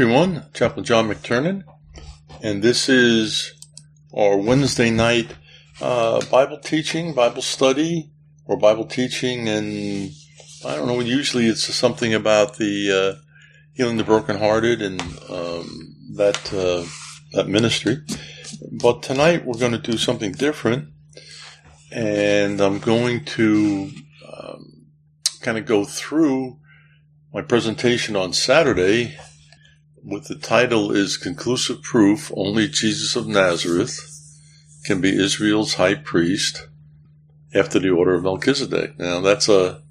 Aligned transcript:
everyone. 0.00 0.46
Chaplain 0.54 0.82
John 0.82 1.10
McTernan, 1.10 1.62
and 2.42 2.62
this 2.62 2.88
is 2.88 3.52
our 4.16 4.34
Wednesday 4.34 4.88
night 4.88 5.36
uh, 5.82 6.24
Bible 6.30 6.56
teaching, 6.56 7.12
Bible 7.12 7.42
study, 7.42 8.10
or 8.46 8.56
Bible 8.56 8.86
teaching, 8.86 9.46
and 9.46 10.10
I 10.64 10.76
don't 10.76 10.86
know. 10.86 11.00
Usually, 11.00 11.48
it's 11.48 11.64
something 11.74 12.14
about 12.14 12.56
the 12.56 12.90
uh, 12.90 13.22
healing 13.74 13.98
the 13.98 14.04
brokenhearted 14.04 14.80
and 14.80 15.02
um, 15.28 15.94
that 16.14 16.50
uh, 16.54 16.88
that 17.36 17.48
ministry. 17.48 17.98
But 18.72 19.02
tonight, 19.02 19.44
we're 19.44 19.58
going 19.58 19.72
to 19.72 19.78
do 19.78 19.98
something 19.98 20.32
different, 20.32 20.88
and 21.92 22.58
I'm 22.62 22.78
going 22.78 23.26
to 23.36 23.90
um, 24.32 24.86
kind 25.42 25.58
of 25.58 25.66
go 25.66 25.84
through 25.84 26.58
my 27.34 27.42
presentation 27.42 28.16
on 28.16 28.32
Saturday 28.32 29.18
with 30.10 30.26
the 30.26 30.34
title 30.34 30.90
is 30.90 31.16
Conclusive 31.16 31.82
Proof 31.82 32.32
Only 32.36 32.68
Jesus 32.68 33.14
of 33.14 33.28
Nazareth 33.28 34.00
Can 34.84 35.00
Be 35.00 35.16
Israel's 35.16 35.74
High 35.74 35.94
Priest 35.94 36.66
After 37.54 37.78
the 37.78 37.90
Order 37.90 38.14
of 38.14 38.24
Melchizedek. 38.24 38.98
Now 38.98 39.20
that's 39.20 39.48
a 39.48 39.82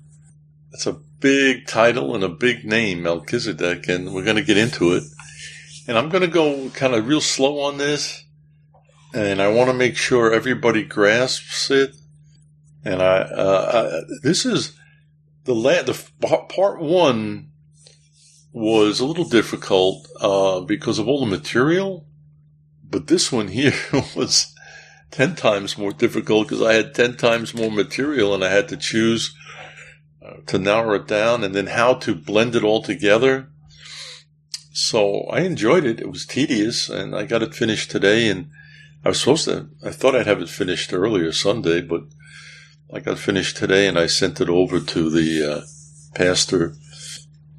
that's 0.72 0.86
a 0.86 0.94
big 1.22 1.68
title 1.68 2.16
and 2.16 2.24
a 2.24 2.30
big 2.30 2.66
name, 2.66 3.04
Melchizedek, 3.04 3.88
and 3.88 4.14
we're 4.14 4.26
going 4.26 4.36
to 4.36 4.44
get 4.44 4.58
into 4.58 4.94
it. 4.94 5.04
And 5.88 5.98
I'm 5.98 6.10
going 6.10 6.22
to 6.22 6.28
go 6.28 6.70
kind 6.70 6.94
of 6.94 7.08
real 7.08 7.22
slow 7.22 7.62
on 7.62 7.78
this, 7.78 8.24
and 9.14 9.42
I 9.42 9.48
want 9.48 9.70
to 9.70 9.74
make 9.74 9.96
sure 9.96 10.34
everybody 10.34 10.84
grasps 10.84 11.72
it. 11.72 11.96
And 12.84 13.02
I, 13.02 13.18
uh, 13.20 13.72
I 13.74 14.14
this 14.22 14.46
is 14.46 14.78
the 15.46 15.56
la- 15.56 15.82
the 15.82 15.94
f- 15.94 16.50
part 16.50 16.82
one 16.82 17.49
was 18.52 19.00
a 19.00 19.06
little 19.06 19.26
difficult 19.26 20.08
uh, 20.20 20.62
because 20.62 21.00
of 21.00 21.08
all 21.08 21.20
the 21.20 21.26
material, 21.26 22.08
but 22.84 23.08
this 23.08 23.32
one 23.32 23.50
here 23.50 23.74
was 24.16 24.54
ten 25.12 25.36
times 25.36 25.78
more 25.78 25.92
difficult 25.92 26.48
because 26.48 26.62
I 26.62 26.74
had 26.74 26.94
ten 26.94 27.16
times 27.16 27.54
more 27.54 27.72
material 27.72 28.34
and 28.34 28.44
I 28.44 28.50
had 28.50 28.68
to 28.70 28.78
choose 28.78 29.36
uh, 30.26 30.38
to 30.48 30.58
narrow 30.58 30.96
it 30.96 31.08
down 31.08 31.44
and 31.44 31.54
then 31.54 31.68
how 31.68 31.94
to 31.96 32.16
blend 32.16 32.56
it 32.56 32.64
all 32.64 32.82
together. 32.82 33.50
So 34.72 35.24
I 35.26 35.42
enjoyed 35.42 35.86
it. 35.86 36.00
It 36.00 36.10
was 36.10 36.26
tedious, 36.26 36.90
and 36.90 37.16
I 37.16 37.26
got 37.26 37.44
it 37.44 37.54
finished 37.54 37.92
today. 37.92 38.30
And 38.30 38.50
I 39.04 39.10
was 39.10 39.20
supposed 39.20 39.46
to. 39.46 39.68
I 39.84 39.92
thought 39.92 40.16
I'd 40.16 40.28
have 40.28 40.42
it 40.42 40.50
finished 40.50 40.94
earlier 40.94 41.32
Sunday, 41.32 41.82
but 41.82 42.04
I 42.92 43.00
got 43.00 43.20
finished 43.20 43.58
today, 43.58 43.88
and 43.88 44.00
I 44.00 44.06
sent 44.06 44.40
it 44.40 44.50
over 44.50 44.80
to 44.80 45.10
the 45.10 45.52
uh, 45.52 45.62
pastor 46.16 46.76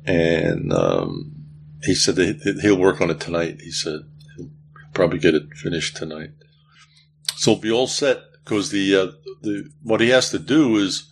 and 0.04 0.72
um, 0.72 1.32
he 1.82 1.94
said 1.94 2.40
he'll 2.60 2.78
work 2.78 3.00
on 3.00 3.10
it 3.10 3.20
tonight. 3.20 3.60
He 3.60 3.70
said 3.70 4.00
he'll 4.36 4.50
probably 4.92 5.18
get 5.18 5.34
it 5.34 5.54
finished 5.54 5.96
tonight. 5.96 6.30
So 7.36 7.52
it'll 7.52 7.62
be 7.62 7.70
all 7.70 7.86
set 7.86 8.18
because 8.44 8.70
the 8.70 8.96
uh, 8.96 9.06
the 9.42 9.70
what 9.82 10.00
he 10.00 10.10
has 10.10 10.30
to 10.30 10.38
do 10.38 10.76
is 10.76 11.10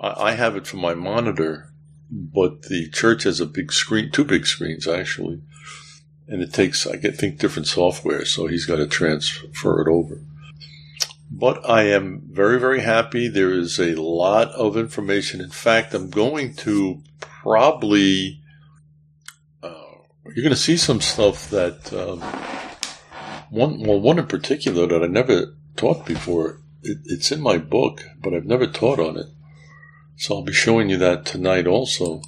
I, 0.00 0.28
I 0.28 0.32
have 0.32 0.56
it 0.56 0.66
from 0.66 0.80
my 0.80 0.94
monitor, 0.94 1.72
but 2.10 2.62
the 2.62 2.88
church 2.90 3.24
has 3.24 3.40
a 3.40 3.46
big 3.46 3.72
screen, 3.72 4.10
two 4.10 4.24
big 4.24 4.46
screens 4.46 4.86
actually, 4.86 5.42
and 6.28 6.42
it 6.42 6.52
takes 6.52 6.86
I 6.86 6.96
get 6.96 7.16
think 7.16 7.38
different 7.38 7.68
software, 7.68 8.24
so 8.24 8.46
he's 8.46 8.66
got 8.66 8.76
to 8.76 8.86
transfer 8.86 9.80
it 9.80 9.88
over. 9.90 10.22
But 11.34 11.68
I 11.68 11.84
am 11.84 12.22
very, 12.30 12.60
very 12.60 12.80
happy. 12.80 13.26
There 13.26 13.52
is 13.52 13.78
a 13.78 13.94
lot 13.94 14.48
of 14.48 14.76
information. 14.76 15.40
In 15.40 15.50
fact, 15.50 15.94
I'm 15.94 16.10
going 16.10 16.54
to 16.56 17.02
probably, 17.42 18.40
uh, 19.62 19.98
you're 20.24 20.44
going 20.44 20.50
to 20.50 20.56
see 20.56 20.76
some 20.76 21.00
stuff 21.00 21.50
that, 21.50 21.92
um, 21.92 22.20
one, 23.50 23.80
well, 23.80 24.00
one 24.00 24.18
in 24.18 24.26
particular 24.26 24.86
that 24.86 25.02
I 25.02 25.08
never 25.08 25.54
taught 25.76 26.06
before. 26.06 26.60
It, 26.82 26.98
it's 27.04 27.32
in 27.32 27.40
my 27.40 27.58
book, 27.58 28.04
but 28.22 28.32
I've 28.32 28.46
never 28.46 28.66
taught 28.66 29.00
on 29.00 29.16
it. 29.16 29.26
So 30.16 30.36
I'll 30.36 30.44
be 30.44 30.52
showing 30.52 30.88
you 30.88 30.96
that 30.98 31.26
tonight 31.26 31.66
also. 31.66 32.22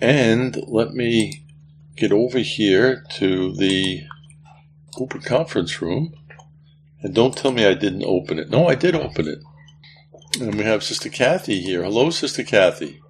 And 0.00 0.56
let 0.66 0.92
me 0.92 1.46
get 1.96 2.12
over 2.12 2.38
here 2.38 3.04
to 3.16 3.54
the 3.54 4.02
open 4.98 5.22
conference 5.22 5.80
room. 5.80 6.14
And 7.02 7.14
don't 7.14 7.36
tell 7.36 7.52
me 7.52 7.66
I 7.66 7.74
didn't 7.74 8.04
open 8.04 8.38
it. 8.38 8.50
No, 8.50 8.68
I 8.68 8.74
did 8.74 8.94
open 8.94 9.28
it. 9.28 9.38
And 10.40 10.56
we 10.56 10.64
have 10.64 10.82
Sister 10.82 11.08
Kathy 11.08 11.60
here. 11.60 11.82
Hello, 11.82 12.10
Sister 12.10 12.42
Kathy. 12.42 13.00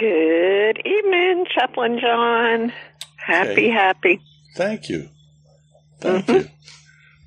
Good 0.00 0.80
evening, 0.86 1.44
Chaplain 1.54 2.00
John. 2.00 2.72
Happy, 3.16 3.50
Okay. 3.50 3.68
happy. 3.68 4.20
Thank 4.56 4.88
you. 4.88 5.10
Thank 6.00 6.26
you. 6.28 6.48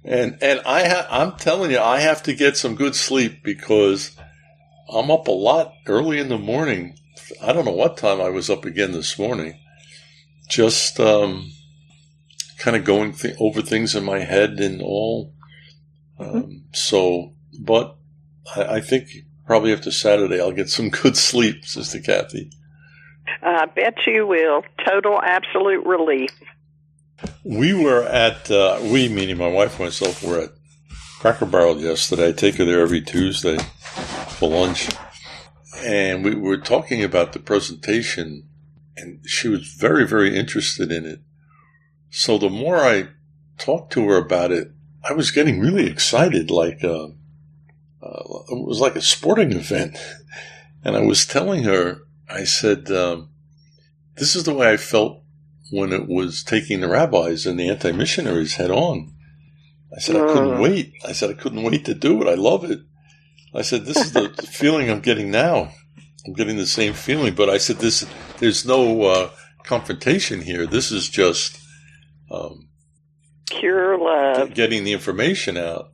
And 0.03 0.39
and 0.41 0.59
I 0.65 0.87
ha- 0.87 1.07
I'm 1.11 1.33
telling 1.37 1.69
you, 1.69 1.77
I 1.79 1.99
have 1.99 2.23
to 2.23 2.33
get 2.33 2.57
some 2.57 2.73
good 2.73 2.95
sleep 2.95 3.43
because 3.43 4.17
I'm 4.91 5.11
up 5.11 5.27
a 5.27 5.31
lot 5.31 5.71
early 5.85 6.17
in 6.19 6.29
the 6.29 6.39
morning. 6.39 6.97
I 7.39 7.53
don't 7.53 7.65
know 7.65 7.71
what 7.71 7.95
time 7.97 8.19
I 8.19 8.29
was 8.29 8.49
up 8.49 8.65
again 8.65 8.91
this 8.91 9.19
morning. 9.19 9.59
Just 10.49 10.99
um, 10.99 11.51
kind 12.57 12.75
of 12.75 12.83
going 12.85 13.13
th- 13.13 13.35
over 13.39 13.61
things 13.61 13.95
in 13.95 14.03
my 14.03 14.19
head 14.19 14.59
and 14.59 14.81
all. 14.81 15.31
Um, 16.19 16.63
so, 16.73 17.33
but 17.61 17.97
I, 18.55 18.63
I 18.77 18.81
think 18.81 19.09
probably 19.45 19.73
after 19.73 19.91
Saturday 19.91 20.41
I'll 20.41 20.51
get 20.51 20.69
some 20.69 20.89
good 21.03 21.15
sleep, 21.15 21.65
Sister 21.65 21.99
Kathy. 21.99 22.49
I 23.41 23.65
bet 23.65 24.05
you 24.05 24.27
will. 24.27 24.63
Total, 24.85 25.19
absolute 25.21 25.85
relief. 25.85 26.31
We 27.43 27.73
were 27.73 28.03
at, 28.03 28.49
uh, 28.51 28.79
we, 28.81 29.09
meaning 29.09 29.37
my 29.37 29.47
wife 29.47 29.79
and 29.79 29.87
myself, 29.87 30.23
were 30.23 30.41
at 30.41 30.49
Cracker 31.19 31.45
Barrel 31.45 31.79
yesterday. 31.79 32.29
I 32.29 32.31
take 32.33 32.55
her 32.55 32.65
there 32.65 32.81
every 32.81 33.01
Tuesday 33.01 33.57
for 34.29 34.49
lunch. 34.49 34.89
And 35.77 36.23
we 36.23 36.35
were 36.35 36.57
talking 36.57 37.03
about 37.03 37.33
the 37.33 37.39
presentation, 37.39 38.47
and 38.95 39.19
she 39.25 39.47
was 39.47 39.67
very, 39.67 40.05
very 40.07 40.37
interested 40.37 40.91
in 40.91 41.05
it. 41.05 41.21
So 42.09 42.37
the 42.37 42.49
more 42.49 42.77
I 42.77 43.07
talked 43.57 43.93
to 43.93 44.07
her 44.07 44.17
about 44.17 44.51
it, 44.51 44.71
I 45.07 45.13
was 45.13 45.31
getting 45.31 45.59
really 45.59 45.87
excited, 45.87 46.51
like, 46.51 46.83
uh, 46.83 47.07
uh, 48.01 48.43
it 48.49 48.65
was 48.65 48.79
like 48.79 48.95
a 48.95 49.01
sporting 49.01 49.51
event. 49.51 49.97
And 50.83 50.95
I 50.95 51.01
was 51.01 51.25
telling 51.25 51.63
her, 51.63 52.01
I 52.33 52.43
said, 52.45 52.89
um, 52.91 53.29
this 54.15 54.35
is 54.35 54.43
the 54.43 54.53
way 54.53 54.71
I 54.71 54.77
felt 54.77 55.21
when 55.71 55.93
it 55.93 56.07
was 56.07 56.43
taking 56.43 56.81
the 56.81 56.87
rabbis 56.89 57.45
and 57.45 57.59
the 57.59 57.69
anti 57.69 57.91
missionaries 57.91 58.55
head 58.55 58.71
on. 58.71 59.13
I 59.95 59.99
said, 59.99 60.15
I 60.15 60.21
couldn't 60.21 60.57
Mm. 60.57 60.61
wait. 60.61 60.93
I 61.07 61.11
said, 61.11 61.29
I 61.29 61.33
couldn't 61.33 61.63
wait 61.63 61.85
to 61.85 61.93
do 61.93 62.21
it. 62.21 62.27
I 62.27 62.33
love 62.33 62.63
it. 62.69 62.79
I 63.53 63.61
said, 63.61 63.85
this 63.85 63.97
is 63.97 64.11
the 64.13 64.29
feeling 64.51 64.89
I'm 64.89 65.01
getting 65.01 65.29
now. 65.29 65.71
I'm 66.25 66.33
getting 66.33 66.57
the 66.57 66.65
same 66.67 66.93
feeling, 66.93 67.35
but 67.35 67.49
I 67.49 67.57
said, 67.59 67.77
this, 67.77 68.05
there's 68.39 68.65
no 68.65 69.03
uh, 69.03 69.29
confrontation 69.63 70.41
here. 70.41 70.65
This 70.65 70.91
is 70.91 71.09
just 71.09 71.59
um, 72.31 72.69
Pure 73.51 73.99
love. 73.99 74.53
getting 74.55 74.83
the 74.83 74.93
information 74.93 75.57
out. 75.57 75.91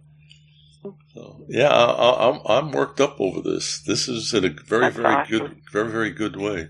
So, 1.20 1.44
yeah, 1.50 1.68
I, 1.68 1.84
I, 1.84 2.30
I'm 2.30 2.40
I'm 2.46 2.72
worked 2.72 3.02
up 3.02 3.20
over 3.20 3.42
this. 3.42 3.82
This 3.82 4.08
is 4.08 4.34
in 4.34 4.46
a 4.46 4.50
very 4.50 4.84
That's 4.84 4.96
very 4.96 5.16
awesome. 5.16 5.38
good 5.38 5.62
very 5.70 5.92
very 5.92 6.12
good 6.12 6.38
way. 6.38 6.70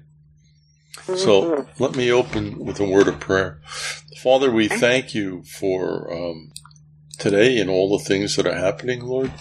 Mhm. 1.06 1.18
So 1.18 1.68
let 1.78 1.96
me 1.96 2.12
open 2.12 2.58
with 2.58 2.80
a 2.80 2.86
word 2.86 3.08
of 3.08 3.20
prayer. 3.20 3.62
Father, 4.18 4.50
we 4.52 4.68
thank 4.68 5.14
you 5.14 5.44
for 5.44 6.12
um, 6.12 6.52
today 7.20 7.60
and 7.60 7.70
all 7.70 7.96
the 7.96 8.04
things 8.04 8.36
that 8.38 8.48
are 8.48 8.56
happening, 8.58 9.02
Lord. 9.06 9.32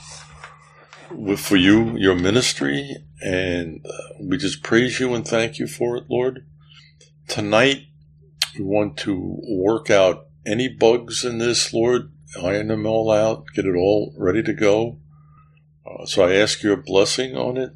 With, 1.11 1.41
for 1.41 1.57
you, 1.57 1.97
your 1.97 2.15
ministry, 2.15 2.95
and 3.23 3.81
uh, 3.87 4.15
we 4.21 4.37
just 4.37 4.63
praise 4.63 5.01
you 5.01 5.15
and 5.15 5.27
thank 5.27 5.59
you 5.59 5.67
for 5.67 5.97
it, 5.97 6.05
Lord. 6.11 6.45
Tonight, 7.29 7.85
we 8.59 8.65
want 8.67 8.99
to 8.99 9.41
work 9.49 9.89
out 9.89 10.27
any 10.45 10.69
bugs 10.69 11.25
in 11.25 11.39
this, 11.39 11.73
Lord, 11.73 12.13
iron 12.43 12.69
them 12.69 12.87
all 12.87 13.11
out, 13.11 13.47
get 13.55 13.65
it 13.65 13.75
all 13.75 14.15
ready 14.17 14.43
to 14.43 14.53
go. 14.53 14.99
Uh, 15.87 16.05
so 16.05 16.25
I 16.25 16.35
ask 16.35 16.63
your 16.63 16.77
blessing 16.77 17.37
on 17.37 17.57
it. 17.57 17.73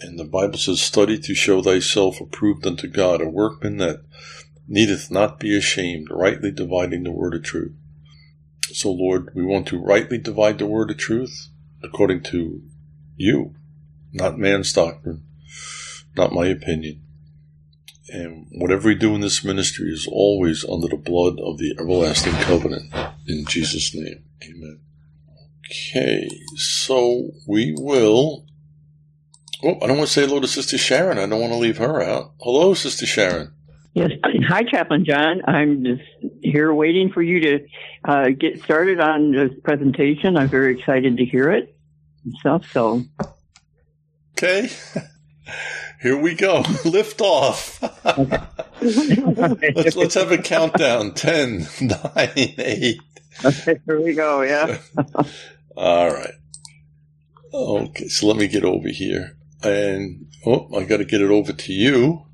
And 0.00 0.18
the 0.18 0.24
Bible 0.24 0.58
says, 0.58 0.80
Study 0.80 1.18
to 1.20 1.34
show 1.34 1.62
thyself 1.62 2.20
approved 2.20 2.66
unto 2.66 2.88
God, 2.88 3.22
a 3.22 3.28
workman 3.28 3.78
that 3.78 4.02
needeth 4.68 5.10
not 5.10 5.38
be 5.38 5.56
ashamed, 5.56 6.08
rightly 6.10 6.50
dividing 6.50 7.04
the 7.04 7.12
word 7.12 7.34
of 7.34 7.42
truth. 7.42 7.74
So, 8.72 8.90
Lord, 8.90 9.30
we 9.34 9.44
want 9.44 9.68
to 9.68 9.78
rightly 9.78 10.18
divide 10.18 10.58
the 10.58 10.66
word 10.66 10.90
of 10.90 10.98
truth 10.98 11.48
according 11.82 12.22
to 12.24 12.62
you, 13.16 13.54
not 14.12 14.38
man's 14.38 14.72
doctrine, 14.72 15.24
not 16.16 16.32
my 16.32 16.46
opinion. 16.46 17.02
And 18.08 18.46
whatever 18.52 18.88
we 18.88 18.94
do 18.94 19.14
in 19.14 19.20
this 19.20 19.44
ministry 19.44 19.90
is 19.90 20.08
always 20.10 20.64
under 20.64 20.88
the 20.88 20.96
blood 20.96 21.38
of 21.40 21.58
the 21.58 21.74
everlasting 21.78 22.34
covenant. 22.34 22.92
In 23.26 23.44
Jesus' 23.46 23.94
name, 23.94 24.24
amen. 24.42 24.80
Okay, 25.66 26.28
so 26.56 27.30
we 27.46 27.74
will. 27.76 28.44
Oh, 29.62 29.78
I 29.82 29.86
don't 29.86 29.96
want 29.96 30.08
to 30.08 30.12
say 30.12 30.26
hello 30.26 30.40
to 30.40 30.46
Sister 30.48 30.76
Sharon. 30.76 31.18
I 31.18 31.26
don't 31.26 31.40
want 31.40 31.52
to 31.52 31.58
leave 31.58 31.78
her 31.78 32.02
out. 32.02 32.32
Hello, 32.40 32.74
Sister 32.74 33.06
Sharon. 33.06 33.52
Yes. 33.94 34.10
Hi, 34.48 34.62
Chaplain 34.64 35.04
John. 35.06 35.40
I'm 35.46 35.84
just 35.84 36.02
here 36.42 36.72
waiting 36.74 37.10
for 37.12 37.22
you 37.22 37.40
to 37.40 37.66
uh, 38.04 38.28
get 38.38 38.62
started 38.62 39.00
on 39.00 39.32
the 39.32 39.56
presentation. 39.64 40.36
I'm 40.36 40.48
very 40.48 40.78
excited 40.78 41.16
to 41.16 41.24
hear 41.24 41.50
it 41.50 41.74
and 42.24 42.34
stuff. 42.40 42.70
So, 42.72 43.04
Okay, 44.36 44.68
here 46.02 46.18
we 46.18 46.34
go. 46.34 46.64
Lift 46.84 47.20
off. 47.20 47.80
let's 48.82 49.96
let's 49.96 50.14
have 50.14 50.32
a 50.32 50.38
countdown. 50.38 51.14
Ten, 51.14 51.68
nine, 51.80 52.32
eight. 52.36 53.00
Okay, 53.44 53.80
here 53.84 54.00
we 54.00 54.14
go. 54.14 54.42
Yeah. 54.42 54.78
All 55.76 56.12
right. 56.12 56.34
Okay, 57.52 58.08
so 58.08 58.26
let 58.26 58.36
me 58.36 58.48
get 58.48 58.64
over 58.64 58.88
here, 58.88 59.36
and 59.62 60.26
oh, 60.46 60.68
I 60.76 60.84
got 60.84 60.98
to 60.98 61.04
get 61.04 61.20
it 61.20 61.30
over 61.30 61.52
to 61.52 61.72
you. 61.72 62.26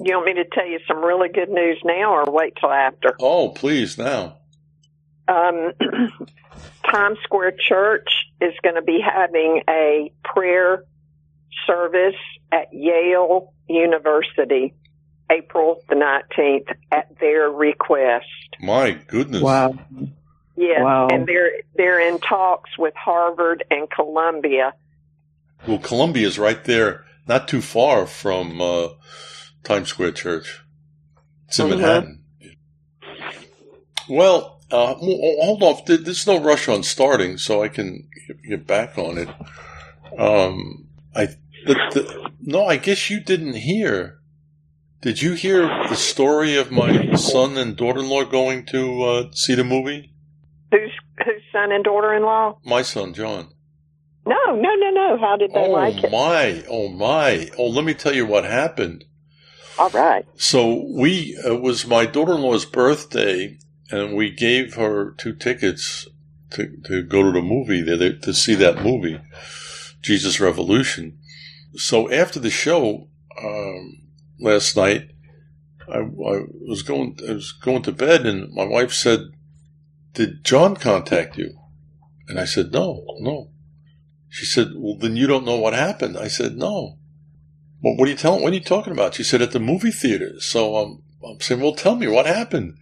You 0.00 0.14
want 0.14 0.26
me 0.26 0.34
to 0.34 0.44
tell 0.44 0.66
you 0.66 0.78
some 0.86 0.98
really 0.98 1.28
good 1.28 1.48
news 1.48 1.78
now 1.84 2.14
or 2.14 2.24
wait 2.30 2.54
till 2.60 2.70
after? 2.70 3.16
Oh, 3.20 3.50
please 3.50 3.98
now. 3.98 4.38
Um, 5.26 5.72
Times 6.90 7.18
Square 7.24 7.54
Church 7.68 8.08
is 8.40 8.54
going 8.62 8.76
to 8.76 8.82
be 8.82 9.00
having 9.00 9.62
a 9.68 10.12
prayer 10.24 10.84
service 11.66 12.14
at 12.52 12.72
Yale 12.72 13.52
University, 13.68 14.74
April 15.30 15.82
the 15.88 15.94
19th, 15.94 16.74
at 16.90 17.18
their 17.20 17.50
request. 17.50 18.47
My 18.60 18.92
goodness. 19.06 19.42
Wow. 19.42 19.74
Yes, 20.56 20.80
Wow. 20.82 21.08
and 21.08 21.26
they're 21.26 21.50
they're 21.76 22.00
in 22.00 22.18
talks 22.18 22.76
with 22.78 22.94
Harvard 22.96 23.64
and 23.70 23.88
Columbia. 23.90 24.74
Well, 25.66 25.78
Columbia's 25.78 26.38
right 26.38 26.62
there, 26.64 27.04
not 27.28 27.46
too 27.48 27.60
far 27.62 28.06
from 28.06 28.60
uh, 28.60 28.88
Times 29.62 29.88
Square 29.88 30.12
Church. 30.12 30.62
It's 31.46 31.58
in 31.60 31.66
Mhm. 31.66 31.70
Manhattan. 31.70 32.24
Well, 34.08 34.60
uh, 34.70 34.94
hold 34.94 35.62
off. 35.62 35.84
There's 35.86 36.26
no 36.26 36.40
rush 36.40 36.68
on 36.68 36.82
starting, 36.82 37.38
so 37.38 37.62
I 37.62 37.68
can 37.68 38.08
get 38.48 38.66
back 38.66 38.98
on 38.98 39.18
it. 39.18 39.28
Um, 40.18 40.88
I 41.14 41.26
the, 41.66 41.74
the, 41.92 42.30
no, 42.40 42.66
I 42.66 42.76
guess 42.78 43.10
you 43.10 43.20
didn't 43.20 43.54
hear. 43.54 44.18
Did 45.00 45.22
you 45.22 45.34
hear 45.34 45.62
the 45.88 45.94
story 45.94 46.56
of 46.56 46.72
my 46.72 47.14
son 47.14 47.56
and 47.56 47.76
daughter-in-law 47.76 48.24
going 48.24 48.66
to 48.66 49.02
uh, 49.04 49.28
see 49.32 49.54
the 49.54 49.62
movie? 49.62 50.12
Who's 50.72 50.90
whose 51.24 51.42
son 51.52 51.70
and 51.70 51.84
daughter-in-law? 51.84 52.58
My 52.64 52.82
son, 52.82 53.14
John. 53.14 53.48
No, 54.26 54.36
no, 54.48 54.74
no, 54.74 54.90
no. 54.90 55.16
How 55.20 55.36
did 55.36 55.52
they 55.52 55.60
Oh 55.60 55.70
like 55.70 56.02
it? 56.02 56.06
Oh 56.06 56.10
my! 56.10 56.64
Oh 56.68 56.88
my! 56.88 57.48
Oh, 57.56 57.68
let 57.68 57.84
me 57.84 57.94
tell 57.94 58.12
you 58.12 58.26
what 58.26 58.42
happened. 58.42 59.04
All 59.78 59.90
right. 59.90 60.26
So 60.36 60.84
we 60.92 61.38
it 61.46 61.62
was 61.62 61.86
my 61.86 62.04
daughter-in-law's 62.04 62.66
birthday, 62.66 63.56
and 63.92 64.16
we 64.16 64.30
gave 64.30 64.74
her 64.74 65.12
two 65.12 65.32
tickets 65.32 66.08
to 66.50 66.76
to 66.86 67.04
go 67.04 67.22
to 67.22 67.30
the 67.30 67.40
movie 67.40 67.82
there 67.82 68.18
to 68.18 68.34
see 68.34 68.56
that 68.56 68.82
movie, 68.82 69.20
Jesus 70.02 70.40
Revolution. 70.40 71.18
So 71.76 72.10
after 72.10 72.40
the 72.40 72.50
show 72.50 73.08
last 74.38 74.76
night, 74.76 75.10
I, 75.88 75.98
I 75.98 76.02
was 76.02 76.82
going 76.82 77.18
I 77.28 77.32
was 77.32 77.52
going 77.52 77.82
to 77.82 77.92
bed, 77.92 78.26
and 78.26 78.52
my 78.52 78.64
wife 78.64 78.92
said, 78.92 79.20
"Did 80.12 80.44
John 80.44 80.76
contact 80.76 81.36
you?" 81.38 81.58
And 82.28 82.38
I 82.38 82.44
said, 82.44 82.72
"No, 82.72 83.04
no." 83.20 83.50
She 84.28 84.44
said, 84.44 84.72
"Well, 84.74 84.96
then 84.98 85.16
you 85.16 85.26
don't 85.26 85.46
know 85.46 85.56
what 85.56 85.74
happened." 85.74 86.16
I 86.16 86.28
said, 86.28 86.56
"No." 86.56 86.98
Well, 87.80 87.96
what 87.96 88.08
are 88.08 88.10
you 88.10 88.16
telling? 88.16 88.42
What 88.42 88.52
are 88.52 88.56
you 88.56 88.60
talking 88.62 88.92
about? 88.92 89.14
She 89.14 89.22
said 89.22 89.40
at 89.40 89.52
the 89.52 89.60
movie 89.60 89.92
theater. 89.92 90.40
So 90.40 90.76
um, 90.76 91.02
I'm 91.24 91.40
saying, 91.40 91.60
well, 91.60 91.74
tell 91.74 91.94
me 91.94 92.08
what 92.08 92.26
happened. 92.26 92.76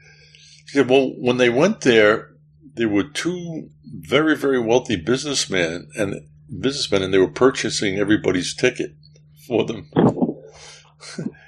She 0.66 0.78
said, 0.78 0.88
well, 0.88 1.12
when 1.18 1.36
they 1.36 1.50
went 1.50 1.82
there, 1.82 2.30
there 2.74 2.88
were 2.88 3.04
two 3.04 3.70
very, 3.84 4.36
very 4.36 4.60
wealthy 4.60 4.96
businessmen 4.96 5.88
and 5.96 6.28
businessmen, 6.60 7.02
and 7.02 7.12
they 7.12 7.18
were 7.18 7.28
purchasing 7.30 7.98
everybody's 7.98 8.54
ticket 8.54 8.94
for 9.46 9.64
them. 9.64 9.90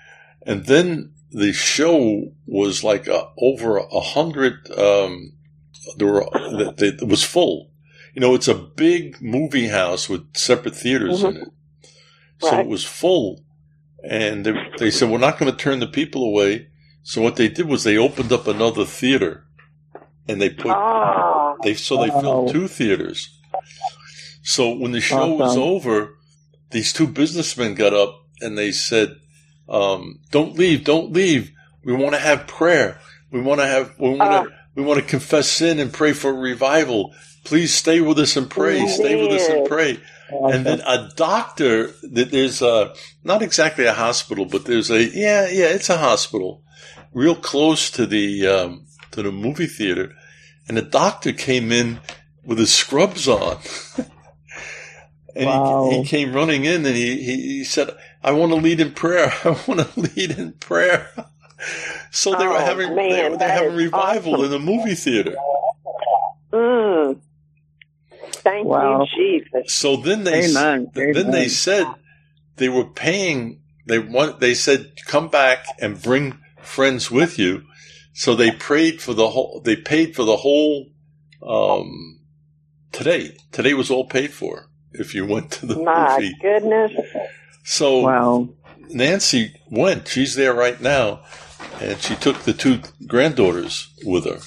and 0.49 0.67
then 0.67 1.13
the 1.31 1.53
show 1.53 2.33
was 2.47 2.83
like 2.83 3.07
uh 3.09 3.27
over 3.39 3.77
a 3.79 4.01
hundred. 4.01 4.55
Um, 4.77 5.33
there 5.97 6.09
were 6.09 6.27
that 6.33 6.75
that- 6.79 7.03
it 7.03 7.09
was 7.09 7.23
full. 7.23 7.71
You 8.15 8.21
know, 8.23 8.35
it's 8.35 8.49
a 8.49 8.55
big 8.55 9.23
movie 9.23 9.69
house 9.69 10.09
with 10.09 10.37
separate 10.37 10.75
theaters 10.75 11.23
in 11.23 11.37
it, 11.37 11.49
so 12.41 12.51
Right. 12.51 12.61
it 12.61 12.67
was 12.67 12.85
full. 12.85 13.45
And 14.09 14.45
they, 14.47 14.53
they 14.79 14.91
said 14.91 15.11
we're 15.11 15.19
not 15.19 15.39
going 15.39 15.51
to 15.53 15.57
turn 15.57 15.81
the 15.81 15.87
people 15.87 16.25
away. 16.25 16.69
So 17.03 17.21
what 17.23 17.37
they 17.37 17.49
did 17.49 17.67
was 17.69 17.85
they 17.85 17.97
opened 17.97 18.33
up 18.33 18.47
another 18.47 18.85
theater, 18.85 19.45
and 20.27 20.41
they 20.41 20.51
put 20.51 20.73
Oh, 20.75 21.57
they 21.63 21.75
so 21.75 21.97
they 21.99 22.09
filled 22.11 22.51
two 22.53 22.69
theaters. 22.69 23.29
So 24.43 24.75
when 24.75 24.93
the 24.93 25.01
show 25.01 25.35
was 25.35 25.57
over, 25.57 26.17
these 26.71 26.93
two 26.93 27.07
businessmen 27.07 27.75
got 27.75 27.93
up 27.93 28.25
and 28.41 28.57
they 28.57 28.73
said, 28.73 29.17
um, 29.69 30.21
"Don't 30.31 30.57
leave, 30.59 30.85
don't 30.85 31.13
leave. 31.13 31.51
We 31.85 31.95
want 31.95 32.15
to 32.15 32.21
have 32.21 32.47
prayer. 32.47 33.01
We 33.31 33.41
want 33.41 33.61
to 33.61 33.67
have 33.67 33.95
we 33.99 34.11
want 34.15 34.49
to 34.49 34.55
we 34.75 34.83
want 34.83 35.01
to 35.01 35.07
confess 35.07 35.49
sin 35.49 35.79
and 35.79 35.93
pray 35.93 36.13
for 36.13 36.33
revival. 36.33 37.15
Please 37.45 37.73
stay 37.75 38.01
with 38.01 38.19
us 38.19 38.37
and 38.37 38.49
pray. 38.51 38.87
Stay 38.87 39.21
with 39.21 39.33
us 39.33 39.49
and 39.49 39.67
pray." 39.69 39.99
And 40.31 40.67
then 40.67 40.81
a 40.87 41.09
doctor, 41.17 41.91
th- 42.03 42.29
there's 42.29 42.61
a, 42.61 42.93
not 43.25 43.41
exactly 43.41 43.87
a 43.87 43.95
hospital, 43.95 44.45
but 44.45 44.67
there's 44.67 44.91
a, 44.91 45.03
yeah, 45.03 45.49
yeah, 45.49 45.69
it's 45.69 45.89
a 45.89 45.97
hospital 45.97 46.63
real 47.15 47.35
close 47.35 47.91
to 47.93 48.05
the, 48.05 48.47
um, 48.47 48.85
to 49.13 49.23
the 49.23 49.33
movie 49.33 49.67
theater. 49.67 50.13
And 50.69 50.77
the 50.77 50.83
doctor 50.83 51.33
came 51.33 51.73
in 51.73 52.01
with 52.45 52.59
his 52.59 52.71
scrubs 52.75 53.27
on. 53.27 53.57
and 55.35 55.47
Wow. 55.47 55.89
he, 55.91 56.03
he 56.03 56.05
came 56.05 56.35
running 56.35 56.67
in 56.67 56.85
and 56.85 56.95
he, 56.95 57.23
he, 57.23 57.37
he 57.59 57.65
said, 57.65 57.91
I 58.25 58.33
want 58.33 58.53
to 58.53 58.59
lead 58.59 58.81
in 58.81 58.93
prayer. 58.93 59.33
I 59.45 59.51
want 59.69 59.81
to 59.95 60.01
lead 60.01 60.39
in 60.39 60.53
prayer. 60.55 61.11
so 62.11 62.35
they 62.37 62.47
were 62.49 62.59
Oh, 62.59 62.61
having, 62.61 63.09
they 63.09 63.23
man, 63.23 63.25
were, 63.25 63.39
they 63.39 63.51
having 63.51 63.75
revival 63.77 64.35
awesome. 64.35 64.45
in 64.45 64.51
the 64.51 64.59
movie 64.61 64.95
theater. 64.97 65.43
mm. 66.53 67.21
Thank 68.45 68.71
Wow. 68.71 68.81
you, 68.81 69.07
Jesus. 69.17 69.67
So 69.67 69.97
then 69.97 70.25
they 70.25 70.43
Amen. 70.43 70.93
then 70.95 71.31
Amen. 71.31 71.33
they 71.33 71.49
said 71.49 71.97
they 72.57 72.69
were 72.71 72.87
paying. 72.87 73.63
They 73.87 73.99
want. 73.99 74.41
They 74.41 74.55
said 74.55 74.93
come 75.07 75.29
back 75.29 75.67
and 75.81 76.03
bring 76.03 76.39
friends 76.63 77.11
with 77.11 77.39
you. 77.39 77.65
So 78.15 78.35
they 78.35 78.53
prayed 78.53 79.03
for 79.03 79.15
the 79.15 79.29
whole. 79.31 79.61
They 79.65 79.77
paid 79.77 80.17
for 80.17 80.25
the 80.25 80.39
whole. 80.39 80.89
Um, 81.47 82.21
today, 82.93 83.37
today 83.53 83.75
was 83.75 83.91
all 83.91 84.07
paid 84.09 84.33
for. 84.33 84.71
If 84.93 85.15
you 85.15 85.27
went 85.27 85.53
to 85.53 85.67
the 85.67 85.85
My 85.85 85.85
movie, 85.95 86.35
goodness. 86.43 86.93
So 87.69 88.01
Wow. 88.01 88.49
Nancy 88.91 89.53
went. 89.71 90.09
She's 90.09 90.35
there 90.35 90.55
right 90.55 90.81
now, 90.81 91.21
and 91.81 92.01
she 92.01 92.15
took 92.17 92.41
the 92.41 92.53
two 92.55 92.81
granddaughters 93.07 93.93
with 94.05 94.25
her. 94.25 94.41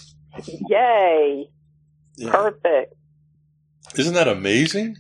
Yay. 0.69 1.47
Yeah. 2.17 2.31
Perfect. 2.31 2.93
Isn't 3.97 4.13
that 4.15 4.27
amazing? 4.27 4.95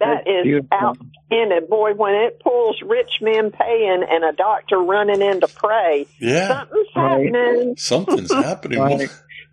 That 0.00 0.24
That's 0.24 0.28
is 0.38 0.42
beautiful. 0.44 0.68
outstanding. 0.82 1.66
Boy, 1.68 1.92
when 1.94 2.14
it 2.14 2.40
pulls 2.40 2.80
rich 2.82 3.18
men 3.20 3.50
paying 3.50 4.02
and 4.08 4.24
a 4.24 4.32
doctor 4.32 4.78
running 4.78 5.20
in 5.22 5.40
to 5.42 5.48
pray, 5.48 6.06
Yeah, 6.18 6.48
something's 6.64 6.86
Right. 6.96 7.10
happening. 7.34 7.74
something's 7.76 8.32
happening. 8.46 8.78
Right. 8.80 9.10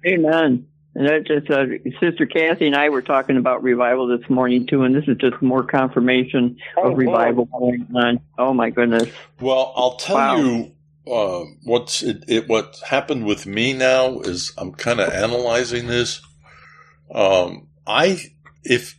Amen. 0.07 0.67
And 0.97 1.07
that 1.07 1.27
just 1.27 1.47
uh, 1.51 1.65
Sister 1.99 2.25
Kathy 2.25 2.65
and 2.65 2.75
I 2.75 2.89
were 2.89 3.03
talking 3.03 3.37
about 3.37 3.61
revival 3.61 4.07
this 4.07 4.27
morning 4.31 4.65
too, 4.65 4.81
and 4.81 4.95
this 4.95 5.07
is 5.07 5.15
just 5.17 5.39
more 5.43 5.61
confirmation 5.63 6.57
of 6.75 6.85
Amen. 6.85 6.97
revival 6.97 7.45
going 7.45 7.85
on. 7.95 8.19
Oh 8.39 8.51
my 8.51 8.71
goodness! 8.71 9.07
Well, 9.39 9.73
I'll 9.75 9.97
tell 9.97 10.15
Wow. 10.15 10.37
you 10.37 10.71
uh, 11.05 11.43
what's 11.65 12.01
it, 12.01 12.23
it. 12.27 12.47
What 12.49 12.77
happened 12.83 13.27
with 13.27 13.45
me 13.45 13.73
now 13.73 14.21
is 14.21 14.53
I'm 14.57 14.73
kind 14.73 14.99
of 14.99 15.13
analyzing 15.13 15.85
this. 15.85 16.19
Um, 17.13 17.67
I 17.85 18.19
if 18.63 18.97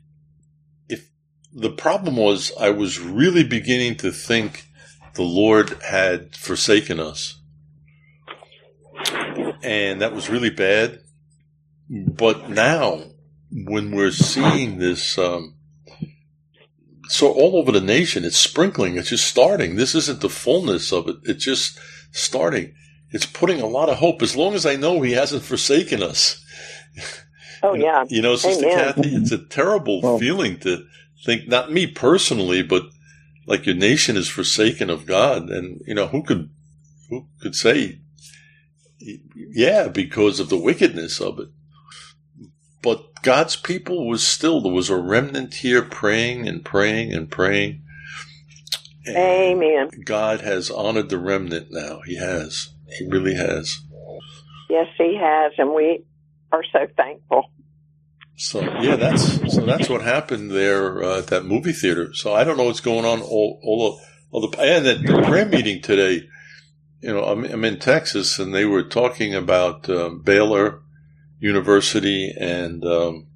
if 0.89 1.11
the 1.53 1.71
problem 1.71 2.15
was 2.15 2.53
I 2.61 2.71
was 2.71 3.01
really 3.01 3.43
beginning 3.43 3.97
to 3.97 4.13
think 4.13 4.67
the 5.15 5.25
Lord 5.25 5.71
had 5.83 6.37
forsaken 6.37 7.01
us, 7.01 7.41
and 9.65 10.01
that 10.01 10.15
was 10.15 10.31
really 10.31 10.51
bad. 10.51 11.01
But 11.91 12.51
now, 12.51 13.03
when 13.51 13.91
we're 13.91 14.11
seeing 14.11 14.79
this. 14.79 15.17
Um, 15.19 15.55
so 17.09 17.33
all 17.33 17.57
over 17.57 17.73
the 17.73 17.81
nation, 17.81 18.25
it's 18.25 18.37
sprinkling. 18.37 18.99
It's 18.99 19.09
just 19.09 19.27
starting. 19.27 19.77
This 19.77 19.95
isn't 19.95 20.21
the 20.21 20.29
fullness 20.29 20.93
of 20.93 21.09
it. 21.09 21.17
It's 21.25 21.45
just 21.45 21.79
starting. 22.13 22.75
It's 23.11 23.25
putting 23.25 23.61
a 23.63 23.67
lot 23.67 23.89
of 23.89 23.97
hope. 23.97 24.21
As 24.21 24.37
long 24.37 24.55
as 24.55 24.67
I 24.67 24.77
know 24.77 25.01
He 25.01 25.13
hasn't 25.13 25.43
forsaken 25.43 26.03
us. 26.03 26.45
Oh, 27.61 27.75
yeah. 27.75 28.05
You 28.09 28.23
know, 28.23 28.37
Sister 28.37 28.67
Amen. 28.67 28.79
Kathy, 28.95 29.17
it's 29.17 29.33
a 29.33 29.45
terrible 29.45 30.01
Oh. 30.05 30.17
feeling 30.21 30.61
to 30.61 30.85
think. 31.25 31.49
Not 31.49 31.73
me 31.73 31.89
personally, 31.89 32.63
but 32.63 32.85
like 33.49 33.67
your 33.67 33.75
nation 33.75 34.17
is 34.17 34.29
forsaken 34.29 34.91
of 34.91 35.07
God, 35.07 35.51
and 35.51 35.81
you 35.85 35.93
know 35.93 36.07
who 36.07 36.23
could 36.23 36.51
who 37.11 37.27
could 37.41 37.57
say, 37.57 37.99
yeah, 39.35 39.89
because 39.89 40.39
of 40.39 40.51
the 40.51 40.57
wickedness 40.57 41.21
of 41.21 41.41
it. 41.41 41.49
But 42.83 43.23
God's 43.23 43.57
people 43.57 44.07
was 44.07 44.27
still 44.27 44.61
there 44.61 44.73
was 44.73 44.91
a 44.91 44.97
remnant 44.97 45.55
here 45.55 45.83
praying 45.83 46.47
and 46.47 46.65
praying 46.65 47.13
and 47.13 47.31
praying. 47.31 47.83
And 49.07 49.17
Amen. 49.17 49.91
God 50.05 50.43
has 50.43 50.71
honored 50.71 51.09
the 51.09 51.19
remnant 51.19 51.69
now. 51.71 52.01
He 52.05 52.17
has. 52.17 52.71
He 52.99 53.07
really 53.07 53.35
has. 53.35 53.79
Yes, 54.69 54.87
he 54.97 55.17
has, 55.17 55.53
and 55.59 55.73
we 55.75 56.05
are 56.53 56.65
so 56.73 56.87
thankful. 56.97 57.51
So 58.37 58.61
yeah, 58.61 58.95
that's 58.95 59.53
so 59.53 59.63
that's 59.63 59.89
what 59.89 60.03
happened 60.03 60.53
there 60.53 61.03
uh, 61.03 61.19
at 61.19 61.27
that 61.29 61.45
movie 61.45 61.73
theater. 61.73 62.15
So 62.15 62.35
I 62.35 62.45
don't 62.45 62.57
know 62.57 62.65
what's 62.65 62.81
going 62.81 63.05
on 63.05 63.21
all 63.21 63.61
all, 63.65 64.01
all 64.31 64.49
the 64.49 64.61
and 64.61 64.87
at 64.87 65.03
the 65.03 65.23
prayer 65.27 65.47
meeting 65.47 65.83
today. 65.83 66.29
You 67.01 67.15
know, 67.15 67.25
I'm, 67.25 67.45
I'm 67.45 67.65
in 67.65 67.79
Texas, 67.79 68.39
and 68.39 68.55
they 68.55 68.65
were 68.65 68.83
talking 68.83 69.35
about 69.35 69.89
um, 69.89 70.21
Baylor 70.21 70.83
University 71.41 72.35
and 72.39 72.85
um, 72.85 73.27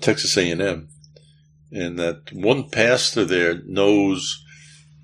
Texas 0.00 0.36
A&M, 0.36 0.88
and 1.70 1.98
that 1.98 2.32
one 2.32 2.68
pastor 2.68 3.24
there 3.24 3.62
knows 3.64 4.44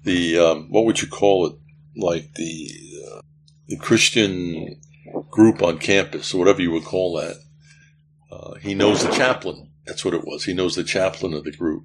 the 0.03 0.39
um, 0.39 0.71
what 0.71 0.85
would 0.85 1.01
you 1.01 1.09
call 1.09 1.47
it, 1.47 1.55
like 1.97 2.35
the 2.35 2.71
uh, 3.11 3.21
the 3.69 3.77
Christian 3.77 4.81
group 5.31 5.63
on 5.63 5.79
campus, 5.79 6.35
or 6.35 6.39
whatever 6.39 6.63
you 6.63 6.71
would 6.71 6.85
call 6.85 7.17
that. 7.17 7.37
Uh, 8.31 8.55
he 8.55 8.75
knows 8.75 9.05
the 9.05 9.13
chaplain. 9.13 9.71
That's 9.87 10.05
what 10.05 10.15
it 10.15 10.25
was. 10.25 10.45
He 10.45 10.55
knows 10.55 10.75
the 10.75 10.85
chaplain 10.85 11.35
of 11.35 11.45
the 11.45 11.53
group, 11.53 11.85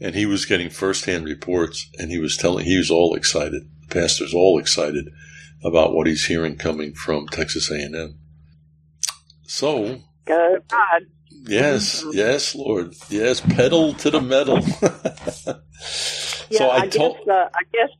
and 0.00 0.14
he 0.14 0.26
was 0.26 0.46
getting 0.46 0.70
firsthand 0.70 1.24
reports, 1.24 1.90
and 1.98 2.10
he 2.10 2.18
was 2.18 2.36
telling. 2.36 2.64
He 2.64 2.78
was 2.78 2.90
all 2.90 3.14
excited. 3.14 3.68
The 3.88 3.94
pastor's 3.94 4.34
all 4.34 4.58
excited 4.58 5.10
about 5.62 5.92
what 5.92 6.06
he's 6.06 6.26
hearing 6.26 6.56
coming 6.56 6.94
from 6.94 7.26
Texas 7.26 7.70
A&M. 7.70 8.18
So 9.48 10.00
Go 10.26 10.58
God. 10.68 11.06
Yes, 11.30 12.04
yes, 12.12 12.54
Lord. 12.54 12.94
Yes, 13.08 13.40
pedal 13.40 13.94
to 13.94 14.10
the 14.10 14.20
metal. 14.20 14.60
Yeah, 16.50 16.58
so 16.58 16.68
I, 16.68 16.76
I, 16.78 16.88
told 16.88 17.16
guess 17.18 17.28
uh, 17.28 17.48
I 17.54 17.62
guess 17.72 17.90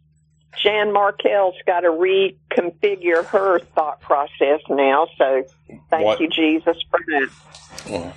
Jan 0.62 0.92
Markell's 0.92 1.54
got 1.66 1.80
to 1.80 1.88
reconfigure 1.88 3.24
her 3.26 3.58
thought 3.58 4.00
process 4.00 4.60
now. 4.68 5.06
So 5.16 5.44
thank 5.90 6.04
What? 6.04 6.20
you, 6.20 6.28
Jesus, 6.28 6.76
for 6.90 7.00
that. 7.06 7.28
oh. 7.90 8.14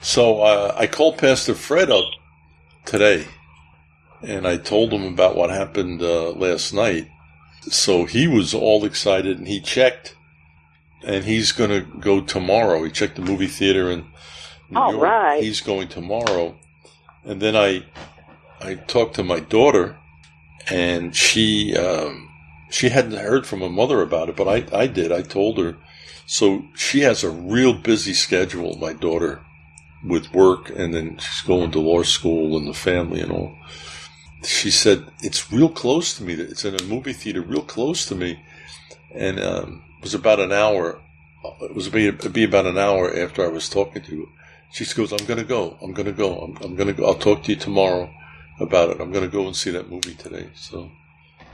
so 0.00 0.42
uh, 0.42 0.74
I 0.76 0.86
called 0.86 1.18
Pastor 1.18 1.54
Fred 1.54 1.90
up 1.90 2.04
today, 2.84 3.26
and 4.22 4.46
I 4.46 4.56
told 4.56 4.92
him 4.92 5.04
about 5.04 5.36
what 5.36 5.50
happened 5.50 6.02
uh, 6.02 6.30
last 6.30 6.72
night. 6.74 7.08
So 7.62 8.04
he 8.06 8.26
was 8.26 8.54
all 8.54 8.84
excited, 8.84 9.38
and 9.38 9.46
he 9.46 9.60
checked, 9.60 10.16
and 11.04 11.24
he's 11.24 11.52
going 11.52 11.70
to 11.70 11.80
go 11.98 12.20
tomorrow. 12.20 12.82
He 12.84 12.90
checked 12.90 13.16
the 13.16 13.22
movie 13.22 13.46
theater 13.46 13.90
in 13.90 14.06
New 14.70 14.78
All 14.80 14.92
York. 14.92 15.02
right. 15.02 15.42
He's 15.42 15.60
going 15.60 15.88
tomorrow, 15.88 16.56
and 17.24 17.40
then 17.40 17.56
I 17.56 17.84
I 18.60 18.74
talked 18.74 19.14
to 19.16 19.24
my 19.24 19.40
daughter, 19.40 19.96
and 20.68 21.14
she 21.14 21.76
um, 21.76 22.28
she 22.70 22.90
hadn't 22.90 23.18
heard 23.18 23.46
from 23.46 23.60
her 23.60 23.70
mother 23.70 24.02
about 24.02 24.28
it, 24.28 24.36
but 24.36 24.48
I 24.48 24.66
I 24.76 24.86
did. 24.86 25.12
I 25.12 25.22
told 25.22 25.58
her. 25.58 25.76
So 26.26 26.62
she 26.76 27.00
has 27.00 27.24
a 27.24 27.30
real 27.30 27.72
busy 27.74 28.14
schedule, 28.14 28.76
my 28.78 28.92
daughter, 28.92 29.44
with 30.04 30.32
work, 30.32 30.70
and 30.70 30.94
then 30.94 31.18
she's 31.18 31.42
going 31.44 31.72
to 31.72 31.80
law 31.80 32.04
school 32.04 32.56
and 32.56 32.68
the 32.68 32.74
family 32.74 33.20
and 33.20 33.32
all. 33.32 33.56
She 34.44 34.70
said 34.70 35.06
it's 35.22 35.52
real 35.52 35.68
close 35.68 36.16
to 36.16 36.22
me. 36.22 36.34
It's 36.34 36.64
in 36.64 36.76
a 36.76 36.84
movie 36.84 37.12
theater, 37.14 37.42
real 37.42 37.62
close 37.62 38.06
to 38.06 38.14
me, 38.14 38.38
and 39.12 39.40
um, 39.40 39.82
was 40.00 40.14
about 40.14 40.40
an 40.40 40.52
hour. 40.52 41.00
It 41.62 41.74
was 41.74 41.88
be, 41.88 42.06
it'd 42.06 42.32
be 42.32 42.44
about 42.44 42.66
an 42.66 42.78
hour 42.78 43.14
after 43.16 43.44
I 43.44 43.48
was 43.48 43.68
talking 43.68 44.02
to 44.02 44.20
her. 44.20 44.26
She 44.72 44.84
goes, 44.94 45.12
"I'm 45.12 45.26
going 45.26 45.38
to 45.38 45.44
go. 45.44 45.76
I'm 45.82 45.92
going 45.92 46.06
to 46.06 46.12
go. 46.12 46.38
I'm, 46.38 46.56
I'm 46.62 46.76
going 46.76 46.88
to 46.88 46.92
go. 46.92 47.06
I'll 47.06 47.14
talk 47.14 47.44
to 47.44 47.52
you 47.52 47.56
tomorrow 47.56 48.12
about 48.60 48.90
it. 48.90 49.00
I'm 49.00 49.10
going 49.10 49.24
to 49.24 49.36
go 49.36 49.46
and 49.46 49.56
see 49.56 49.70
that 49.70 49.90
movie 49.90 50.14
today." 50.14 50.50
So 50.54 50.90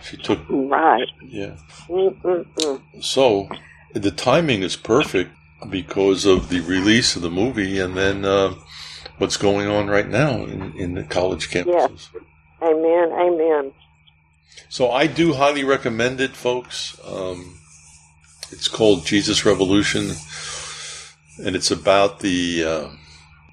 She 0.02 0.16
took 0.16 0.40
Right. 0.48 1.08
yeah. 1.22 1.56
Mm-mm-mm. 1.88 2.80
So 3.00 3.48
the 3.94 4.10
timing 4.10 4.62
is 4.62 4.76
perfect 4.76 5.30
because 5.70 6.24
of 6.26 6.48
the 6.48 6.60
release 6.60 7.16
of 7.16 7.22
the 7.22 7.30
movie 7.30 7.80
and 7.80 7.96
then 7.96 8.24
uh, 8.24 8.54
what's 9.18 9.36
going 9.36 9.66
on 9.66 9.88
right 9.88 10.08
now 10.08 10.44
in, 10.44 10.76
in 10.76 10.94
the 10.94 11.02
college 11.02 11.48
campuses. 11.50 12.08
Amen. 12.62 13.12
Amen. 13.12 13.72
So 14.68 14.90
I 14.90 15.06
do 15.06 15.34
highly 15.34 15.64
recommend 15.64 16.20
it, 16.20 16.36
folks. 16.36 16.98
Um, 17.06 17.55
it's 18.50 18.68
called 18.68 19.06
Jesus 19.06 19.44
Revolution, 19.44 20.12
and 21.44 21.56
it's 21.56 21.70
about 21.70 22.20
the 22.20 22.64
uh, 22.64 22.88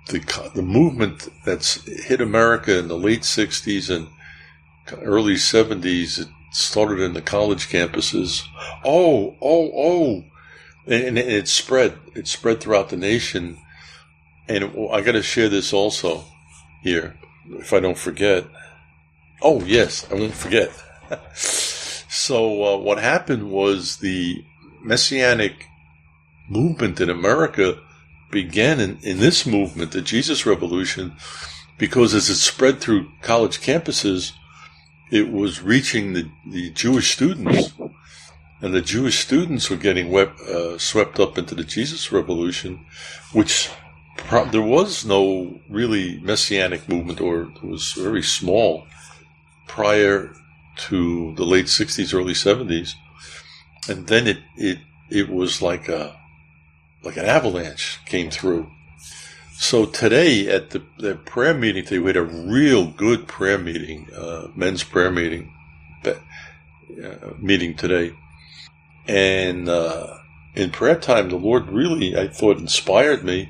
the 0.07 0.51
the 0.55 0.61
movement 0.61 1.29
that's 1.45 1.83
hit 1.85 2.21
America 2.21 2.77
in 2.77 2.87
the 2.87 2.97
late 2.97 3.21
'60s 3.21 3.89
and 3.93 4.07
early 5.01 5.35
'70s. 5.35 6.19
It 6.19 6.27
started 6.51 6.99
in 6.99 7.13
the 7.13 7.21
college 7.21 7.69
campuses. 7.69 8.43
Oh, 8.85 9.35
oh, 9.41 9.71
oh, 9.75 10.23
and, 10.85 11.17
and 11.17 11.17
it 11.17 11.47
spread. 11.47 11.97
It 12.15 12.27
spread 12.27 12.61
throughout 12.61 12.89
the 12.89 12.97
nation. 12.97 13.57
And 14.47 14.65
I 14.91 15.01
got 15.01 15.13
to 15.13 15.23
share 15.23 15.47
this 15.47 15.71
also 15.71 16.25
here, 16.81 17.17
if 17.49 17.71
I 17.71 17.79
don't 17.79 17.97
forget. 17.97 18.45
Oh 19.41 19.61
yes, 19.61 20.05
I 20.11 20.15
won't 20.15 20.33
forget. 20.33 20.71
so 21.33 22.63
uh, 22.63 22.77
what 22.77 22.97
happened 22.97 23.49
was 23.49 23.97
the 23.97 24.43
messianic 24.83 25.67
movement 26.49 26.99
in 26.99 27.09
America 27.09 27.79
began 28.31 28.79
in, 28.79 28.97
in 29.01 29.19
this 29.19 29.45
movement, 29.45 29.91
the 29.91 30.01
Jesus 30.01 30.45
Revolution, 30.45 31.13
because 31.77 32.13
as 32.13 32.29
it 32.29 32.35
spread 32.35 32.81
through 32.81 33.11
college 33.21 33.61
campuses, 33.61 34.31
it 35.11 35.31
was 35.31 35.61
reaching 35.61 36.13
the, 36.13 36.29
the 36.49 36.71
Jewish 36.71 37.13
students, 37.13 37.73
and 38.61 38.73
the 38.73 38.81
Jewish 38.81 39.19
students 39.19 39.69
were 39.69 39.77
getting 39.77 40.09
wep- 40.09 40.39
uh, 40.39 40.77
swept 40.77 41.19
up 41.19 41.37
into 41.37 41.53
the 41.53 41.63
Jesus 41.63 42.11
Revolution, 42.11 42.85
which 43.31 43.69
pro- 44.17 44.45
there 44.45 44.61
was 44.61 45.05
no 45.05 45.59
really 45.69 46.19
messianic 46.19 46.89
movement, 46.89 47.21
or 47.21 47.43
it 47.43 47.63
was 47.63 47.93
very 47.93 48.23
small 48.23 48.87
prior 49.67 50.33
to 50.75 51.33
the 51.35 51.45
late 51.45 51.65
60s, 51.65 52.13
early 52.13 52.33
70s. 52.33 52.93
And 53.87 54.07
then 54.07 54.27
it, 54.27 54.39
it, 54.55 54.79
it 55.09 55.29
was 55.29 55.61
like 55.61 55.89
a, 55.89 56.19
like 57.03 57.17
an 57.17 57.25
avalanche 57.25 57.99
came 58.05 58.29
through. 58.29 58.69
So 59.53 59.85
today 59.85 60.47
at 60.47 60.71
the, 60.71 60.83
the 60.97 61.15
prayer 61.15 61.53
meeting 61.53 61.83
today, 61.83 61.99
we 61.99 62.07
had 62.07 62.17
a 62.17 62.23
real 62.23 62.87
good 62.87 63.27
prayer 63.27 63.57
meeting, 63.57 64.07
uh, 64.15 64.47
men's 64.55 64.83
prayer 64.83 65.11
meeting, 65.11 65.53
uh, 66.05 66.13
meeting 67.39 67.75
today. 67.75 68.13
And, 69.07 69.67
uh, 69.69 70.17
in 70.55 70.69
prayer 70.69 70.95
time, 70.95 71.29
the 71.29 71.35
Lord 71.35 71.69
really, 71.69 72.15
I 72.17 72.27
thought, 72.27 72.57
inspired 72.57 73.23
me. 73.23 73.49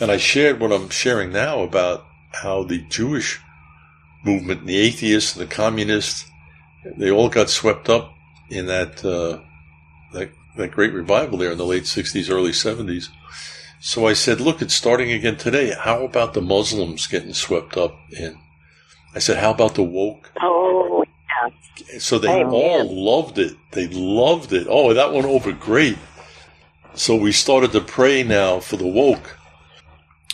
And 0.00 0.10
I 0.10 0.16
shared 0.16 0.60
what 0.60 0.72
I'm 0.72 0.88
sharing 0.88 1.32
now 1.32 1.62
about 1.62 2.04
how 2.32 2.64
the 2.64 2.78
Jewish 2.78 3.40
movement, 4.24 4.66
the 4.66 4.76
atheists, 4.76 5.34
the 5.34 5.46
communists, 5.46 6.26
they 6.96 7.10
all 7.10 7.28
got 7.28 7.50
swept 7.50 7.88
up 7.88 8.12
in 8.50 8.66
that, 8.66 9.04
uh, 9.04 9.40
that, 10.14 10.30
that 10.56 10.72
great 10.72 10.92
revival 10.92 11.38
there 11.38 11.52
in 11.52 11.58
the 11.58 11.66
late 11.66 11.84
60s, 11.84 12.30
early 12.30 12.52
70s. 12.52 13.08
So 13.80 14.06
I 14.06 14.14
said, 14.14 14.40
look, 14.40 14.62
it's 14.62 14.74
starting 14.74 15.12
again 15.12 15.36
today. 15.36 15.74
How 15.78 16.04
about 16.04 16.32
the 16.32 16.40
Muslims 16.40 17.06
getting 17.06 17.34
swept 17.34 17.76
up 17.76 17.94
in? 18.10 18.38
I 19.14 19.18
said, 19.18 19.36
how 19.36 19.50
about 19.50 19.74
the 19.74 19.82
woke? 19.82 20.32
Oh, 20.40 21.04
yeah. 21.28 21.98
So 21.98 22.18
they 22.18 22.40
Amen. 22.40 22.46
all 22.46 23.04
loved 23.04 23.38
it. 23.38 23.56
They 23.72 23.88
loved 23.88 24.54
it. 24.54 24.66
Oh, 24.70 24.94
that 24.94 25.12
went 25.12 25.26
over 25.26 25.52
great. 25.52 25.98
So 26.94 27.14
we 27.14 27.30
started 27.30 27.72
to 27.72 27.80
pray 27.82 28.22
now 28.22 28.60
for 28.60 28.76
the 28.76 28.86
woke 28.86 29.36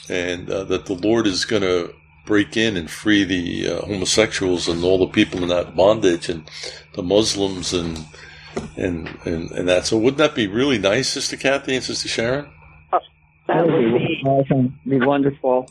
and 0.09 0.48
uh, 0.48 0.64
that 0.64 0.87
the 0.87 0.94
Lord 0.94 1.26
is 1.26 1.44
going 1.44 1.62
to 1.62 1.92
break 2.26 2.57
in 2.57 2.76
and 2.76 2.88
free 2.88 3.24
the 3.24 3.68
uh, 3.68 3.87
homosexuals 3.87 4.68
and 4.68 4.85
all 4.85 4.98
the 4.98 5.12
people 5.12 5.42
in 5.42 5.48
that 5.48 5.74
bondage 5.74 6.28
and 6.28 6.48
the 6.94 7.02
Muslims 7.02 7.72
and, 7.72 8.07
and, 8.76 9.08
and, 9.24 9.50
and 9.50 9.68
that. 9.68 9.86
So 9.86 9.96
wouldn't 9.98 10.18
that 10.18 10.34
be 10.34 10.46
really 10.46 10.78
nice, 10.78 11.08
Sister 11.08 11.36
Kathy 11.36 11.74
and 11.76 11.84
Sister 11.84 12.08
Sharon? 12.08 12.50
that 13.46 13.66
would 13.66 13.94
be 13.94 14.22
awesome. 14.24 14.78
Be 14.86 14.98
wonderful. 14.98 15.68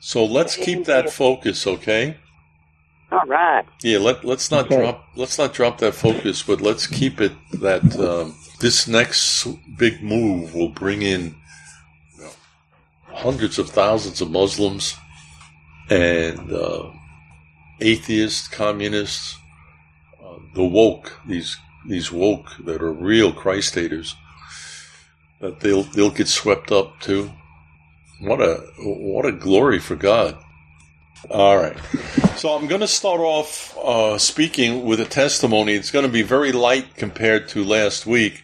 So 0.00 0.24
let's 0.24 0.56
keep 0.56 0.84
that 0.84 1.10
focus, 1.10 1.66
okay? 1.66 2.16
all 3.12 3.26
right. 3.26 3.64
Yeah, 3.82 3.98
let 3.98 4.24
let's 4.24 4.50
not 4.50 4.66
Okay. 4.66 4.76
drop 4.76 5.04
let's 5.14 5.38
not 5.38 5.54
drop 5.54 5.78
that 5.78 5.94
focus, 5.94 6.42
but 6.42 6.60
let's 6.60 6.86
keep 6.86 7.20
it 7.20 7.32
that 7.52 7.84
um, 7.98 8.34
this 8.60 8.88
next 8.88 9.46
big 9.78 10.02
move 10.02 10.54
will 10.54 10.68
bring 10.68 11.02
in 11.02 11.36
you 12.18 12.24
know, 12.24 12.30
hundreds 13.12 13.58
of 13.58 13.70
thousands 13.70 14.20
of 14.20 14.30
Muslims 14.30 14.96
and 15.88 16.50
uh, 16.52 16.90
atheists, 17.80 18.48
communists, 18.48 19.38
uh, 20.22 20.38
the 20.54 20.64
woke 20.64 21.20
these 21.26 21.56
these 21.86 22.10
woke 22.10 22.56
that 22.64 22.82
are 22.82 22.92
real 22.92 23.32
Christ 23.32 23.74
haters 23.74 24.16
that 25.40 25.60
they'll 25.60 25.82
they'll 25.82 26.10
get 26.10 26.28
swept 26.28 26.72
up 26.72 26.98
too. 27.00 27.30
What 28.20 28.40
a 28.40 28.64
what 28.78 29.26
a 29.26 29.32
glory 29.32 29.78
for 29.78 29.96
God. 29.96 30.38
All 31.30 31.56
right. 31.56 31.76
So 32.36 32.50
I'm 32.50 32.66
going 32.66 32.80
to 32.80 32.88
start 32.88 33.20
off 33.20 33.76
uh, 33.78 34.18
speaking 34.18 34.84
with 34.84 35.00
a 35.00 35.04
testimony. 35.04 35.72
It's 35.72 35.90
going 35.90 36.04
to 36.04 36.12
be 36.12 36.22
very 36.22 36.52
light 36.52 36.96
compared 36.96 37.48
to 37.50 37.64
last 37.64 38.06
week. 38.06 38.42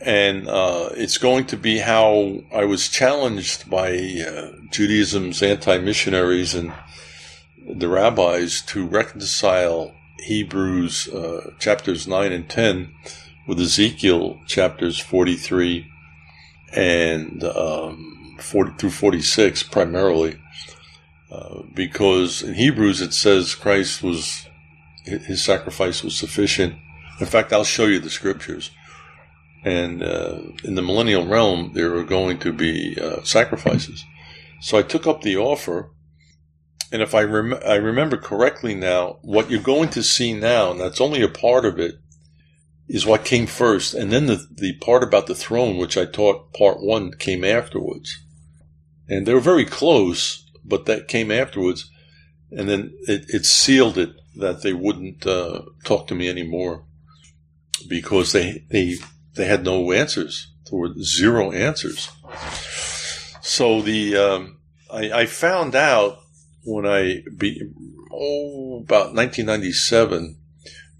And 0.00 0.48
uh, 0.48 0.90
it's 0.92 1.18
going 1.18 1.46
to 1.46 1.56
be 1.56 1.78
how 1.78 2.42
I 2.52 2.64
was 2.64 2.88
challenged 2.88 3.68
by 3.70 3.90
uh, 3.92 4.52
Judaism's 4.70 5.42
anti 5.42 5.78
missionaries 5.78 6.54
and 6.54 6.72
the 7.66 7.88
rabbis 7.88 8.62
to 8.62 8.86
reconcile 8.86 9.94
Hebrews 10.24 11.08
uh, 11.08 11.50
chapters 11.58 12.08
9 12.08 12.32
and 12.32 12.48
10 12.48 12.94
with 13.46 13.60
Ezekiel 13.60 14.40
chapters 14.46 14.98
43 14.98 15.86
and 16.72 17.44
um, 17.44 18.36
40 18.40 18.72
through 18.78 18.90
46 18.90 19.64
primarily. 19.64 20.38
Uh, 21.30 21.62
because 21.74 22.42
in 22.42 22.54
Hebrews 22.54 23.00
it 23.00 23.12
says 23.12 23.54
Christ 23.54 24.02
was, 24.02 24.46
his 25.04 25.44
sacrifice 25.44 26.02
was 26.02 26.16
sufficient. 26.16 26.74
In 27.20 27.26
fact, 27.26 27.52
I'll 27.52 27.64
show 27.64 27.86
you 27.86 28.00
the 28.00 28.10
scriptures. 28.10 28.70
And 29.64 30.02
uh, 30.02 30.40
in 30.62 30.74
the 30.74 30.82
millennial 30.82 31.26
realm, 31.26 31.72
there 31.74 31.94
are 31.96 32.04
going 32.04 32.38
to 32.40 32.52
be 32.52 32.98
uh, 33.00 33.22
sacrifices. 33.22 34.04
So 34.60 34.78
I 34.78 34.82
took 34.82 35.06
up 35.06 35.22
the 35.22 35.36
offer, 35.36 35.90
and 36.94 37.02
if 37.02 37.12
I, 37.12 37.24
rem- 37.24 37.58
I 37.66 37.74
remember 37.74 38.16
correctly 38.16 38.72
now, 38.72 39.18
what 39.22 39.50
you're 39.50 39.60
going 39.60 39.88
to 39.90 40.02
see 40.04 40.32
now, 40.32 40.70
and 40.70 40.78
that's 40.78 41.00
only 41.00 41.22
a 41.22 41.28
part 41.28 41.64
of 41.64 41.80
it, 41.80 41.96
is 42.86 43.04
what 43.04 43.24
came 43.24 43.48
first, 43.48 43.94
and 43.94 44.12
then 44.12 44.26
the 44.26 44.46
the 44.48 44.74
part 44.74 45.02
about 45.02 45.26
the 45.26 45.34
throne, 45.34 45.76
which 45.76 45.98
I 45.98 46.04
taught 46.04 46.52
part 46.52 46.80
one, 46.80 47.10
came 47.10 47.42
afterwards, 47.42 48.22
and 49.08 49.26
they 49.26 49.34
were 49.34 49.40
very 49.40 49.64
close, 49.64 50.48
but 50.64 50.86
that 50.86 51.08
came 51.08 51.32
afterwards, 51.32 51.90
and 52.52 52.68
then 52.68 52.96
it, 53.08 53.24
it 53.28 53.44
sealed 53.44 53.98
it 53.98 54.14
that 54.36 54.62
they 54.62 54.72
wouldn't 54.72 55.26
uh, 55.26 55.62
talk 55.82 56.06
to 56.06 56.14
me 56.14 56.28
anymore 56.28 56.84
because 57.88 58.30
they 58.30 58.64
they 58.70 58.94
they 59.32 59.46
had 59.46 59.64
no 59.64 59.90
answers. 59.90 60.52
There 60.70 60.78
were 60.78 60.94
zero 61.02 61.50
answers. 61.50 62.08
So 63.42 63.82
the 63.82 64.16
um, 64.16 64.58
I, 64.88 65.22
I 65.22 65.26
found 65.26 65.74
out 65.74 66.20
when 66.64 66.86
I 66.86 67.22
be 67.36 67.62
oh 68.10 68.78
about 68.78 69.14
1997 69.14 70.36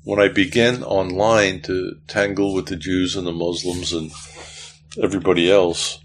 when 0.05 0.21
I 0.21 0.29
began 0.29 0.85
online 0.85 1.63
to 1.63 1.97
tangle 2.07 2.53
with 2.53 2.67
the 2.67 2.77
Jews 2.77 3.17
and 3.17 3.27
the 3.27 3.33
Muslims 3.33 3.93
and 3.93 4.13
everybody 5.03 5.51
else, 5.51 5.99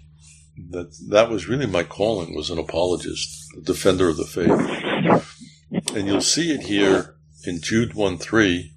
that 0.70 0.96
that 1.10 1.30
was 1.30 1.48
really 1.48 1.66
my 1.66 1.82
calling 1.82 2.34
was 2.34 2.48
an 2.48 2.58
apologist, 2.58 3.46
a 3.56 3.60
defender 3.60 4.08
of 4.08 4.16
the 4.16 4.24
faith. 4.24 5.94
And 5.94 6.06
you'll 6.06 6.22
see 6.22 6.50
it 6.50 6.62
here 6.62 7.16
in 7.44 7.60
Jude 7.60 7.94
1 7.94 8.16
3. 8.16 8.72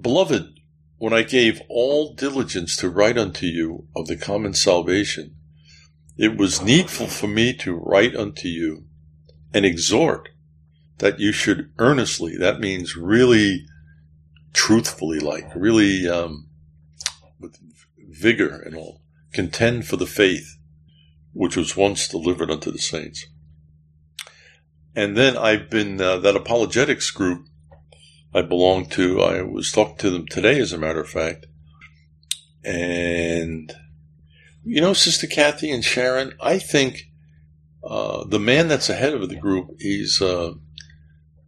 Beloved, 0.00 0.60
when 0.98 1.12
I 1.12 1.22
gave 1.22 1.60
all 1.68 2.14
diligence 2.14 2.76
to 2.76 2.88
write 2.88 3.18
unto 3.18 3.46
you 3.46 3.88
of 3.96 4.06
the 4.06 4.16
common 4.16 4.54
salvation, 4.54 5.34
it 6.16 6.36
was 6.36 6.62
needful 6.62 7.08
for 7.08 7.26
me 7.26 7.54
to 7.54 7.74
write 7.74 8.14
unto 8.14 8.46
you 8.46 8.84
and 9.52 9.64
exhort 9.64 10.28
that 10.98 11.18
you 11.18 11.32
should 11.32 11.70
earnestly, 11.78 12.36
that 12.36 12.60
means 12.60 12.96
really 12.96 13.64
truthfully, 14.52 15.20
like 15.20 15.50
really 15.54 16.08
um, 16.08 16.48
with 17.38 17.56
vigor 17.96 18.60
and 18.60 18.74
all, 18.76 19.00
contend 19.32 19.86
for 19.86 19.96
the 19.96 20.06
faith 20.06 20.58
which 21.32 21.56
was 21.56 21.76
once 21.76 22.08
delivered 22.08 22.50
unto 22.50 22.72
the 22.72 22.78
saints. 22.78 23.26
And 24.96 25.16
then 25.16 25.36
I've 25.36 25.70
been 25.70 26.00
uh, 26.00 26.16
that 26.18 26.34
apologetics 26.34 27.12
group 27.12 27.46
I 28.34 28.42
belong 28.42 28.86
to. 28.90 29.22
I 29.22 29.42
was 29.42 29.70
talking 29.70 29.96
to 29.98 30.10
them 30.10 30.26
today, 30.26 30.58
as 30.58 30.72
a 30.72 30.78
matter 30.78 31.00
of 31.00 31.08
fact. 31.08 31.46
And, 32.64 33.72
you 34.64 34.80
know, 34.80 34.92
Sister 34.92 35.28
Kathy 35.28 35.70
and 35.70 35.84
Sharon, 35.84 36.34
I 36.40 36.58
think 36.58 37.07
uh, 37.84 38.24
the 38.24 38.38
man 38.40 38.68
that's 38.68 38.88
ahead 38.88 39.14
of 39.14 39.28
the 39.28 39.36
group, 39.36 39.70
he's, 39.78 40.20
uh, 40.20 40.54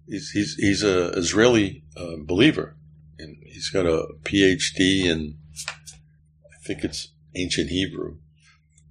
he's, 0.06 0.30
he's, 0.30 0.54
he's 0.54 0.82
a 0.82 1.10
Israeli 1.10 1.84
uh, 1.96 2.16
believer. 2.18 2.76
And 3.18 3.36
he's 3.44 3.70
got 3.70 3.86
a 3.86 4.08
PhD 4.22 5.04
in, 5.04 5.36
I 5.58 6.64
think 6.64 6.84
it's 6.84 7.08
ancient 7.34 7.70
Hebrew. 7.70 8.16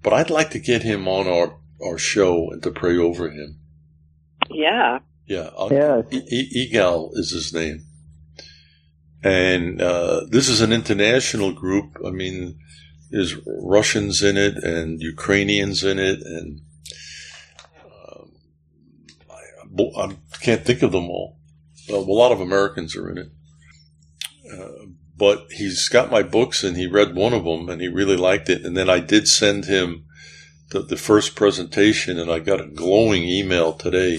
But 0.03 0.13
I'd 0.13 0.29
like 0.29 0.51
to 0.51 0.59
get 0.59 0.83
him 0.83 1.07
on 1.07 1.27
our, 1.27 1.57
our 1.83 1.97
show 1.97 2.51
and 2.51 2.61
to 2.63 2.71
pray 2.71 2.97
over 2.97 3.29
him. 3.31 3.59
Yeah. 4.49 4.99
Yeah, 5.25 5.49
I'll, 5.57 5.71
Yes. 5.71 6.05
E- 6.11 6.27
E- 6.31 6.49
Egal 6.53 7.11
is 7.13 7.31
his 7.31 7.53
name. 7.53 7.85
And 9.23 9.81
uh, 9.81 10.21
this 10.29 10.47
is 10.47 10.61
an 10.61 10.71
international 10.71 11.51
group. 11.51 11.97
I 12.05 12.09
mean, 12.09 12.57
there's 13.11 13.35
Russians 13.45 14.23
in 14.23 14.37
it 14.37 14.63
and 14.63 15.01
Ukrainians 15.01 15.83
in 15.83 15.99
it, 15.99 16.21
and 16.21 16.61
um, 17.83 18.31
I, 19.95 20.15
can't 20.41 20.65
think 20.65 20.81
of 20.81 20.91
them 20.91 21.09
all. 21.09 21.37
A 21.89 21.93
lot 21.93 22.31
of 22.31 22.39
Americans 22.39 22.95
are 22.95 23.09
in 23.09 23.17
it. 23.17 23.31
Uh, 24.51 24.85
but 25.17 25.47
he's 25.51 25.89
got 25.89 26.11
my 26.11 26.23
books 26.23 26.63
and 26.63 26.77
he 26.77 26.87
read 26.87 27.15
one 27.15 27.33
of 27.33 27.43
them 27.43 27.69
and 27.69 27.81
he 27.81 27.87
really 27.87 28.15
liked 28.15 28.49
it. 28.49 28.65
And 28.65 28.77
then 28.77 28.89
I 28.89 28.99
did 28.99 29.27
send 29.27 29.65
him 29.65 30.05
the, 30.69 30.81
the 30.81 30.97
first 30.97 31.35
presentation 31.35 32.19
and 32.19 32.31
I 32.31 32.39
got 32.39 32.61
a 32.61 32.67
glowing 32.67 33.23
email 33.23 33.73
today 33.73 34.17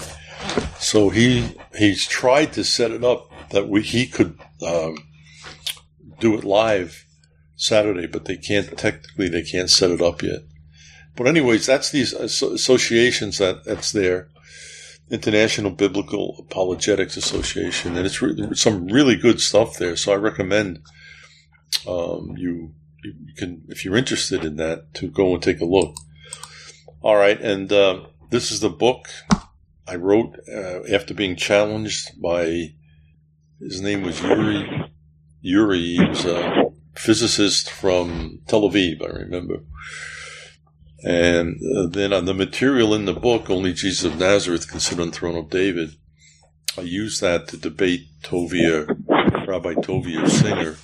so 0.79 1.09
he 1.09 1.55
he's 1.77 2.07
tried 2.07 2.53
to 2.53 2.63
set 2.63 2.91
it 2.91 3.03
up 3.03 3.31
that 3.51 3.67
we 3.67 3.81
he 3.81 4.07
could 4.07 4.39
um, 4.65 4.97
do 6.19 6.35
it 6.35 6.43
live 6.43 7.05
Saturday, 7.55 8.07
but 8.07 8.25
they 8.25 8.37
can't 8.37 8.77
technically 8.77 9.29
they 9.29 9.43
can't 9.43 9.69
set 9.69 9.91
it 9.91 10.01
up 10.01 10.21
yet. 10.21 10.41
But 11.15 11.27
anyways, 11.27 11.65
that's 11.65 11.91
these 11.91 12.13
associations 12.13 13.37
that 13.37 13.63
that's 13.63 13.91
there. 13.91 14.29
International 15.11 15.71
Biblical 15.71 16.37
Apologetics 16.39 17.17
Association, 17.17 17.97
and 17.97 18.05
it's 18.05 18.21
re- 18.21 18.55
some 18.55 18.87
really 18.87 19.15
good 19.15 19.41
stuff 19.41 19.77
there. 19.77 19.95
So 19.95 20.13
I 20.13 20.15
recommend 20.15 20.79
um, 21.87 22.35
you 22.37 22.73
you 23.03 23.33
can 23.35 23.63
if 23.67 23.83
you're 23.83 23.97
interested 23.97 24.45
in 24.45 24.55
that 24.57 24.93
to 24.95 25.09
go 25.09 25.33
and 25.33 25.43
take 25.43 25.59
a 25.59 25.65
look. 25.65 25.95
All 27.01 27.15
right, 27.15 27.39
and 27.39 27.71
uh, 27.71 28.05
this 28.29 28.51
is 28.51 28.59
the 28.59 28.69
book 28.69 29.09
I 29.87 29.95
wrote 29.95 30.37
uh, 30.47 30.83
after 30.93 31.13
being 31.13 31.35
challenged 31.35 32.21
by 32.21 32.73
his 33.59 33.81
name 33.81 34.03
was 34.03 34.21
Yuri. 34.21 34.91
Yuri 35.41 35.95
he 35.97 36.05
was 36.05 36.25
a 36.25 36.71
physicist 36.95 37.69
from 37.69 38.41
Tel 38.47 38.61
Aviv, 38.61 39.01
I 39.03 39.19
remember. 39.19 39.63
And 41.03 41.59
uh, 41.75 41.87
then 41.87 42.13
on 42.13 42.25
the 42.25 42.33
material 42.33 42.93
in 42.93 43.05
the 43.05 43.13
book, 43.13 43.49
only 43.49 43.73
Jesus 43.73 44.05
of 44.05 44.19
Nazareth 44.19 44.69
can 44.69 44.79
sit 44.79 44.99
on 44.99 45.09
the 45.09 45.15
throne 45.15 45.35
of 45.35 45.49
David. 45.49 45.95
I 46.77 46.81
use 46.81 47.19
that 47.19 47.47
to 47.49 47.57
debate 47.57 48.07
Tovia, 48.21 48.87
Rabbi 49.47 49.73
Tovia 49.75 50.29
Singer 50.29 50.77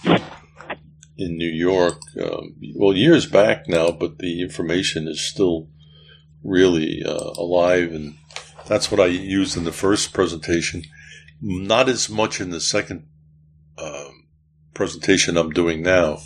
in 1.17 1.37
New 1.37 1.49
York. 1.49 1.99
Um, 2.21 2.55
well, 2.75 2.93
years 2.93 3.25
back 3.25 3.67
now, 3.67 3.91
but 3.91 4.17
the 4.17 4.41
information 4.41 5.07
is 5.07 5.21
still 5.21 5.69
really 6.43 7.03
uh, 7.05 7.31
alive 7.37 7.91
and 7.91 8.15
that's 8.67 8.91
what 8.91 8.99
I 8.99 9.05
used 9.07 9.55
in 9.55 9.63
the 9.63 9.71
first 9.71 10.13
presentation. 10.13 10.83
Not 11.41 11.87
as 11.87 12.09
much 12.09 12.41
in 12.41 12.49
the 12.49 12.59
second 12.59 13.07
um, 13.77 14.27
presentation 14.73 15.37
I'm 15.37 15.51
doing 15.51 15.81
now, 15.81 16.19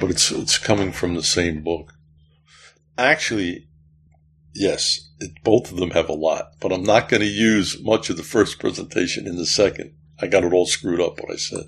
but 0.00 0.10
it's 0.10 0.30
it's 0.30 0.58
coming 0.58 0.92
from 0.92 1.14
the 1.14 1.22
same 1.22 1.62
book. 1.62 1.92
Actually, 2.98 3.68
yes, 4.52 5.08
it, 5.20 5.30
both 5.44 5.70
of 5.70 5.78
them 5.78 5.92
have 5.92 6.08
a 6.08 6.14
lot, 6.14 6.54
but 6.60 6.72
I'm 6.72 6.82
not 6.82 7.08
going 7.08 7.20
to 7.20 7.26
use 7.26 7.80
much 7.80 8.10
of 8.10 8.16
the 8.16 8.24
first 8.24 8.58
presentation 8.58 9.28
in 9.28 9.36
the 9.36 9.46
second. 9.46 9.94
I 10.20 10.26
got 10.26 10.42
it 10.42 10.52
all 10.52 10.66
screwed 10.66 11.00
up 11.00 11.20
what 11.20 11.32
I 11.32 11.36
said. 11.36 11.66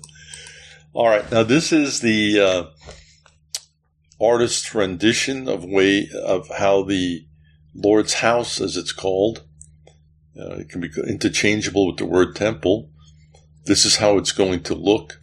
All 0.91 1.07
right, 1.07 1.31
now 1.31 1.43
this 1.43 1.71
is 1.71 2.01
the 2.01 2.39
uh, 2.39 2.63
artist's 4.21 4.75
rendition 4.75 5.47
of 5.47 5.63
way 5.63 6.09
of 6.13 6.49
how 6.49 6.83
the 6.83 7.25
Lord's 7.73 8.15
house, 8.15 8.59
as 8.59 8.75
it's 8.75 8.91
called, 8.91 9.45
uh, 10.37 10.55
it 10.55 10.69
can 10.69 10.81
be 10.81 10.89
interchangeable 11.07 11.87
with 11.87 11.97
the 11.97 12.05
word 12.05 12.35
temple. 12.35 12.89
This 13.65 13.85
is 13.85 13.97
how 13.97 14.17
it's 14.17 14.33
going 14.33 14.63
to 14.63 14.75
look 14.75 15.21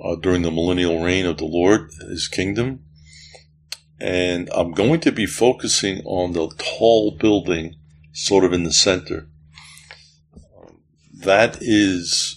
uh, 0.00 0.14
during 0.14 0.42
the 0.42 0.52
millennial 0.52 1.02
reign 1.02 1.26
of 1.26 1.38
the 1.38 1.44
Lord, 1.44 1.90
His 2.08 2.28
kingdom. 2.28 2.84
And 4.00 4.50
I'm 4.54 4.72
going 4.72 5.00
to 5.00 5.12
be 5.12 5.26
focusing 5.26 6.02
on 6.04 6.32
the 6.32 6.48
tall 6.58 7.12
building 7.12 7.76
sort 8.12 8.44
of 8.44 8.52
in 8.52 8.64
the 8.64 8.72
center. 8.72 9.28
Um, 10.56 10.80
that 11.12 11.58
is, 11.60 12.36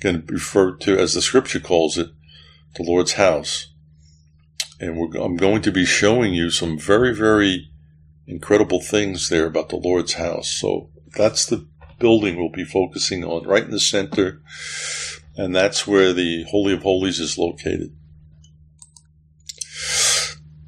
going 0.00 0.26
to 0.26 0.32
refer 0.32 0.76
to, 0.76 0.98
as 0.98 1.14
the 1.14 1.22
scripture 1.22 1.60
calls 1.60 1.98
it, 1.98 2.08
the 2.76 2.82
Lord's 2.82 3.12
house. 3.12 3.68
And 4.80 5.14
I'm 5.16 5.36
going 5.36 5.62
to 5.62 5.72
be 5.72 5.84
showing 5.84 6.34
you 6.34 6.50
some 6.50 6.78
very, 6.78 7.14
very 7.14 7.70
incredible 8.26 8.80
things 8.80 9.28
there 9.28 9.46
about 9.46 9.68
the 9.68 9.76
Lord's 9.76 10.14
house. 10.14 10.50
So 10.50 10.90
that's 11.16 11.46
the 11.46 11.66
building 11.98 12.36
we'll 12.36 12.50
be 12.50 12.64
focusing 12.64 13.24
on, 13.24 13.46
right 13.46 13.64
in 13.64 13.70
the 13.70 13.80
center, 13.80 14.42
and 15.36 15.54
that's 15.54 15.86
where 15.86 16.12
the 16.12 16.44
Holy 16.50 16.74
of 16.74 16.82
Holies 16.82 17.20
is 17.20 17.38
located. 17.38 17.96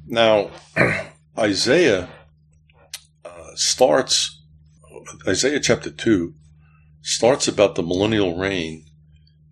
Now, 0.09 0.51
Isaiah 1.37 2.07
uh, 3.25 3.51
starts, 3.55 4.41
Isaiah 5.27 5.59
chapter 5.59 5.91
2 5.91 6.33
starts 7.01 7.49
about 7.49 7.75
the 7.75 7.83
millennial 7.83 8.37
reign, 8.37 8.85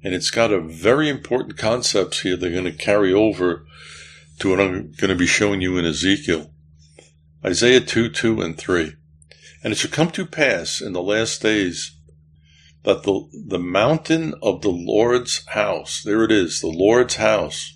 and 0.02 0.13
it's 0.13 0.32
got 0.32 0.54
a 0.54 0.62
very 0.62 1.10
important 1.10 1.58
concepts 1.58 2.22
here 2.22 2.38
they're 2.38 2.52
going 2.52 2.63
to 2.63 2.72
carry 2.72 3.12
over 3.12 3.65
to 4.39 4.50
what 4.50 4.62
I'm 4.62 4.94
going 4.94 5.10
to 5.10 5.15
be 5.15 5.28
showing 5.28 5.60
you 5.60 5.78
in 5.78 5.86
Ezekiel. 5.86 6.52
Isaiah 7.46 7.82
2, 7.82 8.10
2, 8.10 8.41
and 8.41 8.58
3. 8.58 8.94
And 9.62 9.74
it 9.74 9.76
shall 9.76 9.91
come 9.91 10.12
to 10.12 10.26
pass 10.26 10.80
in 10.80 10.94
the 10.94 11.02
last 11.02 11.41
days 11.41 11.98
that 12.84 13.04
the, 13.04 13.28
the 13.48 13.60
mountain 13.60 14.34
of 14.41 14.62
the 14.62 14.70
Lord's 14.70 15.46
house, 15.48 16.02
there 16.04 16.24
it 16.24 16.32
is, 16.32 16.62
the 16.62 16.68
Lord's 16.68 17.15
house. 17.15 17.74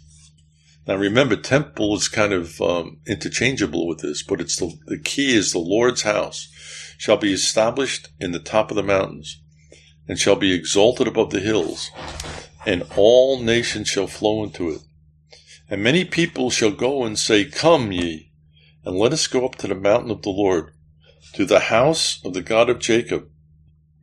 Now 0.89 0.95
remember, 0.95 1.35
temple 1.35 1.95
is 1.95 2.07
kind 2.07 2.33
of 2.33 2.59
um, 2.59 2.97
interchangeable 3.05 3.85
with 3.85 3.99
this, 3.99 4.23
but 4.23 4.41
it's 4.41 4.55
the, 4.55 4.75
the 4.87 4.97
key 4.97 5.35
is 5.35 5.51
the 5.51 5.59
Lord's 5.59 6.01
house 6.01 6.49
shall 6.97 7.17
be 7.17 7.31
established 7.31 8.07
in 8.19 8.31
the 8.31 8.39
top 8.39 8.71
of 8.71 8.75
the 8.75 8.81
mountains 8.81 9.39
and 10.07 10.17
shall 10.17 10.35
be 10.35 10.51
exalted 10.51 11.07
above 11.07 11.29
the 11.29 11.41
hills, 11.41 11.91
and 12.65 12.87
all 12.97 13.39
nations 13.39 13.87
shall 13.87 14.07
flow 14.07 14.43
into 14.43 14.69
it. 14.71 14.81
And 15.69 15.83
many 15.83 16.05
people 16.05 16.49
shall 16.49 16.71
go 16.71 17.03
and 17.03 17.19
say, 17.19 17.45
Come 17.45 17.91
ye, 17.91 18.31
and 18.83 18.97
let 18.97 19.13
us 19.13 19.27
go 19.27 19.45
up 19.45 19.57
to 19.57 19.67
the 19.67 19.75
mountain 19.75 20.09
of 20.09 20.23
the 20.23 20.31
Lord, 20.31 20.71
to 21.33 21.45
the 21.45 21.59
house 21.59 22.19
of 22.25 22.33
the 22.33 22.41
God 22.41 22.67
of 22.67 22.79
Jacob. 22.79 23.29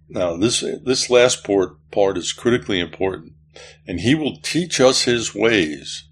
Now, 0.09 0.37
this, 0.37 0.61
this 0.85 1.11
last 1.11 1.42
part, 1.42 1.90
part 1.90 2.16
is 2.16 2.33
critically 2.33 2.79
important. 2.79 3.33
And 3.88 3.99
he 3.99 4.14
will 4.14 4.38
teach 4.40 4.81
us 4.81 5.03
his 5.03 5.35
ways, 5.35 6.05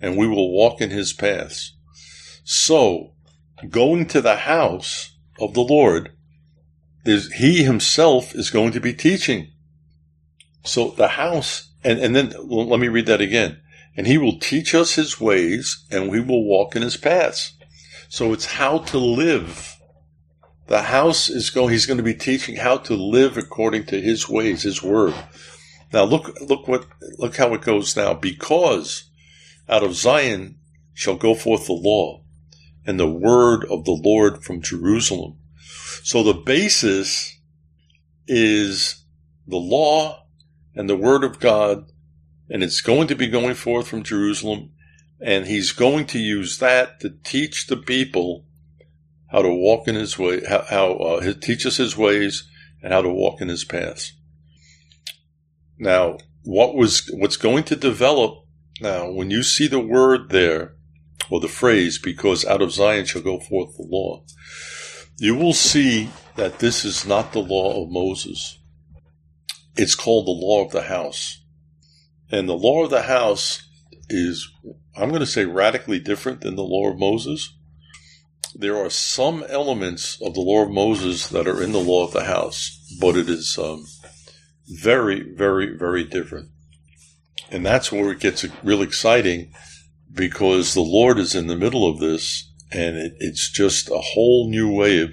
and 0.00 0.16
we 0.16 0.26
will 0.26 0.52
walk 0.52 0.80
in 0.80 0.90
his 0.90 1.12
paths. 1.12 1.76
So, 2.44 3.12
going 3.68 4.06
to 4.06 4.20
the 4.20 4.36
house 4.36 5.16
of 5.38 5.54
the 5.54 5.62
Lord 5.62 6.12
is 7.04 7.32
he 7.32 7.62
himself 7.62 8.34
is 8.34 8.50
going 8.50 8.72
to 8.72 8.80
be 8.80 8.92
teaching. 8.92 9.52
So 10.64 10.90
the 10.90 11.08
house, 11.08 11.70
and, 11.82 11.98
and 11.98 12.14
then 12.14 12.34
well, 12.44 12.66
let 12.66 12.80
me 12.80 12.88
read 12.88 13.06
that 13.06 13.20
again. 13.20 13.60
And 13.96 14.06
he 14.06 14.18
will 14.18 14.38
teach 14.38 14.74
us 14.74 14.94
his 14.94 15.20
ways, 15.20 15.84
and 15.90 16.10
we 16.10 16.20
will 16.20 16.44
walk 16.44 16.76
in 16.76 16.82
his 16.82 16.96
paths. 16.96 17.56
So 18.08 18.32
it's 18.32 18.46
how 18.46 18.78
to 18.78 18.98
live. 18.98 19.76
The 20.68 20.82
house 20.82 21.28
is 21.28 21.50
going, 21.50 21.70
he's 21.70 21.86
going 21.86 21.98
to 21.98 22.04
be 22.04 22.14
teaching 22.14 22.56
how 22.56 22.78
to 22.78 22.94
live 22.94 23.36
according 23.36 23.86
to 23.86 24.00
his 24.00 24.28
ways, 24.28 24.62
his 24.62 24.82
word. 24.82 25.14
Now 25.92 26.04
look, 26.04 26.40
look 26.40 26.68
what, 26.68 26.86
look 27.18 27.36
how 27.36 27.52
it 27.54 27.62
goes 27.62 27.96
now. 27.96 28.14
Because 28.14 29.09
out 29.70 29.84
of 29.84 29.94
Zion 29.94 30.58
shall 30.92 31.16
go 31.16 31.34
forth 31.34 31.66
the 31.66 31.72
law 31.72 32.22
and 32.84 32.98
the 32.98 33.10
word 33.10 33.64
of 33.66 33.84
the 33.84 33.92
Lord 33.92 34.42
from 34.42 34.60
Jerusalem. 34.60 35.38
So 36.02 36.22
the 36.22 36.34
basis 36.34 37.38
is 38.26 39.04
the 39.46 39.56
law 39.56 40.26
and 40.74 40.88
the 40.88 40.96
word 40.96 41.24
of 41.24 41.40
God, 41.40 41.90
and 42.48 42.62
it's 42.62 42.80
going 42.80 43.06
to 43.08 43.14
be 43.14 43.28
going 43.28 43.54
forth 43.54 43.86
from 43.86 44.02
Jerusalem, 44.02 44.72
and 45.20 45.46
he's 45.46 45.72
going 45.72 46.06
to 46.06 46.18
use 46.18 46.58
that 46.58 47.00
to 47.00 47.10
teach 47.22 47.66
the 47.66 47.76
people 47.76 48.46
how 49.30 49.42
to 49.42 49.48
walk 49.48 49.86
in 49.86 49.94
his 49.94 50.18
way, 50.18 50.42
how, 50.48 50.64
how 50.68 50.92
uh, 50.92 51.32
teach 51.40 51.64
us 51.64 51.76
his 51.76 51.96
ways 51.96 52.48
and 52.82 52.92
how 52.92 53.02
to 53.02 53.10
walk 53.10 53.40
in 53.40 53.48
his 53.48 53.64
paths. 53.64 54.12
Now, 55.78 56.18
what 56.42 56.74
was 56.74 57.08
what's 57.12 57.36
going 57.36 57.64
to 57.64 57.76
develop 57.76 58.44
now 58.80 59.10
when 59.10 59.30
you 59.30 59.42
see 59.42 59.66
the 59.66 59.80
word 59.80 60.30
there 60.30 60.74
or 61.30 61.40
the 61.40 61.48
phrase 61.48 61.98
because 61.98 62.44
out 62.44 62.62
of 62.62 62.72
Zion 62.72 63.04
shall 63.04 63.22
go 63.22 63.38
forth 63.38 63.76
the 63.76 63.86
law 63.86 64.24
you 65.20 65.34
will 65.34 65.52
see 65.52 66.08
that 66.36 66.60
this 66.60 66.82
is 66.82 67.04
not 67.04 67.34
the 67.34 67.40
law 67.40 67.84
of 67.84 67.90
Moses. 67.90 68.58
It's 69.76 69.94
called 69.94 70.26
the 70.26 70.30
law 70.30 70.64
of 70.64 70.72
the 70.72 70.84
house. 70.84 71.44
And 72.32 72.48
the 72.48 72.54
law 72.54 72.84
of 72.84 72.90
the 72.90 73.02
house 73.02 73.62
is 74.08 74.50
I'm 74.96 75.10
going 75.10 75.20
to 75.20 75.26
say 75.26 75.44
radically 75.44 75.98
different 75.98 76.40
than 76.40 76.56
the 76.56 76.62
law 76.62 76.90
of 76.90 76.98
Moses. 76.98 77.54
There 78.54 78.78
are 78.78 78.88
some 78.88 79.44
elements 79.46 80.18
of 80.22 80.32
the 80.32 80.40
law 80.40 80.62
of 80.62 80.70
Moses 80.70 81.28
that 81.28 81.46
are 81.46 81.62
in 81.62 81.72
the 81.72 81.78
law 81.78 82.06
of 82.06 82.12
the 82.14 82.24
house 82.24 82.78
but 82.98 83.14
it 83.14 83.28
is 83.28 83.58
um, 83.58 83.84
very, 84.66 85.20
very, 85.20 85.76
very 85.76 86.04
different. 86.04 86.48
And 87.50 87.66
that's 87.66 87.90
where 87.90 88.12
it 88.12 88.20
gets 88.20 88.46
real 88.62 88.82
exciting 88.82 89.52
because 90.12 90.74
the 90.74 90.80
Lord 90.80 91.18
is 91.18 91.34
in 91.34 91.46
the 91.46 91.56
middle 91.56 91.88
of 91.88 91.98
this 91.98 92.50
and 92.72 92.96
it, 92.96 93.14
it's 93.18 93.50
just 93.50 93.90
a 93.90 93.98
whole 93.98 94.48
new 94.48 94.72
way 94.72 95.00
of 95.00 95.10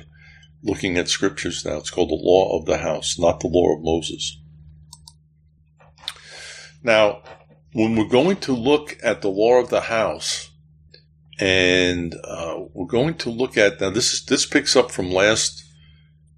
looking 0.64 0.98
at 0.98 1.08
scriptures 1.08 1.66
now. 1.66 1.78
It's 1.78 1.90
called 1.90 2.10
the 2.10 2.16
law 2.16 2.58
of 2.58 2.66
the 2.66 2.78
house, 2.78 3.18
not 3.18 3.40
the 3.40 3.48
law 3.48 3.76
of 3.76 3.84
Moses. 3.84 4.40
Now, 6.84 7.22
when 7.74 7.96
we're 7.96 8.08
going 8.08 8.38
to 8.38 8.54
look 8.54 8.98
at 9.04 9.22
the 9.22 9.30
law 9.30 9.60
of 9.60 9.70
the 9.70 9.82
house, 9.82 10.52
and 11.40 12.16
uh, 12.24 12.60
we're 12.74 12.88
going 12.88 13.16
to 13.16 13.30
look 13.30 13.58
at 13.58 13.80
now 13.80 13.92
this 13.92 14.12
is 14.12 14.26
this 14.26 14.46
picks 14.46 14.76
up 14.76 14.90
from 14.90 15.12
last 15.12 15.64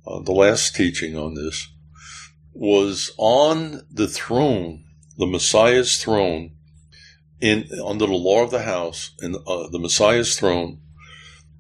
uh, 0.06 0.20
the 0.22 0.34
last 0.34 0.76
teaching 0.76 1.18
on 1.18 1.36
this 1.36 1.68
was 2.54 3.12
on 3.18 3.86
the 3.90 4.08
throne, 4.08 4.84
the 5.20 5.28
Messiah's 5.28 6.02
throne, 6.02 6.52
in 7.42 7.68
under 7.86 8.08
the 8.08 8.14
law 8.14 8.42
of 8.42 8.52
the 8.52 8.64
house, 8.64 9.12
and 9.20 9.36
uh, 9.36 9.68
the 9.70 9.80
Messiah's 9.80 10.40
throne. 10.40 10.80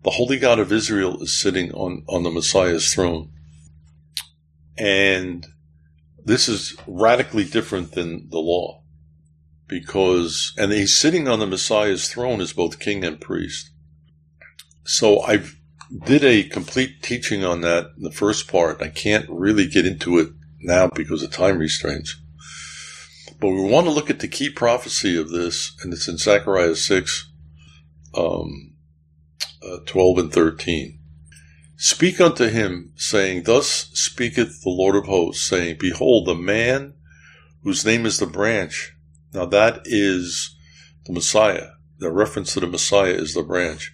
The 0.04 0.12
Holy 0.12 0.40
God 0.40 0.60
of 0.60 0.72
Israel 0.72 1.22
is 1.22 1.40
sitting 1.40 1.74
on 1.74 2.04
on 2.08 2.24
the 2.24 2.32
Messiah's 2.32 2.94
throne, 2.94 3.32
and 4.78 5.46
this 6.24 6.48
is 6.48 6.78
radically 6.88 7.44
different 7.44 7.92
than 7.92 8.30
the 8.30 8.40
law, 8.40 8.82
because 9.68 10.54
and 10.58 10.72
he's 10.72 10.98
sitting 10.98 11.28
on 11.28 11.40
the 11.40 11.46
Messiah's 11.46 12.10
throne 12.10 12.40
as 12.40 12.54
both 12.54 12.80
king 12.80 13.04
and 13.04 13.20
priest. 13.20 13.72
So 14.86 15.22
I 15.22 15.44
did 16.06 16.24
a 16.24 16.44
complete 16.46 17.04
teaching 17.04 17.44
on 17.44 17.60
that 17.62 17.92
in 17.98 18.04
the 18.04 18.12
first 18.12 18.48
part. 18.48 18.82
I 18.82 18.88
can't 18.88 19.26
really 19.30 19.68
get 19.68 19.86
into 19.86 20.18
it 20.18 20.30
now 20.62 20.88
because 20.88 21.24
of 21.24 21.32
time 21.32 21.58
restraints. 21.58 22.16
But 23.40 23.50
we 23.50 23.62
want 23.62 23.88
to 23.88 23.92
look 23.92 24.10
at 24.10 24.20
the 24.20 24.28
key 24.28 24.50
prophecy 24.50 25.20
of 25.20 25.30
this, 25.30 25.76
and 25.82 25.94
it's 25.94 26.08
in 26.08 26.18
Zechariah 26.18 26.76
6, 26.76 27.32
um, 28.16 28.74
uh, 29.64 29.78
12 29.86 30.18
and 30.18 30.34
13. 30.34 31.00
Speak 31.78 32.20
unto 32.20 32.48
him, 32.48 32.92
saying, 32.96 33.44
Thus 33.44 33.90
speaketh 33.94 34.62
the 34.64 34.70
Lord 34.70 34.98
of 34.98 35.06
hosts, 35.06 35.48
saying, 35.48 35.78
Behold, 35.80 36.28
the 36.28 36.36
man 36.36 36.96
whose 37.64 37.86
name 37.86 38.06
is 38.06 38.20
the 38.20 38.26
branch. 38.26 38.94
Now 39.34 39.46
that 39.46 39.84
is 39.86 40.58
the 41.06 41.14
Messiah. 41.14 41.70
The 42.00 42.12
reference 42.12 42.54
to 42.54 42.60
the 42.60 42.68
Messiah 42.68 43.14
is 43.14 43.34
the 43.34 43.44
branch. 43.44 43.94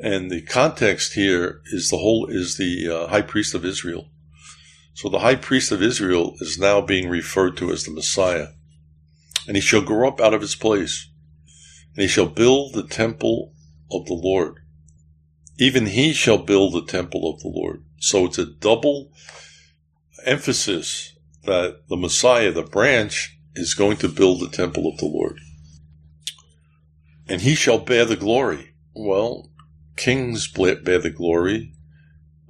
And 0.00 0.30
the 0.30 0.42
context 0.42 1.12
here 1.12 1.62
is 1.66 1.90
the 1.90 1.98
whole, 1.98 2.26
is 2.26 2.56
the 2.56 2.88
uh, 2.88 3.06
high 3.06 3.22
priest 3.22 3.54
of 3.54 3.64
Israel. 3.64 4.08
So 4.94 5.08
the 5.08 5.20
high 5.20 5.36
priest 5.36 5.72
of 5.72 5.82
Israel 5.82 6.34
is 6.40 6.58
now 6.58 6.80
being 6.80 7.08
referred 7.08 7.56
to 7.58 7.70
as 7.70 7.84
the 7.84 7.90
Messiah. 7.90 8.48
And 9.46 9.56
he 9.56 9.60
shall 9.60 9.80
grow 9.80 10.08
up 10.08 10.20
out 10.20 10.34
of 10.34 10.40
his 10.40 10.54
place, 10.54 11.08
and 11.94 12.02
he 12.02 12.08
shall 12.08 12.26
build 12.26 12.74
the 12.74 12.86
temple 12.86 13.52
of 13.90 14.06
the 14.06 14.14
Lord. 14.14 14.60
Even 15.58 15.86
he 15.86 16.12
shall 16.12 16.38
build 16.38 16.74
the 16.74 16.84
temple 16.84 17.30
of 17.32 17.40
the 17.40 17.48
Lord. 17.48 17.84
So 17.98 18.26
it's 18.26 18.38
a 18.38 18.46
double 18.46 19.12
emphasis 20.24 21.16
that 21.44 21.88
the 21.88 21.96
Messiah, 21.96 22.52
the 22.52 22.62
branch, 22.62 23.38
is 23.54 23.74
going 23.74 23.96
to 23.98 24.08
build 24.08 24.40
the 24.40 24.48
temple 24.48 24.86
of 24.86 24.98
the 24.98 25.06
Lord. 25.06 25.38
And 27.28 27.40
he 27.40 27.54
shall 27.54 27.78
bear 27.78 28.04
the 28.04 28.16
glory. 28.16 28.74
Well, 28.94 29.50
kings 29.96 30.46
bear 30.48 30.98
the 30.98 31.12
glory, 31.14 31.74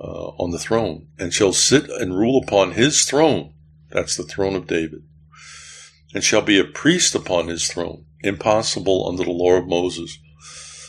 uh, 0.02 0.30
on 0.38 0.50
the 0.50 0.58
throne 0.58 1.06
and 1.18 1.32
shall 1.32 1.52
sit 1.52 1.88
and 1.88 2.18
rule 2.18 2.42
upon 2.42 2.72
his 2.72 3.04
throne. 3.04 3.54
That's 3.90 4.16
the 4.16 4.24
throne 4.24 4.56
of 4.56 4.66
David. 4.66 5.04
And 6.12 6.24
shall 6.24 6.42
be 6.42 6.58
a 6.58 6.64
priest 6.64 7.14
upon 7.14 7.48
his 7.48 7.68
throne. 7.68 8.04
Impossible 8.20 9.08
under 9.08 9.24
the 9.24 9.30
law 9.30 9.52
of 9.52 9.68
Moses. 9.68 10.18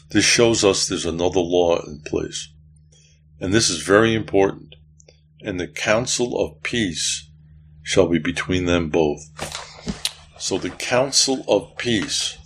This 0.10 0.26
shows 0.26 0.64
us 0.64 0.88
there's 0.88 1.06
another 1.06 1.40
law 1.40 1.80
in 1.86 2.02
place. 2.02 2.52
And 3.40 3.54
this 3.54 3.70
is 3.70 3.84
very 3.84 4.14
important. 4.14 4.76
And 5.42 5.60
the 5.60 5.68
counsel 5.68 6.40
of 6.40 6.64
peace 6.64 7.30
shall 7.84 8.08
be 8.08 8.20
between 8.20 8.66
them 8.66 8.90
both. 8.90 9.22
So 10.40 10.58
the 10.58 10.70
counsel 10.70 11.44
of 11.48 11.78
peace. 11.78 12.38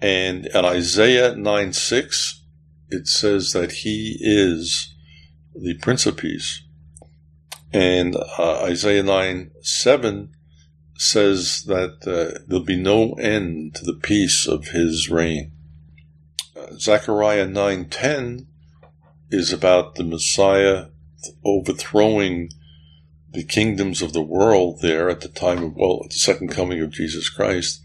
And 0.00 0.46
in 0.46 0.64
Isaiah 0.64 1.34
9 1.34 1.72
6, 1.72 2.44
it 2.90 3.06
says 3.06 3.52
that 3.52 3.72
he 3.72 4.18
is 4.20 4.91
the 5.54 5.78
Prince 5.78 6.06
of 6.06 6.16
Peace. 6.16 6.62
And 7.72 8.16
uh, 8.16 8.62
Isaiah 8.64 9.02
9 9.02 9.50
7 9.62 10.34
says 11.02 11.64
that 11.66 11.98
uh, 12.06 12.38
there'll 12.46 12.64
be 12.64 12.76
no 12.76 13.14
end 13.14 13.74
to 13.74 13.84
the 13.84 13.98
peace 14.00 14.46
of 14.46 14.68
his 14.68 15.10
reign. 15.10 15.52
Uh, 16.56 16.74
Zechariah 16.78 17.46
9:10 17.46 18.46
is 19.30 19.52
about 19.52 19.96
the 19.96 20.04
Messiah 20.04 20.86
overthrowing 21.44 22.50
the 23.32 23.42
kingdoms 23.42 24.02
of 24.02 24.12
the 24.12 24.22
world 24.22 24.80
there 24.80 25.08
at 25.08 25.22
the 25.22 25.28
time 25.28 25.64
of 25.64 25.74
well, 25.74 26.02
at 26.04 26.10
the 26.10 26.16
second 26.16 26.48
coming 26.48 26.80
of 26.80 26.90
Jesus 26.90 27.28
Christ, 27.28 27.82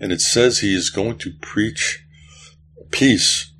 and 0.00 0.10
it 0.10 0.20
says 0.20 0.58
he 0.58 0.74
is 0.74 0.90
going 0.90 1.18
to 1.18 1.34
preach 1.40 2.04
peace 2.90 3.52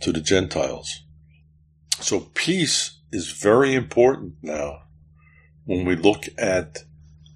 to 0.00 0.12
the 0.12 0.20
Gentiles. 0.20 1.02
So 2.00 2.20
peace 2.34 2.98
is 3.12 3.30
very 3.30 3.74
important 3.74 4.36
now 4.42 4.84
when 5.64 5.84
we 5.84 5.96
look 5.96 6.24
at 6.38 6.78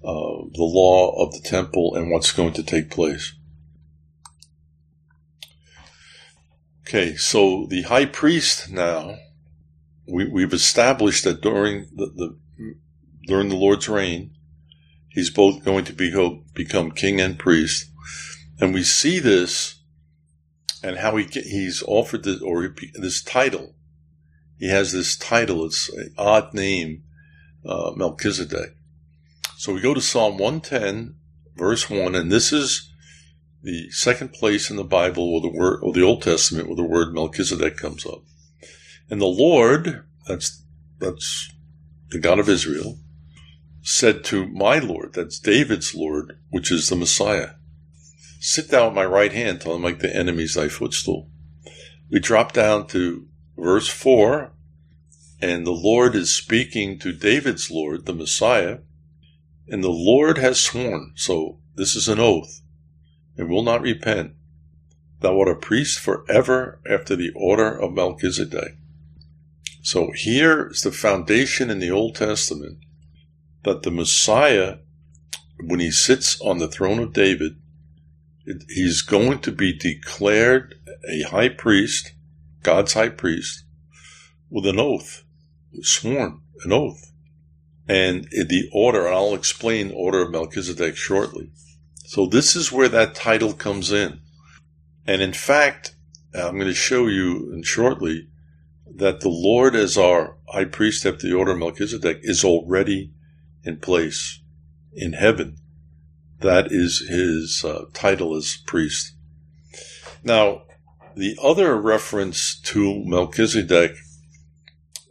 uh, 0.03 0.41
the 0.53 0.63
law 0.63 1.23
of 1.23 1.33
the 1.33 1.41
temple 1.41 1.95
and 1.95 2.09
what's 2.09 2.31
going 2.31 2.53
to 2.53 2.63
take 2.63 2.89
place. 2.89 3.35
Okay, 6.81 7.15
so 7.15 7.67
the 7.69 7.83
high 7.83 8.05
priest 8.05 8.71
now, 8.71 9.17
we, 10.07 10.41
have 10.41 10.53
established 10.53 11.23
that 11.23 11.41
during 11.41 11.87
the, 11.95 12.07
the, 12.15 12.37
during 13.27 13.49
the 13.49 13.55
Lord's 13.55 13.87
reign, 13.87 14.35
he's 15.09 15.29
both 15.29 15.63
going 15.63 15.85
to 15.85 15.93
be, 15.93 16.43
become 16.53 16.91
king 16.91 17.21
and 17.21 17.39
priest, 17.39 17.91
and 18.59 18.73
we 18.73 18.83
see 18.83 19.19
this 19.19 19.79
and 20.83 20.97
how 20.97 21.15
he 21.17 21.25
he's 21.25 21.83
offered 21.87 22.23
this 22.23 22.41
or 22.41 22.75
this 22.95 23.23
title 23.23 23.74
he 24.57 24.69
has 24.69 24.91
this 24.91 25.17
title. 25.17 25.65
It's 25.65 25.89
an 25.89 26.13
odd 26.17 26.53
name, 26.53 27.03
uh, 27.65 27.91
Melchizedek. 27.95 28.75
So 29.57 29.73
we 29.73 29.81
go 29.81 29.93
to 29.93 30.01
Psalm 30.01 30.37
110, 30.37 31.15
verse 31.55 31.89
1, 31.89 32.15
and 32.15 32.31
this 32.31 32.51
is 32.51 32.91
the 33.63 33.89
second 33.89 34.31
place 34.31 34.69
in 34.69 34.75
the 34.75 34.83
Bible 34.83 35.33
or 35.33 35.41
the 35.41 35.49
word 35.49 35.79
or 35.81 35.91
the 35.91 36.03
Old 36.03 36.21
Testament 36.21 36.67
where 36.67 36.75
the 36.75 36.83
word 36.83 37.13
Melchizedek 37.13 37.77
comes 37.77 38.05
up. 38.05 38.23
And 39.09 39.19
the 39.19 39.25
Lord, 39.25 40.03
that's 40.27 40.63
that's 40.99 41.51
the 42.09 42.19
God 42.19 42.39
of 42.39 42.47
Israel, 42.47 42.99
said 43.81 44.23
to 44.25 44.47
my 44.47 44.79
Lord, 44.79 45.13
that's 45.13 45.39
David's 45.39 45.95
Lord, 45.95 46.39
which 46.49 46.71
is 46.71 46.89
the 46.89 46.95
Messiah, 46.95 47.51
sit 48.39 48.69
thou 48.69 48.87
at 48.87 48.93
my 48.93 49.05
right 49.05 49.33
hand 49.33 49.61
till 49.61 49.73
I 49.73 49.79
make 49.79 49.99
the 49.99 50.15
enemies 50.15 50.53
thy 50.53 50.67
footstool. 50.67 51.29
We 52.11 52.19
drop 52.19 52.53
down 52.53 52.87
to 52.87 53.27
verse 53.57 53.87
4, 53.87 54.51
and 55.41 55.65
the 55.65 55.71
Lord 55.71 56.15
is 56.15 56.35
speaking 56.35 56.97
to 56.99 57.11
David's 57.11 57.69
Lord, 57.69 58.05
the 58.05 58.13
Messiah, 58.13 58.79
and 59.67 59.83
the 59.83 59.89
Lord 59.89 60.37
has 60.37 60.59
sworn, 60.59 61.13
so 61.15 61.59
this 61.75 61.95
is 61.95 62.07
an 62.07 62.19
oath, 62.19 62.61
and 63.37 63.49
will 63.49 63.63
not 63.63 63.81
repent, 63.81 64.33
thou 65.21 65.39
art 65.39 65.49
a 65.49 65.55
priest 65.55 65.99
forever 65.99 66.79
after 66.89 67.15
the 67.15 67.31
order 67.35 67.69
of 67.69 67.93
Melchizedek. 67.93 68.77
So 69.81 70.11
here 70.11 70.69
is 70.69 70.81
the 70.81 70.91
foundation 70.91 71.69
in 71.69 71.79
the 71.79 71.91
Old 71.91 72.15
Testament 72.15 72.79
that 73.63 73.83
the 73.83 73.91
Messiah, 73.91 74.77
when 75.59 75.79
he 75.79 75.91
sits 75.91 76.39
on 76.41 76.57
the 76.57 76.67
throne 76.67 76.99
of 76.99 77.13
David, 77.13 77.57
he's 78.69 79.01
going 79.01 79.39
to 79.39 79.51
be 79.51 79.77
declared 79.77 80.75
a 81.07 81.21
high 81.29 81.49
priest 81.49 82.13
God's 82.65 82.93
high 82.93 83.09
priest, 83.09 83.63
with 84.49 84.65
an 84.65 84.79
oath, 84.79 85.23
sworn, 85.81 86.41
an 86.63 86.73
oath. 86.73 87.11
And 87.87 88.23
the 88.31 88.67
order, 88.73 89.05
and 89.05 89.15
I'll 89.15 89.35
explain 89.35 89.89
the 89.89 89.93
order 89.93 90.23
of 90.23 90.31
Melchizedek 90.31 90.97
shortly. 90.97 91.51
So 92.05 92.25
this 92.25 92.55
is 92.55 92.71
where 92.71 92.89
that 92.89 93.13
title 93.13 93.53
comes 93.53 93.91
in. 93.91 94.19
And 95.05 95.21
in 95.21 95.33
fact, 95.33 95.95
I'm 96.33 96.55
going 96.55 96.65
to 96.65 96.73
show 96.73 97.05
you 97.05 97.61
shortly 97.63 98.29
that 98.95 99.19
the 99.19 99.29
Lord 99.29 99.75
as 99.75 99.95
our 99.95 100.37
high 100.47 100.65
priest 100.65 101.05
after 101.05 101.27
the 101.27 101.35
order 101.35 101.51
of 101.51 101.59
Melchizedek 101.59 102.21
is 102.23 102.43
already 102.43 103.13
in 103.63 103.77
place 103.77 104.41
in 104.91 105.13
heaven. 105.13 105.57
That 106.39 106.71
is 106.71 107.05
his 107.07 107.63
uh, 107.63 107.85
title 107.93 108.35
as 108.35 108.57
priest. 108.65 109.13
Now, 110.23 110.63
the 111.15 111.37
other 111.41 111.75
reference 111.75 112.59
to 112.61 113.03
Melchizedek, 113.05 113.95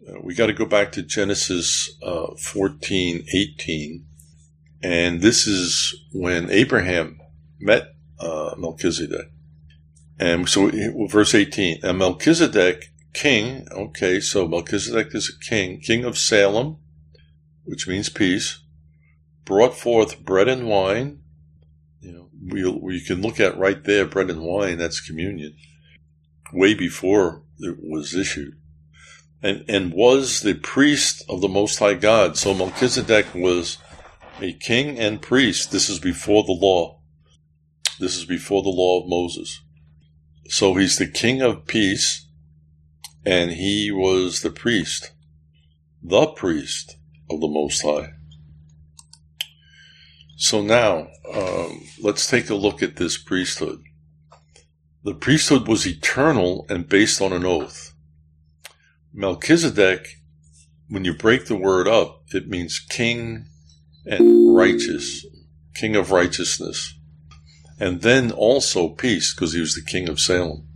uh, 0.08 0.20
we 0.22 0.34
got 0.34 0.46
to 0.46 0.52
go 0.52 0.66
back 0.66 0.92
to 0.92 1.02
Genesis 1.02 1.90
uh, 2.02 2.34
14, 2.36 3.24
18. 3.32 4.04
And 4.82 5.22
this 5.22 5.46
is 5.46 5.94
when 6.12 6.50
Abraham 6.50 7.20
met 7.58 7.94
uh, 8.20 8.54
Melchizedek. 8.58 9.30
And 10.18 10.48
so, 10.48 10.70
verse 11.08 11.34
18, 11.34 11.80
and 11.82 11.98
Melchizedek, 11.98 12.92
king, 13.14 13.66
okay, 13.72 14.20
so 14.20 14.46
Melchizedek 14.46 15.14
is 15.14 15.28
a 15.28 15.44
king, 15.44 15.80
king 15.80 16.04
of 16.04 16.18
Salem, 16.18 16.76
which 17.64 17.88
means 17.88 18.08
peace, 18.10 18.60
brought 19.44 19.74
forth 19.74 20.24
bread 20.24 20.48
and 20.48 20.68
wine. 20.68 21.20
You 22.00 22.12
know, 22.12 22.28
we, 22.46 22.70
we 22.70 23.00
can 23.00 23.22
look 23.22 23.40
at 23.40 23.58
right 23.58 23.82
there, 23.82 24.04
bread 24.04 24.30
and 24.30 24.42
wine, 24.42 24.78
that's 24.78 25.00
communion, 25.00 25.56
way 26.52 26.74
before 26.74 27.42
it 27.58 27.78
was 27.80 28.14
issued. 28.14 28.54
And, 29.42 29.64
and 29.68 29.92
was 29.92 30.40
the 30.40 30.54
priest 30.54 31.22
of 31.28 31.40
the 31.40 31.48
Most 31.48 31.78
High 31.78 31.94
God. 31.94 32.36
So 32.36 32.54
Melchizedek 32.54 33.34
was 33.34 33.78
a 34.40 34.52
king 34.52 34.98
and 34.98 35.20
priest. 35.20 35.70
This 35.70 35.88
is 35.88 35.98
before 35.98 36.44
the 36.44 36.52
law. 36.52 37.00
This 38.00 38.16
is 38.16 38.24
before 38.24 38.62
the 38.62 38.70
law 38.70 39.02
of 39.02 39.08
Moses. 39.08 39.60
So 40.46 40.74
he's 40.74 40.98
the 40.98 41.06
king 41.06 41.40
of 41.40 41.66
peace, 41.66 42.26
and 43.24 43.52
he 43.52 43.90
was 43.90 44.42
the 44.42 44.50
priest, 44.50 45.12
the 46.02 46.26
priest 46.26 46.96
of 47.30 47.40
the 47.40 47.48
Most 47.48 47.82
High. 47.82 48.12
So 50.36 50.60
now, 50.60 51.08
um, 51.32 51.82
let's 52.02 52.28
take 52.28 52.50
a 52.50 52.54
look 52.54 52.82
at 52.82 52.96
this 52.96 53.16
priesthood. 53.16 53.82
The 55.04 55.14
priesthood 55.14 55.68
was 55.68 55.86
eternal 55.86 56.64
and 56.70 56.88
based 56.88 57.20
on 57.20 57.34
an 57.34 57.44
oath. 57.44 57.94
Melchizedek, 59.12 60.06
when 60.88 61.04
you 61.04 61.12
break 61.12 61.44
the 61.44 61.56
word 61.56 61.86
up, 61.86 62.22
it 62.32 62.48
means 62.48 62.78
king 62.78 63.44
and 64.06 64.56
righteous, 64.56 65.26
king 65.74 65.94
of 65.94 66.10
righteousness. 66.10 66.94
And 67.78 68.00
then 68.00 68.32
also 68.32 68.88
peace, 68.88 69.34
because 69.34 69.52
he 69.52 69.60
was 69.60 69.74
the 69.74 69.82
king 69.82 70.08
of 70.08 70.20
Salem. 70.20 70.66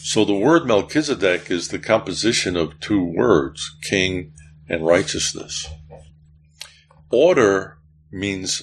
So 0.00 0.24
the 0.24 0.34
word 0.34 0.66
Melchizedek 0.66 1.48
is 1.48 1.68
the 1.68 1.78
composition 1.78 2.56
of 2.56 2.80
two 2.80 3.02
words, 3.02 3.76
king 3.82 4.32
and 4.68 4.84
righteousness. 4.84 5.68
Order 7.12 7.78
means 8.10 8.62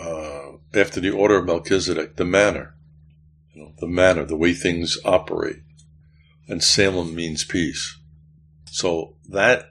uh, 0.00 0.52
after 0.72 1.00
the 1.00 1.10
order 1.10 1.36
of 1.36 1.46
Melchizedek, 1.46 2.16
the 2.16 2.24
manner, 2.24 2.74
you 3.54 3.62
know, 3.62 3.72
the 3.78 3.86
manner, 3.86 4.24
the 4.24 4.36
way 4.36 4.52
things 4.52 4.98
operate, 5.04 5.62
and 6.48 6.62
Salem 6.62 7.14
means 7.14 7.44
peace. 7.44 7.98
So 8.66 9.16
that 9.28 9.70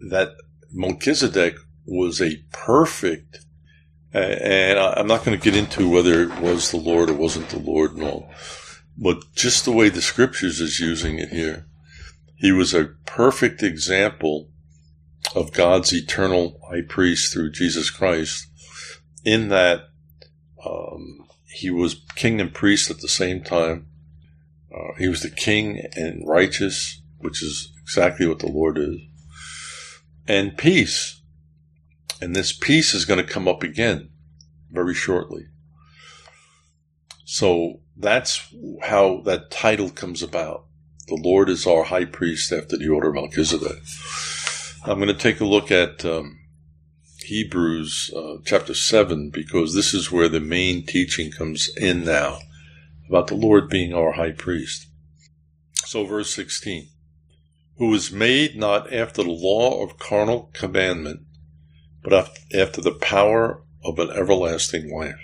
that 0.00 0.36
Melchizedek 0.72 1.56
was 1.84 2.22
a 2.22 2.42
perfect, 2.52 3.40
and 4.12 4.78
I'm 4.78 5.06
not 5.06 5.24
going 5.24 5.38
to 5.38 5.44
get 5.44 5.58
into 5.58 5.90
whether 5.90 6.22
it 6.22 6.40
was 6.40 6.70
the 6.70 6.76
Lord 6.76 7.10
or 7.10 7.14
wasn't 7.14 7.48
the 7.48 7.58
Lord 7.58 7.94
and 7.94 8.04
all, 8.04 8.30
but 8.96 9.18
just 9.34 9.64
the 9.64 9.72
way 9.72 9.88
the 9.88 10.02
Scriptures 10.02 10.60
is 10.60 10.78
using 10.78 11.18
it 11.18 11.30
here, 11.30 11.66
he 12.36 12.52
was 12.52 12.72
a 12.72 12.94
perfect 13.06 13.62
example 13.62 14.50
of 15.34 15.52
God's 15.52 15.92
eternal 15.92 16.60
high 16.70 16.82
priest 16.88 17.32
through 17.32 17.50
Jesus 17.50 17.90
Christ 17.90 18.46
in 19.24 19.48
that 19.48 19.88
um, 20.64 21.25
he 21.56 21.70
was 21.70 22.02
king 22.14 22.38
and 22.40 22.52
priest 22.52 22.90
at 22.90 23.00
the 23.00 23.08
same 23.08 23.42
time. 23.42 23.88
Uh, 24.74 24.92
he 24.98 25.08
was 25.08 25.22
the 25.22 25.30
king 25.30 25.80
and 25.94 26.26
righteous, 26.28 27.00
which 27.18 27.42
is 27.42 27.72
exactly 27.80 28.26
what 28.26 28.40
the 28.40 28.46
Lord 28.46 28.76
is, 28.76 28.98
and 30.28 30.58
peace. 30.58 31.22
And 32.20 32.36
this 32.36 32.52
peace 32.52 32.92
is 32.92 33.06
going 33.06 33.24
to 33.24 33.32
come 33.32 33.48
up 33.48 33.62
again 33.62 34.10
very 34.70 34.94
shortly. 34.94 35.46
So 37.24 37.80
that's 37.96 38.54
how 38.82 39.22
that 39.22 39.50
title 39.50 39.88
comes 39.88 40.22
about. 40.22 40.66
The 41.08 41.20
Lord 41.22 41.48
is 41.48 41.66
our 41.66 41.84
high 41.84 42.04
priest 42.04 42.52
after 42.52 42.76
the 42.76 42.88
order 42.88 43.08
of 43.08 43.14
Melchizedek. 43.14 43.82
I'm 44.84 44.98
going 44.98 45.08
to 45.08 45.14
take 45.14 45.40
a 45.40 45.46
look 45.46 45.70
at 45.70 46.04
um, 46.04 46.38
Hebrews 47.26 48.12
uh, 48.16 48.36
chapter 48.44 48.72
7 48.72 49.30
because 49.30 49.74
this 49.74 49.92
is 49.92 50.12
where 50.12 50.28
the 50.28 50.40
main 50.40 50.86
teaching 50.86 51.32
comes 51.32 51.68
in 51.76 52.04
now 52.04 52.38
about 53.08 53.26
the 53.26 53.34
Lord 53.34 53.68
being 53.68 53.92
our 53.92 54.12
high 54.12 54.30
priest. 54.30 54.86
So, 55.84 56.04
verse 56.04 56.32
16 56.34 56.88
Who 57.78 57.88
was 57.88 58.12
made 58.12 58.56
not 58.56 58.92
after 58.92 59.24
the 59.24 59.30
law 59.30 59.82
of 59.82 59.98
carnal 59.98 60.50
commandment, 60.52 61.22
but 62.04 62.38
after 62.54 62.80
the 62.80 62.92
power 62.94 63.62
of 63.84 63.98
an 63.98 64.10
everlasting 64.10 64.96
life. 64.96 65.20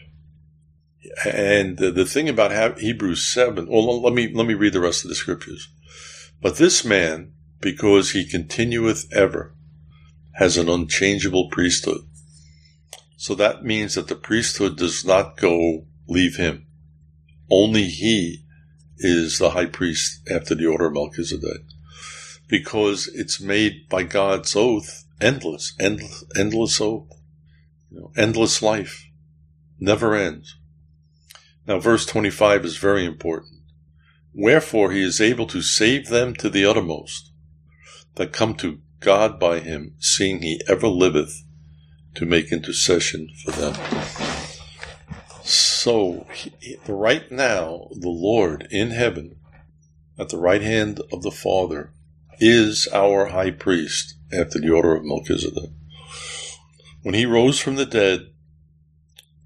And 1.25 1.79
the, 1.79 2.05
thing 2.05 2.29
about 2.29 2.79
Hebrews 2.79 3.33
7, 3.33 3.69
well, 3.69 4.03
let 4.03 4.12
me, 4.12 4.33
let 4.33 4.47
me 4.47 4.55
read 4.55 4.73
the 4.73 4.81
rest 4.81 5.05
of 5.05 5.09
the 5.09 5.15
scriptures. 5.15 5.69
But 6.41 6.57
this 6.57 6.85
man, 6.85 7.33
because 7.61 8.11
he 8.11 8.29
continueth 8.29 9.12
ever, 9.12 9.55
has 10.35 10.57
an 10.57 10.68
unchangeable 10.68 11.49
priesthood. 11.51 12.01
So 13.16 13.35
that 13.35 13.64
means 13.64 13.95
that 13.95 14.09
the 14.09 14.16
priesthood 14.16 14.77
does 14.77 15.05
not 15.05 15.37
go 15.37 15.87
leave 16.09 16.37
him. 16.37 16.66
Only 17.51 17.85
he 17.85 18.45
is 18.99 19.38
the 19.38 19.51
high 19.51 19.66
priest 19.66 20.29
after 20.31 20.55
the 20.55 20.66
order 20.66 20.87
of 20.87 20.95
Melchizedek. 20.95 21.62
Because 22.49 23.09
it's 23.09 23.40
made 23.40 23.88
by 23.88 24.03
God's 24.03 24.55
oath 24.57 25.05
endless, 25.23 25.73
endless, 25.79 26.25
endless 26.37 26.81
oath, 26.81 27.09
you 27.90 28.01
know, 28.01 28.12
endless 28.16 28.61
life, 28.61 29.07
never 29.79 30.14
ends. 30.14 30.57
Now, 31.66 31.79
verse 31.79 32.05
25 32.05 32.64
is 32.64 32.77
very 32.77 33.07
important. 33.07 33.61
Wherefore 34.35 34.90
he 34.90 35.03
is 35.03 35.21
able 35.21 35.47
to 35.47 35.62
save 35.62 36.09
them 36.09 36.35
to 36.37 36.51
the 36.51 36.64
uttermost 36.64 37.31
that 38.16 38.33
come 38.33 38.55
to 38.57 38.81
God 39.03 39.38
by 39.38 39.61
him, 39.61 39.95
seeing 39.99 40.43
he 40.43 40.62
ever 40.69 40.87
liveth 40.87 41.43
to 42.15 42.25
make 42.25 42.53
intercession 42.53 43.29
for 43.45 43.51
them. 43.53 43.75
So, 45.45 46.27
he, 46.33 46.77
right 46.87 47.31
now, 47.31 47.88
the 47.91 48.09
Lord 48.09 48.69
in 48.71 48.91
heaven, 48.91 49.37
at 50.19 50.29
the 50.29 50.38
right 50.38 50.62
hand 50.62 51.01
of 51.12 51.23
the 51.23 51.31
Father, 51.31 51.93
is 52.38 52.88
our 52.93 53.27
high 53.27 53.51
priest 53.51 54.15
after 54.33 54.59
the 54.59 54.71
order 54.71 54.95
of 54.95 55.05
Melchizedek. 55.05 55.71
When 57.03 57.15
he 57.15 57.27
rose 57.27 57.59
from 57.59 57.77
the 57.77 57.87
dead 57.87 58.33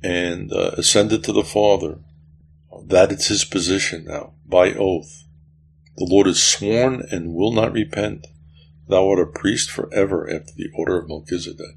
and 0.02 0.52
uh, 0.52 0.72
ascended 0.76 1.24
to 1.24 1.32
the 1.32 1.44
Father, 1.44 1.98
that 2.84 3.10
is 3.10 3.28
his 3.28 3.44
position 3.44 4.04
now, 4.04 4.34
by 4.44 4.72
oath. 4.74 5.24
The 5.96 6.04
Lord 6.04 6.26
is 6.26 6.42
sworn 6.42 7.02
and 7.10 7.34
will 7.34 7.52
not 7.52 7.72
repent. 7.72 8.26
Thou 8.88 9.08
art 9.08 9.20
a 9.20 9.26
priest 9.26 9.70
forever 9.70 10.28
after 10.28 10.52
the 10.54 10.68
order 10.74 10.98
of 10.98 11.08
Melchizedek. 11.08 11.76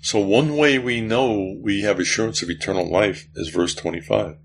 So 0.00 0.18
one 0.18 0.56
way 0.56 0.78
we 0.78 1.00
know 1.00 1.56
we 1.62 1.82
have 1.82 1.98
assurance 1.98 2.42
of 2.42 2.50
eternal 2.50 2.90
life 2.90 3.26
is 3.34 3.48
verse 3.48 3.74
25. 3.74 4.36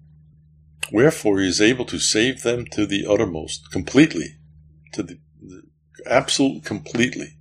Wherefore 0.92 1.40
he 1.40 1.48
is 1.48 1.62
able 1.62 1.86
to 1.86 2.00
save 2.00 2.44
them 2.44 2.66
to 2.72 2.86
the 2.86 3.06
uttermost, 3.06 3.72
completely, 3.72 4.38
to 4.94 5.04
the, 5.04 5.20
the 5.42 5.64
absolute 6.06 6.64
completely, 6.64 7.38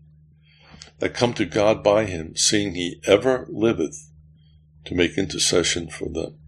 that 0.98 1.14
come 1.14 1.32
to 1.34 1.44
God 1.44 1.82
by 1.82 2.04
him, 2.04 2.36
seeing 2.36 2.74
he 2.74 3.00
ever 3.04 3.46
liveth 3.48 4.10
to 4.84 4.94
make 4.94 5.16
intercession 5.16 5.88
for 5.88 6.08
them. 6.08 6.38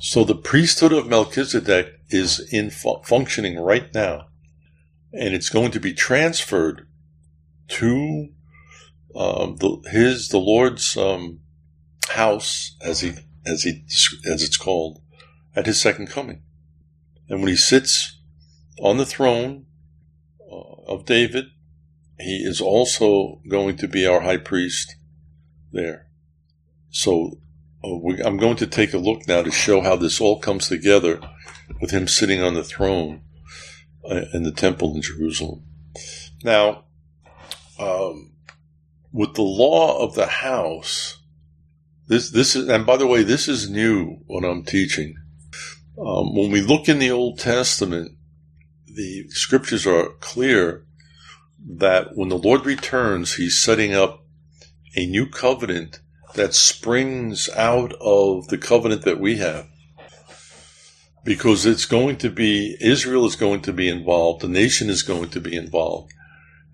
So 0.00 0.24
the 0.24 0.34
priesthood 0.34 0.92
of 0.92 1.06
Melchizedek 1.06 2.00
is 2.10 2.40
in 2.52 2.70
fu- 2.70 3.02
functioning 3.04 3.58
right 3.58 3.92
now 3.94 4.28
and 5.18 5.34
it's 5.34 5.48
going 5.48 5.70
to 5.72 5.80
be 5.80 5.92
transferred 5.92 6.86
to 7.68 8.28
um, 9.14 9.56
the, 9.56 9.82
his 9.90 10.28
the 10.28 10.38
Lord's 10.38 10.96
um, 10.96 11.40
house, 12.08 12.76
as 12.82 13.00
he 13.00 13.14
as 13.46 13.62
he 13.62 13.84
as 14.26 14.42
it's 14.42 14.56
called, 14.56 15.00
at 15.54 15.66
his 15.66 15.80
second 15.80 16.08
coming. 16.08 16.42
And 17.28 17.40
when 17.40 17.48
he 17.48 17.56
sits 17.56 18.20
on 18.78 18.98
the 18.98 19.06
throne 19.06 19.66
uh, 20.40 20.92
of 20.92 21.06
David, 21.06 21.46
he 22.18 22.44
is 22.44 22.60
also 22.60 23.40
going 23.48 23.76
to 23.78 23.88
be 23.88 24.06
our 24.06 24.20
high 24.20 24.36
priest 24.36 24.96
there. 25.72 26.08
So 26.90 27.38
oh, 27.82 28.00
we, 28.02 28.22
I'm 28.22 28.36
going 28.36 28.56
to 28.56 28.66
take 28.66 28.92
a 28.92 28.98
look 28.98 29.26
now 29.26 29.42
to 29.42 29.50
show 29.50 29.80
how 29.80 29.96
this 29.96 30.20
all 30.20 30.40
comes 30.40 30.68
together 30.68 31.20
with 31.80 31.90
him 31.90 32.06
sitting 32.06 32.42
on 32.42 32.54
the 32.54 32.64
throne 32.64 33.22
uh, 33.34 33.35
in 34.32 34.42
the 34.42 34.52
temple 34.52 34.94
in 34.94 35.02
Jerusalem. 35.02 35.62
Now, 36.42 36.84
um, 37.78 38.32
with 39.12 39.34
the 39.34 39.42
law 39.42 40.02
of 40.02 40.14
the 40.14 40.26
house, 40.26 41.18
this 42.08 42.30
this 42.30 42.54
is, 42.54 42.68
and 42.68 42.86
by 42.86 42.96
the 42.96 43.06
way, 43.06 43.22
this 43.22 43.48
is 43.48 43.70
new 43.70 44.18
what 44.26 44.44
I'm 44.44 44.64
teaching. 44.64 45.16
Um, 45.98 46.36
when 46.36 46.50
we 46.50 46.60
look 46.60 46.88
in 46.88 46.98
the 46.98 47.10
Old 47.10 47.38
Testament, 47.38 48.12
the 48.86 49.28
scriptures 49.30 49.86
are 49.86 50.10
clear 50.20 50.84
that 51.66 52.14
when 52.14 52.28
the 52.28 52.38
Lord 52.38 52.66
returns, 52.66 53.34
He's 53.34 53.60
setting 53.60 53.94
up 53.94 54.24
a 54.94 55.06
new 55.06 55.26
covenant 55.26 56.00
that 56.34 56.54
springs 56.54 57.48
out 57.56 57.92
of 58.00 58.48
the 58.48 58.58
covenant 58.58 59.02
that 59.02 59.18
we 59.18 59.38
have. 59.38 59.66
Because 61.26 61.66
it's 61.66 61.86
going 61.86 62.18
to 62.18 62.30
be, 62.30 62.76
Israel 62.80 63.26
is 63.26 63.34
going 63.34 63.60
to 63.62 63.72
be 63.72 63.88
involved, 63.88 64.42
the 64.42 64.48
nation 64.48 64.88
is 64.88 65.02
going 65.02 65.28
to 65.30 65.40
be 65.40 65.56
involved. 65.56 66.12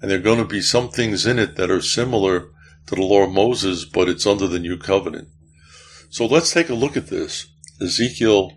And 0.00 0.10
there 0.10 0.18
are 0.18 0.22
going 0.22 0.38
to 0.40 0.44
be 0.44 0.60
some 0.60 0.90
things 0.90 1.26
in 1.26 1.38
it 1.38 1.56
that 1.56 1.70
are 1.70 1.80
similar 1.80 2.50
to 2.86 2.94
the 2.94 3.00
law 3.00 3.24
of 3.24 3.32
Moses, 3.32 3.86
but 3.86 4.10
it's 4.10 4.26
under 4.26 4.46
the 4.46 4.58
new 4.58 4.76
covenant. 4.76 5.28
So 6.10 6.26
let's 6.26 6.52
take 6.52 6.68
a 6.68 6.74
look 6.74 6.98
at 6.98 7.06
this. 7.06 7.46
Ezekiel 7.80 8.52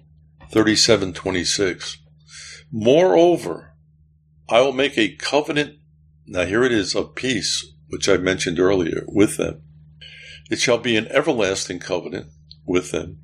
37:26. 0.52 1.98
Moreover, 2.72 3.74
I 4.50 4.60
will 4.62 4.74
make 4.74 4.98
a 4.98 5.16
covenant. 5.16 5.78
Now 6.26 6.46
here 6.46 6.64
it 6.64 6.74
is 6.74 6.94
of 6.94 7.16
peace, 7.16 7.66
which 7.88 8.10
I 8.10 8.18
mentioned 8.18 8.60
earlier, 8.60 9.06
with 9.08 9.38
them. 9.38 9.62
It 10.52 10.60
shall 10.60 10.78
be 10.78 10.98
an 10.98 11.08
everlasting 11.08 11.80
covenant 11.80 12.28
with 12.66 12.92
them, 12.92 13.22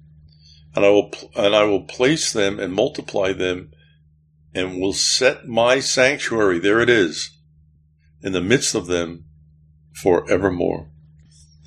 and 0.76 0.86
I 0.86 0.89
will 0.89 1.11
and 1.36 1.55
I 1.55 1.63
will 1.63 1.84
place 1.84 2.32
them 2.32 2.59
and 2.59 2.74
multiply 2.74 3.34
them, 3.34 3.72
and 4.53 4.80
will 4.80 4.93
set 4.93 5.47
my 5.47 5.80
sanctuary. 5.80 6.59
There 6.59 6.80
it 6.80 6.89
is, 6.89 7.38
in 8.22 8.34
the 8.34 8.41
midst 8.41 8.76
of 8.76 8.88
them, 8.88 9.26
forevermore. 9.93 10.89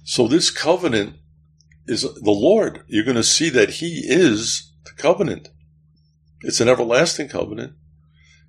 So 0.04 0.28
this 0.28 0.50
covenant 0.50 1.16
is 1.86 2.02
the 2.02 2.30
Lord. 2.30 2.84
You're 2.86 3.04
going 3.04 3.16
to 3.16 3.22
see 3.22 3.48
that 3.50 3.70
He 3.70 4.04
is 4.06 4.72
the 4.84 4.92
covenant. 4.92 5.50
It's 6.42 6.60
an 6.60 6.68
everlasting 6.68 7.28
covenant. 7.28 7.74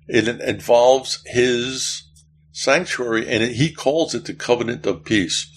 It 0.06 0.28
involves 0.28 1.22
His 1.26 2.04
sanctuary, 2.52 3.28
and 3.28 3.42
He 3.42 3.72
calls 3.72 4.14
it 4.14 4.24
the 4.24 4.34
covenant 4.34 4.86
of 4.86 5.04
peace. 5.04 5.50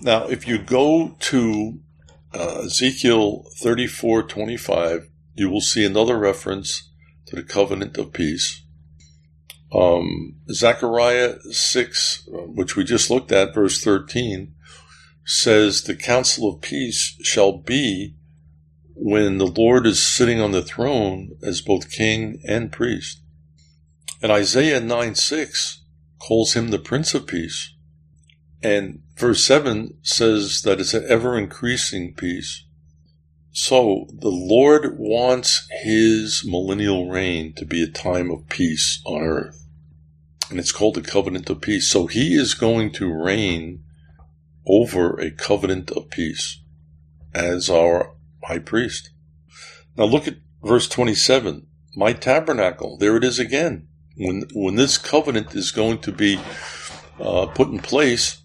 Now, 0.00 0.26
if 0.26 0.46
you 0.46 0.58
go 0.58 1.16
to 1.18 1.80
uh, 2.34 2.62
Ezekiel 2.64 3.46
34:25, 3.62 5.08
you 5.34 5.48
will 5.48 5.60
see 5.60 5.84
another 5.84 6.18
reference 6.18 6.90
to 7.26 7.36
the 7.36 7.42
covenant 7.42 7.96
of 7.96 8.12
peace. 8.12 8.62
Um, 9.72 10.36
Zechariah 10.50 11.40
6, 11.50 12.28
which 12.28 12.76
we 12.76 12.84
just 12.84 13.10
looked 13.10 13.32
at, 13.32 13.54
verse 13.54 13.82
13, 13.82 14.54
says 15.24 15.82
the 15.82 15.96
counsel 15.96 16.48
of 16.52 16.60
peace 16.60 17.16
shall 17.22 17.58
be 17.58 18.14
when 18.94 19.38
the 19.38 19.46
Lord 19.46 19.86
is 19.86 20.00
sitting 20.00 20.40
on 20.40 20.52
the 20.52 20.62
throne 20.62 21.36
as 21.42 21.60
both 21.60 21.90
king 21.90 22.40
and 22.46 22.70
priest. 22.70 23.20
And 24.22 24.30
Isaiah 24.30 24.80
9 24.80 25.14
6 25.14 25.82
calls 26.18 26.54
him 26.54 26.68
the 26.68 26.78
Prince 26.78 27.14
of 27.14 27.26
Peace. 27.26 27.74
And 28.62 29.02
verse 29.16 29.44
7 29.44 29.98
says 30.02 30.62
that 30.62 30.80
it's 30.80 30.94
an 30.94 31.04
ever 31.08 31.38
increasing 31.38 32.14
peace. 32.14 32.64
So 33.52 34.08
the 34.10 34.30
Lord 34.30 34.98
wants 34.98 35.68
his 35.82 36.42
millennial 36.44 37.08
reign 37.08 37.52
to 37.54 37.64
be 37.64 37.84
a 37.84 37.88
time 37.88 38.30
of 38.30 38.48
peace 38.48 39.00
on 39.04 39.22
earth. 39.22 39.64
And 40.50 40.58
it's 40.58 40.72
called 40.72 40.96
the 40.96 41.02
covenant 41.02 41.48
of 41.48 41.60
peace. 41.60 41.88
So 41.88 42.06
he 42.06 42.34
is 42.34 42.54
going 42.54 42.90
to 42.94 43.12
reign 43.12 43.84
over 44.66 45.20
a 45.20 45.30
covenant 45.30 45.90
of 45.92 46.10
peace 46.10 46.60
as 47.32 47.70
our 47.70 48.14
high 48.44 48.58
priest. 48.58 49.10
Now 49.96 50.04
look 50.04 50.26
at 50.26 50.38
verse 50.62 50.88
27. 50.88 51.66
My 51.96 52.12
tabernacle, 52.12 52.96
there 52.98 53.16
it 53.16 53.24
is 53.24 53.38
again. 53.38 53.86
When, 54.16 54.48
when 54.52 54.74
this 54.74 54.98
covenant 54.98 55.54
is 55.54 55.70
going 55.70 55.98
to 56.00 56.12
be 56.12 56.40
uh, 57.20 57.46
put 57.46 57.68
in 57.68 57.78
place, 57.78 58.42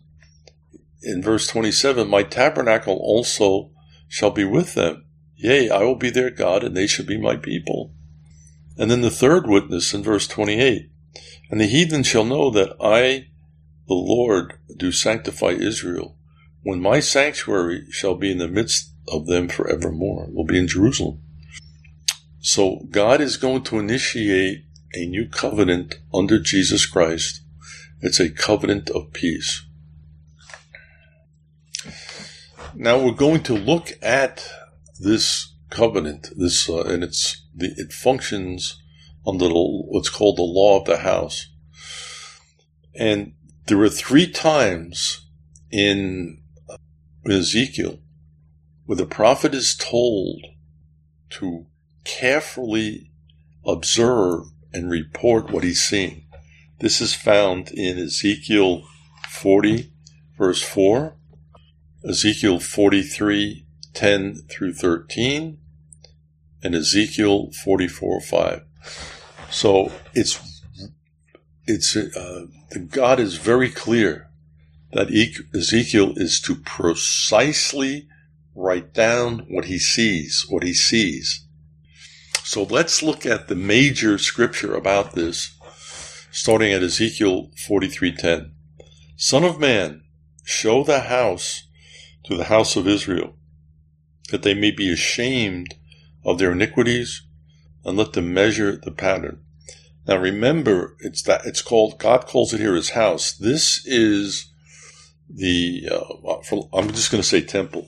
in 1.01 1.21
verse 1.21 1.47
27, 1.47 2.07
my 2.07 2.23
tabernacle 2.23 2.95
also 2.95 3.71
shall 4.07 4.31
be 4.31 4.43
with 4.43 4.73
them. 4.73 5.05
Yea, 5.35 5.69
I 5.69 5.83
will 5.83 5.95
be 5.95 6.09
their 6.09 6.29
God, 6.29 6.63
and 6.63 6.75
they 6.75 6.87
shall 6.87 7.05
be 7.05 7.17
my 7.17 7.37
people. 7.37 7.93
And 8.77 8.91
then 8.91 9.01
the 9.01 9.09
third 9.09 9.47
witness 9.47 9.93
in 9.93 10.03
verse 10.03 10.27
28, 10.27 10.89
and 11.49 11.61
the 11.61 11.65
heathen 11.65 12.03
shall 12.03 12.25
know 12.25 12.49
that 12.51 12.75
I, 12.81 13.27
the 13.87 13.93
Lord, 13.93 14.59
do 14.75 14.91
sanctify 14.91 15.49
Israel, 15.51 16.17
when 16.63 16.81
my 16.81 16.99
sanctuary 16.99 17.85
shall 17.89 18.15
be 18.15 18.31
in 18.31 18.37
the 18.37 18.47
midst 18.47 18.93
of 19.07 19.27
them 19.27 19.47
forevermore, 19.47 20.27
will 20.31 20.45
be 20.45 20.57
in 20.57 20.67
Jerusalem. 20.67 21.21
So 22.41 22.85
God 22.89 23.21
is 23.21 23.37
going 23.37 23.63
to 23.63 23.79
initiate 23.79 24.65
a 24.93 25.05
new 25.05 25.27
covenant 25.27 25.99
under 26.13 26.39
Jesus 26.39 26.85
Christ. 26.85 27.41
It's 28.01 28.19
a 28.19 28.29
covenant 28.29 28.89
of 28.89 29.13
peace. 29.13 29.63
Now 32.81 32.97
we're 32.97 33.11
going 33.11 33.43
to 33.43 33.55
look 33.55 33.91
at 34.01 34.49
this 35.01 35.53
covenant, 35.69 36.29
this, 36.37 36.69
uh, 36.69 36.83
and 36.83 37.03
it's 37.03 37.45
the, 37.53 37.73
it 37.75 37.91
functions 37.91 38.81
under 39.27 39.49
the, 39.49 39.53
what's 39.53 40.07
called 40.09 40.37
the 40.37 40.43
law 40.43 40.79
of 40.79 40.85
the 40.85 40.99
house. 40.99 41.49
And 42.95 43.33
there 43.67 43.81
are 43.81 43.89
three 43.89 44.31
times 44.31 45.27
in 45.69 46.41
Ezekiel 47.29 47.99
where 48.85 48.95
the 48.95 49.05
prophet 49.05 49.53
is 49.53 49.75
told 49.75 50.45
to 51.31 51.65
carefully 52.05 53.11
observe 53.65 54.45
and 54.71 54.89
report 54.89 55.51
what 55.51 55.65
he's 55.65 55.81
seeing. 55.81 56.29
This 56.79 57.01
is 57.01 57.13
found 57.13 57.71
in 57.71 57.99
Ezekiel 57.99 58.87
40, 59.27 59.91
verse 60.37 60.61
4, 60.61 61.18
Ezekiel 62.07 62.59
43, 62.59 63.65
10 63.93 64.35
through 64.49 64.73
13, 64.73 65.57
and 66.63 66.75
Ezekiel 66.75 67.51
44, 67.63 68.21
5. 68.21 68.61
So 69.51 69.91
it's, 70.13 70.63
it's, 71.65 71.95
uh, 71.95 72.45
God 72.89 73.19
is 73.19 73.35
very 73.35 73.69
clear 73.69 74.29
that 74.93 75.11
Ezekiel 75.53 76.13
is 76.15 76.39
to 76.41 76.55
precisely 76.55 78.07
write 78.55 78.93
down 78.93 79.45
what 79.49 79.65
he 79.65 79.77
sees, 79.77 80.45
what 80.49 80.63
he 80.63 80.73
sees. 80.73 81.45
So 82.43 82.63
let's 82.63 83.03
look 83.03 83.25
at 83.25 83.47
the 83.47 83.55
major 83.55 84.17
scripture 84.17 84.73
about 84.73 85.13
this, 85.13 85.51
starting 86.31 86.71
at 86.71 86.81
Ezekiel 86.81 87.51
43:10. 87.67 88.53
Son 89.17 89.43
of 89.43 89.59
man, 89.59 90.01
show 90.43 90.83
the 90.83 91.01
house 91.01 91.67
to 92.29 92.37
the 92.37 92.45
house 92.45 92.75
of 92.75 92.87
Israel, 92.87 93.35
that 94.29 94.43
they 94.43 94.53
may 94.53 94.69
be 94.69 94.93
ashamed 94.93 95.73
of 96.23 96.37
their 96.37 96.51
iniquities, 96.51 97.23
and 97.83 97.97
let 97.97 98.13
them 98.13 98.33
measure 98.33 98.77
the 98.77 98.91
pattern. 98.91 99.43
Now 100.07 100.17
remember, 100.17 100.95
it's 100.99 101.23
that 101.23 101.45
it's 101.45 101.63
called 101.63 101.99
God 101.99 102.27
calls 102.27 102.53
it 102.53 102.59
here 102.59 102.75
his 102.75 102.91
house. 102.91 103.33
This 103.33 103.83
is 103.85 104.51
the 105.27 105.89
uh, 105.91 106.41
for, 106.43 106.69
I'm 106.71 106.89
just 106.91 107.11
going 107.11 107.21
to 107.21 107.27
say 107.27 107.41
temple. 107.41 107.87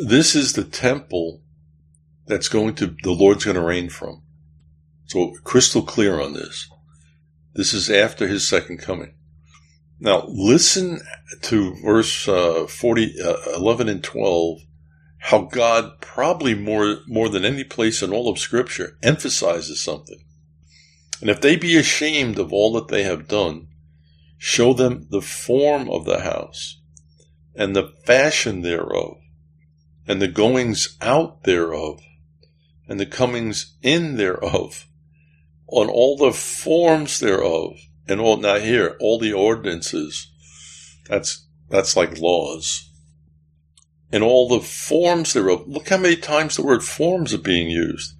This 0.00 0.34
is 0.34 0.54
the 0.54 0.64
temple 0.64 1.42
that's 2.26 2.48
going 2.48 2.76
to 2.76 2.94
the 3.02 3.12
Lord's 3.12 3.44
going 3.44 3.56
to 3.56 3.62
reign 3.62 3.90
from. 3.90 4.22
So 5.06 5.34
crystal 5.44 5.82
clear 5.82 6.18
on 6.20 6.32
this. 6.32 6.66
This 7.54 7.74
is 7.74 7.90
after 7.90 8.26
his 8.26 8.48
second 8.48 8.78
coming. 8.78 9.14
Now 10.00 10.26
listen 10.28 11.00
to 11.42 11.74
verse 11.82 12.28
uh, 12.28 12.66
40, 12.68 13.20
uh, 13.20 13.36
11 13.56 13.88
and 13.88 14.02
12, 14.02 14.60
how 15.18 15.42
God 15.42 16.00
probably 16.00 16.54
more, 16.54 16.98
more 17.06 17.28
than 17.28 17.44
any 17.44 17.64
place 17.64 18.02
in 18.02 18.12
all 18.12 18.28
of 18.28 18.38
scripture 18.38 18.96
emphasizes 19.02 19.82
something. 19.82 20.20
And 21.20 21.28
if 21.28 21.40
they 21.40 21.56
be 21.56 21.76
ashamed 21.76 22.38
of 22.38 22.52
all 22.52 22.72
that 22.74 22.88
they 22.88 23.02
have 23.02 23.26
done, 23.26 23.68
show 24.36 24.72
them 24.72 25.08
the 25.10 25.20
form 25.20 25.90
of 25.90 26.04
the 26.04 26.20
house 26.20 26.80
and 27.56 27.74
the 27.74 27.92
fashion 28.04 28.62
thereof 28.62 29.18
and 30.06 30.22
the 30.22 30.28
goings 30.28 30.96
out 31.00 31.42
thereof 31.42 32.00
and 32.86 33.00
the 33.00 33.06
comings 33.06 33.74
in 33.82 34.16
thereof 34.16 34.86
on 35.66 35.88
all 35.88 36.16
the 36.16 36.32
forms 36.32 37.18
thereof 37.18 37.72
and 38.08 38.20
all 38.20 38.36
now 38.36 38.58
here 38.58 38.96
all 39.00 39.18
the 39.18 39.32
ordinances 39.32 40.30
that's 41.08 41.46
that's 41.68 41.96
like 41.96 42.18
laws 42.18 42.88
and 44.10 44.22
all 44.22 44.48
the 44.48 44.60
forms 44.60 45.32
thereof. 45.32 45.64
Look 45.66 45.88
how 45.88 45.98
many 45.98 46.16
times 46.16 46.56
the 46.56 46.62
word 46.62 46.82
forms 46.82 47.34
are 47.34 47.38
being 47.38 47.68
used. 47.68 48.14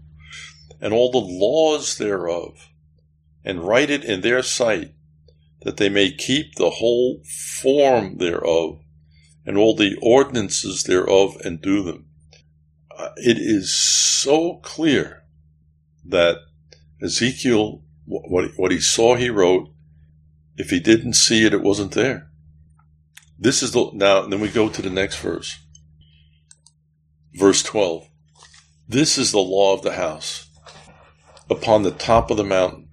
And 0.80 0.92
all 0.92 1.10
the 1.10 1.18
laws 1.18 1.98
thereof, 1.98 2.68
and 3.44 3.66
write 3.66 3.90
it 3.90 4.04
in 4.04 4.20
their 4.20 4.42
sight, 4.42 4.92
that 5.62 5.76
they 5.76 5.88
may 5.88 6.12
keep 6.12 6.54
the 6.54 6.70
whole 6.70 7.22
form 7.60 8.18
thereof, 8.18 8.80
and 9.44 9.56
all 9.56 9.74
the 9.74 9.96
ordinances 10.00 10.84
thereof, 10.84 11.36
and 11.44 11.60
do 11.60 11.82
them. 11.82 12.06
Uh, 12.96 13.10
it 13.16 13.38
is 13.38 13.74
so 13.74 14.56
clear 14.58 15.24
that 16.04 16.36
Ezekiel, 17.02 17.82
what, 18.04 18.50
what 18.56 18.70
he 18.70 18.80
saw, 18.80 19.16
he 19.16 19.30
wrote. 19.30 19.68
If 20.58 20.70
he 20.70 20.80
didn't 20.80 21.14
see 21.14 21.46
it, 21.46 21.54
it 21.54 21.62
wasn't 21.62 21.92
there. 21.92 22.28
This 23.38 23.62
is 23.62 23.70
the, 23.70 23.90
now, 23.94 24.26
then 24.26 24.40
we 24.40 24.48
go 24.48 24.68
to 24.68 24.82
the 24.82 24.90
next 24.90 25.16
verse. 25.20 25.56
Verse 27.32 27.62
12. 27.62 28.08
This 28.88 29.16
is 29.16 29.30
the 29.30 29.38
law 29.38 29.74
of 29.74 29.82
the 29.82 29.92
house. 29.92 30.48
Upon 31.48 31.84
the 31.84 31.92
top 31.92 32.32
of 32.32 32.36
the 32.36 32.44
mountain, 32.44 32.88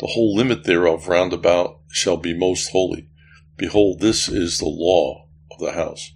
the 0.00 0.06
whole 0.06 0.34
limit 0.34 0.64
thereof 0.64 1.06
round 1.06 1.34
about 1.34 1.80
shall 1.90 2.16
be 2.16 2.36
most 2.36 2.70
holy. 2.70 3.10
Behold, 3.58 4.00
this 4.00 4.26
is 4.26 4.58
the 4.58 4.64
law 4.64 5.28
of 5.52 5.60
the 5.60 5.72
house. 5.72 6.10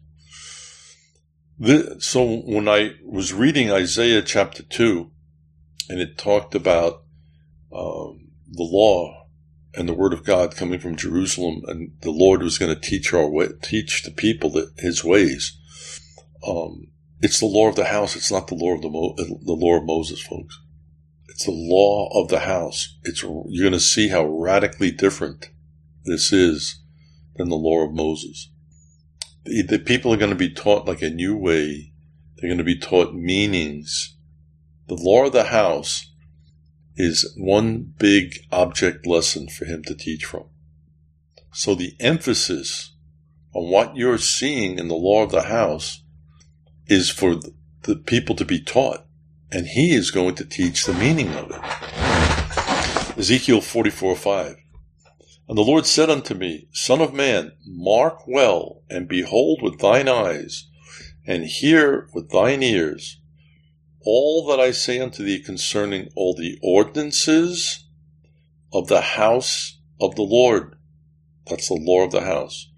This, 1.58 2.06
so 2.06 2.38
when 2.46 2.66
I 2.66 2.92
was 3.04 3.34
reading 3.34 3.70
Isaiah 3.70 4.22
chapter 4.22 4.62
2, 4.62 5.10
and 5.90 6.00
it 6.00 6.16
talked 6.16 6.54
about 6.54 7.02
um, 7.70 8.30
the 8.50 8.62
law 8.62 9.17
and 9.78 9.88
the 9.88 9.94
word 9.94 10.12
of 10.12 10.24
God 10.24 10.56
coming 10.56 10.80
from 10.80 10.96
Jerusalem, 10.96 11.62
and 11.68 11.92
the 12.00 12.10
Lord 12.10 12.42
was 12.42 12.58
going 12.58 12.74
to 12.74 12.80
teach 12.80 13.14
our 13.14 13.28
way, 13.28 13.48
teach 13.62 14.02
the 14.02 14.10
people 14.10 14.50
that 14.50 14.72
His 14.78 15.04
ways. 15.04 15.56
Um, 16.46 16.88
it's 17.20 17.38
the 17.38 17.46
law 17.46 17.68
of 17.68 17.76
the 17.76 17.84
house. 17.84 18.16
It's 18.16 18.32
not 18.32 18.48
the 18.48 18.56
law 18.56 18.74
of 18.74 18.82
the 18.82 18.90
Mo- 18.90 19.14
the 19.16 19.52
law 19.52 19.78
of 19.78 19.84
Moses, 19.84 20.20
folks. 20.20 20.58
It's 21.28 21.44
the 21.44 21.52
law 21.52 22.08
of 22.20 22.28
the 22.28 22.40
house. 22.40 22.98
It's 23.04 23.22
you're 23.22 23.70
going 23.70 23.72
to 23.72 23.80
see 23.80 24.08
how 24.08 24.26
radically 24.26 24.90
different 24.90 25.50
this 26.04 26.32
is 26.32 26.82
than 27.36 27.48
the 27.48 27.54
law 27.54 27.84
of 27.84 27.94
Moses. 27.94 28.50
The, 29.44 29.62
the 29.62 29.78
people 29.78 30.12
are 30.12 30.18
going 30.18 30.32
to 30.32 30.36
be 30.36 30.52
taught 30.52 30.88
like 30.88 31.02
a 31.02 31.10
new 31.10 31.36
way. 31.36 31.92
They're 32.36 32.48
going 32.48 32.58
to 32.58 32.64
be 32.64 32.78
taught 32.78 33.14
meanings. 33.14 34.16
The 34.88 34.96
law 34.96 35.26
of 35.26 35.32
the 35.32 35.44
house 35.44 36.07
is 36.98 37.32
one 37.36 37.94
big 37.98 38.34
object 38.50 39.06
lesson 39.06 39.48
for 39.48 39.64
him 39.64 39.82
to 39.84 39.94
teach 39.94 40.24
from. 40.24 40.44
So 41.52 41.74
the 41.74 41.94
emphasis 42.00 42.92
on 43.54 43.70
what 43.70 43.96
you're 43.96 44.18
seeing 44.18 44.78
in 44.78 44.88
the 44.88 44.94
law 44.94 45.22
of 45.22 45.30
the 45.30 45.44
house 45.44 46.02
is 46.88 47.08
for 47.08 47.36
the 47.82 47.96
people 47.96 48.34
to 48.34 48.44
be 48.44 48.60
taught, 48.60 49.06
and 49.50 49.68
he 49.68 49.94
is 49.94 50.10
going 50.10 50.34
to 50.34 50.44
teach 50.44 50.84
the 50.84 50.92
meaning 50.92 51.32
of 51.34 51.50
it. 51.50 53.18
Ezekiel 53.18 53.60
44 53.60 54.16
5. 54.16 54.56
And 55.48 55.56
the 55.56 55.62
Lord 55.62 55.86
said 55.86 56.10
unto 56.10 56.34
me, 56.34 56.68
Son 56.72 57.00
of 57.00 57.14
man, 57.14 57.52
mark 57.64 58.26
well, 58.26 58.82
and 58.90 59.08
behold 59.08 59.62
with 59.62 59.78
thine 59.78 60.08
eyes, 60.08 60.68
and 61.26 61.44
hear 61.44 62.08
with 62.12 62.30
thine 62.30 62.62
ears, 62.62 63.17
all 64.10 64.46
that 64.46 64.58
I 64.58 64.70
say 64.70 65.00
unto 65.00 65.22
thee 65.22 65.38
concerning 65.38 66.08
all 66.16 66.34
the 66.34 66.58
ordinances 66.62 67.84
of 68.72 68.88
the 68.88 69.02
house 69.02 69.78
of 70.00 70.14
the 70.14 70.22
Lord. 70.22 70.76
That's 71.46 71.68
the 71.68 71.74
law 71.74 72.06
of 72.06 72.10
the 72.10 72.22
house. 72.22 72.70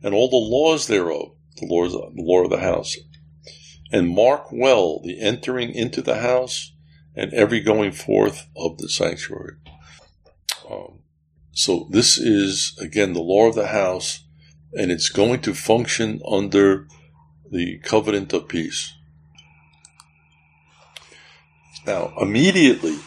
And 0.00 0.14
all 0.14 0.30
the 0.30 0.36
laws 0.36 0.86
thereof, 0.86 1.32
the 1.56 1.66
laws, 1.66 1.90
the 1.90 2.22
law 2.22 2.44
of 2.44 2.50
the 2.50 2.60
house. 2.60 2.96
And 3.90 4.14
mark 4.14 4.52
well 4.52 5.00
the 5.02 5.20
entering 5.20 5.72
into 5.72 6.02
the 6.02 6.20
house 6.20 6.72
and 7.16 7.34
every 7.34 7.60
going 7.60 7.90
forth 7.90 8.46
of 8.56 8.78
the 8.78 8.88
sanctuary. 8.88 9.56
Um, 10.70 11.00
so 11.50 11.88
this 11.90 12.16
is, 12.16 12.78
again, 12.80 13.12
the 13.12 13.20
law 13.20 13.48
of 13.48 13.56
the 13.56 13.68
house, 13.68 14.22
and 14.72 14.92
it's 14.92 15.08
going 15.08 15.40
to 15.40 15.52
function 15.52 16.20
under 16.24 16.86
the 17.50 17.80
covenant 17.80 18.32
of 18.32 18.46
peace. 18.46 18.92
Now, 21.86 22.12
immediately, 22.20 22.98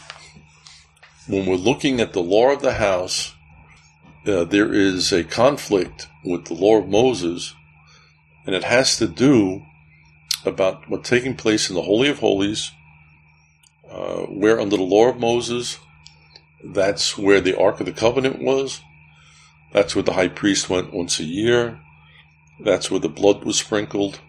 when 1.27 1.45
we're 1.45 1.55
looking 1.55 1.99
at 1.99 2.13
the 2.13 2.21
law 2.21 2.53
of 2.53 2.61
the 2.61 2.75
house, 2.75 3.33
uh, 4.25 4.45
there 4.45 4.73
is 4.73 5.11
a 5.11 5.25
conflict 5.25 6.07
with 6.23 6.45
the 6.45 6.53
law 6.53 6.77
of 6.77 6.87
Moses, 6.87 7.53
and 8.45 8.55
it 8.55 8.63
has 8.63 8.97
to 8.97 9.07
do 9.07 9.63
about 10.45 10.89
what's 10.89 11.09
taking 11.09 11.35
place 11.35 11.69
in 11.69 11.75
the 11.75 11.81
Holy 11.81 12.07
of 12.07 12.19
Holies, 12.19 12.71
uh, 13.91 14.21
where 14.27 14.61
under 14.61 14.77
the 14.77 14.83
law 14.83 15.09
of 15.09 15.19
Moses, 15.19 15.77
that's 16.63 17.17
where 17.17 17.41
the 17.41 17.59
Ark 17.59 17.81
of 17.81 17.85
the 17.85 17.91
Covenant 17.91 18.41
was. 18.41 18.79
That's 19.73 19.93
where 19.93 20.03
the 20.03 20.13
high 20.13 20.29
priest 20.29 20.69
went 20.69 20.93
once 20.93 21.19
a 21.19 21.25
year. 21.25 21.81
That's 22.63 22.89
where 22.89 22.99
the 22.99 23.09
blood 23.09 23.43
was 23.43 23.59
sprinkled. 23.59 24.19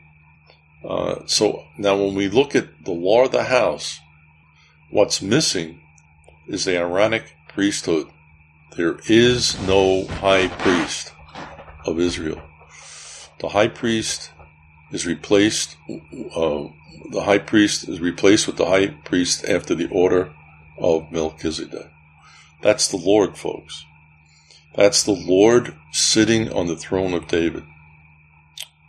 Uh, 0.84 1.20
so 1.26 1.64
now, 1.78 1.96
when 1.96 2.16
we 2.16 2.28
look 2.28 2.56
at 2.56 2.84
the 2.84 2.92
law 2.92 3.26
of 3.26 3.32
the 3.32 3.44
house, 3.44 4.00
what's 4.90 5.22
missing 5.22 5.80
is 6.46 6.64
the 6.64 6.76
Aaronic 6.76 7.34
priesthood. 7.48 8.08
There 8.76 8.98
is 9.08 9.60
no 9.66 10.06
high 10.06 10.48
priest 10.48 11.12
of 11.84 11.98
Israel. 11.98 12.42
The 13.40 13.48
high 13.48 13.68
priest 13.68 14.30
is 14.92 15.06
replaced. 15.06 15.76
Uh, 15.88 16.68
the 17.10 17.22
high 17.24 17.38
priest 17.38 17.88
is 17.88 18.00
replaced 18.00 18.46
with 18.46 18.56
the 18.56 18.66
high 18.66 18.88
priest 18.88 19.44
after 19.44 19.74
the 19.74 19.88
order 19.88 20.32
of 20.78 21.10
Melchizedek. 21.10 21.90
That's 22.62 22.88
the 22.88 22.96
Lord, 22.96 23.36
folks. 23.36 23.84
That's 24.74 25.02
the 25.02 25.12
Lord 25.12 25.74
sitting 25.92 26.52
on 26.52 26.66
the 26.66 26.76
throne 26.76 27.14
of 27.14 27.26
David. 27.26 27.64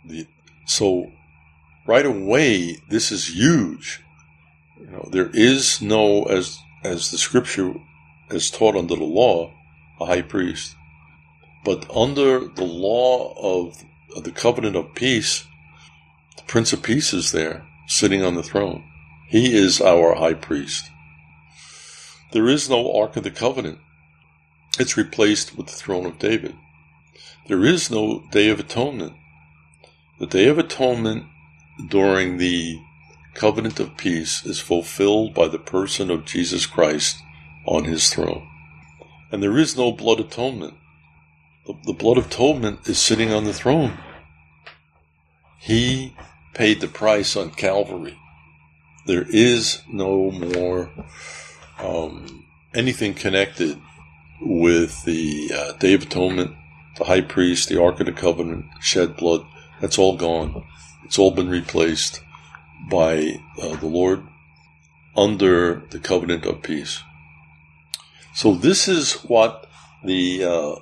The, 0.04 0.26
so, 0.66 1.12
right 1.86 2.06
away, 2.06 2.76
this 2.88 3.10
is 3.10 3.34
huge. 3.34 4.01
Know, 4.92 5.08
there 5.10 5.30
is 5.32 5.80
no, 5.80 6.24
as 6.24 6.58
as 6.84 7.10
the 7.10 7.16
Scripture 7.16 7.72
is 8.30 8.50
taught 8.50 8.76
under 8.76 8.94
the 8.94 9.04
law, 9.04 9.54
a 9.98 10.04
high 10.04 10.20
priest. 10.20 10.76
But 11.64 11.90
under 11.90 12.40
the 12.40 12.64
law 12.64 13.32
of, 13.38 13.82
of 14.14 14.24
the 14.24 14.32
covenant 14.32 14.76
of 14.76 14.94
peace, 14.94 15.46
the 16.36 16.42
Prince 16.42 16.74
of 16.74 16.82
Peace 16.82 17.14
is 17.14 17.32
there, 17.32 17.66
sitting 17.86 18.22
on 18.22 18.34
the 18.34 18.42
throne. 18.42 18.84
He 19.28 19.54
is 19.54 19.80
our 19.80 20.16
high 20.16 20.34
priest. 20.34 20.90
There 22.32 22.48
is 22.48 22.68
no 22.68 22.92
Ark 22.92 23.16
of 23.16 23.24
the 23.24 23.30
Covenant. 23.30 23.78
It's 24.78 24.98
replaced 24.98 25.56
with 25.56 25.68
the 25.68 25.72
throne 25.72 26.04
of 26.04 26.18
David. 26.18 26.54
There 27.46 27.64
is 27.64 27.90
no 27.90 28.24
Day 28.30 28.50
of 28.50 28.60
Atonement. 28.60 29.14
The 30.18 30.26
Day 30.26 30.48
of 30.48 30.58
Atonement 30.58 31.24
during 31.88 32.36
the 32.36 32.78
covenant 33.34 33.80
of 33.80 33.96
peace 33.96 34.44
is 34.44 34.60
fulfilled 34.60 35.34
by 35.34 35.48
the 35.48 35.58
person 35.58 36.10
of 36.10 36.24
Jesus 36.24 36.66
Christ 36.66 37.18
on 37.66 37.84
his 37.84 38.12
throne. 38.12 38.48
And 39.30 39.42
there 39.42 39.58
is 39.58 39.76
no 39.76 39.92
blood 39.92 40.20
atonement. 40.20 40.74
The, 41.66 41.92
blood 41.92 42.18
of 42.18 42.26
atonement 42.26 42.88
is 42.88 42.98
sitting 42.98 43.32
on 43.32 43.44
the 43.44 43.52
throne. 43.52 43.98
He 45.58 46.14
paid 46.54 46.80
the 46.80 46.88
price 46.88 47.36
on 47.36 47.52
Calvary. 47.52 48.18
There 49.06 49.24
is 49.28 49.80
no 49.88 50.30
more 50.30 50.90
um, 51.78 52.44
anything 52.74 53.14
connected 53.14 53.80
with 54.40 55.04
the 55.04 55.52
uh, 55.54 55.72
Day 55.78 55.94
of 55.94 56.02
Atonement, 56.02 56.56
the 56.98 57.04
high 57.04 57.20
priest, 57.20 57.68
the 57.68 57.80
Ark 57.80 58.00
of 58.00 58.06
the 58.06 58.12
Covenant, 58.12 58.66
shed 58.80 59.16
blood. 59.16 59.46
That's 59.80 59.98
all 59.98 60.16
gone. 60.16 60.64
It's 61.04 61.18
all 61.18 61.30
been 61.30 61.48
replaced 61.48 62.20
by 62.90 63.40
uh, 63.60 63.76
the 63.76 63.86
Lord 63.86 64.26
under 65.16 65.82
the 65.90 65.98
covenant 65.98 66.46
of 66.46 66.62
peace. 66.62 67.02
So 68.34 68.54
this 68.54 68.88
is 68.88 69.14
what 69.24 69.66
the 70.04 70.44
uh, 70.44 70.74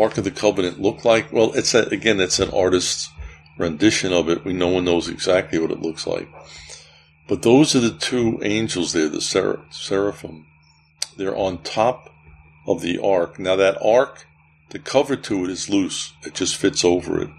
Ark 0.00 0.18
of 0.18 0.24
the 0.24 0.30
Covenant 0.30 0.80
looked 0.80 1.04
like. 1.04 1.32
Well, 1.32 1.52
it's 1.52 1.74
a, 1.74 1.82
again, 1.86 2.20
it's 2.20 2.40
an 2.40 2.50
artist's 2.50 3.10
rendition 3.58 4.12
of 4.12 4.28
it. 4.28 4.44
We 4.44 4.52
no 4.52 4.68
one 4.68 4.84
knows 4.84 5.08
exactly 5.08 5.58
what 5.58 5.70
it 5.70 5.82
looks 5.82 6.06
like. 6.06 6.28
But 7.28 7.42
those 7.42 7.74
are 7.74 7.80
the 7.80 7.96
two 7.96 8.40
angels 8.42 8.92
there, 8.92 9.08
the 9.08 9.20
ser- 9.20 9.62
seraphim. 9.70 10.46
They're 11.16 11.36
on 11.36 11.62
top 11.62 12.10
of 12.66 12.82
the 12.82 12.98
ark. 12.98 13.38
Now 13.38 13.56
that 13.56 13.78
ark, 13.82 14.26
the 14.70 14.78
cover 14.78 15.16
to 15.16 15.44
it 15.44 15.50
is 15.50 15.70
loose. 15.70 16.12
It 16.22 16.34
just 16.34 16.56
fits 16.56 16.84
over 16.84 17.22
it. 17.22 17.30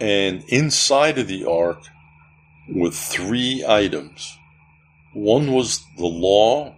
And 0.00 0.42
inside 0.48 1.18
of 1.18 1.28
the 1.28 1.44
ark 1.44 1.84
were 2.68 2.90
three 2.90 3.64
items. 3.66 4.38
One 5.12 5.52
was 5.52 5.84
the 5.96 6.06
law. 6.06 6.74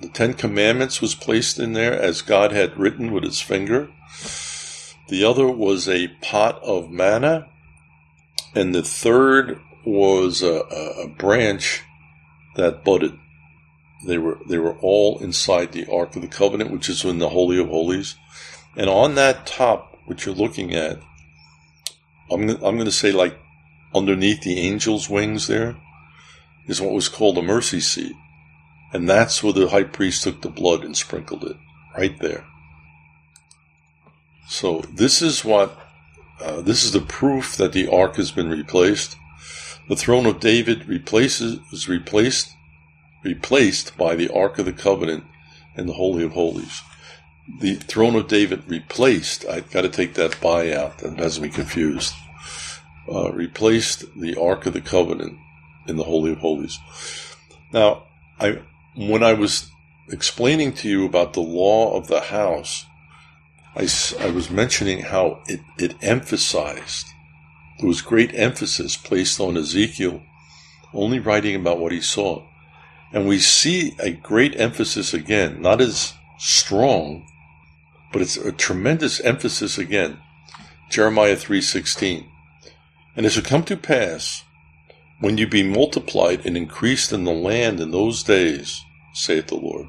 The 0.00 0.08
Ten 0.08 0.34
Commandments 0.34 1.00
was 1.00 1.14
placed 1.14 1.58
in 1.58 1.72
there 1.72 1.92
as 1.92 2.22
God 2.22 2.52
had 2.52 2.78
written 2.78 3.12
with 3.12 3.24
his 3.24 3.40
finger. 3.40 3.88
The 5.08 5.24
other 5.24 5.48
was 5.48 5.88
a 5.88 6.08
pot 6.20 6.62
of 6.62 6.90
manna 6.90 7.48
and 8.54 8.74
the 8.74 8.82
third 8.82 9.60
was 9.84 10.42
a, 10.42 10.62
a, 10.70 11.02
a 11.04 11.08
branch 11.08 11.82
that 12.56 12.84
budded. 12.84 13.18
They 14.06 14.18
were 14.18 14.38
they 14.48 14.58
were 14.58 14.76
all 14.78 15.18
inside 15.18 15.72
the 15.72 15.86
Ark 15.90 16.14
of 16.16 16.22
the 16.22 16.28
Covenant, 16.28 16.70
which 16.70 16.88
is 16.88 17.04
in 17.04 17.18
the 17.18 17.30
Holy 17.30 17.58
of 17.58 17.68
Holies, 17.68 18.16
and 18.76 18.88
on 18.88 19.14
that 19.16 19.46
top, 19.46 19.96
which 20.06 20.24
you're 20.24 20.34
looking 20.34 20.74
at, 20.74 21.00
I'm 22.30 22.48
I'm 22.48 22.76
going 22.76 22.84
to 22.84 22.92
say 22.92 23.12
like 23.12 23.38
underneath 23.94 24.42
the 24.42 24.68
angel's 24.68 25.08
wings 25.08 25.46
there 25.46 25.76
is 26.66 26.80
what 26.80 26.92
was 26.92 27.08
called 27.08 27.38
a 27.38 27.42
mercy 27.42 27.80
seat, 27.80 28.14
and 28.92 29.08
that's 29.08 29.42
where 29.42 29.52
the 29.52 29.68
high 29.68 29.84
priest 29.84 30.22
took 30.22 30.42
the 30.42 30.48
blood 30.48 30.84
and 30.84 30.96
sprinkled 30.96 31.44
it 31.44 31.56
right 31.96 32.18
there. 32.20 32.44
So 34.48 34.80
this 34.92 35.22
is 35.22 35.44
what 35.44 35.78
uh, 36.40 36.60
this 36.60 36.84
is 36.84 36.92
the 36.92 37.00
proof 37.00 37.56
that 37.56 37.72
the 37.72 37.88
ark 37.88 38.16
has 38.16 38.30
been 38.30 38.48
replaced. 38.48 39.16
The 39.88 39.96
throne 39.96 40.26
of 40.26 40.40
David 40.40 40.86
replaces 40.86 41.58
is 41.72 41.88
replaced 41.88 42.54
replaced 43.24 43.96
by 43.96 44.14
the 44.14 44.32
ark 44.32 44.58
of 44.58 44.64
the 44.66 44.72
covenant 44.72 45.24
and 45.76 45.88
the 45.88 45.94
holy 45.94 46.24
of 46.24 46.32
holies. 46.32 46.82
The 47.60 47.74
throne 47.74 48.14
of 48.14 48.28
David 48.28 48.68
replaced. 48.68 49.44
I've 49.46 49.70
got 49.70 49.82
to 49.82 49.88
take 49.88 50.14
that 50.14 50.40
by 50.40 50.72
out. 50.72 50.98
That 50.98 51.18
has 51.18 51.40
me 51.40 51.48
confused. 51.48 52.14
Uh, 53.10 53.32
replaced 53.32 54.04
the 54.20 54.36
ark 54.36 54.66
of 54.66 54.74
the 54.74 54.80
covenant 54.80 55.38
in 55.86 55.96
the 55.96 56.04
holy 56.04 56.32
of 56.32 56.38
holies. 56.38 56.78
Now, 57.72 58.04
I 58.38 58.60
when 58.94 59.22
I 59.22 59.32
was 59.32 59.70
explaining 60.10 60.72
to 60.74 60.88
you 60.88 61.06
about 61.06 61.32
the 61.32 61.40
law 61.40 61.96
of 61.96 62.08
the 62.08 62.20
house, 62.20 62.84
I, 63.74 63.88
I 64.20 64.30
was 64.30 64.50
mentioning 64.50 65.00
how 65.00 65.42
it, 65.46 65.60
it 65.78 65.94
emphasized, 66.02 67.06
there 67.78 67.88
was 67.88 68.02
great 68.02 68.34
emphasis 68.34 68.96
placed 68.96 69.40
on 69.40 69.56
Ezekiel 69.56 70.22
only 70.92 71.18
writing 71.18 71.54
about 71.54 71.78
what 71.78 71.92
he 71.92 72.00
saw. 72.00 72.44
And 73.12 73.26
we 73.26 73.38
see 73.38 73.94
a 73.98 74.10
great 74.10 74.58
emphasis 74.58 75.14
again, 75.14 75.62
not 75.62 75.80
as 75.80 76.14
strong, 76.38 77.26
but 78.12 78.22
it's 78.22 78.36
a 78.36 78.52
tremendous 78.52 79.20
emphasis 79.20 79.78
again. 79.78 80.18
Jeremiah 80.90 81.36
3:16. 81.36 82.26
And 83.18 83.26
it 83.26 83.30
shall 83.30 83.42
come 83.42 83.64
to 83.64 83.76
pass 83.76 84.44
when 85.18 85.38
you 85.38 85.48
be 85.48 85.64
multiplied 85.64 86.46
and 86.46 86.56
increased 86.56 87.12
in 87.12 87.24
the 87.24 87.32
land 87.32 87.80
in 87.80 87.90
those 87.90 88.22
days, 88.22 88.80
saith 89.12 89.48
the 89.48 89.56
Lord, 89.56 89.88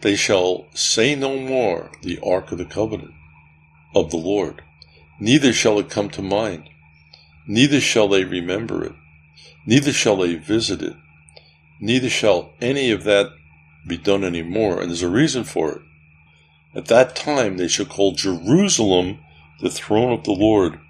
they 0.00 0.16
shall 0.16 0.66
say 0.72 1.14
no 1.14 1.36
more 1.36 1.90
the 2.00 2.18
ark 2.24 2.50
of 2.50 2.56
the 2.56 2.64
covenant 2.64 3.12
of 3.94 4.10
the 4.10 4.16
Lord, 4.16 4.62
neither 5.20 5.52
shall 5.52 5.78
it 5.78 5.90
come 5.90 6.08
to 6.08 6.22
mind, 6.22 6.70
neither 7.46 7.78
shall 7.78 8.08
they 8.08 8.24
remember 8.24 8.86
it, 8.86 8.94
neither 9.66 9.92
shall 9.92 10.16
they 10.16 10.36
visit 10.36 10.80
it, 10.80 10.96
neither 11.78 12.08
shall 12.08 12.54
any 12.62 12.90
of 12.90 13.04
that 13.04 13.32
be 13.86 13.98
done 13.98 14.24
any 14.24 14.42
more. 14.42 14.80
And 14.80 14.88
there's 14.88 15.02
a 15.02 15.10
reason 15.10 15.44
for 15.44 15.72
it. 15.72 15.82
At 16.74 16.86
that 16.86 17.14
time 17.14 17.58
they 17.58 17.68
shall 17.68 17.84
call 17.84 18.12
Jerusalem 18.12 19.18
the 19.60 19.68
throne 19.68 20.14
of 20.14 20.24
the 20.24 20.32
Lord, 20.32 20.80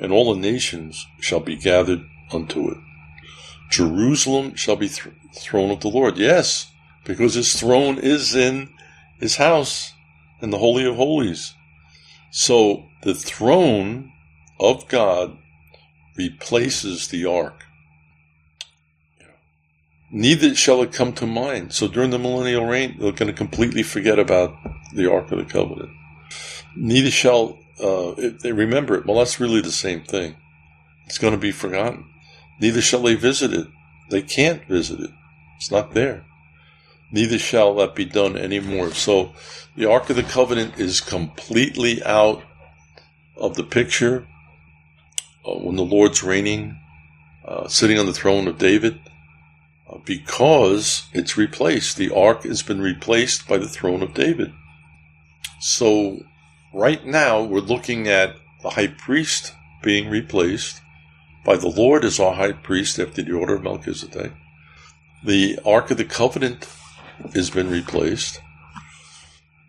and 0.00 0.12
all 0.12 0.32
the 0.32 0.40
nations 0.40 1.06
shall 1.20 1.40
be 1.40 1.56
gathered 1.56 2.00
unto 2.32 2.70
it. 2.70 2.78
Jerusalem 3.70 4.54
shall 4.54 4.76
be 4.76 4.88
th- 4.88 5.14
throne 5.34 5.70
of 5.70 5.80
the 5.80 5.88
Lord. 5.88 6.16
Yes, 6.16 6.70
because 7.04 7.34
his 7.34 7.58
throne 7.58 7.98
is 7.98 8.34
in 8.34 8.70
his 9.18 9.36
house 9.36 9.92
in 10.40 10.50
the 10.50 10.58
Holy 10.58 10.84
of 10.86 10.96
Holies. 10.96 11.54
So 12.30 12.86
the 13.02 13.14
throne 13.14 14.12
of 14.60 14.88
God 14.88 15.36
replaces 16.16 17.08
the 17.08 17.24
ark. 17.26 17.64
Neither 20.10 20.54
shall 20.54 20.82
it 20.82 20.92
come 20.92 21.12
to 21.14 21.26
mind. 21.26 21.74
So 21.74 21.86
during 21.86 22.10
the 22.10 22.18
millennial 22.18 22.64
reign, 22.64 22.96
they're 22.98 23.12
going 23.12 23.26
to 23.26 23.32
completely 23.34 23.82
forget 23.82 24.18
about 24.18 24.56
the 24.94 25.10
Ark 25.10 25.30
of 25.30 25.38
the 25.38 25.44
Covenant. 25.44 25.90
Neither 26.74 27.10
shall 27.10 27.58
uh, 27.80 28.14
if 28.16 28.40
they 28.40 28.52
remember 28.52 28.94
it. 28.96 29.06
Well, 29.06 29.18
that's 29.18 29.40
really 29.40 29.60
the 29.60 29.72
same 29.72 30.02
thing. 30.02 30.36
It's 31.06 31.18
going 31.18 31.32
to 31.32 31.38
be 31.38 31.52
forgotten. 31.52 32.10
Neither 32.60 32.80
shall 32.80 33.02
they 33.02 33.14
visit 33.14 33.52
it. 33.52 33.66
They 34.10 34.22
can't 34.22 34.64
visit 34.66 35.00
it. 35.00 35.10
It's 35.56 35.70
not 35.70 35.94
there. 35.94 36.24
Neither 37.10 37.38
shall 37.38 37.74
that 37.76 37.94
be 37.94 38.04
done 38.04 38.36
anymore. 38.36 38.92
So 38.92 39.32
the 39.76 39.90
Ark 39.90 40.10
of 40.10 40.16
the 40.16 40.22
Covenant 40.22 40.78
is 40.78 41.00
completely 41.00 42.02
out 42.04 42.42
of 43.36 43.54
the 43.54 43.64
picture 43.64 44.26
uh, 45.46 45.54
when 45.54 45.76
the 45.76 45.84
Lord's 45.84 46.22
reigning, 46.22 46.78
uh, 47.44 47.68
sitting 47.68 47.98
on 47.98 48.06
the 48.06 48.12
throne 48.12 48.48
of 48.48 48.58
David, 48.58 49.00
uh, 49.88 49.98
because 50.04 51.06
it's 51.12 51.38
replaced. 51.38 51.96
The 51.96 52.14
Ark 52.14 52.42
has 52.42 52.62
been 52.62 52.82
replaced 52.82 53.48
by 53.48 53.58
the 53.58 53.68
throne 53.68 54.02
of 54.02 54.14
David. 54.14 54.52
So 55.60 56.24
right 56.72 57.04
now 57.04 57.42
we're 57.42 57.60
looking 57.60 58.08
at 58.08 58.36
the 58.62 58.70
high 58.70 58.88
priest 58.88 59.54
being 59.82 60.08
replaced 60.08 60.80
by 61.44 61.56
the 61.56 61.68
Lord 61.68 62.04
as 62.04 62.20
our 62.20 62.34
high 62.34 62.52
priest 62.52 62.98
after 62.98 63.22
the 63.22 63.32
order 63.32 63.54
of 63.54 63.62
Melchizedek. 63.62 64.32
The 65.24 65.58
Ark 65.64 65.90
of 65.90 65.96
the 65.96 66.04
Covenant 66.04 66.68
has 67.34 67.50
been 67.50 67.70
replaced 67.70 68.40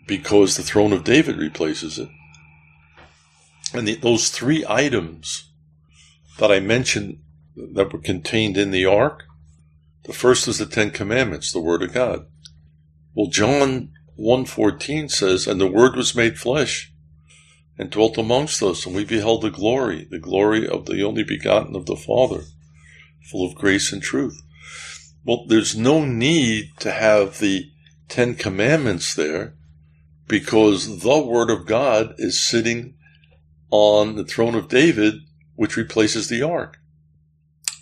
because 0.08 0.58
the 0.58 0.64
throne 0.64 0.92
of 0.92 1.04
David 1.04 1.38
replaces 1.38 2.00
it. 2.00 2.10
And 3.74 3.88
the, 3.88 3.96
those 3.96 4.30
three 4.30 4.66
items 4.68 5.52
that 6.40 6.52
I 6.52 6.60
mentioned 6.60 7.20
that 7.56 7.94
were 7.94 8.00
contained 8.00 8.58
in 8.58 8.72
the 8.72 8.86
ark, 8.86 9.24
the 10.06 10.14
first 10.14 10.48
is 10.48 10.58
the 10.58 10.66
Ten 10.66 10.92
Commandments, 10.92 11.52
the 11.52 11.62
Word 11.62 11.84
of 11.84 11.94
God. 11.94 12.26
Well, 13.14 13.30
John 13.30 13.92
1.14 14.20 15.10
says, 15.10 15.48
And 15.48 15.60
the 15.60 15.68
Word 15.68 15.96
was 15.96 16.16
made 16.16 16.38
flesh 16.38 16.92
and 17.78 17.90
dwelt 17.90 18.18
amongst 18.18 18.62
us, 18.62 18.86
and 18.86 18.94
we 18.94 19.06
beheld 19.06 19.42
the 19.42 19.50
glory, 19.50 20.06
the 20.10 20.20
glory 20.20 20.68
of 20.68 20.86
the 20.86 21.02
only 21.04 21.24
begotten 21.24 21.76
of 21.76 21.86
the 21.86 21.96
Father, 21.96 22.44
full 23.32 23.48
of 23.48 23.56
grace 23.56 23.94
and 23.94 24.02
truth. 24.02 24.42
Well, 25.24 25.46
there's 25.48 25.78
no 25.78 26.04
need 26.04 26.72
to 26.80 26.92
have 26.92 27.40
the 27.40 27.72
Ten 28.10 28.36
Commandments 28.36 29.14
there 29.14 29.56
because 30.28 31.02
the 31.02 31.20
Word 31.20 31.50
of 31.50 31.66
God 31.66 32.16
is 32.18 32.40
sitting 32.40 32.96
on 33.72 34.16
the 34.16 34.26
throne 34.26 34.56
of 34.56 34.68
David, 34.68 35.14
which 35.56 35.78
replaces 35.78 36.28
the 36.28 36.42
ark. 36.42 36.78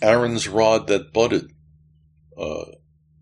Aaron's 0.02 0.48
rod 0.48 0.88
that 0.88 1.14
budded. 1.14 1.52
Uh, 2.38 2.66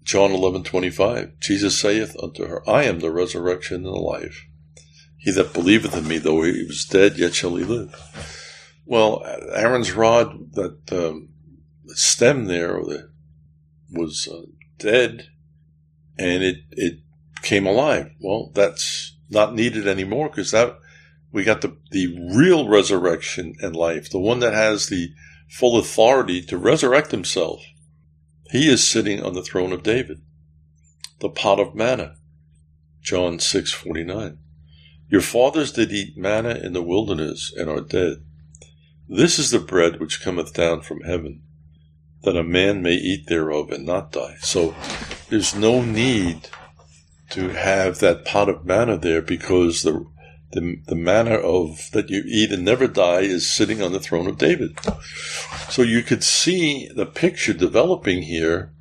John 0.05 0.31
eleven 0.31 0.63
twenty 0.63 0.91
five. 0.91 1.39
Jesus 1.39 1.77
saith 1.77 2.15
unto 2.21 2.45
her, 2.45 2.67
I 2.69 2.83
am 2.83 2.99
the 2.99 3.11
resurrection 3.11 3.77
and 3.77 3.85
the 3.85 3.99
life. 3.99 4.45
He 5.17 5.31
that 5.31 5.53
believeth 5.53 5.97
in 5.97 6.07
me, 6.07 6.19
though 6.19 6.43
he 6.43 6.63
was 6.63 6.85
dead, 6.85 7.17
yet 7.17 7.33
shall 7.33 7.55
he 7.55 7.63
live. 7.63 7.93
Well, 8.85 9.25
Aaron's 9.51 9.93
rod, 9.93 10.53
that 10.53 10.93
um, 10.93 11.29
stem 11.87 12.45
there 12.45 12.79
was 13.91 14.29
uh, 14.31 14.45
dead, 14.77 15.29
and 16.17 16.43
it 16.43 16.57
it 16.69 16.99
came 17.41 17.65
alive. 17.65 18.11
Well, 18.19 18.51
that's 18.53 19.17
not 19.31 19.55
needed 19.55 19.87
anymore 19.87 20.29
because 20.29 20.51
that 20.51 20.77
we 21.31 21.43
got 21.43 21.61
the 21.61 21.75
the 21.89 22.15
real 22.35 22.69
resurrection 22.69 23.55
and 23.59 23.75
life, 23.75 24.11
the 24.11 24.19
one 24.19 24.39
that 24.41 24.53
has 24.53 24.87
the 24.87 25.09
full 25.49 25.79
authority 25.79 26.43
to 26.43 26.57
resurrect 26.57 27.09
himself. 27.09 27.63
He 28.51 28.69
is 28.69 28.87
sitting 28.87 29.23
on 29.23 29.33
the 29.33 29.41
throne 29.41 29.71
of 29.71 29.83
David. 29.83 30.21
The 31.19 31.29
pot 31.29 31.59
of 31.59 31.75
manna. 31.75 32.17
John 33.01 33.39
6:49. 33.39 34.37
Your 35.09 35.21
fathers 35.21 35.71
did 35.71 35.91
eat 35.91 36.17
manna 36.17 36.55
in 36.55 36.73
the 36.73 36.81
wilderness 36.81 37.53
and 37.55 37.69
are 37.69 37.81
dead. 37.81 38.23
This 39.07 39.37
is 39.37 39.51
the 39.51 39.59
bread 39.59 39.99
which 39.99 40.21
cometh 40.21 40.53
down 40.53 40.81
from 40.81 41.01
heaven, 41.01 41.43
that 42.23 42.35
a 42.35 42.43
man 42.43 42.81
may 42.81 42.95
eat 42.95 43.27
thereof 43.27 43.71
and 43.71 43.85
not 43.85 44.11
die. 44.11 44.37
So 44.41 44.75
there's 45.29 45.55
no 45.55 45.83
need 45.83 46.49
to 47.31 47.49
have 47.49 47.99
that 47.99 48.25
pot 48.25 48.49
of 48.49 48.65
manna 48.65 48.97
there 48.97 49.21
because 49.21 49.83
the 49.83 50.05
the, 50.55 50.81
the 50.87 50.95
manna 50.95 51.35
of 51.35 51.91
that 51.91 52.09
you 52.09 52.23
eat 52.25 52.49
and 52.49 52.63
never 52.63 52.87
die 52.87 53.19
is 53.19 53.53
sitting 53.53 53.81
on 53.81 53.91
the 53.91 53.99
throne 53.99 54.25
of 54.25 54.37
David. 54.37 54.79
So 55.69 55.81
you 55.81 56.01
could 56.01 56.23
see 56.23 56.89
the 56.95 57.05
picture 57.05 57.51
developing 57.51 58.21
here 58.21 58.73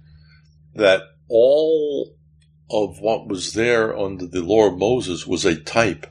that 0.76 1.02
all 1.28 2.14
of 2.70 3.00
what 3.00 3.26
was 3.26 3.54
there 3.54 3.96
under 3.96 4.24
the 4.24 4.40
law 4.40 4.68
of 4.68 4.78
Moses 4.78 5.26
was 5.26 5.44
a 5.44 5.60
type, 5.60 6.06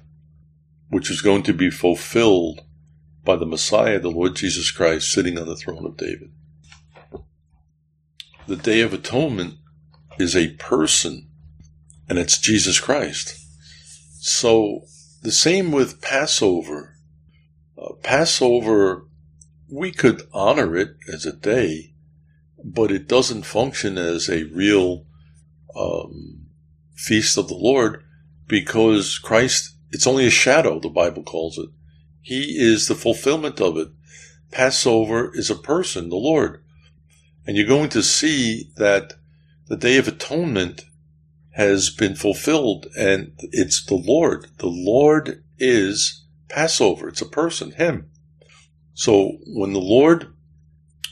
which 0.89 1.09
is 1.09 1.21
going 1.21 1.43
to 1.43 1.53
be 1.53 1.69
fulfilled 1.69 2.59
by 3.23 3.37
the 3.37 3.45
Messiah, 3.45 3.99
the 3.99 4.11
Lord 4.11 4.35
Jesus 4.35 4.69
Christ, 4.69 5.13
sitting 5.13 5.39
on 5.39 5.47
the 5.47 5.55
throne 5.55 5.85
of 5.85 5.95
David. 5.95 6.29
The 8.47 8.57
Day 8.57 8.81
of 8.81 8.93
Atonement 8.93 9.55
is 10.19 10.35
a 10.35 10.55
person, 10.55 11.29
and 12.09 12.19
it's 12.19 12.37
Jesus 12.37 12.81
Christ. 12.81 13.39
So 14.19 14.83
the 15.23 15.31
same 15.31 15.71
with 15.71 16.01
Passover. 16.01 16.95
Uh, 17.77 17.93
Passover 18.03 19.07
we 19.73 19.91
could 19.91 20.21
honor 20.31 20.77
it 20.77 20.95
as 21.11 21.25
a 21.25 21.33
day, 21.33 21.93
but 22.63 22.91
it 22.91 23.07
doesn't 23.07 23.43
function 23.43 23.97
as 23.97 24.29
a 24.29 24.43
real 24.43 25.07
um, 25.75 26.45
feast 26.95 27.39
of 27.39 27.47
the 27.47 27.55
Lord 27.55 28.03
because 28.47 29.17
Christ, 29.17 29.75
it's 29.89 30.05
only 30.05 30.27
a 30.27 30.31
shadow, 30.31 30.79
the 30.79 30.89
Bible 30.89 31.23
calls 31.23 31.57
it. 31.57 31.69
He 32.21 32.59
is 32.59 32.87
the 32.87 32.93
fulfillment 32.93 33.59
of 33.59 33.77
it. 33.77 33.89
Passover 34.51 35.31
is 35.33 35.49
a 35.49 35.55
person, 35.55 36.09
the 36.09 36.17
Lord. 36.17 36.63
And 37.47 37.57
you're 37.57 37.65
going 37.65 37.89
to 37.89 38.03
see 38.03 38.69
that 38.77 39.13
the 39.67 39.75
Day 39.75 39.97
of 39.97 40.07
Atonement 40.07 40.85
has 41.53 41.89
been 41.89 42.15
fulfilled 42.15 42.87
and 42.97 43.33
it's 43.39 43.85
the 43.85 43.95
Lord. 43.95 44.47
The 44.57 44.67
Lord 44.67 45.43
is 45.57 46.25
Passover. 46.49 47.07
It's 47.07 47.21
a 47.21 47.27
person, 47.27 47.71
Him. 47.71 48.09
So 48.93 49.37
when 49.47 49.73
the 49.73 49.79
Lord 49.79 50.33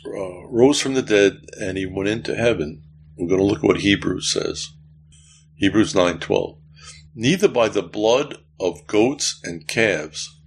uh, 0.05 0.47
rose 0.47 0.81
from 0.81 0.93
the 0.93 1.01
dead 1.01 1.45
and 1.59 1.77
He 1.77 1.85
went 1.85 2.09
into 2.09 2.35
heaven, 2.35 2.83
we're 3.17 3.27
going 3.27 3.39
to 3.39 3.45
look 3.45 3.59
at 3.59 3.63
what 3.63 3.81
Hebrews 3.81 4.31
says. 4.33 4.69
Hebrews 5.55 5.93
9:12. 5.93 6.57
Neither 7.13 7.47
by 7.47 7.69
the 7.69 7.83
blood 7.83 8.37
of 8.59 8.87
goats 8.87 9.39
and 9.43 9.67
calves, 9.67 10.39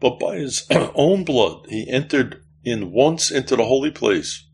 but 0.00 0.18
by 0.18 0.36
his 0.36 0.66
own 0.94 1.24
blood 1.24 1.66
he 1.68 1.88
entered 1.88 2.42
in 2.64 2.90
once 2.90 3.30
into 3.30 3.54
the 3.54 3.66
holy 3.66 3.90
place, 3.90 4.48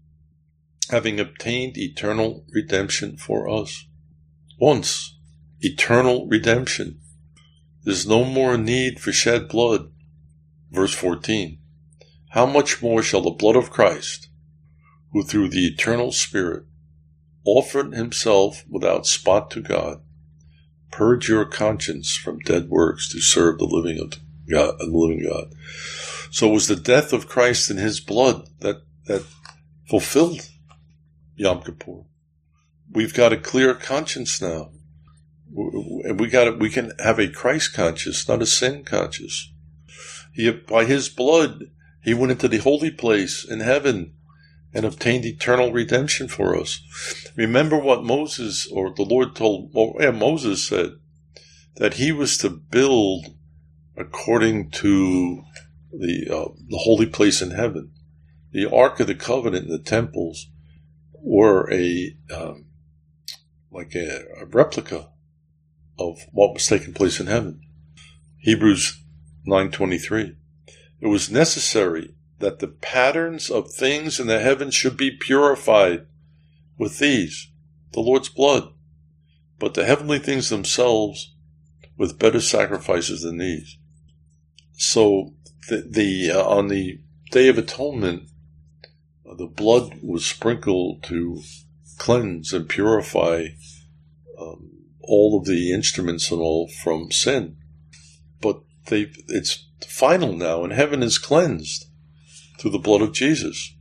having 0.91 1.19
obtained 1.19 1.79
eternal 1.79 2.45
redemption 2.53 3.17
for 3.17 3.49
us. 3.49 3.87
Once, 4.63 5.19
eternal 5.61 6.29
redemption. 6.29 7.01
There's 7.83 8.07
no 8.07 8.25
more 8.25 8.57
need 8.57 9.01
for 9.01 9.11
shed 9.11 9.49
blood. 9.49 9.91
Verse 10.71 10.95
14. 10.95 11.59
How 12.31 12.47
much 12.47 12.81
more 12.81 13.03
shall 13.03 13.23
the 13.23 13.31
blood 13.31 13.57
of 13.57 13.73
Christ, 13.73 14.29
who 15.11 15.25
through 15.25 15.49
the 15.49 15.67
eternal 15.67 16.13
Spirit 16.13 16.63
offered 17.45 17.93
himself 17.93 18.63
without 18.71 19.05
spot 19.05 19.51
to 19.51 19.61
God, 19.63 20.01
purge 20.93 21.29
your 21.29 21.45
conscience 21.45 22.15
from 22.15 22.39
dead 22.39 22.69
works 22.69 23.11
to 23.11 23.21
serve 23.21 23.59
the 23.59 23.65
living 23.65 23.99
of 23.99 24.13
God, 24.49 24.79
the 24.79 24.87
living 24.87 25.27
God. 25.29 25.53
So 26.31 26.51
it 26.51 26.53
was 26.53 26.69
the 26.69 26.77
death 26.77 27.13
of 27.13 27.27
Christ 27.27 27.69
in 27.69 27.79
his 27.79 27.99
blood 27.99 28.49
that, 28.61 28.83
that 29.07 29.25
fulfilled 29.91 30.49
Yom 31.35 31.63
Kippur. 31.63 32.05
We've 32.93 33.15
got 33.15 33.33
a 33.33 33.39
clear 33.39 33.75
conscience 33.75 34.41
now. 34.41 34.71
We 35.51 36.29
got 36.29 36.47
it. 36.47 36.59
we 36.59 36.71
can 36.71 36.93
have 36.99 37.19
a 37.19 37.29
Christ 37.29 37.73
conscience, 37.75 38.29
not 38.29 38.43
a 38.43 38.47
sin 38.47 38.85
conscience. 38.85 39.51
He, 40.33 40.51
by 40.51 40.85
his 40.85 41.09
blood, 41.09 41.71
he 42.03 42.15
went 42.15 42.33
into 42.33 42.49
the 42.49 42.59
holy 42.59 42.91
place 42.91 43.45
in 43.49 43.61
heaven 43.61 44.15
and 44.75 44.85
obtained 44.85 45.25
eternal 45.25 45.73
redemption 45.73 46.29
for 46.29 46.59
us. 46.59 46.81
Remember 47.37 47.79
what 47.79 48.05
Moses 48.05 48.67
or 48.71 48.93
the 48.95 49.05
Lord 49.05 49.37
told 49.37 49.71
yeah, 50.01 50.11
Moses 50.11 50.67
said 50.67 50.93
that 51.77 51.95
he 51.95 52.13
was 52.13 52.37
to 52.39 52.51
build 52.51 53.27
according 53.97 54.71
to 54.71 55.43
the 55.93 56.27
uh, 56.31 56.49
the 56.69 56.79
holy 56.79 57.07
place 57.07 57.43
in 57.43 57.51
heaven. 57.53 57.93
The 58.53 58.71
Ark 58.71 59.01
of 59.01 59.07
the 59.07 59.15
Covenant 59.15 59.69
and 59.69 59.75
the 59.75 59.83
temples 59.83 60.49
were 61.23 61.71
a 61.73 62.17
um, 62.35 62.67
like 63.73 63.95
a, 63.95 64.25
a 64.41 64.47
replica 64.47 65.09
of 65.99 66.19
what 66.33 66.55
was 66.55 66.67
taking 66.67 66.95
place 66.95 67.21
in 67.21 67.27
heaven. 67.27 67.61
Hebrews 68.39 69.03
nine 69.45 69.71
twenty 69.71 69.99
three. 69.99 70.37
It 71.01 71.07
was 71.07 71.31
necessary 71.31 72.15
that 72.39 72.59
the 72.59 72.69
patterns 72.69 73.51
of 73.51 73.71
things 73.71 74.21
in 74.21 74.27
the 74.27 74.41
heavens 74.41 74.75
should 74.75 74.97
be 74.97 75.17
purified 75.17 76.07
with 76.79 76.99
these, 76.99 77.51
the 77.93 78.01
Lord's 78.01 78.29
blood, 78.29 78.73
but 79.59 79.75
the 79.75 79.85
heavenly 79.85 80.19
things 80.19 80.49
themselves 80.49 81.35
with 81.97 82.19
better 82.19 82.41
sacrifices 82.41 83.23
than 83.23 83.39
these. 83.39 83.79
So 84.73 85.35
the, 85.69 85.87
the 85.89 86.33
uh, 86.33 86.45
on 86.45 86.69
the 86.69 87.01
Day 87.31 87.49
of 87.49 87.59
Atonement, 87.59 88.25
uh, 89.29 89.35
the 89.37 89.47
blood 89.47 90.01
was 90.03 90.27
sprinkled 90.27 91.05
to 91.05 91.41
cleanse 92.03 92.53
and 92.53 92.69
purify 92.69 93.47
um, 94.37 94.71
all 95.01 95.39
of 95.39 95.47
the 95.47 95.73
instruments 95.73 96.33
and 96.33 96.41
all 96.41 96.67
from 96.67 97.13
sin. 97.13 97.57
But 98.41 98.61
they 98.87 99.13
it's 99.29 99.69
final 99.87 100.33
now, 100.33 100.65
and 100.65 100.73
heaven 100.73 101.01
is 101.01 101.17
cleansed 101.17 101.87
through 102.59 102.73
the 102.73 102.79
blood 102.81 103.03
of 103.03 103.13
Jesus. 103.13 103.77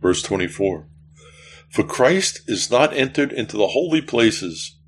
Verse 0.00 0.22
24. 0.22 0.86
For 1.70 1.82
Christ 1.82 2.42
is 2.46 2.70
not 2.70 2.96
entered 2.96 3.32
into 3.32 3.56
the 3.56 3.68
holy 3.68 4.00
places 4.00 4.78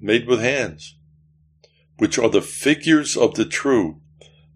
made 0.00 0.28
with 0.28 0.40
hands, 0.40 0.96
which 1.96 2.20
are 2.20 2.30
the 2.30 2.40
figures 2.40 3.16
of 3.16 3.34
the 3.34 3.44
true, 3.44 4.00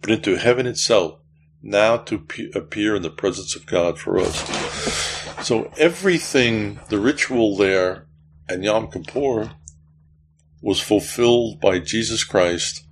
but 0.00 0.10
into 0.10 0.36
heaven 0.36 0.68
itself, 0.68 1.18
now 1.62 1.96
to 1.96 2.18
pe- 2.20 2.50
appear 2.54 2.94
in 2.94 3.02
the 3.02 3.10
presence 3.10 3.56
of 3.56 3.66
God 3.66 3.98
for 3.98 4.18
us. 4.20 5.15
So 5.42 5.70
everything, 5.78 6.80
the 6.88 6.98
ritual 6.98 7.56
there 7.56 8.06
and 8.48 8.64
Yom 8.64 8.90
Kippur 8.90 9.52
was 10.60 10.80
fulfilled 10.80 11.60
by 11.60 11.78
Jesus 11.78 12.24
Christ 12.24 12.84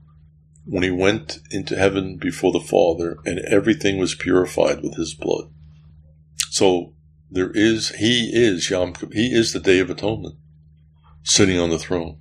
when 0.67 0.83
he 0.83 0.91
went 0.91 1.41
into 1.51 1.77
heaven 1.77 2.17
before 2.17 2.53
the 2.53 2.61
Father, 2.61 3.19
and 3.27 3.39
everything 3.41 3.99
was 3.99 4.15
purified 4.15 4.83
with 4.83 4.97
his 4.97 5.15
blood. 5.15 5.51
So 6.51 6.95
there 7.31 7.51
is, 7.51 7.91
he 7.97 8.31
is 8.33 8.71
Yom 8.71 8.95
Kippur, 8.95 9.13
he 9.13 9.35
is 9.35 9.53
the 9.53 9.61
Day 9.61 9.81
of 9.81 9.91
Atonement, 9.91 10.37
sitting 11.23 11.59
on 11.59 11.71
the 11.71 11.79
throne. 11.79 12.19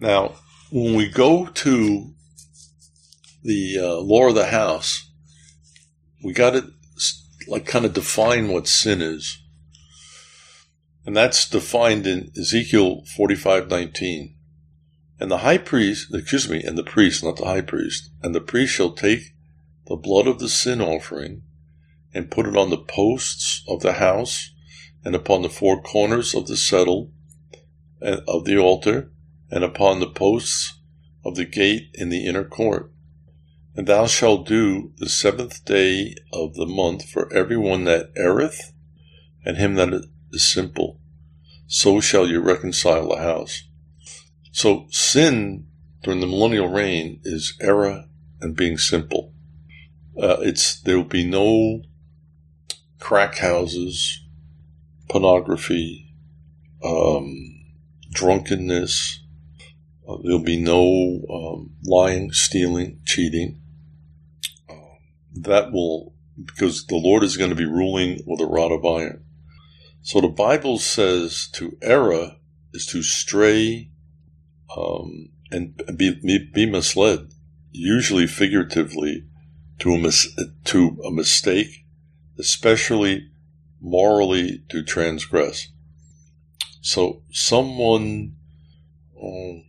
Now, 0.00 0.34
when 0.70 0.94
we 0.94 1.08
go 1.08 1.46
to 1.46 2.14
the 3.42 3.78
uh, 3.78 3.96
law 4.00 4.28
of 4.28 4.34
the 4.34 4.46
house, 4.46 5.10
we 6.22 6.32
got 6.32 6.50
to 6.50 6.72
like 7.48 7.66
kind 7.66 7.84
of 7.84 7.92
define 7.92 8.48
what 8.48 8.68
sin 8.68 9.02
is. 9.02 9.38
And 11.06 11.16
that's 11.16 11.48
defined 11.48 12.06
in 12.06 12.30
Ezekiel 12.38 13.04
45:19. 13.16 14.34
And 15.20 15.30
the 15.30 15.38
high 15.38 15.58
priest, 15.58 16.12
excuse 16.12 16.48
me, 16.48 16.62
and 16.62 16.76
the 16.76 16.82
priest, 16.82 17.22
not 17.22 17.36
the 17.36 17.44
high 17.44 17.60
priest, 17.60 18.10
and 18.22 18.34
the 18.34 18.40
priest 18.40 18.74
shall 18.74 18.92
take 18.92 19.34
the 19.86 19.96
blood 19.96 20.26
of 20.26 20.38
the 20.38 20.48
sin 20.48 20.80
offering 20.80 21.42
and 22.12 22.30
put 22.30 22.46
it 22.46 22.56
on 22.56 22.70
the 22.70 22.78
posts 22.78 23.62
of 23.68 23.80
the 23.80 23.94
house 23.94 24.50
and 25.04 25.14
upon 25.14 25.42
the 25.42 25.50
four 25.50 25.82
corners 25.82 26.34
of 26.34 26.46
the 26.46 26.56
settle 26.56 27.12
eh, 28.00 28.18
of 28.26 28.44
the 28.44 28.56
altar 28.56 29.10
and 29.50 29.62
upon 29.62 30.00
the 30.00 30.10
posts 30.10 30.78
of 31.24 31.36
the 31.36 31.44
gate 31.44 31.90
in 31.94 32.08
the 32.08 32.26
inner 32.26 32.44
court. 32.44 32.90
And 33.76 33.86
thou 33.86 34.06
shalt 34.06 34.46
do 34.46 34.92
the 34.98 35.08
seventh 35.08 35.64
day 35.64 36.14
of 36.32 36.54
the 36.54 36.66
month 36.66 37.08
for 37.08 37.32
every 37.32 37.56
one 37.56 37.84
that 37.84 38.12
erreth 38.16 38.72
and 39.44 39.56
him 39.56 39.74
that 39.74 39.92
is 40.32 40.46
simple. 40.46 41.00
So 41.66 42.00
shall 42.00 42.26
you 42.26 42.40
reconcile 42.40 43.08
the 43.08 43.16
house. 43.16 43.64
So 44.52 44.86
sin 44.90 45.66
during 46.02 46.20
the 46.20 46.26
millennial 46.26 46.68
reign 46.68 47.20
is 47.24 47.56
error 47.60 48.04
and 48.40 48.54
being 48.54 48.78
simple. 48.78 49.32
Uh, 50.16 50.36
it's 50.40 50.80
there 50.80 50.96
will 50.96 51.04
be 51.04 51.26
no 51.26 51.82
crack 53.00 53.38
houses, 53.38 54.22
pornography, 55.08 56.14
um, 56.84 57.64
drunkenness. 58.12 59.20
Uh, 60.06 60.16
there'll 60.22 60.38
be 60.38 60.60
no 60.60 61.24
um, 61.28 61.70
lying, 61.82 62.30
stealing, 62.30 63.00
cheating. 63.04 63.60
That 65.34 65.72
will 65.72 66.14
because 66.42 66.86
the 66.86 66.96
Lord 66.96 67.22
is 67.22 67.36
going 67.36 67.50
to 67.50 67.56
be 67.56 67.64
ruling 67.64 68.20
with 68.26 68.40
a 68.40 68.46
rod 68.46 68.72
of 68.72 68.84
iron. 68.84 69.24
So 70.02 70.20
the 70.20 70.28
Bible 70.28 70.78
says 70.78 71.48
to 71.52 71.76
err 71.80 72.36
is 72.72 72.86
to 72.86 73.02
stray 73.02 73.90
um, 74.76 75.30
and 75.50 75.80
be, 75.96 76.50
be 76.52 76.66
misled, 76.66 77.32
usually 77.70 78.26
figuratively, 78.26 79.24
to 79.78 79.94
a, 79.94 79.98
mis- 79.98 80.36
to 80.64 81.00
a 81.06 81.10
mistake, 81.10 81.84
especially 82.38 83.30
morally 83.80 84.64
to 84.68 84.82
transgress. 84.82 85.68
So 86.80 87.22
someone, 87.30 88.36
um, 89.22 89.64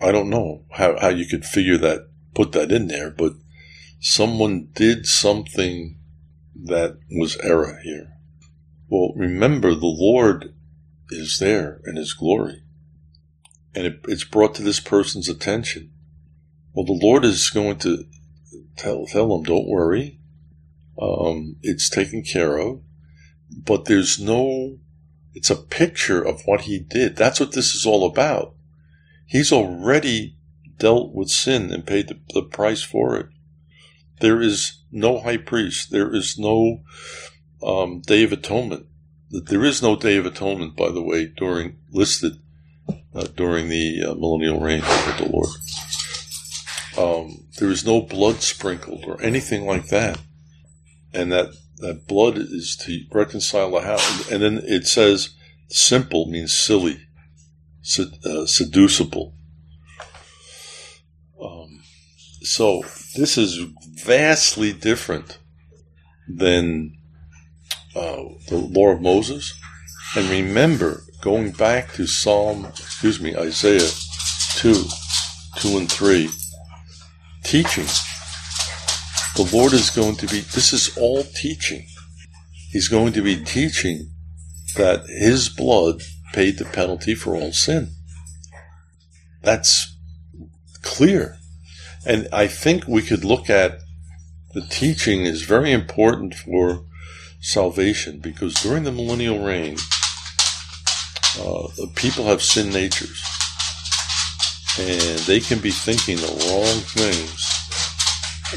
I 0.00 0.10
don't 0.10 0.30
know 0.30 0.64
how, 0.72 0.98
how 0.98 1.10
you 1.10 1.26
could 1.26 1.44
figure 1.44 1.78
that, 1.78 2.08
put 2.34 2.52
that 2.52 2.72
in 2.72 2.88
there, 2.88 3.10
but 3.10 3.34
someone 4.04 4.68
did 4.74 5.06
something 5.06 5.98
that 6.54 6.98
was 7.10 7.38
error 7.38 7.80
here. 7.82 8.12
Well, 8.86 9.14
remember 9.16 9.74
the 9.74 9.86
Lord 9.86 10.54
is 11.08 11.38
there 11.38 11.80
in 11.86 11.96
his 11.96 12.12
glory 12.12 12.62
and 13.74 13.86
it, 13.86 14.00
it's 14.06 14.24
brought 14.24 14.54
to 14.56 14.62
this 14.62 14.78
person's 14.78 15.30
attention. 15.30 15.90
Well, 16.74 16.84
the 16.84 17.00
Lord 17.02 17.24
is 17.24 17.48
going 17.48 17.78
to 17.78 18.04
tell, 18.76 19.06
tell 19.06 19.28
them, 19.28 19.42
don't 19.42 19.66
worry. 19.66 20.18
Um, 21.00 21.56
it's 21.62 21.88
taken 21.88 22.22
care 22.22 22.58
of, 22.58 22.82
but 23.50 23.86
there's 23.86 24.20
no, 24.20 24.80
it's 25.32 25.48
a 25.48 25.56
picture 25.56 26.22
of 26.22 26.42
what 26.44 26.62
he 26.62 26.78
did. 26.78 27.16
That's 27.16 27.40
what 27.40 27.52
this 27.52 27.74
is 27.74 27.86
all 27.86 28.04
about. 28.04 28.54
He's 29.24 29.50
already 29.50 30.36
dealt 30.76 31.14
with 31.14 31.30
sin 31.30 31.72
and 31.72 31.86
paid 31.86 32.08
the, 32.08 32.20
the 32.34 32.42
price 32.42 32.82
for 32.82 33.16
it. 33.16 33.28
There 34.20 34.40
is 34.40 34.82
no 34.90 35.20
high 35.20 35.38
priest. 35.38 35.90
There 35.90 36.14
is 36.14 36.38
no 36.38 36.82
um, 37.62 38.00
day 38.00 38.22
of 38.22 38.32
atonement. 38.32 38.86
There 39.30 39.64
is 39.64 39.82
no 39.82 39.96
day 39.96 40.16
of 40.16 40.26
atonement, 40.26 40.76
by 40.76 40.90
the 40.90 41.02
way, 41.02 41.26
during 41.26 41.78
listed 41.90 42.34
uh, 43.14 43.26
during 43.36 43.68
the 43.68 44.04
uh, 44.04 44.14
millennial 44.14 44.60
reign 44.60 44.80
of 44.80 45.18
the 45.18 45.28
Lord. 45.30 45.48
Um, 46.96 47.46
there 47.58 47.70
is 47.70 47.84
no 47.84 48.02
blood 48.02 48.42
sprinkled 48.42 49.04
or 49.06 49.20
anything 49.22 49.66
like 49.66 49.88
that, 49.88 50.20
and 51.12 51.32
that 51.32 51.54
that 51.78 52.06
blood 52.06 52.38
is 52.38 52.76
to 52.84 53.04
reconcile 53.12 53.70
the 53.70 53.80
house. 53.80 54.30
And 54.30 54.42
then 54.42 54.60
it 54.64 54.86
says 54.86 55.30
simple 55.68 56.26
means 56.26 56.56
silly, 56.56 57.08
sed- 57.82 58.24
uh, 58.24 58.46
seducible. 58.46 59.34
Um, 61.42 61.82
so 62.42 62.82
this 63.16 63.38
is 63.38 63.58
vastly 63.94 64.72
different 64.72 65.38
than 66.28 66.96
uh, 67.94 68.24
the 68.48 68.56
law 68.56 68.88
of 68.88 69.00
Moses. 69.00 69.54
And 70.16 70.28
remember, 70.28 71.02
going 71.20 71.52
back 71.52 71.92
to 71.94 72.06
Psalm, 72.06 72.66
excuse 72.66 73.20
me, 73.20 73.36
Isaiah 73.36 73.90
2, 74.56 74.84
2 75.56 75.78
and 75.78 75.90
3, 75.90 76.28
teaching. 77.42 77.86
The 79.36 79.50
Lord 79.52 79.72
is 79.72 79.90
going 79.90 80.16
to 80.16 80.26
be, 80.26 80.40
this 80.40 80.72
is 80.72 80.96
all 80.96 81.22
teaching. 81.22 81.86
He's 82.70 82.88
going 82.88 83.12
to 83.12 83.22
be 83.22 83.42
teaching 83.42 84.10
that 84.76 85.06
His 85.06 85.48
blood 85.48 86.02
paid 86.32 86.58
the 86.58 86.64
penalty 86.64 87.14
for 87.14 87.36
all 87.36 87.52
sin. 87.52 87.90
That's 89.42 89.96
clear. 90.82 91.38
And 92.06 92.28
I 92.32 92.46
think 92.46 92.86
we 92.86 93.02
could 93.02 93.24
look 93.24 93.48
at 93.48 93.78
the 94.52 94.62
teaching 94.62 95.22
is 95.22 95.42
very 95.42 95.72
important 95.72 96.34
for 96.34 96.84
salvation 97.40 98.20
because 98.20 98.54
during 98.54 98.84
the 98.84 98.92
millennial 98.92 99.44
reign, 99.44 99.76
uh, 101.40 101.68
people 101.96 102.26
have 102.26 102.42
sin 102.42 102.72
natures 102.72 103.22
and 104.78 105.18
they 105.20 105.40
can 105.40 105.58
be 105.58 105.70
thinking 105.70 106.16
the 106.16 106.26
wrong 106.48 106.80
things. 106.82 107.50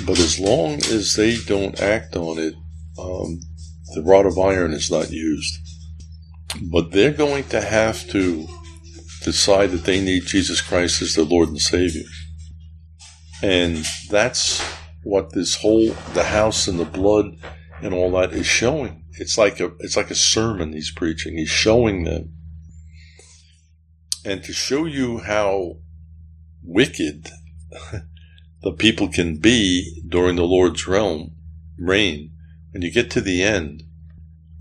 But 0.05 0.19
as 0.19 0.39
long 0.39 0.75
as 0.75 1.15
they 1.15 1.37
don't 1.37 1.79
act 1.79 2.15
on 2.15 2.39
it, 2.39 2.53
um, 2.99 3.39
the 3.95 4.03
rod 4.03 4.25
of 4.25 4.37
iron 4.37 4.73
is 4.73 4.91
not 4.91 5.11
used. 5.11 5.57
But 6.71 6.91
they're 6.91 7.13
going 7.13 7.45
to 7.45 7.61
have 7.61 8.07
to 8.09 8.47
decide 9.23 9.71
that 9.71 9.83
they 9.83 10.01
need 10.01 10.25
Jesus 10.25 10.61
Christ 10.61 11.01
as 11.01 11.15
their 11.15 11.25
Lord 11.25 11.49
and 11.49 11.61
Savior. 11.61 12.05
And 13.41 13.85
that's 14.09 14.61
what 15.03 15.31
this 15.33 15.55
whole, 15.55 15.89
the 16.13 16.23
house 16.23 16.67
and 16.67 16.79
the 16.79 16.85
blood 16.85 17.37
and 17.81 17.93
all 17.93 18.11
that 18.11 18.33
is 18.33 18.45
showing. 18.45 19.05
It's 19.13 19.37
like 19.37 19.59
a, 19.59 19.71
it's 19.79 19.97
like 19.97 20.11
a 20.11 20.15
sermon 20.15 20.73
he's 20.73 20.91
preaching. 20.91 21.37
He's 21.37 21.49
showing 21.49 22.03
them. 22.03 22.33
And 24.25 24.43
to 24.43 24.53
show 24.53 24.85
you 24.85 25.19
how 25.19 25.77
wicked 26.63 27.29
the 28.61 28.73
people 28.73 29.07
can 29.07 29.37
be 29.37 30.03
during 30.07 30.35
the 30.35 30.43
Lord's 30.43 30.87
realm 30.87 31.31
reign, 31.77 32.31
when 32.71 32.81
you 32.81 32.91
get 32.91 33.09
to 33.11 33.21
the 33.21 33.43
end, 33.43 33.83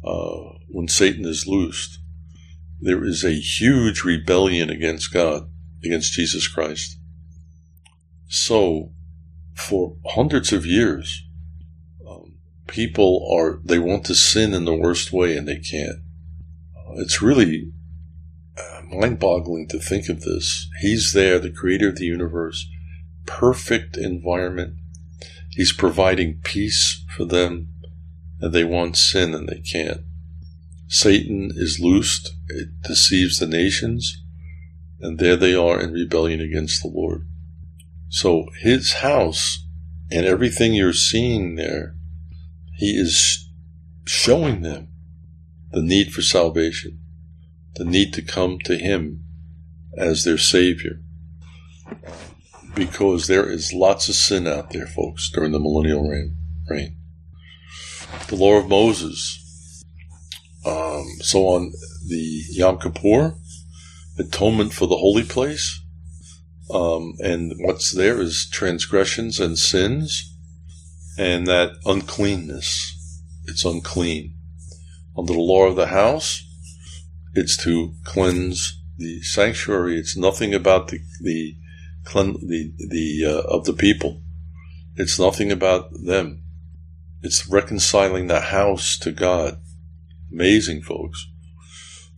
uh, 0.05 0.59
when 0.69 0.89
Satan 0.89 1.25
is 1.25 1.47
loosed, 1.47 1.99
there 2.81 3.05
is 3.05 3.25
a 3.25 3.33
huge 3.33 4.05
rebellion 4.05 4.71
against 4.71 5.13
God, 5.13 5.51
against 5.85 6.13
Jesus 6.13 6.47
Christ. 6.47 6.99
So, 8.29 8.93
for 9.55 9.97
hundreds 10.05 10.53
of 10.53 10.67
years, 10.67 11.25
um, 12.09 12.35
people 12.67 13.29
are, 13.33 13.61
they 13.65 13.79
want 13.79 14.05
to 14.07 14.15
sin 14.15 14.53
in 14.53 14.65
the 14.65 14.75
worst 14.75 15.13
way 15.13 15.37
and 15.37 15.47
they 15.47 15.59
can't. 15.59 16.01
Uh, 16.77 16.95
it's 16.97 17.23
really 17.23 17.73
uh, 18.59 18.83
mind 18.91 19.19
boggling 19.19 19.69
to 19.69 19.79
think 19.79 20.09
of 20.09 20.23
this. 20.23 20.69
He's 20.81 21.13
there, 21.13 21.39
the 21.39 21.51
creator 21.51 21.89
of 21.89 21.97
the 21.97 22.05
universe, 22.05 22.69
perfect 23.27 23.97
environment. 23.97 24.75
He's 25.51 25.73
providing 25.73 26.41
peace 26.43 27.05
for 27.17 27.25
them, 27.25 27.73
and 28.41 28.53
they 28.53 28.65
want 28.65 28.97
sin 28.97 29.35
and 29.35 29.49
they 29.49 29.61
can't. 29.61 30.03
Satan 30.89 31.51
is 31.55 31.81
loosed, 31.81 32.35
it 32.49 32.69
deceives 32.83 33.39
the 33.39 33.47
nations, 33.47 34.23
and 35.01 35.19
there 35.19 35.37
they 35.37 35.55
are 35.55 35.81
in 35.81 35.93
rebellion 35.93 36.41
against 36.41 36.83
the 36.83 36.89
Lord. 36.89 37.27
So 38.09 38.47
his 38.61 38.95
house 38.95 39.67
and 40.11 40.27
everything 40.27 40.75
you're 40.75 40.93
seeing 40.93 41.57
there, 41.57 41.97
he 42.75 42.97
is 42.97 43.49
showing 44.05 44.63
them 44.63 44.89
the 45.73 45.83
need 45.83 46.13
for 46.13 46.23
salvation, 46.23 47.01
the 47.75 47.85
need 47.85 48.13
to 48.15 48.23
come 48.23 48.59
to 48.61 48.77
him 48.77 49.25
as 49.97 50.25
their 50.25 50.39
savior. 50.39 51.01
Because 52.75 53.27
there 53.27 53.51
is 53.51 53.73
lots 53.73 54.09
of 54.09 54.15
sin 54.15 54.47
out 54.47 54.71
there, 54.71 54.87
folks, 54.87 55.31
during 55.31 55.53
the 55.53 55.59
millennial 55.59 56.09
reign. 56.09 56.37
reign. 56.69 56.97
The 58.29 58.37
law 58.37 58.59
of 58.59 58.69
Moses. 58.69 59.83
Um, 60.65 61.07
so 61.21 61.47
on 61.49 61.73
the 62.07 62.43
Yom 62.51 62.79
Kippur, 62.79 63.35
atonement 64.19 64.73
for 64.73 64.87
the 64.87 64.97
holy 64.97 65.23
place, 65.23 65.81
um, 66.71 67.15
and 67.23 67.53
what's 67.59 67.93
there 67.93 68.21
is 68.21 68.49
transgressions 68.51 69.39
and 69.39 69.59
sins, 69.59 70.35
and 71.19 71.47
that 71.47 71.73
uncleanness. 71.85 72.93
It's 73.45 73.65
unclean. 73.65 74.35
Under 75.17 75.33
the 75.33 75.39
law 75.39 75.67
of 75.67 75.77
the 75.77 75.87
house, 75.87 76.45
it's 77.35 77.57
to 77.59 77.95
cleanse 78.05 78.83
the 78.99 79.23
sanctuary. 79.23 79.99
It's 79.99 80.17
nothing 80.17 80.55
about 80.55 80.89
the 80.89 81.01
the 81.21 81.57
the 82.05 82.73
the 82.79 83.25
uh, 83.25 83.43
of 83.49 83.65
the 83.65 83.73
people. 83.73 84.23
It's 84.97 85.19
nothing 85.19 85.53
about 85.53 85.91
them. 85.93 86.43
It's 87.23 87.49
reconciling 87.49 88.27
the 88.27 88.41
house 88.41 88.99
to 88.99 89.13
God. 89.13 89.61
Amazing, 90.33 90.83
folks. 90.83 91.29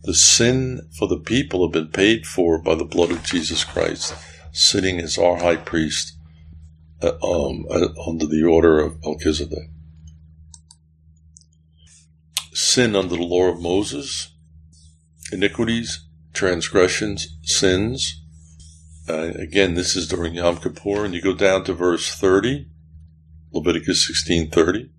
The 0.03 0.13
sin 0.13 0.89
for 0.97 1.07
the 1.07 1.19
people 1.19 1.65
have 1.65 1.73
been 1.73 1.89
paid 1.89 2.25
for 2.25 2.57
by 2.57 2.75
the 2.75 2.85
blood 2.85 3.11
of 3.11 3.23
Jesus 3.23 3.63
Christ 3.63 4.13
sitting 4.51 4.99
as 4.99 5.17
our 5.17 5.37
high 5.37 5.55
priest 5.55 6.17
uh, 7.01 7.13
um, 7.23 7.65
uh, 7.69 7.87
under 8.07 8.25
the 8.25 8.43
order 8.43 8.79
of 8.79 9.01
Melchizedek. 9.03 9.69
Sin 12.51 12.95
under 12.95 13.15
the 13.15 13.23
law 13.23 13.47
of 13.47 13.61
Moses, 13.61 14.33
iniquities, 15.31 16.05
transgressions, 16.33 17.37
sins. 17.43 18.21
Uh, 19.07 19.31
again, 19.35 19.75
this 19.75 19.95
is 19.95 20.07
during 20.07 20.35
Yom 20.35 20.57
Kippur, 20.57 21.05
and 21.05 21.13
you 21.13 21.21
go 21.21 21.33
down 21.33 21.63
to 21.63 21.73
verse 21.73 22.13
30, 22.13 22.67
Leviticus 23.51 24.07
16:30. 24.07 24.89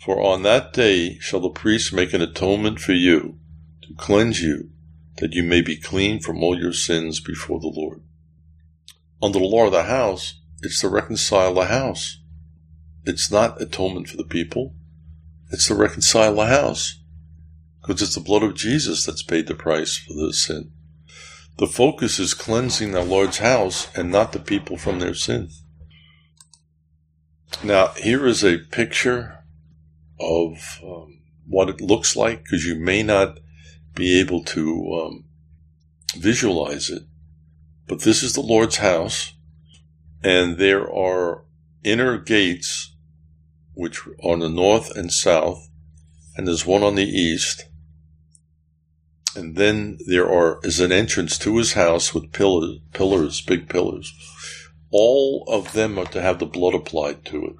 For 0.00 0.22
on 0.22 0.42
that 0.44 0.72
day 0.72 1.18
shall 1.18 1.40
the 1.40 1.50
priest 1.50 1.92
make 1.92 2.12
an 2.12 2.22
atonement 2.22 2.78
for 2.78 2.92
you 2.92 3.38
to 3.82 3.94
cleanse 3.94 4.40
you, 4.40 4.70
that 5.16 5.32
you 5.32 5.42
may 5.42 5.60
be 5.60 5.76
clean 5.76 6.20
from 6.20 6.42
all 6.42 6.58
your 6.58 6.72
sins 6.72 7.18
before 7.18 7.58
the 7.58 7.72
Lord 7.74 8.02
under 9.22 9.38
the 9.38 9.44
law 9.44 9.66
of 9.66 9.72
the 9.72 9.84
house, 9.84 10.40
it's 10.62 10.80
to 10.80 10.88
reconcile 10.88 11.54
the 11.54 11.66
house. 11.66 12.18
It's 13.04 13.30
not 13.30 13.60
atonement 13.60 14.08
for 14.08 14.16
the 14.16 14.24
people. 14.24 14.74
It's 15.50 15.68
to 15.68 15.74
reconcile 15.74 16.34
the 16.34 16.46
house. 16.46 16.98
Because 17.80 18.02
it's 18.02 18.14
the 18.14 18.20
blood 18.20 18.42
of 18.42 18.54
Jesus 18.54 19.06
that's 19.06 19.22
paid 19.22 19.46
the 19.46 19.54
price 19.54 19.96
for 19.96 20.14
the 20.14 20.32
sin. 20.32 20.72
The 21.58 21.66
focus 21.66 22.18
is 22.18 22.34
cleansing 22.34 22.92
the 22.92 23.02
Lord's 23.02 23.38
house 23.38 23.88
and 23.96 24.10
not 24.10 24.32
the 24.32 24.40
people 24.40 24.76
from 24.76 24.98
their 24.98 25.14
sin. 25.14 25.50
Now, 27.62 27.88
here 27.96 28.26
is 28.26 28.44
a 28.44 28.58
picture 28.58 29.38
of 30.20 30.80
um, 30.84 31.20
what 31.46 31.70
it 31.70 31.80
looks 31.80 32.16
like 32.16 32.42
because 32.42 32.66
you 32.66 32.74
may 32.74 33.02
not 33.02 33.38
be 33.94 34.18
able 34.20 34.44
to 34.44 35.02
um, 35.02 35.24
visualize 36.16 36.90
it. 36.90 37.02
But 37.86 38.02
this 38.02 38.22
is 38.22 38.32
the 38.32 38.40
Lord's 38.40 38.76
house, 38.78 39.32
and 40.22 40.58
there 40.58 40.92
are 40.92 41.44
inner 41.84 42.18
gates 42.18 42.94
which 43.74 44.06
are 44.06 44.16
on 44.22 44.40
the 44.40 44.48
north 44.48 44.96
and 44.96 45.12
south, 45.12 45.68
and 46.36 46.46
there's 46.46 46.66
one 46.66 46.82
on 46.82 46.96
the 46.96 47.08
east. 47.08 47.66
And 49.36 49.54
then 49.54 49.98
there 50.06 50.28
are 50.28 50.58
is 50.64 50.80
an 50.80 50.92
entrance 50.92 51.38
to 51.38 51.58
his 51.58 51.74
house 51.74 52.14
with 52.14 52.32
pillars, 52.32 52.80
pillars, 52.92 53.40
big 53.42 53.68
pillars. 53.68 54.12
All 54.90 55.44
of 55.48 55.72
them 55.72 55.98
are 55.98 56.06
to 56.06 56.22
have 56.22 56.38
the 56.38 56.46
blood 56.46 56.74
applied 56.74 57.24
to 57.26 57.44
it. 57.44 57.56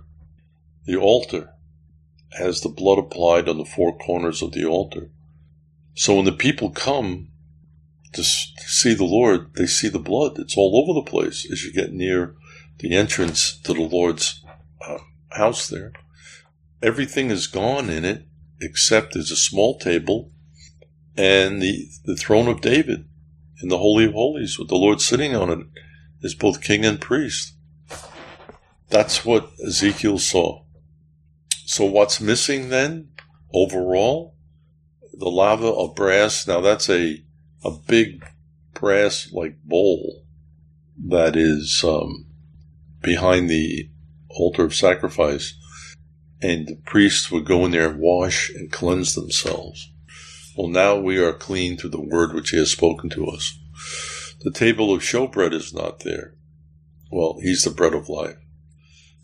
The 0.87 0.97
altar 0.97 1.51
has 2.33 2.62
the 2.62 2.68
blood 2.68 2.99
applied 2.99 3.49
on 3.49 3.59
the 3.59 3.64
four 3.64 3.97
corners 3.99 4.43
of 4.43 4.53
the 4.53 4.64
altar. 4.64 5.11
So 5.95 6.16
when 6.16 6.24
the 6.24 6.33
people 6.33 6.70
come 6.70 7.29
to 8.16 8.24
see 8.24 8.94
the 8.94 9.04
Lord, 9.04 9.54
they 9.54 9.66
see 9.66 9.88
the 9.88 9.98
blood. 9.98 10.38
It's 10.38 10.56
all 10.56 10.82
over 10.82 10.92
the 10.92 11.10
place 11.10 11.50
as 11.50 11.64
you 11.64 11.72
get 11.72 11.92
near 11.92 12.34
the 12.78 12.94
entrance 12.94 13.58
to 13.60 13.72
the 13.72 13.82
Lord's 13.82 14.44
uh, 14.86 14.98
house 15.30 15.68
there. 15.68 15.92
Everything 16.82 17.30
is 17.30 17.46
gone 17.46 17.88
in 17.88 18.04
it 18.04 18.26
except 18.60 19.14
there's 19.14 19.30
a 19.30 19.36
small 19.36 19.78
table 19.78 20.32
and 21.16 21.62
the, 21.62 21.88
the 22.04 22.16
throne 22.16 22.48
of 22.48 22.60
David 22.60 23.08
in 23.62 23.68
the 23.68 23.78
Holy 23.78 24.04
of 24.04 24.12
Holies 24.12 24.58
with 24.58 24.68
the 24.68 24.76
Lord 24.76 25.00
sitting 25.00 25.34
on 25.34 25.50
it 25.50 25.66
is 26.22 26.34
both 26.34 26.62
king 26.62 26.84
and 26.84 27.00
priest. 27.00 27.54
That's 28.88 29.24
what 29.24 29.50
Ezekiel 29.64 30.18
saw. 30.18 30.62
So 31.64 31.84
what's 31.84 32.20
missing 32.20 32.68
then 32.68 33.08
overall? 33.52 34.34
The 35.12 35.30
laver 35.30 35.66
of 35.66 35.94
brass. 35.94 36.46
Now 36.46 36.60
that's 36.60 36.90
a, 36.90 37.24
a 37.66 37.72
big 37.72 38.24
brass 38.74 39.32
like 39.32 39.62
bowl 39.64 40.24
that 41.08 41.34
is 41.34 41.82
um, 41.84 42.26
behind 43.02 43.50
the 43.50 43.90
altar 44.30 44.64
of 44.64 44.74
sacrifice. 44.74 45.54
And 46.40 46.68
the 46.68 46.76
priests 46.76 47.30
would 47.30 47.46
go 47.46 47.64
in 47.64 47.72
there 47.72 47.90
and 47.90 47.98
wash 47.98 48.50
and 48.50 48.70
cleanse 48.70 49.14
themselves. 49.14 49.90
Well, 50.56 50.68
now 50.68 50.96
we 50.96 51.18
are 51.18 51.32
clean 51.32 51.76
through 51.76 51.90
the 51.90 52.00
word 52.00 52.34
which 52.34 52.50
he 52.50 52.58
has 52.58 52.70
spoken 52.70 53.10
to 53.10 53.26
us. 53.26 53.58
The 54.42 54.52
table 54.52 54.94
of 54.94 55.02
showbread 55.02 55.52
is 55.52 55.74
not 55.74 56.00
there. 56.00 56.34
Well, 57.10 57.38
he's 57.42 57.64
the 57.64 57.70
bread 57.70 57.94
of 57.94 58.08
life. 58.08 58.36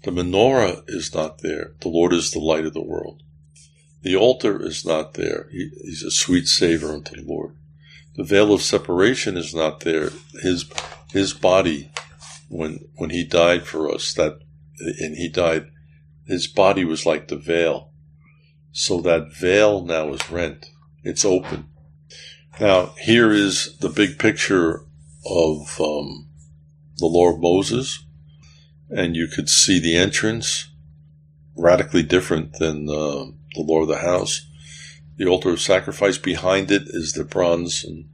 The 0.05 0.11
menorah 0.11 0.83
is 0.89 1.15
not 1.15 1.43
there. 1.43 1.75
The 1.81 1.89
Lord 1.89 2.13
is 2.13 2.31
the 2.31 2.41
light 2.41 2.65
of 2.65 2.75
the 2.75 2.83
world. 2.83 3.23
The 4.03 4.17
altar 4.17 4.61
is 4.61 4.85
not 4.85 5.15
there. 5.15 5.49
He, 5.53 5.71
he's 5.85 6.03
a 6.03 6.11
sweet 6.11 6.49
savor 6.49 6.93
unto 6.93 7.15
the 7.15 7.23
Lord. 7.23 7.57
The 8.17 8.25
veil 8.25 8.53
of 8.53 8.63
separation 8.63 9.37
is 9.37 9.55
not 9.55 9.81
there. 9.81 10.11
His 10.43 10.71
his 11.13 11.33
body, 11.33 11.91
when 12.49 12.89
when 12.97 13.11
he 13.11 13.25
died 13.25 13.67
for 13.67 13.93
us, 13.93 14.13
that 14.15 14.41
and 14.79 15.17
he 15.17 15.29
died, 15.29 15.67
his 16.27 16.47
body 16.47 16.85
was 16.85 17.07
like 17.07 17.29
the 17.29 17.37
veil. 17.37 17.91
So 18.73 19.01
that 19.03 19.35
veil 19.35 19.85
now 19.85 20.13
is 20.13 20.31
rent. 20.31 20.67
It's 21.05 21.25
open. 21.25 21.69
Now, 22.61 22.95
here 23.01 23.33
is 23.33 23.79
the 23.79 23.89
big 23.89 24.19
picture 24.19 24.85
of 25.27 25.81
um, 25.81 26.29
the 26.97 27.07
law 27.07 27.33
of 27.33 27.41
Moses, 27.41 28.05
and 28.91 29.17
you 29.17 29.27
could 29.27 29.49
see 29.49 29.79
the 29.79 29.97
entrance 29.97 30.69
radically 31.57 32.03
different 32.03 32.55
than 32.55 32.89
uh, 32.89 33.25
the 33.55 33.63
law 33.63 33.83
of 33.83 33.89
the 33.89 33.99
house. 33.99 34.47
The 35.23 35.29
altar 35.29 35.51
of 35.51 35.61
sacrifice 35.61 36.19
behind 36.19 36.73
it 36.73 36.83
is 36.87 37.13
the 37.13 37.23
bronze 37.23 37.85
and 37.85 38.09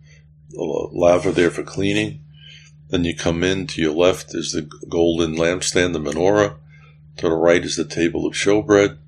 laver 0.52 1.32
there 1.32 1.50
for 1.50 1.62
cleaning. 1.62 2.22
Then 2.90 3.04
you 3.04 3.16
come 3.16 3.42
in 3.42 3.66
to 3.68 3.80
your 3.80 3.94
left 3.94 4.34
is 4.34 4.52
the 4.52 4.68
golden 4.90 5.34
lampstand, 5.34 5.94
the 5.94 6.00
menorah. 6.00 6.58
To 7.16 7.30
the 7.30 7.34
right 7.34 7.64
is 7.64 7.76
the 7.76 7.86
table 7.86 8.26
of 8.26 8.34
showbread. 8.34 8.98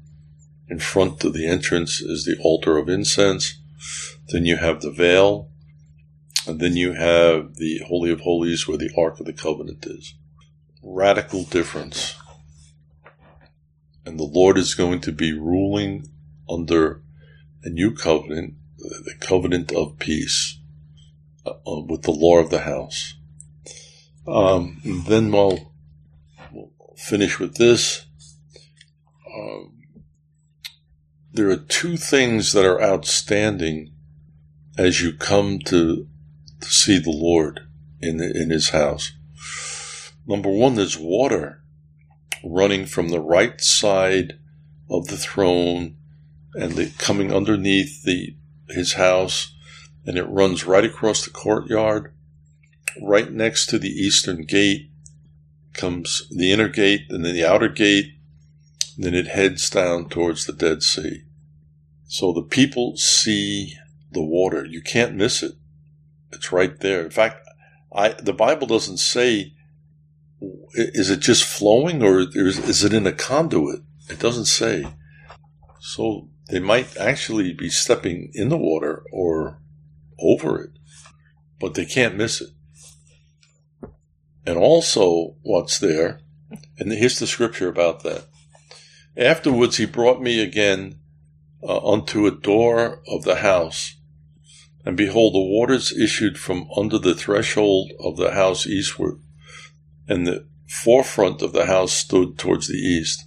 In 0.71 0.79
front 0.79 1.23
of 1.25 1.35
the 1.35 1.47
entrance 1.47 2.01
is 2.01 2.25
the 2.25 2.39
altar 2.41 2.79
of 2.79 2.89
incense. 2.89 3.61
Then 4.29 4.47
you 4.47 4.57
have 4.57 4.81
the 4.81 4.91
veil. 4.91 5.51
And 6.47 6.59
then 6.59 6.77
you 6.77 6.95
have 6.95 7.57
the 7.57 7.83
Holy 7.87 8.11
of 8.11 8.23
Holies 8.23 8.67
where 8.67 8.79
the 8.79 8.91
Ark 8.97 9.21
of 9.21 9.27
the 9.27 9.35
Covenant 9.35 9.85
is. 9.85 10.15
Radical 10.83 11.43
difference. 11.43 12.17
And 14.07 14.19
the 14.19 14.25
Lord 14.25 14.57
is 14.57 14.75
going 14.75 15.03
to 15.03 15.13
be 15.13 15.39
ruling 15.39 16.09
under 16.49 17.03
a 17.63 17.69
new 17.69 17.93
covenant, 17.93 18.55
the 18.79 19.15
covenant 19.21 19.73
of 19.73 19.99
peace, 19.99 20.59
uh, 21.47 21.53
with 21.65 22.03
the 22.03 22.11
law 22.11 22.39
of 22.39 22.51
the 22.51 22.61
house. 22.61 23.15
Um, 24.27 24.81
then 24.85 25.33
we'll, 25.33 25.73
we'll, 26.53 26.73
finish 26.97 27.39
with 27.39 27.55
this. 27.55 28.05
Um, 29.35 29.81
there 31.33 31.49
are 31.49 31.57
two 31.57 31.97
things 31.97 32.53
that 32.53 32.67
are 32.67 32.83
outstanding 32.83 33.95
as 34.77 35.01
you 35.01 35.15
come 35.15 35.61
to, 35.61 36.07
to 36.61 36.69
see 36.69 36.99
the 36.99 37.11
Lord 37.11 37.61
in, 38.01 38.21
in 38.21 38.51
his 38.51 38.71
house. 38.71 39.13
Number 40.27 40.51
one, 40.51 40.75
there's 40.75 40.99
water 40.99 41.63
running 42.45 42.87
from 42.87 43.09
the 43.09 43.21
right 43.21 43.61
side 43.61 44.35
of 44.91 45.07
the 45.07 45.17
throne 45.17 45.97
and 46.55 46.73
the, 46.73 46.91
coming 46.99 47.33
underneath 47.33 48.03
the 48.05 48.37
his 48.69 48.95
house, 48.95 49.55
and 50.07 50.17
it 50.17 50.25
runs 50.25 50.65
right 50.65 50.85
across 50.85 51.25
the 51.25 51.31
courtyard, 51.31 52.15
right 53.03 53.31
next 53.31 53.67
to 53.67 53.79
the 53.79 53.91
eastern 53.91 54.45
gate. 54.45 54.91
Comes 55.73 56.29
the 56.37 56.51
inner 56.51 56.69
gate 56.69 57.03
and 57.11 57.25
then 57.25 57.35
the 57.35 57.47
outer 57.47 57.69
gate, 57.69 58.07
and 58.97 59.05
then 59.05 59.15
it 59.15 59.29
heads 59.29 59.71
down 59.71 60.09
towards 60.09 60.45
the 60.45 60.53
Dead 60.53 60.83
Sea. 60.83 61.23
So 62.07 62.33
the 62.33 62.43
people 62.43 62.97
see 62.97 63.75
the 64.11 64.23
water. 64.23 64.65
You 64.65 64.83
can't 64.83 65.15
miss 65.15 65.45
it. 65.45 65.53
It's 66.33 66.51
right 66.51 66.79
there. 66.81 67.05
In 67.05 67.11
fact, 67.11 67.47
I, 67.95 68.09
the 68.09 68.33
Bible 68.33 68.67
doesn't 68.67 68.99
say, 68.99 69.55
is 70.75 71.09
it 71.11 71.21
just 71.21 71.45
flowing 71.45 72.03
or 72.03 72.21
is, 72.21 72.59
is 72.59 72.83
it 72.83 72.93
in 72.93 73.07
a 73.07 73.13
conduit? 73.13 73.83
It 74.09 74.19
doesn't 74.19 74.47
say. 74.47 74.87
So 75.79 76.30
they 76.51 76.59
might 76.59 76.97
actually 76.97 77.53
be 77.53 77.69
stepping 77.69 78.31
in 78.35 78.49
the 78.49 78.57
water 78.57 79.05
or 79.13 79.61
over 80.19 80.61
it, 80.61 80.71
but 81.61 81.75
they 81.75 81.85
can't 81.85 82.17
miss 82.17 82.41
it. 82.41 82.51
And 84.45 84.57
also, 84.59 85.37
what's 85.43 85.79
there, 85.79 86.21
and 86.79 86.91
here's 86.93 87.19
the 87.19 87.27
scripture 87.27 87.69
about 87.69 88.03
that. 88.03 88.27
Afterwards, 89.17 89.77
he 89.77 89.87
brought 89.87 90.21
me 90.21 90.41
again 90.41 90.99
uh, 91.63 91.87
unto 91.87 92.27
a 92.27 92.31
door 92.31 93.03
of 93.07 93.23
the 93.23 93.37
house, 93.37 93.97
and 94.85 94.97
behold, 94.97 95.35
the 95.35 95.41
waters 95.41 95.97
issued 95.97 96.39
from 96.39 96.69
under 96.77 96.99
the 96.99 97.15
threshold 97.15 97.93
of 98.01 98.17
the 98.17 98.33
house 98.33 98.67
eastward, 98.67 99.21
and 100.09 100.27
the 100.27 100.49
forefront 100.69 101.43
of 101.43 101.53
the 101.53 101.67
house 101.67 101.93
stood 101.93 102.39
towards 102.39 102.67
the 102.67 102.79
east. 102.79 103.27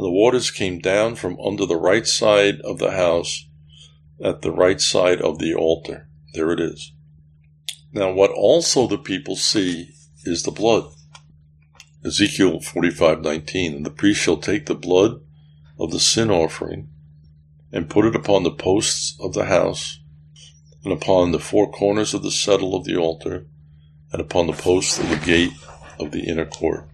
And 0.00 0.06
the 0.06 0.12
waters 0.12 0.50
came 0.50 0.78
down 0.78 1.16
from 1.16 1.38
under 1.40 1.66
the 1.66 1.76
right 1.76 2.06
side 2.06 2.62
of 2.62 2.78
the 2.78 2.92
house 2.92 3.46
at 4.24 4.40
the 4.40 4.50
right 4.50 4.80
side 4.80 5.20
of 5.20 5.38
the 5.38 5.52
altar. 5.52 6.08
There 6.32 6.50
it 6.52 6.58
is. 6.58 6.92
Now, 7.92 8.10
what 8.10 8.30
also 8.30 8.86
the 8.86 8.96
people 8.96 9.36
see 9.36 9.90
is 10.24 10.42
the 10.42 10.52
blood. 10.52 10.90
Ezekiel 12.02 12.60
45:19 12.60 13.76
and 13.76 13.84
the 13.84 13.90
priest 13.90 14.22
shall 14.22 14.38
take 14.38 14.64
the 14.64 14.74
blood 14.74 15.20
of 15.78 15.90
the 15.90 16.00
sin 16.00 16.30
offering 16.30 16.88
and 17.70 17.90
put 17.90 18.06
it 18.06 18.16
upon 18.16 18.42
the 18.42 18.50
posts 18.50 19.18
of 19.20 19.34
the 19.34 19.44
house 19.44 20.00
and 20.82 20.94
upon 20.94 21.32
the 21.32 21.38
four 21.38 21.70
corners 21.70 22.14
of 22.14 22.22
the 22.22 22.30
settle 22.30 22.74
of 22.74 22.84
the 22.84 22.96
altar 22.96 23.46
and 24.12 24.22
upon 24.22 24.46
the 24.46 24.54
posts 24.54 24.98
of 24.98 25.10
the 25.10 25.26
gate 25.26 25.52
of 25.98 26.10
the 26.10 26.26
inner 26.26 26.46
court. 26.46 26.89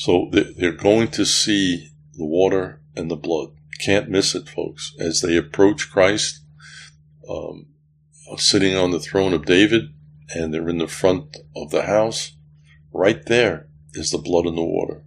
So 0.00 0.30
they're 0.32 0.72
going 0.72 1.08
to 1.08 1.26
see 1.26 1.90
the 2.14 2.24
water 2.24 2.80
and 2.96 3.10
the 3.10 3.16
blood. 3.16 3.50
Can't 3.80 4.08
miss 4.08 4.34
it, 4.34 4.48
folks. 4.48 4.94
As 4.98 5.20
they 5.20 5.36
approach 5.36 5.90
Christ, 5.90 6.40
um, 7.28 7.66
sitting 8.38 8.74
on 8.74 8.92
the 8.92 8.98
throne 8.98 9.34
of 9.34 9.44
David, 9.44 9.92
and 10.34 10.54
they're 10.54 10.70
in 10.70 10.78
the 10.78 10.88
front 10.88 11.36
of 11.54 11.70
the 11.70 11.82
house, 11.82 12.34
right 12.94 13.22
there 13.26 13.68
is 13.92 14.10
the 14.10 14.16
blood 14.16 14.46
and 14.46 14.56
the 14.56 14.64
water. 14.64 15.04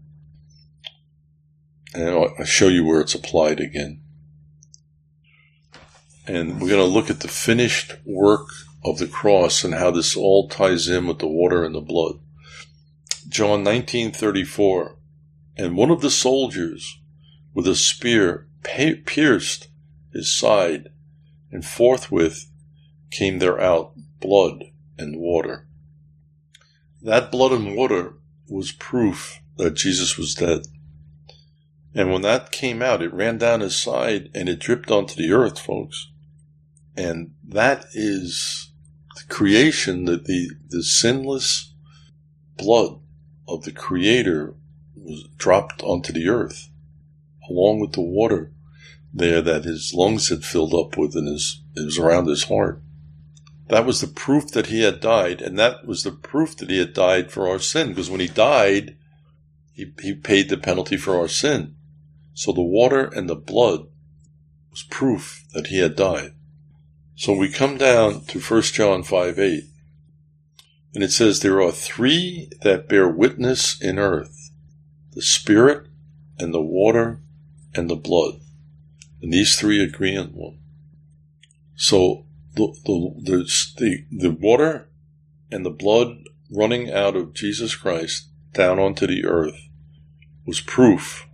And 1.95 2.09
I'll 2.09 2.45
show 2.45 2.67
you 2.67 2.85
where 2.85 3.01
it's 3.01 3.15
applied 3.15 3.59
again. 3.59 3.99
And 6.27 6.61
we're 6.61 6.69
going 6.69 6.79
to 6.79 6.83
look 6.83 7.09
at 7.09 7.21
the 7.21 7.27
finished 7.27 7.95
work 8.05 8.47
of 8.85 8.99
the 8.99 9.07
cross 9.07 9.63
and 9.63 9.73
how 9.73 9.89
this 9.89 10.15
all 10.15 10.49
ties 10.49 10.87
in 10.87 11.07
with 11.07 11.17
the 11.17 11.25
water 11.27 11.65
and 11.65 11.73
the 11.73 11.81
blood. 11.81 12.19
John 13.33 13.63
19:34 13.63 14.97
And 15.57 15.75
one 15.75 15.89
of 15.89 16.01
the 16.01 16.11
soldiers 16.11 16.99
with 17.55 17.67
a 17.67 17.73
spear 17.73 18.47
pierced 18.61 19.69
his 20.11 20.37
side 20.37 20.89
and 21.51 21.65
forthwith 21.65 22.51
came 23.09 23.39
there 23.39 23.59
out 23.59 23.95
blood 24.19 24.65
and 24.99 25.17
water. 25.17 25.67
That 27.01 27.31
blood 27.31 27.53
and 27.53 27.75
water 27.75 28.19
was 28.47 28.71
proof 28.71 29.39
that 29.57 29.73
Jesus 29.73 30.15
was 30.15 30.35
dead. 30.35 30.67
And 31.95 32.11
when 32.11 32.21
that 32.21 32.51
came 32.51 32.83
out, 32.83 33.01
it 33.01 33.15
ran 33.15 33.39
down 33.39 33.61
his 33.61 33.75
side 33.75 34.29
and 34.35 34.47
it 34.47 34.59
dripped 34.59 34.91
onto 34.91 35.15
the 35.15 35.31
earth, 35.31 35.57
folks. 35.57 36.11
And 36.95 37.33
that 37.43 37.85
is 37.95 38.71
the 39.15 39.33
creation 39.33 40.05
that 40.05 40.25
the, 40.25 40.51
the 40.69 40.83
sinless 40.83 41.73
blood 42.57 42.99
of 43.47 43.63
the 43.63 43.71
Creator 43.71 44.55
was 44.95 45.27
dropped 45.37 45.81
onto 45.83 46.13
the 46.13 46.27
earth, 46.27 46.69
along 47.49 47.79
with 47.79 47.93
the 47.93 48.01
water 48.01 48.51
there 49.13 49.41
that 49.41 49.63
his 49.63 49.93
lungs 49.93 50.29
had 50.29 50.43
filled 50.43 50.73
up 50.73 50.97
with 50.97 51.15
and 51.15 51.27
his, 51.27 51.61
it 51.75 51.85
was 51.85 51.99
around 51.99 52.27
his 52.27 52.45
heart. 52.45 52.81
That 53.67 53.85
was 53.85 54.01
the 54.01 54.07
proof 54.07 54.49
that 54.51 54.67
he 54.67 54.81
had 54.81 54.99
died, 54.99 55.41
and 55.41 55.57
that 55.59 55.85
was 55.85 56.03
the 56.03 56.11
proof 56.11 56.57
that 56.57 56.69
he 56.69 56.79
had 56.79 56.93
died 56.93 57.31
for 57.31 57.47
our 57.47 57.59
sin, 57.59 57.89
because 57.89 58.09
when 58.09 58.19
he 58.19 58.27
died, 58.27 58.97
he, 59.71 59.91
he 60.01 60.13
paid 60.13 60.49
the 60.49 60.57
penalty 60.57 60.97
for 60.97 61.17
our 61.17 61.27
sin. 61.27 61.75
So 62.33 62.51
the 62.51 62.61
water 62.61 63.05
and 63.05 63.29
the 63.29 63.35
blood 63.35 63.87
was 64.71 64.83
proof 64.83 65.45
that 65.53 65.67
he 65.67 65.79
had 65.79 65.95
died. 65.95 66.33
So 67.15 67.33
we 67.33 67.49
come 67.49 67.77
down 67.77 68.25
to 68.25 68.39
1 68.39 68.61
John 68.63 69.03
5 69.03 69.39
8, 69.39 69.63
and 70.93 71.03
it 71.03 71.11
says, 71.11 71.39
There 71.39 71.61
are 71.61 71.71
three 71.71 72.49
that 72.61 72.87
bear 72.87 73.07
witness 73.07 73.79
in 73.81 73.97
earth 73.97 74.43
the 75.13 75.21
Spirit, 75.21 75.87
and 76.39 76.53
the 76.53 76.61
water, 76.61 77.21
and 77.75 77.89
the 77.89 77.95
blood. 77.95 78.39
And 79.21 79.31
these 79.31 79.59
three 79.59 79.83
agree 79.83 80.15
in 80.15 80.29
one. 80.29 80.59
So 81.75 82.25
the, 82.55 82.73
the, 82.85 83.13
the, 83.21 83.73
the, 83.77 84.05
the 84.11 84.31
water 84.31 84.89
and 85.51 85.65
the 85.65 85.69
blood 85.69 86.23
running 86.49 86.91
out 86.91 87.15
of 87.15 87.33
Jesus 87.33 87.75
Christ 87.75 88.29
down 88.53 88.79
onto 88.79 89.07
the 89.07 89.25
earth 89.25 89.69
was 90.45 90.61
proof, 90.61 91.27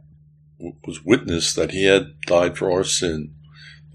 was 0.60 1.04
witness 1.04 1.54
that 1.54 1.72
he 1.72 1.86
had 1.86 2.20
died 2.22 2.58
for 2.58 2.72
our 2.72 2.84
sin, 2.84 3.34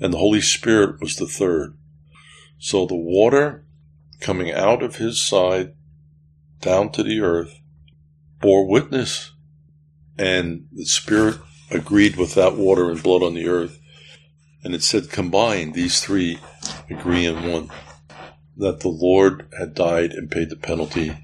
and 0.00 0.12
the 0.12 0.18
Holy 0.18 0.40
Spirit 0.40 1.00
was 1.00 1.16
the 1.16 1.26
third. 1.26 1.76
So 2.58 2.86
the 2.86 2.96
water 2.96 3.63
coming 4.20 4.52
out 4.52 4.82
of 4.82 4.96
his 4.96 5.20
side 5.20 5.74
down 6.60 6.90
to 6.92 7.02
the 7.02 7.20
earth 7.20 7.60
bore 8.44 8.68
witness, 8.68 9.32
and 10.18 10.66
the 10.70 10.84
Spirit 10.84 11.36
agreed 11.70 12.16
with 12.16 12.34
that 12.34 12.56
water 12.56 12.90
and 12.90 13.02
blood 13.02 13.22
on 13.22 13.32
the 13.32 13.48
earth. 13.48 13.80
And 14.62 14.74
it 14.74 14.82
said, 14.82 15.10
combined, 15.10 15.72
these 15.72 16.00
three 16.00 16.38
agree 16.90 17.24
in 17.24 17.50
one 17.50 17.70
that 18.56 18.80
the 18.80 18.88
Lord 18.88 19.48
had 19.58 19.74
died 19.74 20.12
and 20.12 20.30
paid 20.30 20.50
the 20.50 20.56
penalty 20.56 21.16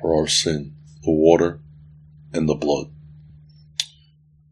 for 0.00 0.14
our 0.14 0.26
sin, 0.26 0.74
the 1.04 1.12
water 1.12 1.60
and 2.32 2.48
the 2.48 2.54
blood. 2.56 2.86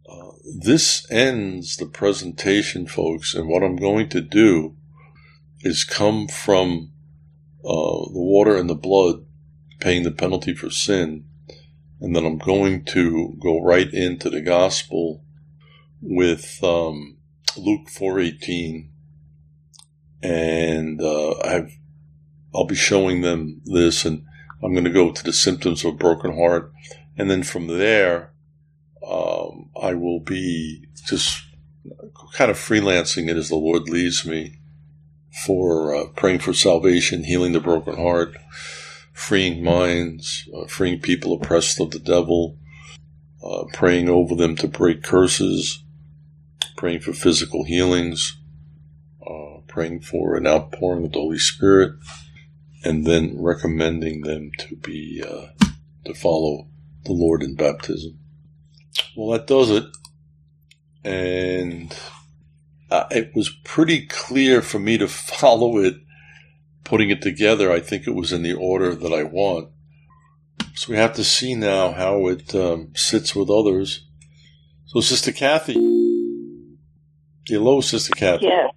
Uh, 0.09 0.33
this 0.61 1.05
ends 1.11 1.77
the 1.77 1.87
presentation, 1.87 2.87
folks, 2.87 3.35
and 3.35 3.49
what 3.49 3.65
I'm 3.65 3.77
going 3.77 4.09
to 4.11 4.21
do 4.21 4.77
is 5.63 5.83
come 5.83 6.29
from 6.29 6.93
uh, 7.65 8.11
the 8.13 8.21
water 8.21 8.57
and 8.57 8.69
the 8.69 8.75
blood 8.75 9.25
paying 9.81 10.03
the 10.03 10.11
penalty 10.11 10.55
for 10.55 10.71
sin, 10.71 11.25
and 12.01 12.15
then 12.15 12.25
I'm 12.27 12.39
going 12.39 12.85
to 12.87 13.37
go 13.43 13.63
right 13.63 13.93
into 13.93 14.29
the 14.29 14.43
gospel 14.43 15.25
with 16.01 16.63
um, 16.63 17.17
Luke 17.57 17.89
4:18, 17.89 18.89
and 20.23 21.01
uh, 21.01 21.39
I've 21.41 21.77
I'll 22.55 22.67
be 22.67 22.75
showing 22.75 23.23
them 23.23 23.63
this, 23.65 24.05
and 24.05 24.25
I'm 24.63 24.73
going 24.73 24.85
to 24.85 24.91
go 24.91 25.11
to 25.11 25.25
the 25.25 25.33
symptoms 25.33 25.85
of 25.85 25.95
a 25.95 25.97
broken 25.97 26.37
heart, 26.37 26.71
and 27.17 27.31
then 27.31 27.43
from 27.43 27.67
there, 27.67 28.35
um, 29.07 29.71
I 29.81 29.95
will 29.95 30.21
be 30.21 30.87
just 31.07 31.43
kind 32.35 32.51
of 32.51 32.59
freelancing 32.59 33.29
it 33.29 33.37
as 33.37 33.49
the 33.49 33.57
Lord 33.57 33.89
leads 33.89 34.27
me 34.27 34.59
for 35.35 35.95
uh, 35.95 36.07
praying 36.15 36.39
for 36.39 36.53
salvation, 36.53 37.25
healing 37.25 37.53
the 37.53 37.61
broken 37.61 37.97
heart, 37.97 38.37
freeing 39.13 39.63
minds, 39.65 40.49
uh, 40.55 40.67
freeing 40.67 41.01
people 41.01 41.33
oppressed 41.33 41.81
of 41.81 41.91
the 41.91 41.99
devil, 41.99 42.57
uh, 43.45 43.65
praying 43.73 44.09
over 44.09 44.35
them 44.35 44.55
to 44.57 44.69
break 44.69 45.03
curses, 45.03 45.83
praying 46.77 47.01
for 47.01 47.13
physical 47.13 47.65
healings, 47.65 48.39
uh, 49.27 49.61
praying 49.67 50.01
for 50.01 50.37
an 50.37 50.47
outpouring 50.47 51.05
of 51.05 51.13
the 51.13 51.19
Holy 51.19 51.39
Spirit, 51.39 51.95
and 52.85 53.05
then 53.05 53.37
recommending 53.41 54.23
them 54.23 54.51
to 54.59 54.77
be 54.77 55.23
uh, 55.27 55.47
to 56.05 56.15
follow 56.15 56.69
the 57.05 57.13
Lord 57.13 57.43
in 57.43 57.55
baptism. 57.55 58.19
Well, 59.17 59.37
that 59.37 59.47
does 59.47 59.71
it, 59.71 59.85
and 61.03 61.95
uh, 62.95 63.07
it 63.11 63.33
was 63.35 63.51
pretty 63.65 64.07
clear 64.07 64.63
for 64.63 64.79
me 64.79 64.97
to 64.99 65.09
follow 65.09 65.79
it. 65.79 65.95
Putting 66.85 67.09
it 67.09 67.23
together, 67.23 67.73
I 67.73 67.81
think 67.81 68.07
it 68.07 68.15
was 68.15 68.31
in 68.31 68.43
the 68.43 68.53
order 68.53 68.95
that 68.95 69.13
I 69.13 69.23
want. 69.23 69.71
So 70.75 70.93
we 70.93 70.99
have 70.99 71.15
to 71.15 71.25
see 71.25 71.55
now 71.55 71.93
how 71.93 72.27
it 72.29 72.55
um, 72.55 72.93
sits 72.95 73.35
with 73.35 73.49
others. 73.49 74.07
So, 74.87 75.01
Sister 75.01 75.33
Kathy, 75.33 75.75
hello, 77.49 77.81
Sister 77.81 78.13
Kathy. 78.15 78.47
Yeah. 78.47 78.69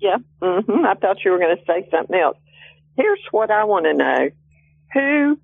Yeah. 0.00 0.16
hmm 0.42 0.84
I 0.84 0.94
thought 0.94 1.24
you 1.24 1.30
were 1.30 1.38
going 1.38 1.56
to 1.56 1.62
say 1.66 1.88
something 1.90 2.18
else. 2.18 2.36
Here's 2.96 3.20
what 3.30 3.50
I 3.50 3.64
want 3.64 3.84
to 3.84 3.94
know. 3.94 4.30
Who 4.94 5.38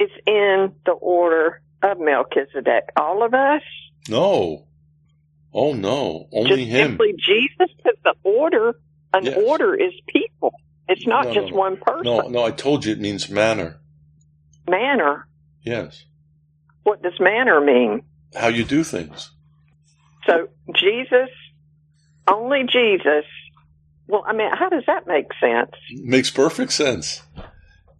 is 0.00 0.10
in 0.26 0.72
the 0.84 0.92
order 0.92 1.62
of 1.82 2.00
Melchizedek? 2.00 2.90
All 2.96 3.22
of 3.22 3.32
us? 3.32 3.62
No, 4.08 4.66
oh 5.54 5.72
no, 5.74 6.28
only 6.32 6.64
just 6.64 6.68
him. 6.70 6.90
simply 6.92 7.14
Jesus? 7.18 7.74
Because 7.76 7.98
the 8.04 8.14
order, 8.24 8.74
an 9.14 9.24
Yes. 9.24 9.38
order 9.46 9.74
is 9.74 9.92
people. 10.08 10.52
It's 10.88 11.06
not 11.06 11.24
No, 11.26 11.32
no, 11.32 11.40
just 11.40 11.52
no. 11.52 11.58
one 11.58 11.76
person. 11.76 12.04
No, 12.04 12.20
no, 12.28 12.42
I 12.44 12.50
told 12.50 12.84
you 12.84 12.92
it 12.92 13.00
means 13.00 13.28
manner. 13.30 13.80
Manner. 14.68 15.26
Yes, 15.62 16.04
What 16.84 17.02
does 17.02 17.18
manner 17.20 17.60
mean? 17.60 18.02
how 18.34 18.48
you 18.48 18.64
do 18.64 18.82
things. 18.82 19.30
So 20.26 20.48
Jesus, 20.74 21.28
only 22.26 22.62
Jesus. 22.64 23.24
Well, 24.08 24.24
I 24.26 24.32
mean, 24.32 24.50
how 24.52 24.68
does 24.68 24.84
that 24.86 25.06
make 25.06 25.26
sense? 25.40 25.70
Makes 25.92 26.30
perfect 26.30 26.72
sense. 26.72 27.22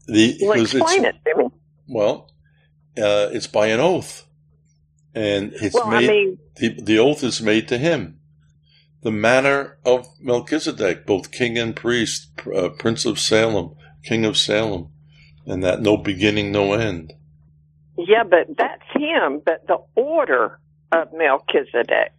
The 0.07 0.39
Well, 0.43 0.61
explain 0.61 1.05
it 1.05 1.17
to 1.27 1.37
me. 1.39 1.45
well, 1.89 2.31
uh, 2.99 3.29
it's 3.33 3.47
by 3.47 3.69
an 3.69 3.81
oath, 3.81 4.27
and 5.15 5.53
it's 5.55 5.75
Well, 5.75 5.87
I 5.89 6.01
made. 6.01 6.09
mean, 6.09 6.39
the, 6.57 6.81
the 6.83 6.99
oath 6.99 7.23
is 7.23 7.41
made 7.43 7.69
to 7.69 7.79
him. 7.79 8.19
The 9.03 9.11
manner 9.11 9.79
of 9.85 10.07
Melchizedek, 10.21 11.07
both 11.07 11.33
king 11.33 11.59
and 11.59 11.75
priest, 11.75 12.31
uh, 12.55 12.69
prince 12.71 13.05
of 13.05 13.19
Salem, 13.19 13.75
king 14.05 14.25
of 14.25 14.37
Salem, 14.37 14.89
and 15.47 15.63
that 15.65 15.81
no 15.83 15.97
beginning, 15.97 16.53
no 16.53 16.75
end. 16.75 17.13
yeah, 17.99 18.23
but 18.23 18.57
that's 18.57 18.83
him. 18.95 19.41
But 19.45 19.67
the 19.67 19.79
order 19.97 20.61
of 20.93 21.09
Melchizedek, 21.13 22.13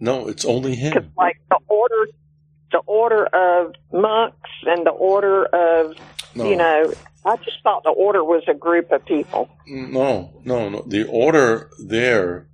No, 0.00 0.26
it's 0.28 0.44
only 0.44 0.74
because 0.74 1.04
him. 1.04 1.12
like 1.16 1.40
the 1.50 1.58
order, 1.68 2.06
the 2.72 2.78
order 2.86 3.26
of 3.26 3.74
monks 3.92 4.50
and 4.66 4.84
the 4.84 4.90
order 4.90 5.44
of 5.46 5.94
No, 6.34 6.50
you 6.50 6.56
know, 6.56 6.92
I 7.24 7.36
just 7.36 7.62
thought 7.62 7.82
the 7.84 7.90
order 7.90 8.24
was 8.24 8.42
a 8.48 8.54
group 8.54 8.90
of 8.92 9.04
people. 9.06 9.48
no, 9.66 10.40
no, 10.44 10.68
no. 10.68 10.82
The 10.86 11.06
order 11.06 11.70
there 11.84 12.48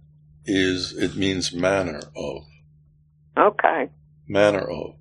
is 0.45 0.93
it 0.97 1.17
means 1.17 1.53
manner 1.55 2.01
of, 2.17 2.43
Okay, 3.37 3.89
manner 4.29 4.61
of. 4.71 4.95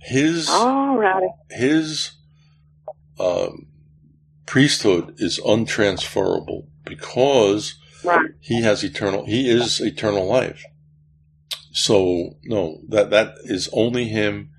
His 0.00 0.48
all 0.50 0.96
righty. 0.96 1.26
his 1.50 2.12
um, 3.18 3.66
priesthood 4.46 5.14
is 5.18 5.38
untransferable 5.38 6.68
because 6.84 7.74
Right. 8.04 8.30
he 8.40 8.60
has 8.60 8.84
eternal 8.84 9.24
he 9.24 9.48
is 9.48 9.80
eternal 9.80 10.26
life 10.26 10.62
so 11.72 12.34
no 12.44 12.82
that 12.90 13.08
that 13.08 13.34
is 13.44 13.70
only 13.72 14.08
him 14.08 14.50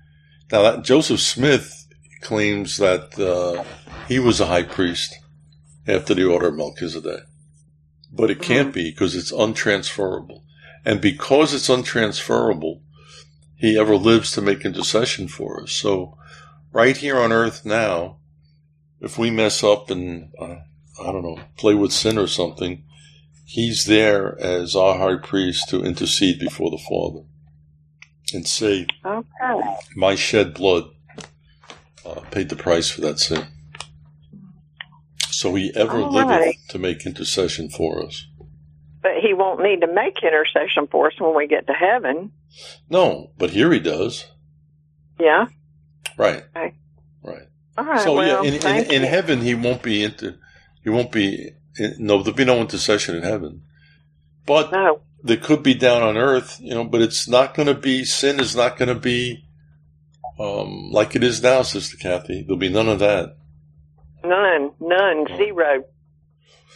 now 0.50 0.62
that 0.62 0.82
joseph 0.82 1.20
smith 1.20 1.85
claims 2.26 2.76
that 2.78 3.18
uh, 3.18 3.64
he 4.08 4.18
was 4.18 4.40
a 4.40 4.46
high 4.46 4.62
priest 4.62 5.14
after 5.86 6.14
the 6.14 6.24
order 6.24 6.48
of 6.48 6.56
melchizedek. 6.56 7.24
But 8.12 8.30
it 8.30 8.42
can't 8.42 8.74
be 8.74 8.90
because 8.90 9.14
it's 9.14 9.32
untransferable. 9.32 10.42
And 10.84 11.00
because 11.00 11.54
it's 11.54 11.68
untransferable 11.68 12.80
he 13.56 13.78
ever 13.78 13.96
lives 13.96 14.32
to 14.32 14.42
make 14.42 14.64
intercession 14.64 15.28
for 15.28 15.62
us. 15.62 15.72
So 15.72 16.18
right 16.72 16.96
here 16.96 17.18
on 17.18 17.32
earth 17.32 17.64
now 17.64 18.18
if 19.00 19.16
we 19.16 19.30
mess 19.30 19.64
up 19.64 19.90
and 19.90 20.30
uh, 20.38 20.56
i 21.00 21.12
don't 21.12 21.22
know 21.22 21.38
play 21.56 21.74
with 21.74 21.92
sin 21.92 22.18
or 22.18 22.26
something 22.26 22.84
he's 23.46 23.86
there 23.86 24.38
as 24.40 24.76
our 24.76 24.98
high 24.98 25.16
priest 25.16 25.68
to 25.70 25.82
intercede 25.82 26.38
before 26.38 26.70
the 26.70 26.78
Father 26.78 27.24
and 28.34 28.46
say, 28.46 28.86
Okay. 29.04 29.76
My 29.94 30.16
shed 30.16 30.52
blood 30.52 30.90
uh, 32.06 32.20
paid 32.30 32.48
the 32.48 32.56
price 32.56 32.88
for 32.90 33.00
that 33.02 33.18
sin. 33.18 33.46
So 35.30 35.54
he 35.54 35.72
ever 35.74 36.00
All 36.00 36.12
liveth 36.12 36.30
right. 36.30 36.56
to 36.70 36.78
make 36.78 37.04
intercession 37.04 37.68
for 37.68 38.02
us. 38.04 38.26
But 39.02 39.12
he 39.22 39.34
won't 39.34 39.62
need 39.62 39.80
to 39.82 39.86
make 39.92 40.22
intercession 40.22 40.88
for 40.90 41.08
us 41.08 41.12
when 41.20 41.36
we 41.36 41.46
get 41.46 41.66
to 41.66 41.72
heaven. 41.72 42.32
No, 42.88 43.32
but 43.38 43.50
here 43.50 43.72
he 43.72 43.80
does. 43.80 44.26
Yeah. 45.20 45.46
Right. 46.16 46.44
Okay. 46.56 46.74
Right. 47.22 47.42
All 47.76 47.84
right. 47.84 48.00
so 48.00 48.14
well, 48.14 48.44
yeah, 48.44 48.50
in, 48.50 48.66
in, 48.84 48.90
in 48.90 49.02
heaven 49.02 49.40
he 49.42 49.54
won't 49.54 49.82
be 49.82 50.02
into, 50.02 50.36
he 50.82 50.90
won't 50.90 51.12
be, 51.12 51.50
no, 51.98 52.22
there'll 52.22 52.36
be 52.36 52.44
no 52.44 52.60
intercession 52.60 53.16
in 53.16 53.22
heaven. 53.22 53.62
But 54.46 54.72
No. 54.72 55.00
that 55.24 55.42
could 55.42 55.62
be 55.62 55.74
down 55.74 56.02
on 56.02 56.16
earth, 56.16 56.58
you 56.60 56.72
know, 56.74 56.84
but 56.84 57.02
it's 57.02 57.28
not 57.28 57.54
going 57.54 57.68
to 57.68 57.74
be, 57.74 58.04
sin 58.04 58.40
is 58.40 58.56
not 58.56 58.78
going 58.78 58.88
to 58.88 58.94
be 59.00 59.45
um, 60.38 60.90
like 60.90 61.16
it 61.16 61.22
is 61.24 61.42
now, 61.42 61.62
Sister 61.62 61.96
Kathy. 61.96 62.42
There'll 62.42 62.58
be 62.58 62.68
none 62.68 62.88
of 62.88 62.98
that. 63.00 63.36
None, 64.24 64.72
none, 64.80 65.26
zero. 65.36 65.84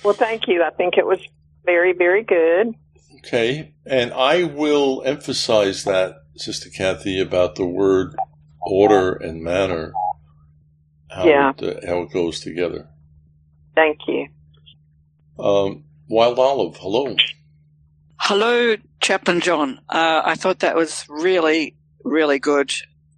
Well, 0.05 0.15
thank 0.15 0.49
you. 0.49 0.63
I 0.63 0.71
think 0.71 0.97
it 0.97 1.07
was 1.07 1.19
very, 1.65 1.93
very 1.93 2.23
good. 2.23 2.75
Okay. 3.19 3.75
And 3.85 4.13
I 4.13 4.45
will 4.45 5.03
emphasize 5.05 5.85
that, 5.85 6.15
Sister 6.37 6.71
Kathy, 6.71 7.21
about 7.21 7.57
the 7.57 7.67
word 7.67 8.15
order 8.63 9.13
and 9.15 9.43
manner, 9.43 9.93
how, 11.11 11.27
Yeah. 11.27 11.53
it, 11.59 11.85
uh, 11.85 11.87
how 11.87 12.03
it 12.03 12.13
goes 12.13 12.41
together. 12.41 12.89
Thank 13.75 13.99
you. 14.07 14.29
Um, 15.39 15.85
Wild 16.09 16.39
Olive, 16.39 16.77
hello. 16.77 17.17
Hello, 18.19 18.77
Chaplain 19.01 19.41
John. 19.41 19.81
Uh, 19.89 20.23
I 20.25 20.35
thought 20.35 20.61
that 20.61 20.77
was 20.77 21.05
really, 21.09 21.77
really 22.05 22.39
good. 22.39 22.73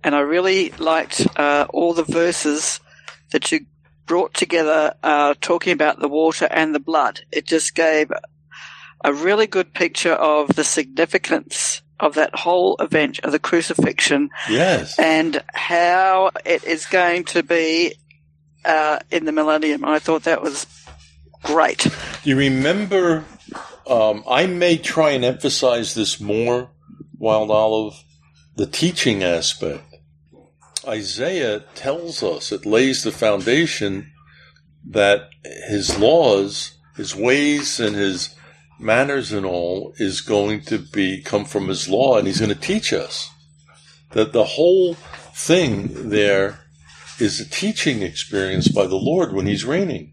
And 0.04 0.14
I 0.14 0.20
really 0.20 0.70
liked 0.78 1.26
uh, 1.36 1.66
all 1.70 1.94
the 1.94 2.04
verses 2.04 2.80
that 3.30 3.52
you 3.52 3.66
brought 4.06 4.34
together 4.34 4.94
uh, 5.02 5.34
talking 5.40 5.72
about 5.72 6.00
the 6.00 6.08
water 6.08 6.46
and 6.50 6.74
the 6.74 6.80
blood. 6.80 7.20
It 7.30 7.46
just 7.46 7.74
gave 7.74 8.10
a 9.04 9.12
really 9.12 9.46
good 9.46 9.72
picture 9.74 10.12
of 10.12 10.48
the 10.56 10.64
significance 10.64 11.82
of 12.00 12.14
that 12.14 12.34
whole 12.34 12.76
event 12.80 13.20
of 13.20 13.30
the 13.32 13.38
crucifixion 13.38 14.28
Yes. 14.50 14.98
and 14.98 15.42
how 15.54 16.30
it 16.44 16.64
is 16.64 16.84
going 16.86 17.24
to 17.26 17.42
be 17.44 17.94
uh, 18.64 18.98
in 19.10 19.24
the 19.24 19.32
millennium. 19.32 19.84
I 19.84 20.00
thought 20.00 20.24
that 20.24 20.42
was 20.42 20.66
great. 21.44 21.78
Do 22.22 22.30
you 22.30 22.36
remember? 22.36 23.24
Um, 23.86 24.24
I 24.28 24.46
may 24.46 24.78
try 24.78 25.10
and 25.10 25.24
emphasize 25.24 25.94
this 25.94 26.20
more, 26.20 26.70
Wild 27.18 27.50
Olive, 27.50 28.02
the 28.56 28.66
teaching 28.66 29.22
aspect. 29.22 29.82
Isaiah 30.86 31.60
tells 31.74 32.22
us, 32.22 32.52
it 32.52 32.66
lays 32.66 33.02
the 33.02 33.12
foundation 33.12 34.12
that 34.88 35.30
his 35.68 35.98
laws, 35.98 36.72
his 36.96 37.14
ways, 37.14 37.78
and 37.78 37.94
his 37.94 38.34
manners 38.78 39.32
and 39.32 39.46
all 39.46 39.94
is 39.98 40.20
going 40.20 40.62
to 40.62 40.78
be 40.78 41.22
come 41.22 41.44
from 41.44 41.68
his 41.68 41.88
law, 41.88 42.18
and 42.18 42.26
he's 42.26 42.40
going 42.40 42.52
to 42.52 42.60
teach 42.60 42.92
us 42.92 43.30
that 44.10 44.32
the 44.32 44.44
whole 44.44 44.94
thing 45.34 46.10
there 46.10 46.58
is 47.18 47.40
a 47.40 47.48
teaching 47.48 48.02
experience 48.02 48.68
by 48.68 48.86
the 48.86 48.96
Lord 48.96 49.32
when 49.32 49.46
he's 49.46 49.64
reigning. 49.64 50.12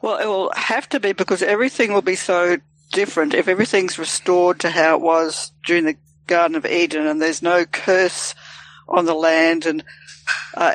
Well, 0.00 0.18
it 0.18 0.26
will 0.26 0.52
have 0.54 0.88
to 0.90 1.00
be 1.00 1.12
because 1.12 1.42
everything 1.42 1.92
will 1.92 2.02
be 2.02 2.14
so 2.14 2.58
different 2.92 3.34
if 3.34 3.48
everything's 3.48 3.98
restored 3.98 4.60
to 4.60 4.70
how 4.70 4.94
it 4.94 5.02
was 5.02 5.52
during 5.66 5.84
the 5.84 5.96
Garden 6.28 6.56
of 6.56 6.64
Eden 6.64 7.06
and 7.06 7.20
there's 7.20 7.42
no 7.42 7.64
curse 7.64 8.34
on 8.88 9.04
the 9.06 9.14
land 9.14 9.66
and 9.66 9.82
uh, 10.54 10.74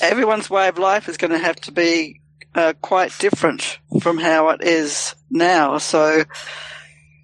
everyone's 0.00 0.48
way 0.48 0.68
of 0.68 0.78
life 0.78 1.08
is 1.08 1.16
going 1.18 1.30
to 1.32 1.38
have 1.38 1.56
to 1.56 1.72
be 1.72 2.20
uh, 2.54 2.72
quite 2.80 3.12
different 3.18 3.78
from 4.00 4.16
how 4.18 4.48
it 4.48 4.62
is 4.62 5.14
now. 5.30 5.76
So, 5.78 6.24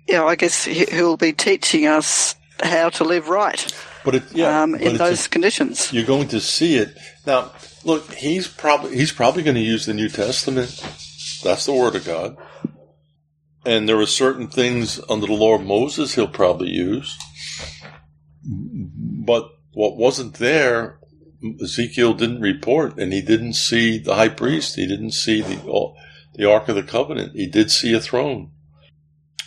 you 0.06 0.14
know, 0.14 0.28
I 0.28 0.36
guess 0.36 0.64
he- 0.64 0.84
he'll 0.90 1.16
be 1.16 1.32
teaching 1.32 1.86
us 1.86 2.34
how 2.62 2.90
to 2.90 3.05
live 3.05 3.28
right 3.28 3.74
But 4.05 4.14
it, 4.16 4.22
yeah, 4.32 4.62
um, 4.62 4.72
but 4.72 4.82
in 4.82 4.94
a- 4.97 4.98
those 4.98 5.26
conditions. 5.28 5.93
you're 5.93 6.05
going 6.05 6.28
to 6.28 6.40
see 6.40 6.76
it 6.76 6.97
now. 7.26 7.52
Look, 7.84 8.12
he's 8.14 8.47
probably 8.47 8.97
he's 8.97 9.10
probably 9.12 9.43
going 9.43 9.56
to 9.56 9.60
use 9.62 9.86
the 9.86 9.94
New 9.94 10.09
Testament. 10.09 10.70
That's 11.43 11.66
the 11.66 11.72
Word 11.72 11.97
of 11.97 12.05
God, 12.05 12.36
and 13.66 13.89
there 13.89 13.98
are 13.98 14.06
certain 14.06 14.47
things 14.48 15.01
under 15.09 15.26
the 15.26 15.32
law 15.32 15.55
of 15.56 15.64
Moses 15.64 16.14
he'll 16.14 16.28
probably 16.28 16.68
use. 16.70 17.18
But 18.44 19.51
what 19.73 19.97
wasn't 19.97 20.35
there, 20.35 20.98
Ezekiel 21.62 22.14
didn't 22.14 22.40
report, 22.40 22.98
and 22.98 23.12
he 23.12 23.20
didn't 23.20 23.55
see 23.55 23.98
the 23.98 24.14
high 24.14 24.28
priest. 24.28 24.77
He 24.77 24.86
didn't 24.86 25.12
see 25.12 25.40
the 25.40 25.60
uh, 25.70 25.93
the 26.35 26.51
Ark 26.51 26.69
of 26.69 26.77
the 26.77 26.82
Covenant. 26.82 27.35
He 27.35 27.47
did 27.47 27.70
see 27.70 27.93
a 27.94 28.01
throne. 28.01 28.51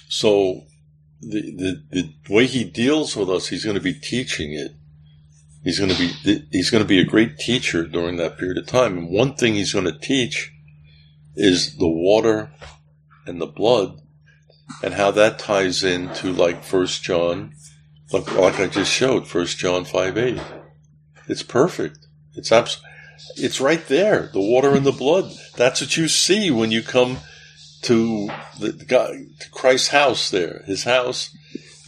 So 0.08 0.62
the, 1.22 1.42
the 1.42 1.84
the 1.92 2.34
way 2.34 2.46
he 2.46 2.64
deals 2.64 3.16
with 3.16 3.30
us, 3.30 3.48
he's 3.48 3.64
going 3.64 3.78
to 3.78 3.82
be 3.82 3.94
teaching 3.94 4.54
it. 4.54 4.72
He's 5.64 5.80
going 5.80 5.92
to 5.92 5.98
be 5.98 6.48
he's 6.52 6.70
going 6.70 6.84
to 6.84 6.88
be 6.88 7.00
a 7.00 7.06
great 7.06 7.40
teacher 7.40 7.88
during 7.88 8.18
that 8.18 8.38
period 8.38 8.58
of 8.58 8.68
time. 8.68 8.98
And 8.98 9.10
one 9.10 9.36
thing 9.36 9.56
he's 9.56 9.74
going 9.74 9.86
to 9.86 9.98
teach 9.98 10.52
is 11.36 11.78
the 11.78 11.88
water 11.88 12.52
and 13.26 13.42
the 13.42 13.48
blood, 13.48 14.00
and 14.84 14.94
how 14.94 15.12
that 15.12 15.40
ties 15.40 15.84
into 15.84 16.32
like 16.32 16.64
First 16.64 17.04
John, 17.04 17.55
like, 18.12 18.60
I 18.60 18.68
just 18.68 18.92
showed, 18.92 19.28
First 19.28 19.58
John 19.58 19.86
five 19.86 20.18
eight. 20.18 20.40
It's 21.28 21.44
perfect. 21.44 22.00
It's 22.36 22.52
abs- 22.52 22.82
It's 23.36 23.60
right 23.60 23.86
there. 23.88 24.30
The 24.32 24.42
water 24.42 24.76
and 24.76 24.86
the 24.86 24.92
blood. 24.92 25.32
That's 25.56 25.82
what 25.82 25.98
you 25.98 26.08
see 26.08 26.52
when 26.52 26.72
you 26.72 26.82
come 26.84 27.18
to 27.84 28.30
the, 28.60 28.72
guy 28.72 29.26
to 29.40 29.50
Christ's 29.52 29.90
house. 29.90 30.30
There, 30.30 30.64
his 30.66 30.84
house. 30.84 31.36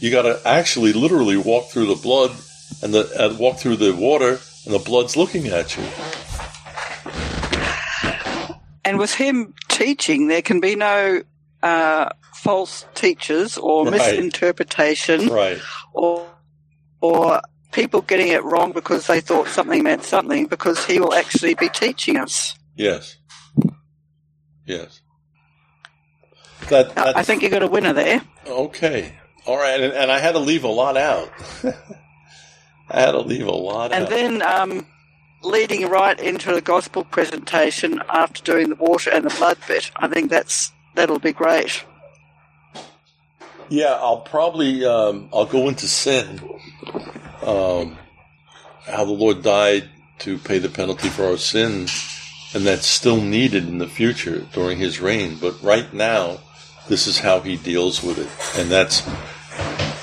You 0.00 0.10
got 0.10 0.22
to 0.22 0.40
actually, 0.44 0.92
literally 0.92 1.36
walk 1.36 1.70
through 1.70 1.86
the 1.86 2.00
blood 2.00 2.30
and 2.82 2.94
the 2.94 3.36
walk 3.38 3.58
through 3.58 3.76
the 3.76 3.94
water, 3.94 4.38
and 4.64 4.74
the 4.74 4.78
blood's 4.78 5.16
looking 5.16 5.48
at 5.48 5.76
you. 5.76 5.84
And 8.84 8.98
with 8.98 9.14
him 9.14 9.54
teaching, 9.68 10.28
there 10.28 10.42
can 10.42 10.60
be 10.60 10.76
no 10.76 11.22
uh, 11.62 12.08
false 12.42 12.86
teachers 12.94 13.58
or 13.58 13.84
Right. 13.84 13.92
misinterpretation 13.94 15.26
Right. 15.28 15.60
or 15.92 16.26
or 17.00 17.40
people 17.72 18.00
getting 18.02 18.28
it 18.28 18.42
wrong 18.44 18.72
because 18.72 19.06
they 19.06 19.20
thought 19.20 19.48
something 19.48 19.82
meant 19.82 20.04
something 20.04 20.46
because 20.46 20.84
he 20.86 20.98
will 20.98 21.14
actually 21.14 21.54
be 21.54 21.68
teaching 21.68 22.16
us. 22.16 22.54
Yes. 22.76 23.16
Yes. 24.66 25.00
That, 26.70 26.92
I- 26.98 27.22
think 27.22 27.42
you 27.42 27.48
got 27.50 27.62
a 27.62 27.68
winner 27.68 27.92
there. 27.92 28.20
Okay. 28.46 29.14
All 29.46 29.56
right. 29.56 29.80
And, 29.80 29.92
and 29.92 30.10
I 30.10 30.18
had 30.18 30.32
to 30.32 30.38
leave 30.40 30.64
a 30.64 30.68
lot 30.68 30.96
out. 30.96 31.30
I 32.90 33.00
had 33.00 33.12
to 33.12 33.20
leave 33.20 33.46
a 33.46 33.50
lot 33.52 33.92
And 33.92 34.04
out. 34.06 34.12
And 34.12 34.40
then 34.40 34.42
um, 34.42 34.86
leading 35.42 35.88
right 35.88 36.18
into 36.18 36.52
the 36.52 36.60
gospel 36.60 37.04
presentation 37.04 38.00
after 38.08 38.42
doing 38.42 38.70
the 38.70 38.74
water 38.76 39.10
and 39.10 39.24
the 39.24 39.34
blood 39.36 39.58
bit, 39.68 39.90
I 39.96 40.08
think 40.08 40.30
that's 40.30 40.72
that'll 40.94 41.18
be 41.20 41.32
great. 41.32 41.84
Yeah, 43.68 43.98
I'll 44.00 44.20
probably 44.20 44.84
um, 44.84 45.28
I'll 45.32 45.46
go 45.46 45.68
into 45.68 45.86
sin. 45.86 46.40
Um, 47.42 47.98
how 48.86 49.04
the 49.04 49.12
Lord 49.12 49.42
died 49.42 49.88
to 50.20 50.38
pay 50.38 50.58
the 50.58 50.68
penalty 50.68 51.08
for 51.08 51.24
our 51.24 51.36
sin, 51.36 51.86
and 52.54 52.66
that's 52.66 52.86
still 52.86 53.20
needed 53.20 53.68
in 53.68 53.78
the 53.78 53.88
future 53.88 54.40
during 54.52 54.78
His 54.78 55.00
reign. 55.00 55.36
But 55.40 55.62
right 55.62 55.92
now, 55.92 56.38
this 56.88 57.06
is 57.06 57.18
how 57.18 57.40
He 57.40 57.56
deals 57.56 58.02
with 58.02 58.18
it, 58.18 58.60
and 58.60 58.70
that's 58.70 59.02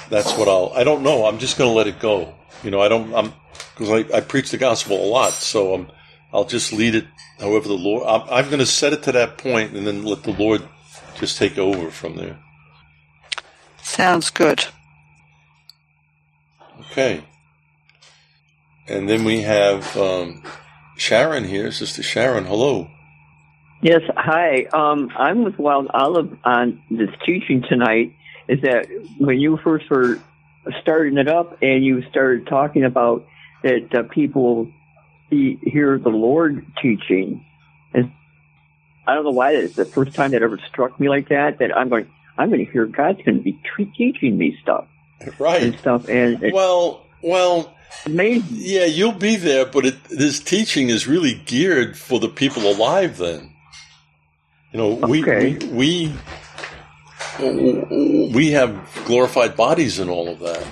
that's 0.10 0.38
what 0.38 0.48
I'll. 0.48 0.72
I 0.76 0.84
don't 0.84 1.04
know. 1.04 1.26
I'm 1.26 1.40
just 1.40 1.58
going 1.58 1.70
to 1.70 1.76
let 1.76 1.88
it 1.88 2.00
go. 2.00 2.34
You 2.64 2.72
know, 2.72 2.82
I 2.82 2.88
don't. 2.88 3.14
I'm 3.14 3.34
because 3.74 3.90
I, 3.90 4.18
I 4.18 4.22
preach 4.22 4.52
the 4.52 4.58
gospel 4.58 5.04
a 5.04 5.08
lot, 5.08 5.34
so 5.34 5.74
I'm. 5.74 5.92
I'll 6.34 6.46
just 6.46 6.74
lead 6.74 6.96
it 6.96 7.06
however 7.40 7.68
the 7.68 7.76
Lord. 7.76 8.06
I'm, 8.08 8.22
I'm 8.30 8.46
going 8.48 8.60
to 8.60 8.66
set 8.66 8.94
it 8.94 9.04
to 9.04 9.12
that 9.14 9.38
point, 9.38 9.74
and 9.74 9.88
then 9.88 10.04
let 10.04 10.24
the 10.24 10.34
Lord 10.34 10.68
just 11.16 11.38
take 11.38 11.58
over 11.58 11.90
from 11.92 12.18
there. 12.18 12.40
Sounds 13.86 14.32
good. 14.32 14.66
Okay. 16.82 17.24
And 18.88 19.08
then 19.08 19.24
we 19.24 19.44
have 19.44 19.96
um, 19.96 20.42
Sharon 20.98 21.44
here, 21.44 21.72
Sister 21.72 22.02
Sharon. 22.02 22.46
Hello. 22.46 22.90
Yes, 23.84 24.02
hi. 24.18 24.66
Um, 24.74 25.12
I'm 25.16 25.44
with 25.44 25.60
Wild 25.60 25.88
Olive 25.94 26.36
on 26.44 26.82
this 26.90 27.12
teaching 27.28 27.64
tonight. 27.70 28.16
Is 28.48 28.60
that 28.64 28.88
when 29.20 29.40
you 29.40 29.58
first 29.64 29.88
were 29.90 30.20
starting 30.82 31.20
it 31.20 31.28
up 31.28 31.60
and 31.62 31.86
you 31.86 32.02
started 32.10 32.48
talking 32.48 32.86
about 32.86 33.24
that 33.62 33.94
uh, 33.94 34.04
people 34.04 34.68
see, 35.30 35.60
hear 35.62 36.00
the 36.00 36.10
Lord 36.10 36.66
teaching, 36.82 37.46
and 37.94 38.12
I 39.08 39.14
don't 39.14 39.26
know 39.26 39.30
why 39.30 39.52
it's 39.52 39.76
the 39.76 39.86
first 39.86 40.16
time 40.16 40.32
that 40.32 40.42
ever 40.42 40.60
struck 40.70 41.00
me 41.00 41.08
like 41.08 41.30
that. 41.30 41.60
That 41.60 41.78
I'm 41.78 41.90
going, 41.90 42.08
I'm 42.38 42.50
going 42.50 42.66
to 42.66 42.72
hear 42.72 42.86
God's 42.86 43.22
going 43.24 43.38
to 43.38 43.44
be 43.44 43.60
tre- 43.64 43.92
teaching 43.98 44.38
me 44.38 44.58
stuff 44.62 44.86
right? 45.40 45.64
and 45.64 45.78
stuff, 45.80 46.08
and 46.10 46.52
Well, 46.52 47.06
well, 47.22 47.74
amazing. 48.06 48.44
yeah, 48.52 48.86
you'll 48.86 49.14
be 49.14 49.36
there, 49.38 49.66
but 49.66 49.86
it, 49.86 50.04
this 50.06 50.40
teaching 50.40 50.90
is 50.90 51.08
really 51.08 51.34
geared 51.46 51.98
for 51.98 52.20
the 52.20 52.28
people 52.30 52.64
alive. 52.70 53.18
Then, 53.18 53.52
you 54.72 54.78
know, 54.80 54.90
we 55.08 55.22
Okay. 55.24 55.58
we, 55.68 56.14
we 57.40 58.30
we 58.34 58.52
have 58.52 58.78
glorified 59.06 59.56
bodies 59.56 60.00
and 60.00 60.10
all 60.10 60.28
of 60.30 60.40
that. 60.40 60.66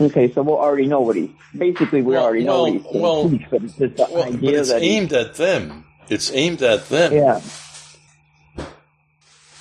Okay, 0.00 0.32
so 0.32 0.42
we'll 0.42 0.58
already 0.58 0.86
know 0.86 1.00
what 1.00 1.16
he. 1.16 1.34
Basically, 1.56 2.02
we 2.02 2.12
Well, 2.14 2.24
already 2.24 2.44
know 2.44 2.62
what 2.64 2.94
well, 2.94 3.28
he's 3.28 3.40
going 3.50 3.50
well, 3.50 3.50
but 3.50 3.62
it's 3.90 3.98
Well, 4.12 4.32
but 4.32 4.44
it's 4.54 4.70
aimed 4.70 5.12
at 5.12 5.34
them. 5.34 5.84
It's 6.08 6.30
aimed 6.32 6.62
at 6.62 6.88
them. 6.88 7.12
yeah. 7.12 7.40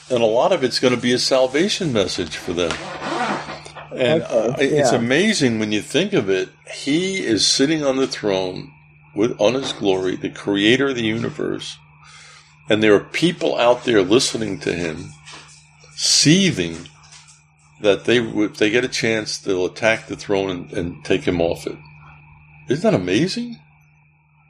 And 0.09 0.21
a 0.21 0.25
lot 0.25 0.51
of 0.51 0.63
it's 0.63 0.79
going 0.79 0.95
to 0.95 1.01
be 1.01 1.13
a 1.13 1.19
salvation 1.19 1.91
message 1.93 2.37
for 2.37 2.53
them. 2.53 2.71
And 3.95 4.23
uh, 4.23 4.51
Okay, 4.53 4.67
it's 4.67 4.91
yeah. 4.91 4.97
amazing 4.97 5.59
when 5.59 5.71
you 5.71 5.81
think 5.81 6.13
of 6.13 6.29
it. 6.29 6.49
He 6.73 7.19
is 7.23 7.45
sitting 7.45 7.83
on 7.83 7.97
the 7.97 8.07
throne 8.07 8.71
with 9.15 9.39
on 9.39 9.55
his 9.55 9.73
glory, 9.73 10.15
the 10.15 10.29
creator 10.29 10.89
of 10.89 10.95
the 10.95 11.03
universe, 11.05 11.77
and 12.69 12.83
there 12.83 12.93
are 12.93 12.99
people 12.99 13.57
out 13.57 13.85
there 13.85 14.01
listening 14.01 14.59
to 14.59 14.73
him, 14.73 15.09
seething 15.95 16.77
that 17.81 18.05
they, 18.05 18.17
if 18.19 18.57
they 18.57 18.69
get 18.69 18.83
a 18.83 18.89
chance, 18.89 19.37
they'll 19.37 19.65
attack 19.65 20.07
the 20.07 20.15
throne 20.15 20.49
and, 20.49 20.73
and 20.73 21.05
take 21.05 21.21
him 21.21 21.39
off 21.41 21.65
it. 21.67 21.77
Isn't 22.69 22.91
that 22.91 22.99
amazing? 22.99 23.57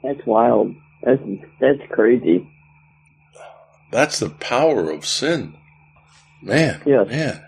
That's 0.02 0.24
wild. 0.26 0.74
That's 1.02 1.22
that's 1.60 1.80
crazy. 1.90 2.46
That's 3.90 4.18
the 4.18 4.30
power 4.30 4.90
of 4.90 5.06
sin. 5.06 5.54
Man, 6.42 6.82
Yes. 6.86 7.08
man. 7.08 7.42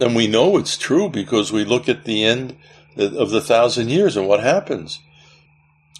And 0.00 0.16
we 0.16 0.26
know 0.26 0.56
it's 0.56 0.76
true 0.76 1.08
because 1.08 1.52
we 1.52 1.64
look 1.64 1.88
at 1.88 2.04
the 2.04 2.24
end 2.24 2.56
of 2.96 3.30
the 3.30 3.40
thousand 3.40 3.88
years 3.90 4.16
and 4.16 4.26
what 4.28 4.40
happens. 4.40 5.00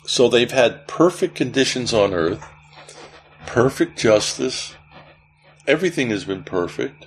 So 0.05 0.28
they've 0.28 0.51
had 0.51 0.86
perfect 0.86 1.35
conditions 1.35 1.94
on 1.94 2.12
earth, 2.12 2.44
perfect 3.47 3.98
justice. 3.98 4.74
Everything 5.66 6.10
has 6.10 6.24
been 6.24 6.44
perfect. 6.44 7.06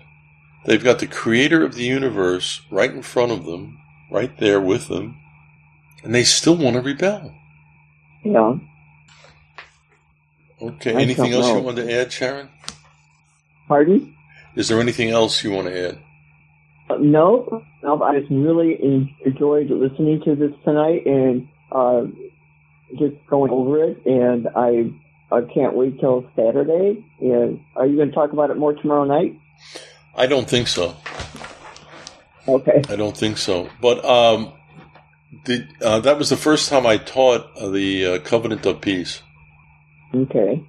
They've 0.66 0.84
got 0.84 1.00
the 1.00 1.08
creator 1.08 1.64
of 1.64 1.76
the 1.76 1.84
universe 1.86 2.62
right 2.72 2.92
in 2.92 3.04
front 3.04 3.32
of 3.32 3.46
them, 3.46 3.78
right 4.12 4.36
there 4.40 4.60
with 4.60 4.88
them, 4.88 5.18
and 6.04 6.16
they 6.16 6.24
still 6.24 6.56
want 6.58 6.76
to 6.76 6.82
rebel. 6.82 7.34
Yeah. 8.24 8.56
Okay, 10.62 10.96
I 10.96 11.02
anything 11.02 11.34
else 11.34 11.48
you 11.48 11.60
want 11.60 11.78
to 11.78 12.02
add, 12.02 12.12
Sharon? 12.12 12.50
Pardon? 13.68 14.16
Is 14.56 14.70
there 14.70 14.80
anything 14.80 15.10
else 15.10 15.44
you 15.44 15.52
want 15.52 15.68
to 15.68 15.90
add? 15.90 16.00
Uh, 16.90 16.98
no, 17.00 17.64
no. 17.84 18.02
I 18.02 18.20
just 18.20 18.32
really 18.32 18.80
enjoyed 19.26 19.70
listening 19.70 20.22
to 20.26 20.36
this 20.36 20.52
tonight 20.64 21.06
and 21.06 21.48
uh, 21.72 22.06
just 22.98 23.16
going 23.30 23.52
over 23.52 23.84
it. 23.84 24.04
And 24.06 24.48
I 24.56 24.92
I 25.32 25.42
can't 25.54 25.76
wait 25.76 26.00
till 26.00 26.26
Saturday. 26.36 27.06
And 27.20 27.60
are 27.76 27.86
you 27.86 27.98
going 27.98 28.10
to 28.10 28.16
talk 28.16 28.32
about 28.32 28.50
it 28.50 28.58
more 28.58 28.74
tomorrow 28.74 29.04
night? 29.04 29.38
I 30.16 30.26
don't 30.26 30.50
think 30.50 30.68
so. 30.68 30.96
Okay. 32.48 32.82
I 32.90 32.96
don't 32.96 33.16
think 33.16 33.38
so. 33.38 33.70
But 33.82 34.04
um, 34.06 34.54
the, 35.46 35.68
uh, 35.82 36.00
that 36.00 36.18
was 36.18 36.30
the 36.30 36.38
first 36.38 36.70
time 36.70 36.88
I 36.88 36.98
taught 36.98 37.56
uh, 37.58 37.70
the 37.70 38.06
uh, 38.06 38.20
covenant 38.20 38.66
of 38.66 38.82
peace. 38.82 39.22
Okay. 40.14 40.66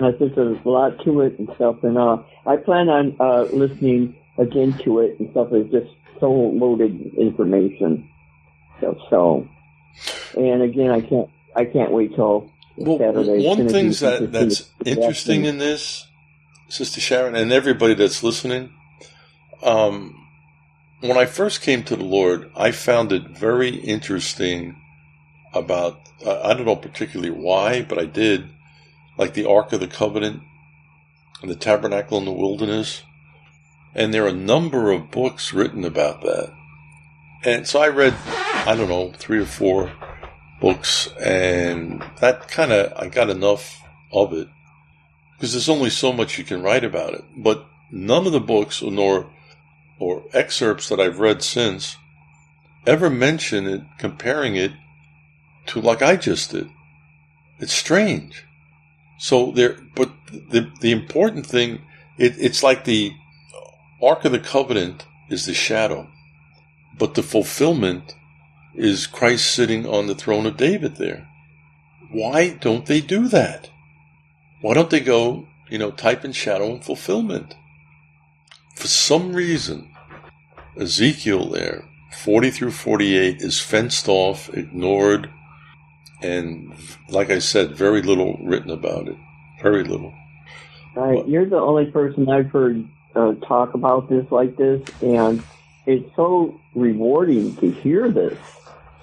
I 0.00 0.12
think 0.12 0.34
there's 0.36 0.58
a 0.64 0.68
lot 0.68 1.02
to 1.04 1.22
it 1.22 1.38
and 1.38 1.48
stuff, 1.56 1.82
and 1.82 1.98
uh, 1.98 2.18
I 2.46 2.56
plan 2.56 2.88
on 2.88 3.16
uh, 3.18 3.42
listening 3.52 4.16
again 4.38 4.78
to 4.84 5.00
it 5.00 5.18
and 5.18 5.30
stuff. 5.32 5.48
It's 5.52 5.72
just 5.72 5.92
so 6.20 6.30
loaded 6.30 7.14
information. 7.14 8.08
So, 8.80 8.96
so, 9.10 9.48
and 10.36 10.62
again, 10.62 10.90
I 10.90 11.00
can't, 11.00 11.28
I 11.56 11.64
can't 11.64 11.90
wait 11.90 12.14
till 12.14 12.48
Well, 12.76 12.98
Saturday. 12.98 13.44
One 13.44 13.68
thing 13.68 13.90
that 13.90 14.30
that's 14.30 14.70
interesting 14.84 15.46
in 15.46 15.58
this, 15.58 16.06
Sister 16.68 17.00
Sharon, 17.00 17.34
and 17.34 17.52
everybody 17.52 17.94
that's 17.94 18.22
listening, 18.22 18.72
um, 19.64 20.14
when 21.00 21.16
I 21.16 21.26
first 21.26 21.60
came 21.60 21.82
to 21.84 21.96
the 21.96 22.04
Lord, 22.04 22.50
I 22.56 22.70
found 22.70 23.12
it 23.12 23.36
very 23.36 23.74
interesting 23.74 24.80
about 25.52 26.07
uh, 26.24 26.40
I 26.42 26.54
don't 26.54 26.66
know 26.66 26.76
particularly 26.76 27.30
why, 27.30 27.82
but 27.82 27.98
I 27.98 28.04
did, 28.04 28.48
like 29.16 29.34
the 29.34 29.48
Ark 29.48 29.72
of 29.72 29.80
the 29.80 29.86
Covenant 29.88 30.42
and 31.42 31.50
the 31.50 31.56
Tabernacle 31.56 32.18
in 32.18 32.24
the 32.24 32.32
Wilderness, 32.32 33.02
and 33.94 34.12
there 34.12 34.24
are 34.24 34.28
a 34.28 34.32
number 34.32 34.90
of 34.90 35.10
books 35.10 35.52
written 35.52 35.84
about 35.84 36.22
that. 36.22 36.52
And 37.44 37.66
so 37.66 37.80
I 37.80 37.88
read, 37.88 38.14
I 38.26 38.74
don't 38.76 38.88
know, 38.88 39.12
three 39.12 39.38
or 39.38 39.46
four 39.46 39.92
books, 40.60 41.08
and 41.20 42.04
that 42.20 42.48
kind 42.48 42.72
of 42.72 42.92
I 42.96 43.08
got 43.08 43.30
enough 43.30 43.80
of 44.12 44.32
it 44.32 44.48
because 45.36 45.52
there's 45.52 45.68
only 45.68 45.90
so 45.90 46.12
much 46.12 46.36
you 46.36 46.44
can 46.44 46.62
write 46.62 46.82
about 46.82 47.14
it. 47.14 47.24
But 47.36 47.64
none 47.92 48.26
of 48.26 48.32
the 48.32 48.40
books, 48.40 48.82
nor 48.82 49.30
or 50.00 50.24
excerpts 50.32 50.88
that 50.88 51.00
I've 51.00 51.20
read 51.20 51.42
since, 51.42 51.96
ever 52.86 53.08
mention 53.08 53.66
it, 53.66 53.82
comparing 53.98 54.56
it 54.56 54.72
to 55.68 55.80
like 55.80 56.02
I 56.02 56.16
just 56.16 56.50
did. 56.50 56.68
It's 57.58 57.72
strange. 57.72 58.44
So 59.18 59.50
there, 59.50 59.76
but 59.94 60.10
the 60.30 60.70
the 60.80 60.92
important 60.92 61.46
thing, 61.46 61.80
it, 62.18 62.34
it's 62.38 62.62
like 62.62 62.84
the 62.84 63.12
Ark 64.02 64.24
of 64.24 64.32
the 64.32 64.38
Covenant 64.38 65.06
is 65.28 65.46
the 65.46 65.54
shadow, 65.54 66.08
but 66.98 67.14
the 67.14 67.22
fulfillment 67.22 68.14
is 68.74 69.08
Christ 69.08 69.52
sitting 69.52 69.86
on 69.86 70.06
the 70.06 70.14
throne 70.14 70.46
of 70.46 70.56
David 70.56 70.96
there. 70.96 71.28
Why 72.10 72.50
don't 72.50 72.86
they 72.86 73.00
do 73.00 73.28
that? 73.28 73.70
Why 74.60 74.74
don't 74.74 74.90
they 74.90 75.00
go, 75.00 75.48
you 75.68 75.78
know, 75.78 75.90
type 75.90 76.24
in 76.24 76.32
shadow 76.32 76.70
and 76.70 76.84
fulfillment? 76.84 77.56
For 78.76 78.86
some 78.86 79.34
reason, 79.34 79.92
Ezekiel 80.78 81.50
there, 81.50 81.84
40 82.12 82.50
through 82.50 82.70
48, 82.70 83.42
is 83.42 83.60
fenced 83.60 84.08
off, 84.08 84.48
ignored, 84.54 85.30
and 86.22 86.74
like 87.08 87.30
I 87.30 87.38
said, 87.38 87.76
very 87.76 88.02
little 88.02 88.38
written 88.42 88.70
about 88.70 89.08
it. 89.08 89.16
Very 89.62 89.84
little. 89.84 90.12
All 90.96 91.06
right, 91.06 91.28
you're 91.28 91.46
the 91.46 91.58
only 91.58 91.86
person 91.90 92.28
I've 92.28 92.50
heard 92.50 92.88
uh, 93.14 93.34
talk 93.46 93.74
about 93.74 94.08
this 94.08 94.26
like 94.30 94.56
this, 94.56 94.82
and 95.02 95.42
it's 95.86 96.08
so 96.16 96.58
rewarding 96.74 97.56
to 97.56 97.70
hear 97.70 98.10
this. 98.10 98.38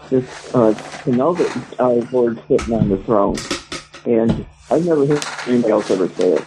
Just 0.09 0.55
uh, 0.55 0.73
to 0.73 1.11
know 1.11 1.33
that 1.33 1.79
our 1.79 2.01
Lord's 2.11 2.41
sitting 2.47 2.73
on 2.73 2.89
the 2.89 2.97
throne, 2.97 3.37
and 4.05 4.45
I've 4.69 4.85
never 4.85 5.05
heard 5.05 5.25
anybody 5.47 5.71
else 5.71 5.89
ever 5.89 6.07
say 6.09 6.33
it. 6.33 6.45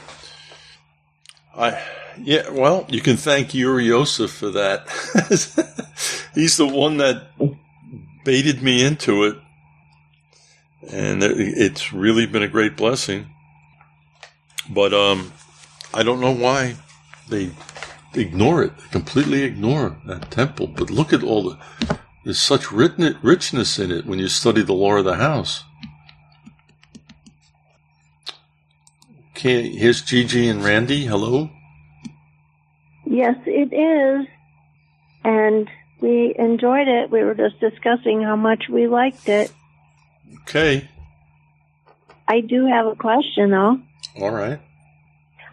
I 1.57 1.83
yeah, 2.23 2.51
well, 2.51 2.87
you 2.89 3.01
can 3.01 3.17
thank 3.17 3.55
Yuri 3.55 3.87
Yosef 3.87 4.31
for 4.31 4.51
that. 4.51 4.89
He's 6.35 6.57
the 6.57 6.67
one 6.67 6.99
that 6.99 7.29
baited 8.25 8.63
me 8.63 8.85
into 8.85 9.25
it, 9.25 9.37
and 10.83 11.23
it's 11.23 11.93
really 11.93 12.27
been 12.27 12.43
a 12.43 12.49
great 12.49 12.77
blessing. 12.77 13.27
But 14.71 14.93
um, 14.93 15.33
I 15.95 16.03
don't 16.03 16.21
know 16.21 16.33
why 16.33 16.77
they 17.29 17.51
ignore 18.15 18.63
it, 18.63 18.77
They 18.77 18.89
completely 18.91 19.43
ignore 19.43 19.97
that 20.07 20.31
temple. 20.31 20.67
But 20.67 20.91
look 20.91 21.13
at 21.13 21.23
all 21.23 21.43
the 21.43 21.99
there's 22.25 22.41
such 22.41 22.71
richness 22.71 23.79
in 23.79 23.91
it 23.91 24.05
when 24.05 24.19
you 24.19 24.29
study 24.29 24.63
the 24.63 24.75
lore 24.75 24.99
of 24.99 25.07
the 25.07 25.15
house. 25.15 25.65
Okay, 29.31 29.71
here's 29.71 30.03
Gigi 30.03 30.49
and 30.49 30.63
Randy. 30.63 31.07
Hello. 31.07 31.49
Yes, 33.07 33.37
it 33.47 33.73
is. 33.73 34.27
And 35.25 35.71
we 36.01 36.35
enjoyed 36.39 36.89
it. 36.89 37.11
We 37.11 37.23
were 37.23 37.35
just 37.35 37.59
discussing 37.61 38.23
how 38.23 38.37
much 38.37 38.65
we 38.69 38.89
liked 38.89 39.29
it. 39.29 39.53
Okay. 40.43 40.89
I 42.27 42.41
do 42.41 42.67
have 42.67 42.87
a 42.87 42.95
question 42.95 43.51
though. 43.51 43.81
All 44.21 44.31
right. 44.31 44.61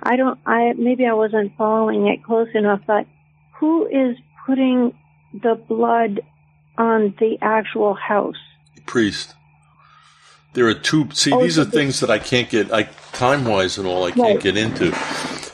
I 0.04 0.16
don't 0.18 0.40
I 0.46 0.74
maybe 0.78 1.06
I 1.06 1.14
wasn't 1.14 1.56
following 1.58 2.08
it 2.08 2.24
close 2.24 2.50
enough, 2.54 2.82
but 2.86 3.06
who 3.54 3.88
is 3.88 4.18
putting 4.46 4.94
the 5.34 5.56
blood 5.56 6.22
on 6.78 7.14
the 7.20 7.38
actual 7.42 7.94
house? 7.94 8.36
Priest. 8.86 9.36
There 10.54 10.68
are 10.68 10.74
two. 10.74 11.10
See, 11.12 11.32
Oh, 11.34 11.42
these 11.42 11.58
are 11.60 11.66
the- 11.66 11.72
things 11.72 12.00
that 12.00 12.10
I 12.10 12.20
can't 12.20 12.50
get, 12.50 12.72
I 12.74 12.84
time 13.14 13.46
wise 13.46 13.78
and 13.78 13.88
all, 13.88 14.06
I 14.06 14.12
can't 14.12 14.36
Right. 14.36 14.40
get 14.42 14.56
into. 14.58 14.92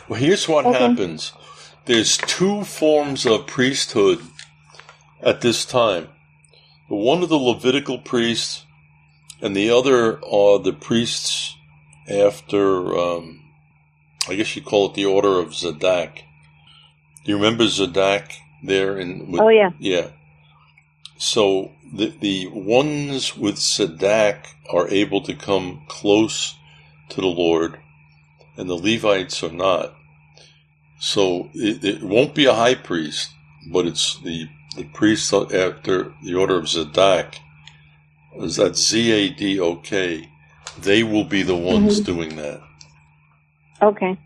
Well, 0.07 0.19
here's 0.19 0.47
what 0.47 0.65
Okay. 0.65 0.77
happens. 0.77 1.33
There's 1.85 2.17
two 2.17 2.63
forms 2.63 3.25
of 3.25 3.47
priesthood 3.47 4.19
at 5.21 5.41
this 5.41 5.65
time. 5.65 6.09
The 6.89 6.95
one 6.95 7.23
of 7.23 7.29
the 7.29 7.37
Levitical 7.37 7.97
priests, 7.99 8.65
and 9.41 9.55
the 9.55 9.69
other 9.69 10.23
are 10.23 10.59
the 10.59 10.73
priests 10.73 11.55
after. 12.07 12.97
Um, 12.97 13.41
I 14.29 14.35
guess 14.35 14.55
you 14.55 14.61
call 14.61 14.87
it 14.87 14.93
the 14.93 15.05
order 15.05 15.39
of 15.39 15.53
Zadok. 15.55 16.15
Do 17.23 17.31
you 17.31 17.35
remember 17.35 17.67
Zadok 17.67 18.31
there 18.63 18.97
in? 18.97 19.31
With, 19.31 19.41
Oh 19.41 19.49
yeah. 19.49 19.71
yeah. 19.79 20.09
So 21.17 21.71
the 21.93 22.13
the 22.19 22.47
ones 22.47 23.37
with 23.37 23.57
Zadok 23.57 24.47
are 24.71 24.87
able 24.89 25.21
to 25.21 25.35
come 25.35 25.83
close 25.87 26.55
to 27.09 27.21
the 27.21 27.27
Lord, 27.27 27.79
and 28.57 28.69
the 28.69 28.75
Levites 28.75 29.43
are 29.43 29.51
not. 29.51 29.93
So 30.99 31.49
it, 31.53 31.83
it 31.83 32.03
won't 32.03 32.35
be 32.35 32.45
a 32.45 32.53
high 32.53 32.75
priest, 32.75 33.31
but 33.71 33.87
it's 33.87 34.19
the 34.19 34.47
the 34.77 34.85
priest 34.85 35.33
after 35.33 36.13
the 36.23 36.35
order 36.35 36.57
of 36.57 36.69
Zadok. 36.69 37.35
Is 38.35 38.55
that 38.57 38.75
Z 38.75 39.11
A 39.11 39.29
D 39.29 39.59
O 39.59 39.75
K? 39.77 40.29
They 40.79 41.03
will 41.03 41.25
be 41.25 41.43
the 41.43 41.55
ones 41.55 41.99
doing 41.99 42.35
that. 42.37 42.61
Okay. 43.81 44.17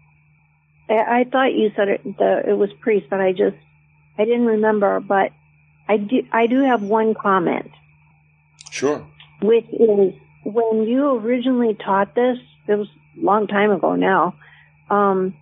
I, 0.89 0.93
I 0.93 1.23
thought 1.23 1.53
you 1.53 1.71
said 1.75 1.87
it, 1.87 2.03
the, 2.03 2.43
it 2.49 2.53
was 2.53 2.69
priest, 2.81 3.07
but 3.09 3.19
I 3.19 3.31
just, 3.31 3.55
I 4.17 4.25
didn't 4.25 4.45
remember, 4.45 4.99
but 4.99 5.31
I 5.87 5.97
do, 5.97 6.23
I 6.31 6.47
do 6.47 6.61
have 6.61 6.81
one 6.81 7.13
comment, 7.13 7.71
Sure. 8.69 9.05
which 9.41 9.65
is 9.71 10.13
when 10.43 10.83
you 10.83 11.17
originally 11.17 11.73
taught 11.73 12.13
this, 12.15 12.37
it 12.67 12.75
was 12.75 12.87
a 13.19 13.25
long 13.25 13.47
time 13.47 13.71
ago 13.71 13.95
now, 13.95 14.35
um, 14.89 15.33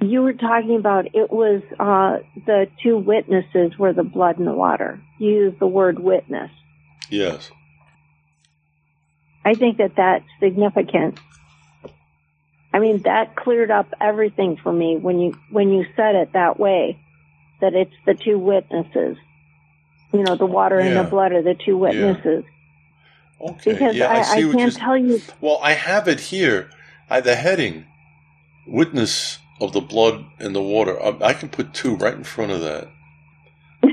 you 0.00 0.22
were 0.22 0.34
talking 0.34 0.76
about 0.76 1.06
it 1.14 1.30
was, 1.30 1.62
uh, 1.78 2.18
the 2.46 2.68
two 2.82 2.96
witnesses 2.98 3.78
were 3.78 3.92
the 3.92 4.02
blood 4.04 4.38
and 4.38 4.46
the 4.46 4.52
water. 4.52 5.00
You 5.18 5.30
used 5.30 5.58
the 5.58 5.66
word 5.66 5.98
witness. 5.98 6.50
Yes. 7.10 7.50
I 9.46 9.54
think 9.54 9.78
that 9.78 9.92
that's 9.96 10.24
significant. 10.40 11.20
I 12.74 12.80
mean, 12.80 13.02
that 13.02 13.36
cleared 13.36 13.70
up 13.70 13.86
everything 14.00 14.56
for 14.56 14.72
me 14.72 14.96
when 14.96 15.20
you 15.20 15.38
when 15.52 15.72
you 15.72 15.86
said 15.94 16.16
it 16.16 16.32
that 16.32 16.58
way, 16.58 16.98
that 17.60 17.72
it's 17.72 17.94
the 18.04 18.14
two 18.14 18.40
witnesses. 18.40 19.16
You 20.12 20.24
know, 20.24 20.34
the 20.34 20.46
water 20.46 20.80
and 20.80 20.96
the 20.96 21.04
blood 21.04 21.30
are 21.30 21.42
the 21.42 21.54
two 21.54 21.78
witnesses. 21.78 22.44
Okay. 23.40 23.72
Because 23.72 23.94
yeah, 23.94 24.08
I, 24.08 24.16
I 24.16 24.48
I, 24.48 24.52
can't 24.52 24.74
tell 24.74 24.96
you. 24.96 25.20
Well, 25.40 25.60
I 25.62 25.74
have 25.74 26.08
it 26.08 26.18
here. 26.18 26.68
I, 27.08 27.20
the 27.20 27.36
heading, 27.36 27.86
witness 28.66 29.38
of 29.60 29.72
the 29.72 29.80
blood 29.80 30.24
and 30.40 30.56
the 30.56 30.62
water. 30.62 31.00
I, 31.00 31.28
I 31.28 31.32
can 31.34 31.50
put 31.50 31.72
two 31.72 31.94
right 31.94 32.14
in 32.14 32.24
front 32.24 32.50
of 32.50 32.62
that. 32.62 32.88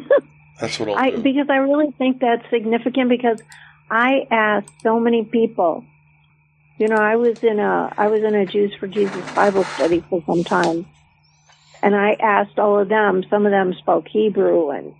That's 0.60 0.80
what 0.80 0.90
I'll 0.90 0.98
I 0.98 1.12
do. 1.12 1.22
because 1.22 1.48
I 1.48 1.58
really 1.58 1.92
think 1.92 2.22
that's 2.22 2.50
significant 2.50 3.10
because 3.10 3.40
I 3.90 4.28
asked 4.32 4.74
so 4.82 5.00
many 5.00 5.24
people. 5.24 5.86
You 6.78 6.88
know, 6.88 6.98
I 6.98 7.16
was 7.16 7.38
in 7.44 7.60
a 7.60 7.94
I 7.98 8.08
was 8.08 8.24
in 8.24 8.36
a 8.36 8.46
Jews 8.46 8.74
for 8.80 8.88
Jesus 8.88 9.24
Bible 9.36 9.64
study 9.76 10.04
for 10.10 10.24
some 10.26 10.44
time, 10.44 10.86
and 11.82 11.96
I 11.96 12.14
asked 12.20 12.58
all 12.58 12.80
of 12.80 12.90
them. 12.90 13.24
Some 13.30 13.46
of 13.46 13.52
them 13.52 13.74
spoke 13.80 14.08
Hebrew 14.08 14.72
and 14.72 14.94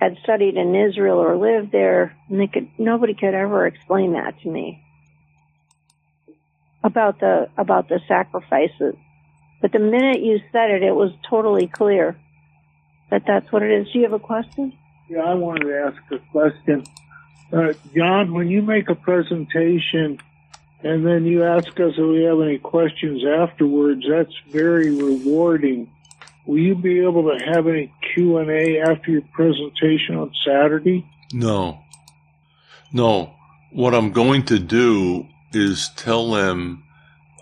had 0.00 0.18
studied 0.22 0.56
in 0.56 0.74
Israel 0.74 1.18
or 1.18 1.36
lived 1.36 1.72
there, 1.72 2.14
and 2.28 2.38
they 2.38 2.46
could 2.46 2.68
nobody 2.78 3.14
could 3.14 3.34
ever 3.34 3.66
explain 3.66 4.12
that 4.12 4.38
to 4.42 4.50
me 4.50 4.82
about 6.82 7.18
the 7.20 7.48
about 7.56 7.88
the 7.88 8.00
sacrifices. 8.06 8.94
But 9.62 9.72
the 9.72 9.78
minute 9.78 10.20
you 10.20 10.40
said 10.52 10.70
it, 10.70 10.82
it 10.82 10.94
was 10.94 11.10
totally 11.28 11.66
clear 11.66 12.16
that 13.10 13.22
that's 13.26 13.50
what 13.50 13.62
it 13.62 13.70
is. 13.70 13.90
Do 13.90 13.98
you 13.98 14.04
have 14.04 14.12
a 14.12 14.18
question? 14.18 14.74
Yeah, 15.08 15.20
I 15.20 15.34
wanted 15.34 15.64
to 15.64 15.78
ask 15.86 16.12
a 16.12 16.18
question. 16.30 16.84
Uh, 17.52 17.72
John, 17.94 18.32
when 18.32 18.48
you 18.48 18.62
make 18.62 18.88
a 18.88 18.94
presentation 18.94 20.18
and 20.82 21.06
then 21.06 21.24
you 21.24 21.44
ask 21.44 21.68
us 21.80 21.94
if 21.96 21.98
we 21.98 22.24
have 22.24 22.40
any 22.40 22.58
questions 22.58 23.24
afterwards, 23.24 24.04
that's 24.08 24.34
very 24.50 24.90
rewarding. 24.90 25.90
Will 26.46 26.58
you 26.58 26.74
be 26.74 27.00
able 27.00 27.22
to 27.30 27.44
have 27.44 27.66
any 27.66 27.92
Q 28.12 28.36
and 28.38 28.50
A 28.50 28.80
after 28.80 29.10
your 29.10 29.22
presentation 29.32 30.16
on 30.16 30.30
Saturday? 30.44 31.06
No. 31.32 31.80
No. 32.92 33.34
What 33.72 33.94
I'm 33.94 34.12
going 34.12 34.44
to 34.46 34.58
do 34.58 35.26
is 35.52 35.88
tell 35.96 36.32
them 36.32 36.84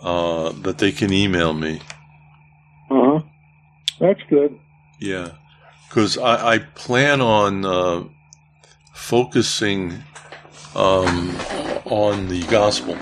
uh, 0.01 0.53
that 0.63 0.79
they 0.79 0.93
can 0.93 1.13
email 1.13 1.53
me. 1.53 1.81
Uh 2.91 3.01
huh. 3.05 3.21
That's 3.99 4.21
good. 4.31 4.59
Yeah. 5.01 5.33
Because 5.89 6.17
I, 6.17 6.55
I 6.55 6.59
plan 6.59 7.21
on 7.21 7.65
uh, 7.65 8.05
focusing 8.93 10.03
um, 10.75 11.37
on 11.85 12.29
the 12.29 12.43
gospel. 12.49 12.97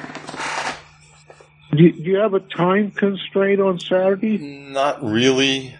Do 1.76 1.84
you, 1.84 1.92
do 1.92 2.02
you 2.02 2.16
have 2.16 2.34
a 2.34 2.40
time 2.40 2.90
constraint 2.90 3.60
on 3.60 3.78
Saturday? 3.78 4.38
Not 4.38 5.02
really. 5.02 5.74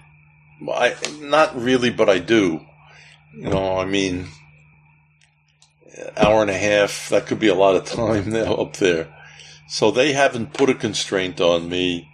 I 0.70 0.94
not 1.20 1.60
really, 1.60 1.90
but 1.90 2.08
I 2.08 2.18
do. 2.18 2.60
You 3.34 3.48
know, 3.48 3.78
I 3.78 3.84
mean, 3.86 4.26
hour 6.16 6.42
and 6.42 6.50
a 6.50 6.56
half. 6.58 7.08
That 7.08 7.26
could 7.26 7.40
be 7.40 7.48
a 7.48 7.54
lot 7.54 7.76
of 7.76 7.84
time 7.86 8.30
now 8.32 8.54
up 8.54 8.76
there. 8.76 9.08
So 9.68 9.90
they 9.90 10.12
haven't 10.12 10.52
put 10.52 10.70
a 10.70 10.74
constraint 10.74 11.40
on 11.40 11.68
me, 11.68 12.08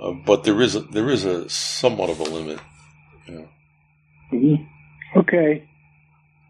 uh, 0.00 0.12
but 0.12 0.44
there 0.44 0.60
is 0.60 0.74
a, 0.74 0.80
there 0.80 1.08
is 1.10 1.24
a 1.24 1.48
somewhat 1.48 2.10
of 2.10 2.20
a 2.20 2.24
limit. 2.24 2.60
Mhm. 4.32 4.66
Okay. 5.16 5.68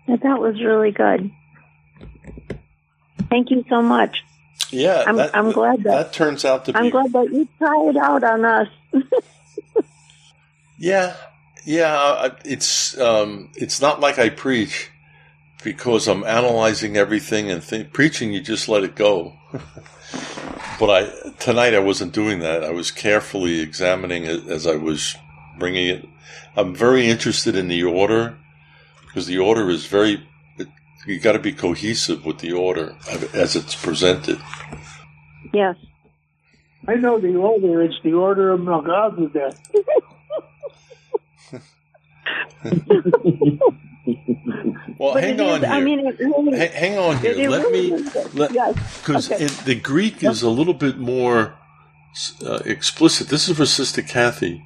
That 0.08 0.40
was 0.40 0.60
really 0.62 0.90
good. 0.90 1.30
Thank 3.28 3.50
you 3.50 3.64
so 3.68 3.82
much. 3.82 4.24
Yeah, 4.70 5.04
I'm- 5.06 5.16
that, 5.16 5.36
I'm 5.36 5.52
glad 5.52 5.82
that- 5.84 5.90
that 6.08 6.12
turns 6.12 6.44
out 6.44 6.64
to 6.64 6.72
be 6.72 6.78
I'm 6.78 6.86
be. 6.86 6.90
glad 6.90 7.12
that 7.12 7.30
you 7.32 7.46
tried 7.58 7.88
it 7.90 7.96
out 7.96 8.24
on 8.24 8.44
us. 8.44 8.68
Yeah, 10.80 11.16
yeah. 11.64 12.28
It's 12.44 12.96
um, 12.98 13.50
it's 13.56 13.80
not 13.80 13.98
like 13.98 14.18
I 14.20 14.28
preach 14.28 14.90
because 15.64 16.06
I'm 16.06 16.22
analyzing 16.22 16.96
everything 16.96 17.50
and 17.50 17.62
think, 17.64 17.92
preaching. 17.92 18.32
You 18.32 18.40
just 18.40 18.68
let 18.68 18.84
it 18.84 18.94
go. 18.94 19.34
but 20.78 20.88
I 20.88 21.30
tonight 21.40 21.74
I 21.74 21.80
wasn't 21.80 22.12
doing 22.12 22.38
that. 22.40 22.62
I 22.62 22.70
was 22.70 22.92
carefully 22.92 23.58
examining 23.58 24.22
it 24.24 24.46
as 24.46 24.68
I 24.68 24.76
was 24.76 25.16
bringing 25.58 25.88
it. 25.88 26.08
I'm 26.56 26.76
very 26.76 27.08
interested 27.08 27.56
in 27.56 27.66
the 27.66 27.82
order 27.82 28.36
because 29.08 29.26
the 29.26 29.38
order 29.38 29.68
is 29.70 29.86
very. 29.86 30.26
It, 30.58 30.68
you 31.06 31.18
got 31.18 31.32
to 31.32 31.38
be 31.38 31.52
cohesive 31.52 32.24
with 32.24 32.38
the 32.38 32.52
order 32.52 32.96
as 33.34 33.56
it's 33.56 33.74
presented. 33.74 34.38
yes. 35.52 35.76
I 36.86 36.94
know 36.94 37.18
the 37.20 37.34
order. 37.36 37.82
It's 37.82 37.98
the 38.02 38.14
order 38.14 38.50
of 38.52 38.60
Melchizedek. 38.60 39.54
Well, 44.98 45.14
But 45.14 45.22
hang 45.22 45.40
on 45.40 45.60
is- 45.62 45.68
here. 45.68 45.74
I 45.74 45.80
mean, 45.80 46.04
really, 46.18 46.58
Ha- 46.58 46.72
hang 46.72 46.98
on 46.98 47.18
here. 47.18 47.30
it, 47.32 47.38
it 47.38 47.50
let 47.50 47.62
really 47.66 47.90
me. 47.92 47.96
is. 47.98 48.34
Let, 48.34 48.52
yes. 48.52 48.98
Because 48.98 49.30
Okay. 49.30 49.46
the 49.46 49.74
Greek 49.76 50.24
is 50.24 50.42
a 50.42 50.50
little 50.50 50.74
bit 50.74 50.98
more 50.98 51.54
uh, 52.44 52.60
explicit. 52.64 53.28
This 53.28 53.48
is 53.48 53.56
for 53.56 53.66
Sister 53.66 54.02
Kathy. 54.02 54.64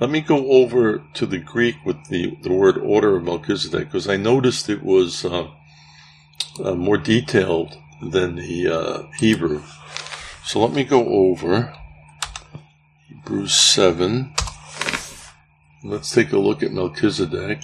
Let 0.00 0.10
me 0.10 0.20
go 0.20 0.50
over 0.50 1.04
to 1.14 1.24
the 1.26 1.38
Greek 1.38 1.76
with 1.84 2.08
the, 2.08 2.36
the 2.42 2.52
word 2.52 2.78
order 2.78 3.16
of 3.16 3.24
Melchizedek 3.24 3.86
because 3.86 4.08
I 4.08 4.16
noticed 4.16 4.68
it 4.68 4.82
was 4.82 5.24
uh, 5.24 5.48
uh, 6.62 6.74
more 6.74 6.98
detailed 6.98 7.76
than 8.02 8.34
the 8.34 8.68
uh, 8.68 9.02
Hebrew. 9.18 9.62
So 10.44 10.60
let 10.60 10.72
me 10.72 10.82
go 10.82 11.06
over 11.06 11.72
Hebrews 13.06 13.54
7. 13.54 14.34
Let's 15.84 16.10
take 16.10 16.32
a 16.32 16.38
look 16.38 16.62
at 16.62 16.72
Melchizedek. 16.72 17.60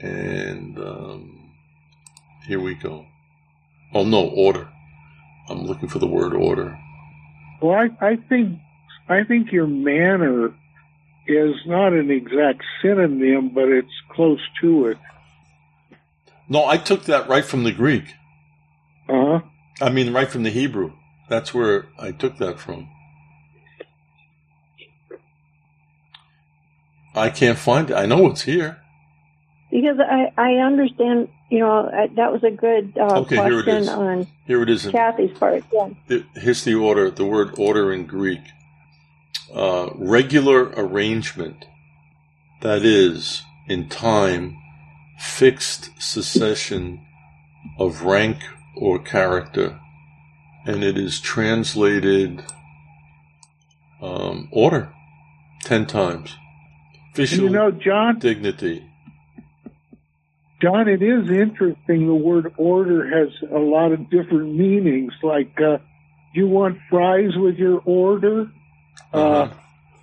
And 0.00 0.78
um, 0.78 1.52
here 2.46 2.60
we 2.60 2.74
go. 2.74 3.06
Oh, 3.92 4.04
no, 4.04 4.28
order. 4.28 4.68
I'm 5.48 5.66
looking 5.66 5.88
for 5.90 5.98
the 5.98 6.06
word 6.06 6.32
order. 6.32 6.78
Well, 7.60 7.76
I, 7.78 7.90
I 8.04 8.16
think 8.16 8.58
I 9.08 9.24
think 9.24 9.52
your 9.52 9.66
manner 9.66 10.54
is 11.26 11.54
not 11.66 11.92
an 11.92 12.10
exact 12.10 12.62
synonym, 12.82 13.50
but 13.54 13.68
it's 13.68 13.92
close 14.10 14.40
to 14.60 14.86
it. 14.88 14.98
No, 16.48 16.66
I 16.66 16.76
took 16.76 17.04
that 17.04 17.28
right 17.28 17.44
from 17.44 17.64
the 17.64 17.72
Greek. 17.72 18.04
Uh 19.08 19.38
huh. 19.38 19.40
I 19.80 19.90
mean, 19.90 20.12
right 20.12 20.30
from 20.30 20.42
the 20.42 20.50
Hebrew. 20.50 20.92
That's 21.28 21.54
where 21.54 21.86
I 21.98 22.12
took 22.12 22.38
that 22.38 22.58
from. 22.60 22.88
I 27.14 27.30
can't 27.30 27.58
find 27.58 27.90
it. 27.90 27.94
I 27.94 28.06
know 28.06 28.26
it's 28.28 28.42
here. 28.42 28.78
Because 29.70 29.98
I, 30.00 30.32
I 30.36 30.54
understand, 30.56 31.28
you 31.50 31.60
know, 31.60 31.88
I, 31.88 32.08
that 32.16 32.32
was 32.32 32.42
a 32.44 32.50
good 32.50 32.96
uh, 32.98 33.20
Okay, 33.20 33.36
here 33.36 33.60
it 33.60 33.64
question 33.64 33.88
on 33.88 34.26
Here 34.46 34.62
it 34.62 34.68
is. 34.68 34.86
Kathy's 34.86 35.36
part. 35.38 35.64
Yeah. 35.72 35.88
the- 36.08 36.24
here's 36.34 36.64
the 36.64 36.74
order. 36.74 37.10
The 37.10 37.24
word 37.24 37.54
order 37.58 37.92
in 37.92 38.06
Greek. 38.06 38.40
Uh, 39.52 39.90
regular 39.96 40.70
arrangement. 40.76 41.66
That 42.62 42.84
is, 42.84 43.42
in 43.68 43.88
time, 43.88 44.56
fixed 45.18 45.90
succession 46.00 47.04
of 47.78 48.02
rank 48.02 48.38
or 48.76 48.98
character. 48.98 49.78
And 50.64 50.82
it 50.82 50.96
is 50.96 51.20
translated 51.20 52.44
um, 54.00 54.48
order 54.52 54.92
ten 55.62 55.86
times. 55.86 56.34
Official 57.12 57.44
you 57.44 57.50
know, 57.50 57.70
John, 57.70 58.18
dignity. 58.18 58.88
John, 60.62 60.88
it 60.88 61.02
is 61.02 61.28
interesting. 61.28 62.06
The 62.06 62.14
word 62.14 62.54
order 62.56 63.06
has 63.06 63.50
a 63.50 63.58
lot 63.58 63.92
of 63.92 64.08
different 64.08 64.54
meanings. 64.54 65.12
Like, 65.22 65.60
uh, 65.60 65.78
you 66.32 66.46
want 66.46 66.78
fries 66.88 67.36
with 67.36 67.56
your 67.56 67.82
order, 67.84 68.46
Uh-huh. 69.12 69.48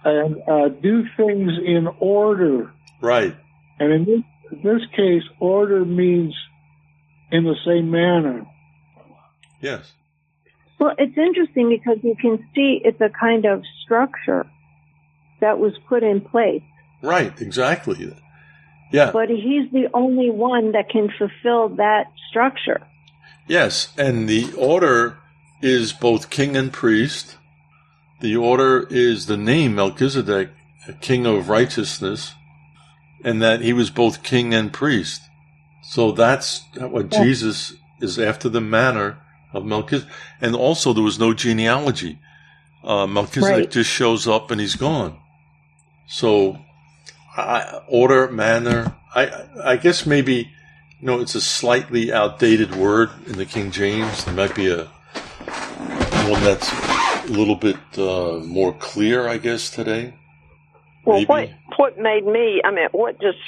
uh, 0.05 0.09
and 0.09 0.41
uh, 0.47 0.69
do 0.69 1.03
things 1.17 1.51
in 1.65 1.87
order. 1.99 2.71
Right. 3.01 3.35
And 3.79 3.91
in 3.91 4.05
this, 4.05 4.63
this 4.63 4.81
case, 4.95 5.23
order 5.39 5.83
means 5.85 6.35
in 7.31 7.43
the 7.43 7.55
same 7.65 7.91
manner. 7.91 8.45
Yes. 9.61 9.91
Well, 10.79 10.95
it's 10.97 11.17
interesting 11.17 11.69
because 11.69 11.97
you 12.03 12.15
can 12.19 12.37
see 12.55 12.81
it's 12.83 13.01
a 13.01 13.09
kind 13.09 13.45
of 13.45 13.63
structure. 13.83 14.45
that 15.41 15.59
was 15.59 15.73
put 15.87 16.03
in 16.03 16.21
place. 16.21 16.63
Right, 17.01 17.39
exactly. 17.41 18.13
Yeah. 18.91 19.11
But 19.11 19.29
he's 19.29 19.71
the 19.71 19.87
only 19.93 20.29
one 20.29 20.71
that 20.73 20.89
can 20.89 21.09
fulfill 21.17 21.75
that 21.77 22.05
structure. 22.29 22.81
Yes, 23.47 23.93
and 23.97 24.27
the 24.27 24.53
order 24.57 25.17
is 25.61 25.93
both 25.93 26.29
king 26.29 26.55
and 26.55 26.71
priest. 26.71 27.37
The 28.21 28.35
order 28.35 28.85
is 28.89 29.25
the 29.27 29.37
name 29.37 29.75
Melchizedek, 29.75 30.49
a 30.87 30.93
king 30.93 31.25
of 31.25 31.49
righteousness, 31.49 32.33
and 33.23 33.41
that 33.41 33.61
he 33.61 33.73
was 33.73 33.89
both 33.89 34.23
king 34.23 34.53
and 34.53 34.71
priest. 34.73 35.21
So 35.83 36.11
that's 36.11 36.63
what 36.77 37.11
Yeah. 37.13 37.23
Jesus 37.23 37.73
is 38.01 38.19
after 38.19 38.49
the 38.49 38.61
manner 38.61 39.17
of 39.53 39.65
Melchizedek. 39.65 40.11
And 40.41 40.55
also, 40.55 40.93
there 40.93 41.03
was 41.03 41.19
no 41.19 41.33
genealogy. 41.33 42.19
Uh, 42.83 43.07
Melchizedek 43.07 43.55
Right. 43.57 43.71
just 43.71 43.89
shows 43.89 44.27
up 44.27 44.51
and 44.51 44.59
he's 44.61 44.75
gone. 44.75 45.17
So, 46.07 46.59
I, 47.37 47.81
order, 47.87 48.29
manner. 48.31 48.95
I, 49.15 49.31
I 49.63 49.77
guess 49.77 50.05
maybe, 50.05 50.51
you 50.99 51.07
know, 51.07 51.19
it's 51.19 51.35
a 51.35 51.41
slightly 51.41 52.11
outdated 52.11 52.75
word 52.75 53.09
in 53.27 53.37
the 53.37 53.45
King 53.45 53.71
James. 53.71 54.25
There 54.25 54.33
might 54.33 54.55
be 54.55 54.69
a 54.69 54.85
one 56.29 56.43
that's 56.43 56.69
a 57.29 57.33
little 57.33 57.55
bit 57.55 57.77
uh, 57.97 58.39
more 58.45 58.73
clear, 58.73 59.27
I 59.27 59.37
guess, 59.37 59.69
today. 59.69 60.13
Well, 61.05 61.17
Maybe. 61.17 61.27
what 61.27 61.49
what 61.77 61.97
made 61.97 62.25
me? 62.25 62.61
I 62.63 62.71
mean, 62.71 62.87
what 62.91 63.19
just 63.21 63.39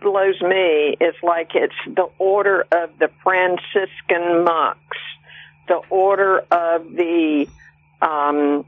blows 0.00 0.40
me 0.40 0.96
is 1.00 1.14
like 1.22 1.50
it's 1.54 1.74
the 1.86 2.08
order 2.18 2.66
of 2.72 2.90
the 2.98 3.10
Franciscan 3.22 4.44
monks, 4.44 4.96
the 5.68 5.80
order 5.90 6.38
of 6.50 6.84
the 6.92 7.46
um, 8.00 8.64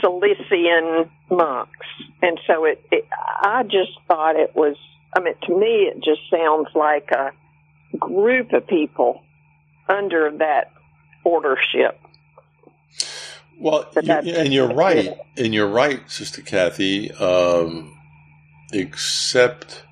Cilician 0.00 1.10
monks, 1.30 1.86
and 2.22 2.40
so 2.46 2.64
it, 2.64 2.84
it. 2.90 3.06
I 3.12 3.62
just 3.64 3.92
thought 4.08 4.36
it 4.36 4.54
was. 4.54 4.76
I 5.14 5.20
mean, 5.20 5.34
to 5.42 5.54
me, 5.54 5.90
it 5.92 6.02
just 6.02 6.22
sounds 6.30 6.68
like 6.74 7.10
a 7.10 7.32
group 7.98 8.54
of 8.54 8.66
people 8.66 9.22
under 9.88 10.30
that 10.38 10.72
ordership. 11.22 12.00
Well, 13.58 13.88
you- 14.24 14.34
and 14.34 14.52
you're 14.52 14.72
right, 14.72 15.16
and 15.36 15.54
you're 15.54 15.68
right, 15.68 16.08
Sister 16.10 16.42
Kathy. 16.42 17.10
Um, 17.12 17.96
except 18.72 19.84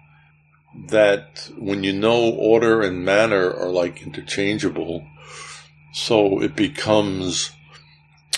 that 0.89 1.51
when 1.59 1.85
you 1.85 1.93
know 1.93 2.31
order 2.31 2.81
and 2.83 3.05
manner 3.05 3.53
are 3.53 3.71
like 3.71 4.03
interchangeable, 4.03 5.07
so 5.93 6.41
it 6.43 6.57
becomes 6.57 7.51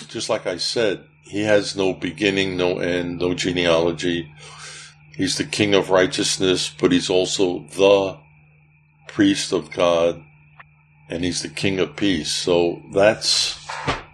just 0.09 0.29
like 0.29 0.45
I 0.47 0.57
said. 0.57 1.03
He 1.25 1.43
has 1.43 1.75
no 1.75 1.93
beginning, 1.93 2.57
no 2.57 2.77
end, 2.79 3.19
no 3.19 3.33
genealogy. 3.33 4.31
He's 5.15 5.37
the 5.37 5.45
King 5.45 5.73
of 5.73 5.89
righteousness, 5.89 6.69
but 6.79 6.91
he's 6.91 7.09
also 7.09 7.59
the 7.75 8.17
priest 9.07 9.51
of 9.53 9.71
God, 9.71 10.21
and 11.09 11.23
he's 11.23 11.41
the 11.41 11.49
King 11.49 11.79
of 11.79 11.95
peace. 11.95 12.31
So 12.31 12.81
that's 12.93 13.57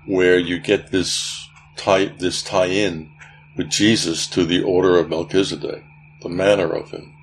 where 0.10 0.40
you 0.40 0.60
get 0.60 0.92
this 0.92 1.48
tie 1.78 2.06
this 2.06 2.42
tie 2.42 2.66
in 2.66 3.12
with 3.56 3.70
Jesus 3.70 4.26
to 4.28 4.44
the 4.44 4.64
order 4.64 4.98
of 4.98 5.10
Melchizedek, 5.10 5.84
the 6.24 6.30
manner 6.30 6.72
of 6.74 6.90
him. 6.90 7.14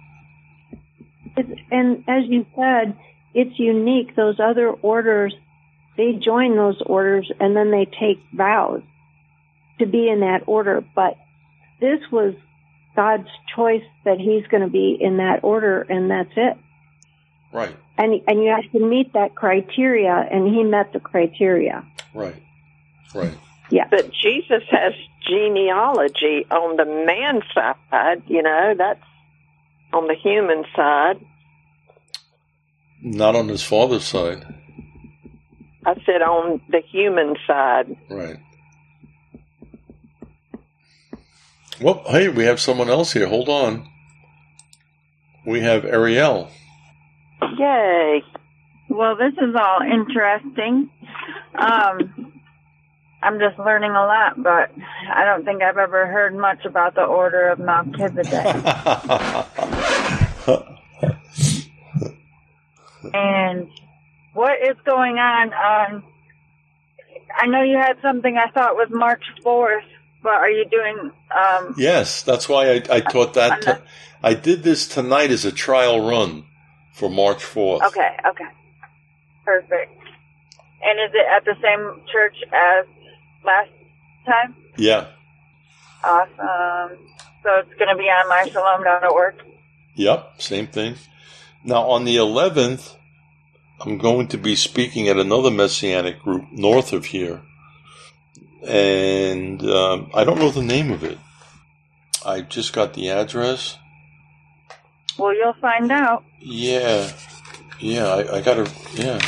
And 1.71 2.05
as 2.09 2.25
you 2.27 2.47
said, 2.55 2.97
it's 3.35 3.59
unique. 3.59 4.15
Those 4.15 4.39
other 4.39 4.69
orders, 4.71 5.35
they 5.97 6.13
join 6.13 6.57
those 6.57 6.81
orders 6.87 7.31
and 7.41 7.57
then 7.57 7.71
they 7.71 7.87
take 7.87 8.23
vows 8.33 8.83
to 9.81 9.87
be 9.87 10.09
in 10.09 10.21
that 10.21 10.45
order. 10.47 10.85
But 10.95 11.17
this 11.81 12.01
was 12.13 12.35
God's 12.95 13.29
choice 13.55 13.85
that 14.05 14.19
he's 14.19 14.47
going 14.47 14.63
to 14.63 14.71
be 14.71 14.97
in 14.99 15.17
that 15.17 15.41
order 15.43 15.83
and 15.83 16.11
that's 16.11 16.33
it. 16.37 16.57
Right, 17.53 17.75
And, 17.99 18.21
and 18.29 18.43
you 18.43 18.51
have 18.51 18.71
to 18.73 18.87
meet 18.87 19.13
that 19.15 19.35
criteria 19.35 20.15
and 20.31 20.47
he 20.47 20.63
met 20.63 20.93
the 20.93 21.01
criteria. 21.01 21.85
right, 22.15 22.37
right. 23.15 23.37
Yeah. 23.71 23.89
But 23.91 24.11
Jesus 24.13 24.63
has 24.71 24.93
genealogy 25.29 26.47
on 26.51 26.77
the 26.77 26.85
man 26.85 27.43
side, 27.53 28.23
you 28.27 28.43
know, 28.43 28.75
that's 28.77 29.01
on 29.93 30.07
the 30.07 30.15
human 30.15 30.65
side. 30.75 31.21
Not 33.03 33.37
on 33.37 33.49
his 33.49 33.63
father's 33.63 34.05
side. 34.05 34.45
I 35.85 35.95
said 36.05 36.23
on 36.23 36.61
the 36.69 36.81
human 36.81 37.37
side. 37.47 37.97
Right. 38.11 38.39
Well, 41.81 42.03
hey, 42.07 42.29
we 42.29 42.45
have 42.45 42.59
someone 42.59 42.89
else 42.89 43.13
here. 43.13 43.29
Hold 43.29 43.49
on. 43.49 43.89
We 45.45 45.61
have 45.61 45.85
Ariel. 45.85 46.51
Yay. 47.59 48.23
Well, 48.89 49.17
this 49.17 49.35
is 49.35 49.55
all 49.55 49.81
interesting. 49.83 50.91
Um, 51.55 52.33
I'm 53.27 53.41
just 53.41 53.59
learning 53.59 53.91
a 53.91 54.07
lot, 54.07 54.41
but 54.41 54.71
I 55.13 55.25
don't 55.25 55.45
think 55.45 55.61
I've 55.61 55.79
ever 55.79 56.07
heard 56.07 56.37
much 56.37 56.65
about 56.65 56.95
the 56.95 57.03
Order 57.03 57.49
of 57.49 57.59
Melchizedek. 57.59 58.33
and 63.13 63.69
what 64.33 64.53
is 64.63 64.77
going 64.85 65.19
on 65.19 65.53
on? 65.53 66.05
I 67.37 67.49
know 67.49 67.63
you 67.63 67.77
had 67.77 67.97
something 68.01 68.37
I 68.37 68.49
thought 68.53 68.77
was 68.77 68.91
March 68.93 69.25
4th, 69.45 69.83
but 70.23 70.35
are 70.35 70.51
you 70.51 70.65
doing? 70.71 71.11
Um, 71.37 71.75
yes, 71.77 72.23
that's 72.23 72.49
why 72.49 72.75
I, 72.75 72.83
I 72.89 73.01
taught 73.01 73.35
that. 73.35 73.63
T- 73.63 73.73
I 74.23 74.35
did 74.35 74.63
this 74.63 74.87
tonight 74.87 75.33
as 75.33 75.45
a 75.45 75.51
trial 75.51 76.09
run 76.09 76.45
for 76.93 77.11
March 77.11 77.43
4th. 77.43 77.83
okay, 77.89 78.17
okay, 78.25 78.47
perfect. 79.45 79.93
And 80.85 81.01
is 81.01 81.11
it 81.13 81.27
at 81.29 81.45
the 81.45 81.57
same 81.61 82.03
church 82.13 82.37
as 82.53 82.87
last 83.47 83.71
time? 84.27 84.57
Yeah. 84.77 85.07
Awesome. 86.05 86.99
So 87.43 87.59
it's 87.59 87.75
going 87.79 87.89
to 87.89 87.97
be 87.97 88.05
on 88.05 88.29
myshalom.org. 88.29 89.35
Yep, 89.95 90.43
same 90.43 90.67
thing. 90.67 90.97
Now, 91.65 91.83
on 91.89 92.05
the 92.05 92.17
11th, 92.17 92.97
I'm 93.81 93.99
going 93.99 94.29
to 94.29 94.39
be 94.39 94.57
speaking 94.57 95.09
at 95.09 95.17
another 95.17 95.51
Messianic 95.51 96.21
group 96.21 96.45
north 96.53 96.93
of 96.93 97.07
here. 97.07 97.43
And 98.67 99.63
um, 99.63 100.11
I 100.15 100.25
don't 100.25 100.39
know 100.39 100.51
the 100.51 100.63
name 100.63 100.91
of 100.91 101.05
it. 101.05 101.19
I 102.25 102.41
just 102.41 102.73
got 102.73 102.95
the 102.95 103.11
address. 103.11 103.79
Well, 105.19 105.35
you'll 105.35 105.55
find 105.61 105.91
out. 105.93 106.25
Yeah, 106.41 107.11
yeah, 107.79 108.07
I, 108.09 108.37
I 108.37 108.41
gotta, 108.41 108.71
yeah. 108.95 109.21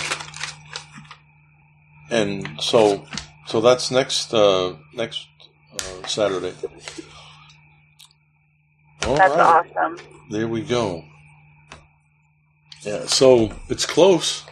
And 2.11 2.61
so, 2.61 3.07
so 3.48 3.60
that's 3.60 3.90
next, 3.90 4.32
uh, 4.34 4.74
next 4.94 5.26
uh, 5.72 6.06
Saturday. 6.06 6.54
All 9.06 9.16
That's 9.16 9.34
right. 9.34 9.64
awesome. 9.76 9.96
There 10.30 10.46
we 10.46 10.60
go. 10.60 11.04
Yeah, 12.82 13.06
so 13.06 13.50
it's 13.68 13.86
close. 13.86 14.44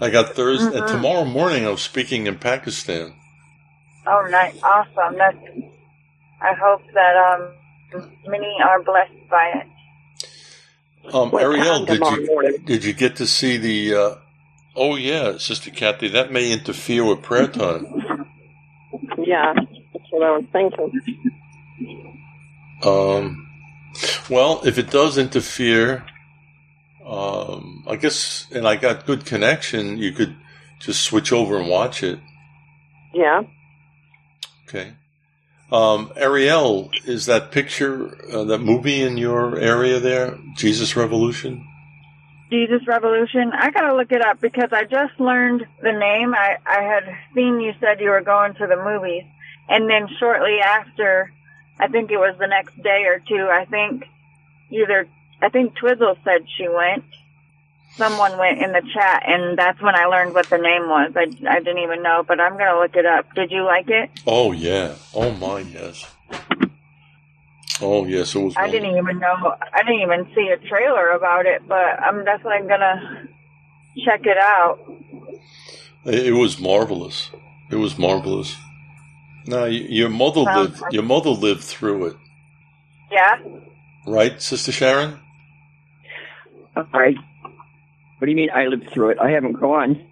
I 0.00 0.08
got 0.08 0.34
Thursday. 0.34 0.80
Mhm. 0.80 0.86
Tomorrow 0.86 1.24
morning, 1.26 1.66
I'm 1.66 1.76
speaking 1.76 2.26
in 2.26 2.38
Pakistan. 2.38 3.12
Oh, 4.06 4.26
nice. 4.30 4.56
Awesome. 4.62 5.16
That's, 5.18 5.36
I 6.40 6.54
hope 6.54 6.82
that 6.94 7.16
um, 7.16 8.02
many 8.26 8.56
are 8.62 8.82
blessed 8.82 9.28
by 9.28 9.52
it. 9.56 9.66
Um, 11.14 11.30
What 11.30 11.42
Ariel, 11.42 11.84
did 11.84 12.00
you 12.00 12.26
morning? 12.26 12.56
did 12.64 12.84
you 12.84 12.94
get 12.94 13.16
to 13.16 13.26
see 13.26 13.58
the? 13.58 13.94
Uh, 13.94 14.14
oh 14.80 14.96
yeah, 14.96 15.36
Sister 15.36 15.70
Kathy, 15.70 16.08
that 16.08 16.32
may 16.32 16.50
interfere 16.50 17.04
with 17.04 17.22
prayer 17.22 17.46
time. 17.46 17.86
Yeah, 19.18 19.52
that's 19.54 20.06
what 20.10 20.22
I 20.22 20.38
was 20.38 20.44
thinking. 20.50 20.90
Um, 22.82 23.46
well, 24.30 24.62
if 24.64 24.78
it 24.78 24.90
does 24.90 25.18
interfere, 25.18 26.06
um, 27.04 27.84
I 27.86 27.96
guess, 27.96 28.46
and 28.50 28.66
I 28.66 28.76
got 28.76 29.04
good 29.04 29.26
connection, 29.26 29.98
you 29.98 30.12
could 30.12 30.34
just 30.78 31.04
switch 31.04 31.30
over 31.30 31.58
and 31.58 31.68
watch 31.68 32.02
it. 32.02 32.18
Yeah. 33.12 33.42
Okay. 34.66 34.94
Um, 35.70 36.10
Ariel, 36.16 36.90
is 37.04 37.26
that 37.26 37.52
picture, 37.52 38.16
uh, 38.32 38.44
that 38.44 38.58
movie 38.58 39.02
in 39.02 39.18
your 39.18 39.58
area 39.58 40.00
there, 40.00 40.38
Jesus 40.56 40.96
Revolution? 40.96 41.69
Jesus 42.50 42.86
Revolution. 42.86 43.52
I 43.52 43.70
gotta 43.70 43.94
look 43.94 44.10
it 44.10 44.22
up 44.22 44.40
because 44.40 44.70
I 44.72 44.84
just 44.84 45.18
learned 45.18 45.64
the 45.80 45.92
name. 45.92 46.34
I, 46.34 46.56
I 46.66 46.82
had 46.82 47.04
seen 47.34 47.60
you 47.60 47.72
said 47.80 48.00
you 48.00 48.10
were 48.10 48.20
going 48.20 48.54
to 48.54 48.66
the 48.66 48.76
movies, 48.76 49.24
and 49.68 49.88
then 49.88 50.08
shortly 50.18 50.58
after, 50.58 51.32
I 51.78 51.86
think 51.88 52.10
it 52.10 52.18
was 52.18 52.36
the 52.38 52.48
next 52.48 52.76
day 52.82 53.04
or 53.06 53.20
two. 53.20 53.48
I 53.50 53.64
think 53.66 54.04
either 54.70 55.06
I 55.40 55.48
think 55.48 55.76
Twizzle 55.76 56.16
said 56.24 56.46
she 56.56 56.68
went. 56.68 57.04
Someone 57.96 58.38
went 58.38 58.62
in 58.62 58.72
the 58.72 58.82
chat, 58.94 59.22
and 59.26 59.58
that's 59.58 59.80
when 59.80 59.94
I 59.94 60.06
learned 60.06 60.34
what 60.34 60.48
the 60.50 60.58
name 60.58 60.88
was. 60.88 61.12
I 61.14 61.26
I 61.48 61.58
didn't 61.60 61.82
even 61.82 62.02
know, 62.02 62.24
but 62.26 62.40
I'm 62.40 62.58
gonna 62.58 62.80
look 62.80 62.96
it 62.96 63.06
up. 63.06 63.32
Did 63.34 63.52
you 63.52 63.64
like 63.64 63.88
it? 63.88 64.10
Oh 64.26 64.52
yeah. 64.52 64.96
Oh 65.14 65.30
my, 65.30 65.60
yes. 65.60 66.04
Oh 67.82 68.04
yes, 68.06 68.34
it 68.34 68.38
was. 68.40 68.54
I 68.56 68.68
didn't 68.70 68.96
even 68.96 69.18
know. 69.18 69.54
I 69.72 69.82
didn't 69.82 70.02
even 70.02 70.26
see 70.34 70.48
a 70.48 70.58
trailer 70.68 71.10
about 71.10 71.46
it, 71.46 71.62
but 71.66 71.76
I'm 72.02 72.24
definitely 72.24 72.68
gonna 72.68 73.28
check 74.04 74.20
it 74.24 74.36
out. 74.38 74.78
It 76.04 76.26
it 76.28 76.32
was 76.32 76.58
marvelous. 76.60 77.30
It 77.70 77.76
was 77.76 77.98
marvelous. 77.98 78.56
Now, 79.46 79.64
your 79.64 80.10
mother 80.10 80.44
Sounds 80.44 80.56
lived. 80.70 80.80
like- 80.82 80.92
Your 80.92 81.02
mother 81.02 81.30
lived 81.30 81.62
through 81.64 82.06
it, 82.08 82.16
Yeah. 83.10 83.38
right, 84.06 84.40
Sister 84.40 84.70
Sharon? 84.70 85.18
All 86.76 86.86
right. 86.92 87.16
What 88.18 88.26
do 88.26 88.30
you 88.30 88.36
mean 88.36 88.50
I 88.54 88.66
lived 88.66 88.90
through 88.90 89.10
it? 89.10 89.18
I 89.18 89.30
haven't 89.30 89.54
gone. 89.54 90.06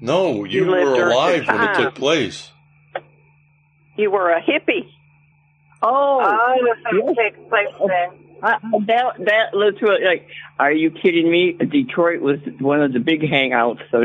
No, 0.00 0.44
you, 0.44 0.64
You 0.64 0.70
were 0.70 1.04
alive 1.10 1.46
when 1.46 1.60
it 1.62 1.74
took 1.76 1.94
place. 1.94 2.50
You 3.96 4.10
were 4.10 4.30
a 4.30 4.40
hippie. 4.40 4.88
Oh, 5.82 6.20
Oh, 6.22 6.74
so 6.90 6.96
yes. 7.06 7.16
takes 7.16 7.48
place 7.48 7.68
then. 7.86 8.08
I, 8.40 8.58
that 8.86 9.14
that 9.24 9.54
lived 9.54 9.78
through. 9.78 10.04
Like, 10.04 10.28
are 10.60 10.70
you 10.72 10.90
kidding 10.92 11.28
me? 11.30 11.52
Detroit 11.54 12.20
was 12.20 12.38
one 12.60 12.80
of 12.82 12.92
the 12.92 13.00
big 13.00 13.22
hangouts. 13.22 13.80
So 13.90 14.04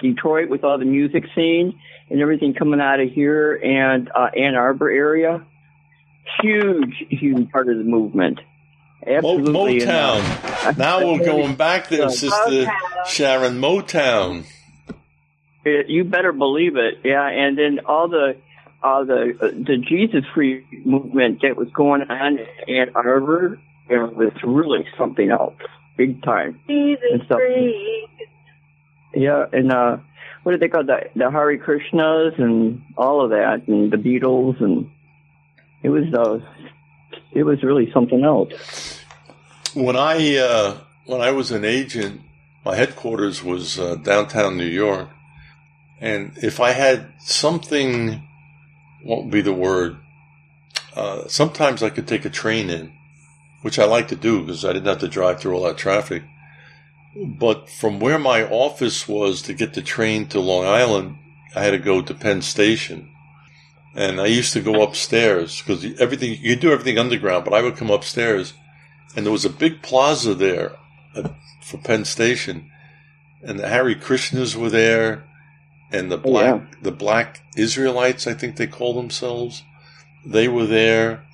Detroit 0.00 0.48
with 0.48 0.64
all 0.64 0.78
the 0.78 0.86
music 0.86 1.24
scene 1.34 1.78
and 2.08 2.20
everything 2.20 2.54
coming 2.54 2.80
out 2.80 3.00
of 3.00 3.10
here 3.10 3.54
and 3.56 4.10
uh, 4.14 4.30
Ann 4.36 4.54
Arbor 4.54 4.90
area, 4.90 5.44
huge, 6.42 6.94
huge 7.10 7.50
part 7.50 7.68
of 7.68 7.76
the 7.76 7.84
movement. 7.84 8.40
Absolutely. 9.06 9.82
and, 9.82 9.90
uh, 9.90 10.20
Motown. 10.20 10.78
Now 10.78 11.06
we're 11.12 11.18
going 11.24 11.54
back 11.56 11.88
there, 11.88 12.02
Yeah. 12.02 12.08
Sister 12.08 12.36
Motown. 12.50 13.06
Sharon. 13.06 13.60
Motown. 13.60 14.44
It, 15.66 15.88
you 15.90 16.04
better 16.04 16.32
believe 16.32 16.76
it, 16.76 17.00
yeah. 17.04 17.26
And 17.26 17.56
then 17.58 17.80
all 17.86 18.08
the 18.08 18.36
uh, 18.84 19.04
the 19.04 19.36
uh, 19.40 19.46
the 19.48 19.78
Jesus 19.88 20.24
free 20.34 20.64
movement 20.84 21.40
that 21.42 21.56
was 21.56 21.68
going 21.70 22.02
on 22.02 22.38
in 22.38 22.76
Ann 22.76 22.90
Arbor 22.94 23.58
you 23.88 23.96
know, 23.96 24.06
was 24.06 24.32
really 24.42 24.86
something 24.98 25.30
else, 25.30 25.56
big 25.96 26.22
time. 26.22 26.60
Jesus 26.66 27.26
free. 27.28 28.08
Yeah, 29.14 29.46
and 29.52 29.72
uh, 29.72 29.96
what 30.42 30.52
did 30.52 30.60
they 30.60 30.68
call 30.68 30.84
the 30.84 31.08
the 31.16 31.30
Hare 31.30 31.58
Krishnas 31.58 32.38
and 32.38 32.82
all 32.96 33.24
of 33.24 33.30
that, 33.30 33.66
and 33.66 33.90
the 33.90 33.96
Beatles, 33.96 34.62
and 34.62 34.90
it 35.82 35.88
was 35.88 36.12
uh, 36.12 36.38
it 37.32 37.44
was 37.44 37.62
really 37.62 37.90
something 37.92 38.22
else. 38.22 39.00
When 39.74 39.96
I 39.96 40.36
uh, 40.36 40.78
when 41.06 41.20
I 41.20 41.30
was 41.30 41.50
an 41.50 41.64
agent, 41.64 42.20
my 42.64 42.76
headquarters 42.76 43.42
was 43.42 43.78
uh, 43.78 43.96
downtown 43.96 44.56
New 44.56 44.66
York, 44.66 45.08
and 46.00 46.32
if 46.42 46.60
I 46.60 46.72
had 46.72 47.12
something, 47.20 48.26
would 49.04 49.30
be 49.30 49.42
the 49.42 49.52
word? 49.52 49.98
Uh, 50.96 51.26
sometimes 51.28 51.82
I 51.82 51.90
could 51.90 52.06
take 52.06 52.24
a 52.24 52.30
train 52.30 52.70
in, 52.70 52.92
which 53.62 53.78
I 53.78 53.84
like 53.84 54.08
to 54.08 54.16
do 54.16 54.40
because 54.40 54.64
I 54.64 54.72
didn't 54.72 54.86
have 54.86 54.98
to 54.98 55.08
drive 55.08 55.40
through 55.40 55.54
all 55.54 55.64
that 55.64 55.76
traffic. 55.76 56.22
But 57.16 57.68
from 57.68 58.00
where 58.00 58.18
my 58.18 58.44
office 58.44 59.06
was 59.06 59.42
to 59.42 59.54
get 59.54 59.74
the 59.74 59.82
train 59.82 60.26
to 60.28 60.40
Long 60.40 60.64
Island, 60.64 61.18
I 61.54 61.62
had 61.62 61.70
to 61.70 61.78
go 61.78 62.02
to 62.02 62.14
Penn 62.14 62.42
Station. 62.42 63.10
And 63.94 64.20
I 64.20 64.26
used 64.26 64.52
to 64.54 64.60
go 64.60 64.82
upstairs 64.82 65.62
because 65.62 65.84
everything, 66.00 66.36
you 66.40 66.56
do 66.56 66.72
everything 66.72 66.98
underground, 66.98 67.44
but 67.44 67.54
I 67.54 67.62
would 67.62 67.76
come 67.76 67.90
upstairs 67.90 68.54
and 69.14 69.24
there 69.24 69.32
was 69.32 69.44
a 69.44 69.50
big 69.50 69.82
plaza 69.82 70.34
there 70.34 70.72
uh, 71.14 71.28
for 71.62 71.78
Penn 71.78 72.04
Station. 72.04 72.70
And 73.42 73.60
the 73.60 73.68
Hare 73.68 73.94
Krishnas 73.94 74.56
were 74.56 74.70
there 74.70 75.24
and 75.96 76.10
the 76.10 76.16
Oh, 76.16 76.20
black, 76.30 76.44
yeah. 76.60 76.60
the 76.82 76.92
black 76.92 77.40
Israelites, 77.56 78.26
I 78.26 78.34
think 78.34 78.56
they 78.56 78.66
call 78.66 78.94
themselves. 78.94 79.62
They 80.26 80.48
were 80.48 80.66
there 80.66 81.24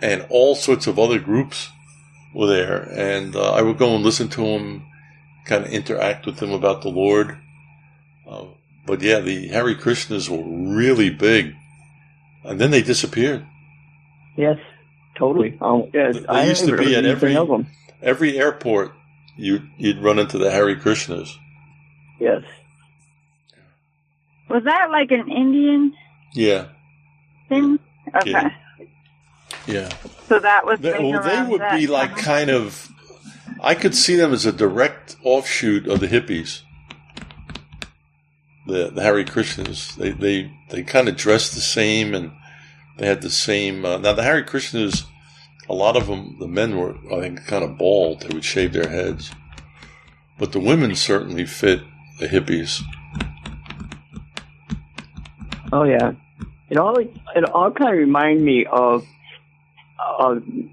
and 0.00 0.26
all 0.30 0.54
sorts 0.54 0.86
of 0.86 0.98
other 0.98 1.18
groups 1.18 1.68
were 2.34 2.46
there. 2.46 2.88
And 2.92 3.36
uh, 3.36 3.52
I 3.52 3.62
would 3.62 3.78
go 3.78 3.94
and 3.94 4.04
listen 4.04 4.28
to 4.30 4.40
them, 4.42 4.86
kind 5.44 5.64
of 5.66 5.70
interact 5.72 6.26
with 6.26 6.36
them 6.38 6.52
about 6.52 6.82
the 6.82 6.88
Lord. 6.88 7.36
Uh, 8.28 8.46
but 8.86 9.02
yeah, 9.02 9.20
the 9.20 9.48
Hare 9.48 9.74
Krishnas 9.74 10.28
were 10.28 10.42
really 10.76 11.10
big. 11.10 11.54
And 12.44 12.58
then 12.60 12.70
they 12.70 12.82
disappeared. 12.82 13.44
Yes, 14.36 14.58
totally. 15.18 15.58
Oh, 15.60 15.90
yes, 15.92 16.16
They 16.16 16.26
I 16.26 16.44
used 16.46 16.64
to 16.66 16.76
be 16.76 16.94
at 16.96 17.04
every- 17.04 17.36
Every 18.02 18.38
airport, 18.38 18.92
you, 19.36 19.60
you'd 19.76 20.02
run 20.02 20.18
into 20.18 20.38
the 20.38 20.50
Hare 20.50 20.74
Krishnas. 20.76 21.28
Yes. 22.18 22.42
Was 24.50 24.64
that 24.64 24.90
like 24.90 25.12
an 25.12 25.30
Indian 25.30 25.94
Yeah, 26.34 26.66
thing? 27.48 27.78
Okay. 28.16 28.30
Yeah. 28.32 28.50
yeah. 29.66 29.88
So 30.28 30.40
that 30.40 30.66
was 30.66 30.80
They, 30.80 30.90
well, 30.90 31.22
they 31.22 31.50
would 31.50 31.60
that 31.60 31.78
be 31.78 31.86
like 31.86 32.16
kind 32.16 32.50
of. 32.50 32.90
I 33.62 33.74
could 33.74 33.94
see 33.94 34.16
them 34.16 34.32
as 34.32 34.46
a 34.46 34.52
direct 34.52 35.16
offshoot 35.22 35.86
of 35.86 36.00
the 36.00 36.08
hippies. 36.08 36.62
The 38.66 38.90
the 38.90 39.02
Hare 39.02 39.24
Krishnas. 39.24 39.94
They 39.94 40.10
they 40.10 40.52
they 40.70 40.82
kind 40.82 41.08
of 41.08 41.16
dressed 41.16 41.54
the 41.54 41.60
same 41.60 42.12
and 42.14 42.32
they 42.98 43.06
had 43.06 43.22
the 43.22 43.30
same. 43.30 43.84
Uh, 43.84 43.98
now 43.98 44.12
the 44.14 44.24
Hare 44.24 44.44
Krishnas, 44.44 45.04
a 45.68 45.74
lot 45.74 45.96
of 45.96 46.08
them, 46.08 46.36
the 46.40 46.48
men 46.48 46.76
were 46.76 46.96
I 47.12 47.20
think 47.20 47.46
kind 47.46 47.62
of 47.62 47.78
bald. 47.78 48.22
They 48.22 48.34
would 48.34 48.44
shave 48.44 48.72
their 48.72 48.88
heads, 48.88 49.30
but 50.38 50.50
the 50.52 50.60
women 50.60 50.96
certainly 50.96 51.46
fit 51.46 51.82
the 52.18 52.26
hippies. 52.26 52.82
Oh 55.72 55.84
yeah. 55.84 56.12
It 56.68 56.76
all 56.76 56.98
it 56.98 57.44
all 57.52 57.70
kind 57.70 57.90
of 57.90 57.98
remind 57.98 58.42
me 58.42 58.64
of, 58.66 59.06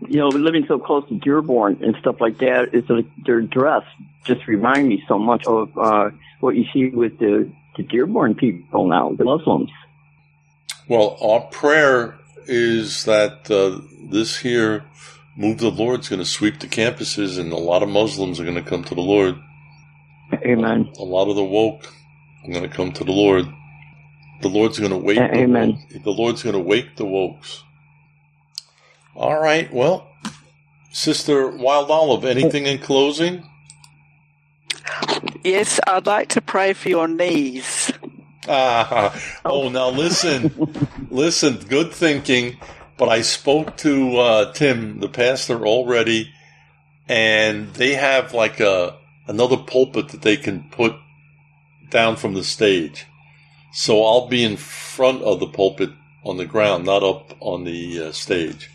you 0.07 0.19
know 0.19 0.27
living 0.27 0.65
so 0.67 0.79
close 0.79 1.07
to 1.09 1.15
Dearborn 1.15 1.79
and 1.81 1.95
stuff 1.99 2.21
like 2.21 2.37
that. 2.39 2.73
It's 2.73 2.89
like 2.89 3.07
their 3.25 3.41
dress 3.41 3.83
just 4.27 4.45
remind 4.45 4.87
me 4.87 5.03
so 5.07 5.17
much 5.17 5.45
of 5.47 5.75
uh, 5.77 6.09
what 6.41 6.55
you 6.55 6.65
see 6.73 6.89
with 6.89 7.17
the 7.17 7.49
the 7.77 7.83
Dearborn 7.83 8.35
people 8.35 8.87
now, 8.87 9.11
the 9.13 9.23
Muslims. 9.23 9.69
Well, 10.89 11.17
our 11.21 11.41
prayer 11.41 12.17
is 12.45 13.05
that 13.05 13.49
uh, 13.51 13.81
this 14.09 14.37
here 14.37 14.83
move 15.35 15.59
the 15.59 15.69
Lord's 15.69 16.09
going 16.09 16.19
to 16.19 16.25
sweep 16.25 16.59
the 16.59 16.67
campuses, 16.67 17.39
and 17.39 17.51
a 17.51 17.57
lot 17.57 17.83
of 17.83 17.89
Muslims 17.89 18.39
are 18.39 18.43
going 18.43 18.55
to 18.55 18.69
come 18.69 18.83
to 18.83 18.95
the 18.95 19.01
Lord. 19.01 19.35
Amen. 20.33 20.91
A 20.97 21.03
lot 21.03 21.29
of 21.29 21.35
the 21.35 21.43
woke 21.43 21.93
are 22.43 22.51
going 22.51 22.67
to 22.67 22.75
come 22.75 22.91
to 22.93 23.03
the 23.03 23.11
Lord. 23.11 23.45
The 24.41 24.49
Lord's 24.49 24.77
going 24.79 24.91
to 24.91 24.97
wake. 24.97 25.17
A- 25.17 25.21
the 25.27 25.37
amen. 25.39 25.79
woke- 25.93 26.03
The 26.03 26.11
Lord's 26.11 26.43
going 26.43 26.53
to 26.53 26.59
wake 26.61 26.95
the 26.95 27.05
wokes. 27.05 27.61
All 29.15 29.39
right. 29.39 29.71
Well, 29.73 30.07
Sister 30.91 31.47
Wild 31.49 31.89
Olive, 31.91 32.25
anything 32.25 32.65
in 32.67 32.79
closing? 32.79 33.43
Yes, 35.43 35.79
I'd 35.87 36.05
like 36.05 36.29
to 36.29 36.41
pray 36.41 36.73
for 36.73 36.89
your 36.89 37.07
knees. 37.07 37.91
Ah, 38.47 39.13
oh, 39.45 39.69
now 39.69 39.89
listen, 39.89 40.51
listen, 41.09 41.57
good 41.57 41.91
thinking. 41.91 42.57
But 42.97 43.09
I 43.09 43.21
spoke 43.21 43.77
to 43.77 44.17
uh, 44.17 44.53
Tim, 44.53 44.99
the 44.99 45.09
pastor, 45.09 45.67
already, 45.67 46.31
and 47.07 47.73
they 47.73 47.93
have 47.93 48.33
like 48.33 48.59
a 48.59 48.97
another 49.27 49.57
pulpit 49.57 50.09
that 50.09 50.21
they 50.23 50.37
can 50.37 50.69
put 50.71 50.95
down 51.89 52.15
from 52.15 52.33
the 52.33 52.43
stage. 52.43 53.05
So 53.71 54.03
I'll 54.05 54.27
be 54.27 54.43
in 54.43 54.57
front 54.57 55.21
of 55.21 55.39
the 55.39 55.47
pulpit 55.47 55.91
on 56.23 56.37
the 56.37 56.45
ground, 56.45 56.85
not 56.85 57.03
up 57.03 57.33
on 57.39 57.63
the 57.63 58.05
uh, 58.05 58.11
stage. 58.11 58.69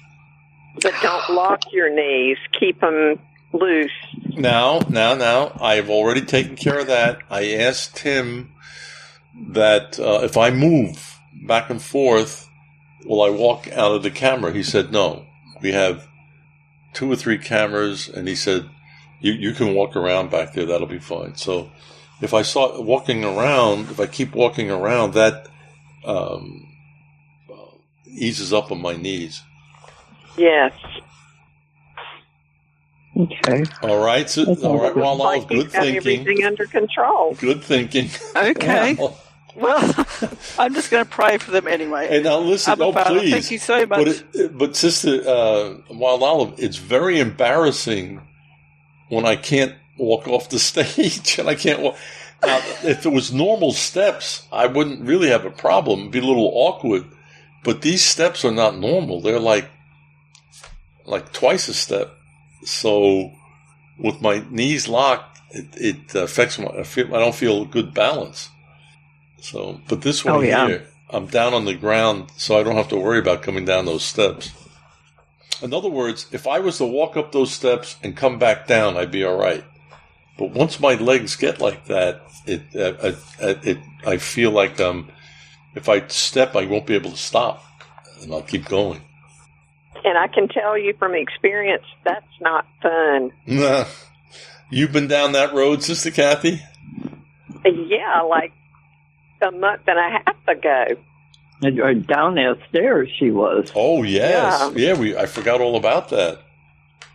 But 0.81 0.95
don't 1.03 1.31
lock 1.31 1.61
your 1.73 1.95
knees. 1.95 2.39
Keep 2.59 2.81
them 2.81 3.19
loose. 3.53 3.91
Now, 4.37 4.81
now, 4.89 5.15
now, 5.15 5.59
I've 5.61 5.91
already 5.91 6.23
taken 6.23 6.57
care 6.57 6.79
of 6.79 6.87
that. 6.87 7.19
I 7.31 7.53
asked 7.55 7.99
him 7.99 8.53
that 9.49 9.99
uh, 9.99 10.21
if 10.23 10.37
I 10.37 10.51
move 10.51 11.19
back 11.47 11.69
and 11.69 11.83
forth, 11.83 12.49
will 13.05 13.23
I 13.23 13.31
walk 13.31 13.69
out 13.73 13.93
of 13.93 14.03
the 14.03 14.11
camera? 14.11 14.53
He 14.53 14.63
said, 14.63 14.93
no. 14.93 15.27
We 15.61 15.73
have 15.73 16.09
two 16.95 17.11
or 17.11 17.17
three 17.17 17.39
cameras, 17.39 18.09
and 18.09 18.29
he 18.29 18.35
said, 18.35 18.69
you, 19.21 19.33
you 19.33 19.53
can 19.53 19.75
walk 19.75 19.97
around 19.97 20.31
back 20.31 20.53
there. 20.53 20.67
That'll 20.67 20.87
be 20.87 20.99
fine. 20.99 21.37
So 21.37 21.71
if 22.23 22.33
I 22.33 22.43
start 22.43 22.83
walking 22.83 23.25
around, 23.25 23.91
if 23.91 24.01
I 24.01 24.07
keep 24.07 24.35
walking 24.35 24.71
around, 24.71 25.15
that 25.15 25.49
um, 26.05 26.69
uh, 27.53 27.77
eases 28.07 28.53
up 28.53 28.71
on 28.71 28.81
my 28.81 28.95
knees. 28.95 29.43
Yes. 30.37 30.73
Okay. 33.17 33.65
All 33.83 34.03
right. 34.03 34.31
So, 34.31 34.45
That's 34.47 34.63
all 34.63 34.81
right. 34.81 34.97
Well, 34.97 35.17
like 35.17 35.49
good 35.49 35.59
you've 35.59 35.73
thinking. 35.73 35.97
everything 35.97 36.45
under 36.45 36.65
control. 36.67 37.35
Good 37.35 37.63
thinking. 37.63 38.09
Okay. 38.35 38.97
Well, 39.55 39.85
Well, 39.85 40.07
I'm 40.59 40.73
just 40.73 40.91
going 40.91 41.05
to 41.05 41.11
pray 41.11 41.37
for 41.37 41.51
them 41.51 41.69
anyway. 41.69 42.09
And 42.11 42.25
now 42.25 42.39
listen, 42.39 42.73
Abba 42.73 42.85
oh 42.85 42.93
Father, 42.93 43.19
please. 43.21 43.33
thank 43.33 43.51
you 43.51 43.59
so 43.59 43.85
much. 43.85 43.89
But, 43.89 44.09
it, 44.33 44.57
but 44.57 44.77
sister, 44.77 45.23
uh, 45.29 45.75
Wild 45.91 46.23
Olive, 46.23 46.55
it's 46.57 46.79
very 46.79 47.21
embarrassing 47.21 48.23
when 49.11 49.27
I 49.27 49.37
can't 49.37 49.75
walk 50.03 50.29
off 50.29 50.49
the 50.49 50.59
stage 50.71 51.39
and 51.39 51.49
I 51.49 51.55
can't 51.55 51.81
walk. 51.81 51.97
Now, 52.45 52.59
if 52.83 53.07
it 53.07 53.13
was 53.13 53.33
normal 53.33 53.73
steps, 53.73 54.47
I 54.51 54.67
wouldn't 54.67 55.03
really 55.07 55.29
have 55.29 55.45
a 55.45 55.51
problem. 55.51 56.01
It'd 56.01 56.13
be 56.13 56.19
a 56.19 56.25
little 56.25 56.51
awkward. 56.55 57.05
But 57.63 57.83
these 57.83 58.03
steps 58.05 58.45
are 58.45 58.51
not 58.51 58.77
normal. 58.77 59.21
They're 59.21 59.39
like 59.39 59.71
like 61.05 61.33
twice 61.33 61.69
a 61.69 61.75
step. 61.75 62.17
So 62.65 63.31
with 63.99 64.21
my 64.21 64.45
knees 64.51 64.89
locked, 64.89 65.41
it, 65.51 65.67
it 65.77 66.15
affects 66.15 66.59
my. 66.59 66.67
I, 66.67 66.83
feel, 66.83 67.15
I 67.15 67.21
don't 67.21 67.35
feel 67.35 67.65
good 67.65 67.95
balance. 67.95 68.51
So, 69.41 69.81
but 69.89 70.03
this 70.03 70.25
one 70.25 70.37
Oh, 70.37 70.41
yeah. 70.41 70.67
here, 70.67 70.87
I'm 71.11 71.27
down 71.27 71.53
on 71.55 71.65
the 71.65 71.75
ground, 71.75 72.31
so 72.37 72.59
I 72.59 72.63
don't 72.63 72.77
have 72.77 72.89
to 72.89 72.97
worry 72.97 73.19
about 73.19 73.43
coming 73.43 73.65
down 73.65 73.87
those 73.87 74.05
steps. 74.05 74.51
In 75.61 75.73
other 75.75 75.89
words, 75.89 76.27
if 76.33 76.47
I 76.47 76.59
was 76.61 76.79
to 76.79 76.87
walk 76.87 77.17
up 77.17 77.31
those 77.33 77.53
steps 77.53 77.97
and 78.03 78.17
come 78.17 78.39
back 78.39 78.67
down, 78.67 78.97
I'd 78.97 79.11
be 79.13 79.25
all 79.25 79.37
right. 79.37 79.65
But 80.43 80.51
once 80.55 80.81
my 80.81 80.95
legs 80.95 81.37
get 81.37 81.61
like 81.61 81.85
that, 81.85 82.21
it, 82.47 82.63
uh, 82.75 83.13
uh, 83.41 83.55
it, 83.63 83.79
I 84.05 84.17
feel 84.17 84.51
like 84.51 84.81
um, 84.81 85.09
if 85.77 85.89
I 85.89 86.05
step, 86.09 86.57
I 86.57 86.67
won't 86.67 86.85
be 86.85 86.97
able 86.97 87.13
to 87.13 87.17
stop, 87.17 87.63
and 88.21 88.33
I'll 88.33 88.43
keep 88.43 88.65
going. 88.65 89.03
And 90.05 90.19
I 90.19 90.27
can 90.27 90.49
tell 90.49 90.77
you 90.77 90.95
from 90.99 91.15
experience, 91.15 91.85
that's 92.05 92.27
not 92.41 92.67
fun. 92.83 93.31
Nah. 93.47 93.85
You've 94.71 94.91
been 94.91 95.07
down 95.07 95.31
that 95.31 95.55
road, 95.55 95.85
Sister 95.85 96.11
Kathy? 96.11 96.61
Yeah, 97.65 98.23
like 98.23 98.53
a 99.43 99.53
month 99.53 99.83
and 99.87 99.97
a 99.97 100.25
half 100.27 100.49
ago. 100.49 100.87
And 101.63 101.81
uh, 101.81 101.93
down 101.95 102.35
that 102.35 102.59
stairs 102.69 103.11
she 103.17 103.31
was. 103.31 103.71
Oh 103.77 104.03
yes, 104.03 104.73
yeah. 104.75 104.99
we 104.99 105.17
I 105.17 105.27
forgot 105.27 105.61
all 105.61 105.77
about 105.77 106.09
that. 106.09 106.41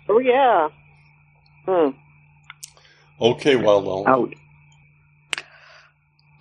Oh 0.08 0.20
yeah. 0.20 0.70
Hmm. 1.66 1.90
Okay, 3.19 3.56
well, 3.56 3.81
well 3.81 4.07
Out. 4.07 4.34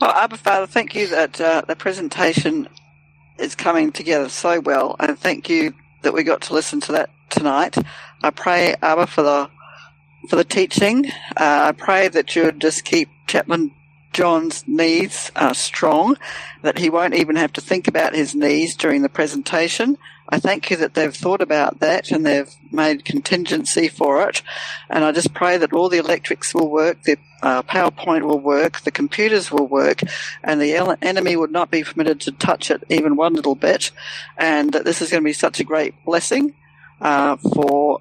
Well, 0.00 0.10
Abba 0.10 0.36
Father, 0.36 0.66
thank 0.66 0.94
you 0.94 1.06
that 1.08 1.40
uh, 1.40 1.62
the 1.66 1.76
presentation 1.76 2.68
is 3.38 3.54
coming 3.54 3.92
together 3.92 4.28
so 4.28 4.60
well, 4.60 4.96
and 5.00 5.18
thank 5.18 5.48
you 5.48 5.74
that 6.02 6.12
we 6.12 6.22
got 6.22 6.42
to 6.42 6.54
listen 6.54 6.80
to 6.82 6.92
that 6.92 7.10
tonight. 7.30 7.76
I 8.22 8.30
pray, 8.30 8.74
Abba, 8.82 9.06
for 9.06 9.22
the 9.22 9.50
for 10.28 10.36
the 10.36 10.44
teaching. 10.44 11.06
Uh, 11.36 11.68
I 11.68 11.72
pray 11.72 12.08
that 12.08 12.36
you 12.36 12.44
would 12.44 12.60
just 12.60 12.84
keep 12.84 13.08
Chaplain 13.26 13.72
John's 14.16 14.66
knees 14.66 15.30
are 15.36 15.52
strong, 15.52 16.16
that 16.62 16.78
he 16.78 16.88
won't 16.88 17.12
even 17.12 17.36
have 17.36 17.52
to 17.52 17.60
think 17.60 17.86
about 17.86 18.14
his 18.14 18.34
knees 18.34 18.74
during 18.74 19.02
the 19.02 19.10
presentation. 19.10 19.98
I 20.26 20.40
thank 20.40 20.70
you 20.70 20.76
that 20.78 20.94
they've 20.94 21.14
thought 21.14 21.42
about 21.42 21.80
that 21.80 22.10
and 22.10 22.24
they've 22.24 22.50
made 22.72 23.04
contingency 23.04 23.88
for 23.88 24.26
it. 24.26 24.40
And 24.88 25.04
I 25.04 25.12
just 25.12 25.34
pray 25.34 25.58
that 25.58 25.74
all 25.74 25.90
the 25.90 25.98
electrics 25.98 26.54
will 26.54 26.70
work, 26.70 27.02
the 27.02 27.18
uh, 27.42 27.62
PowerPoint 27.64 28.22
will 28.22 28.40
work, 28.40 28.80
the 28.80 28.90
computers 28.90 29.52
will 29.52 29.66
work, 29.66 30.00
and 30.42 30.62
the 30.62 30.96
enemy 31.02 31.36
would 31.36 31.52
not 31.52 31.70
be 31.70 31.84
permitted 31.84 32.18
to 32.22 32.32
touch 32.32 32.70
it 32.70 32.84
even 32.88 33.16
one 33.16 33.34
little 33.34 33.54
bit. 33.54 33.90
And 34.38 34.72
that 34.72 34.86
this 34.86 35.02
is 35.02 35.10
going 35.10 35.22
to 35.22 35.28
be 35.28 35.34
such 35.34 35.60
a 35.60 35.64
great 35.64 35.94
blessing 36.06 36.54
uh, 37.02 37.36
for 37.36 38.00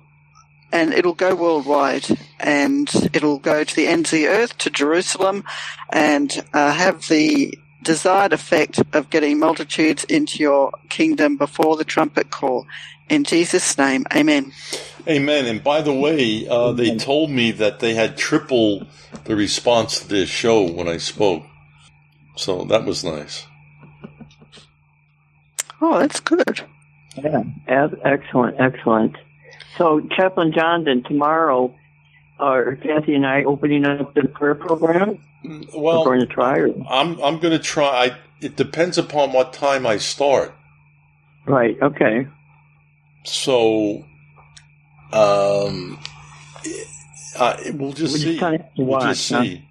and 0.75 0.93
it'll 0.93 1.13
go 1.13 1.33
worldwide 1.33 2.05
and 2.37 2.91
it'll 3.13 3.39
go 3.39 3.63
to 3.63 3.75
the 3.75 3.87
ends 3.87 4.11
of 4.11 4.19
the 4.19 4.27
earth, 4.27 4.57
to 4.57 4.69
Jerusalem, 4.69 5.45
and 5.89 6.43
uh, 6.53 6.73
have 6.73 7.07
the 7.07 7.57
desired 7.81 8.33
effect 8.33 8.81
of 8.91 9.09
getting 9.09 9.39
multitudes 9.39 10.03
into 10.03 10.39
your 10.39 10.73
kingdom 10.89 11.37
before 11.37 11.77
the 11.77 11.85
trumpet 11.85 12.29
call. 12.29 12.67
In 13.07 13.23
Jesus' 13.23 13.77
name, 13.77 14.05
amen. 14.13 14.51
Amen. 15.07 15.45
And 15.45 15.63
by 15.63 15.81
the 15.81 15.93
way, 15.93 16.45
uh, 16.45 16.73
they 16.73 16.97
told 16.97 17.29
me 17.29 17.51
that 17.51 17.79
they 17.79 17.93
had 17.93 18.17
triple 18.17 18.85
the 19.23 19.35
response 19.35 19.99
to 19.99 20.07
this 20.09 20.27
show 20.27 20.69
when 20.69 20.89
I 20.89 20.97
spoke. 20.97 21.43
So 22.35 22.65
that 22.65 22.83
was 22.83 23.01
nice. 23.01 23.45
Oh, 25.79 25.99
that's 25.99 26.19
good. 26.19 26.61
Yeah. 27.15 27.43
Excellent, 28.03 28.59
excellent. 28.59 29.15
So, 29.77 30.01
Chaplain 30.15 30.53
John, 30.53 30.83
then 30.85 31.03
tomorrow, 31.03 31.73
are 32.39 32.75
Kathy 32.75 33.15
and 33.15 33.25
I 33.25 33.43
opening 33.43 33.85
up 33.85 34.13
the 34.13 34.27
prayer 34.27 34.55
program? 34.55 35.19
We're 35.43 35.61
Well, 35.75 36.03
going 36.05 36.19
to 36.21 36.25
try. 36.25 36.59
Or? 36.59 36.69
I'm 36.89 37.19
I'm 37.21 37.39
going 37.39 37.51
to 37.57 37.59
try. 37.59 37.87
I, 38.05 38.17
it 38.41 38.55
depends 38.55 38.97
upon 38.97 39.31
what 39.33 39.53
time 39.53 39.85
I 39.85 39.97
start. 39.97 40.53
Right, 41.45 41.77
okay. 41.81 42.27
So, 43.23 44.05
um, 45.11 45.99
uh, 47.37 47.57
we'll 47.73 47.93
just 47.93 48.13
We 48.13 48.19
see. 48.19 48.25
just 48.31 48.39
kinda 48.39 48.57
have 48.59 48.73
to 48.75 48.81
we'll 48.81 48.87
watch, 48.87 49.03
just 49.17 49.31
huh? 49.31 49.43
see. 49.43 49.65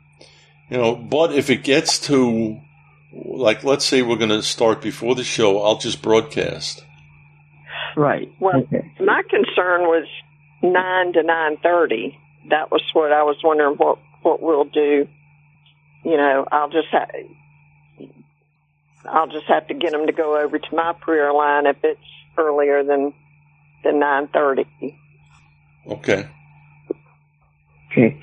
You 0.70 0.76
know, 0.78 0.94
but 0.96 1.34
if 1.34 1.50
it 1.50 1.62
gets 1.64 1.98
to, 2.06 2.60
like, 3.12 3.64
let's 3.64 3.84
say 3.84 4.02
we're 4.02 4.16
going 4.16 4.30
to 4.30 4.42
start 4.42 4.80
before 4.82 5.14
the 5.14 5.24
show, 5.24 5.60
I'll 5.62 5.78
just 5.78 6.02
broadcast. 6.02 6.84
Right. 7.96 8.32
Well, 8.40 8.62
okay. 8.62 8.92
my 9.00 9.22
concern 9.28 9.82
was 9.82 10.06
nine 10.62 11.12
to 11.12 11.22
nine 11.22 11.56
thirty. 11.62 12.18
That 12.50 12.70
was 12.70 12.82
what 12.92 13.12
I 13.12 13.22
was 13.22 13.36
wondering 13.42 13.76
what 13.76 13.98
what 14.22 14.42
we'll 14.42 14.64
do. 14.64 15.06
You 16.04 16.16
know, 16.16 16.46
I'll 16.50 16.70
just 16.70 16.88
ha- 16.90 17.06
I'll 19.06 19.28
just 19.28 19.46
have 19.46 19.66
to 19.68 19.74
get 19.74 19.92
them 19.92 20.06
to 20.06 20.12
go 20.12 20.38
over 20.38 20.58
to 20.58 20.76
my 20.76 20.92
prayer 21.00 21.32
line 21.32 21.66
if 21.66 21.76
it's 21.82 22.00
earlier 22.36 22.82
than 22.82 23.12
than 23.84 24.00
nine 24.00 24.28
thirty. 24.28 24.66
Okay. 25.86 26.28
Okay. 27.92 28.20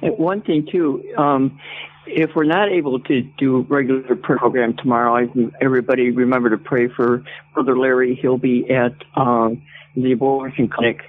And 0.00 0.18
one 0.18 0.40
thing 0.42 0.66
too, 0.70 1.04
um, 1.16 1.58
if 2.06 2.34
we're 2.34 2.44
not 2.44 2.70
able 2.70 3.00
to 3.00 3.22
do 3.22 3.60
regular 3.62 4.16
program 4.16 4.76
tomorrow, 4.76 5.16
I, 5.16 5.28
everybody 5.60 6.10
remember 6.10 6.50
to 6.50 6.58
pray 6.58 6.88
for 6.88 7.24
Brother 7.54 7.78
Larry. 7.78 8.14
He'll 8.14 8.38
be 8.38 8.70
at 8.70 8.94
um, 9.14 9.62
the 9.96 10.12
abortion 10.12 10.68
clinic 10.68 11.02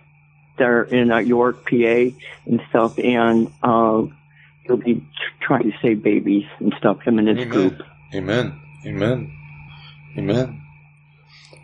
there 0.57 0.83
in 0.83 1.11
uh, 1.11 1.17
York, 1.17 1.67
PA, 1.69 1.75
and 2.45 2.61
stuff, 2.69 2.99
and 2.99 3.51
uh, 3.63 4.03
he'll 4.63 4.77
be 4.77 4.95
tr- 4.95 5.45
trying 5.45 5.71
to 5.71 5.77
save 5.81 6.03
babies 6.03 6.45
and 6.59 6.73
stuff. 6.77 7.01
Him 7.01 7.19
and 7.19 7.27
his 7.27 7.37
Amen. 7.39 7.49
group. 7.49 7.81
Amen. 8.13 8.61
Amen. 8.85 9.37
Amen. 10.17 10.61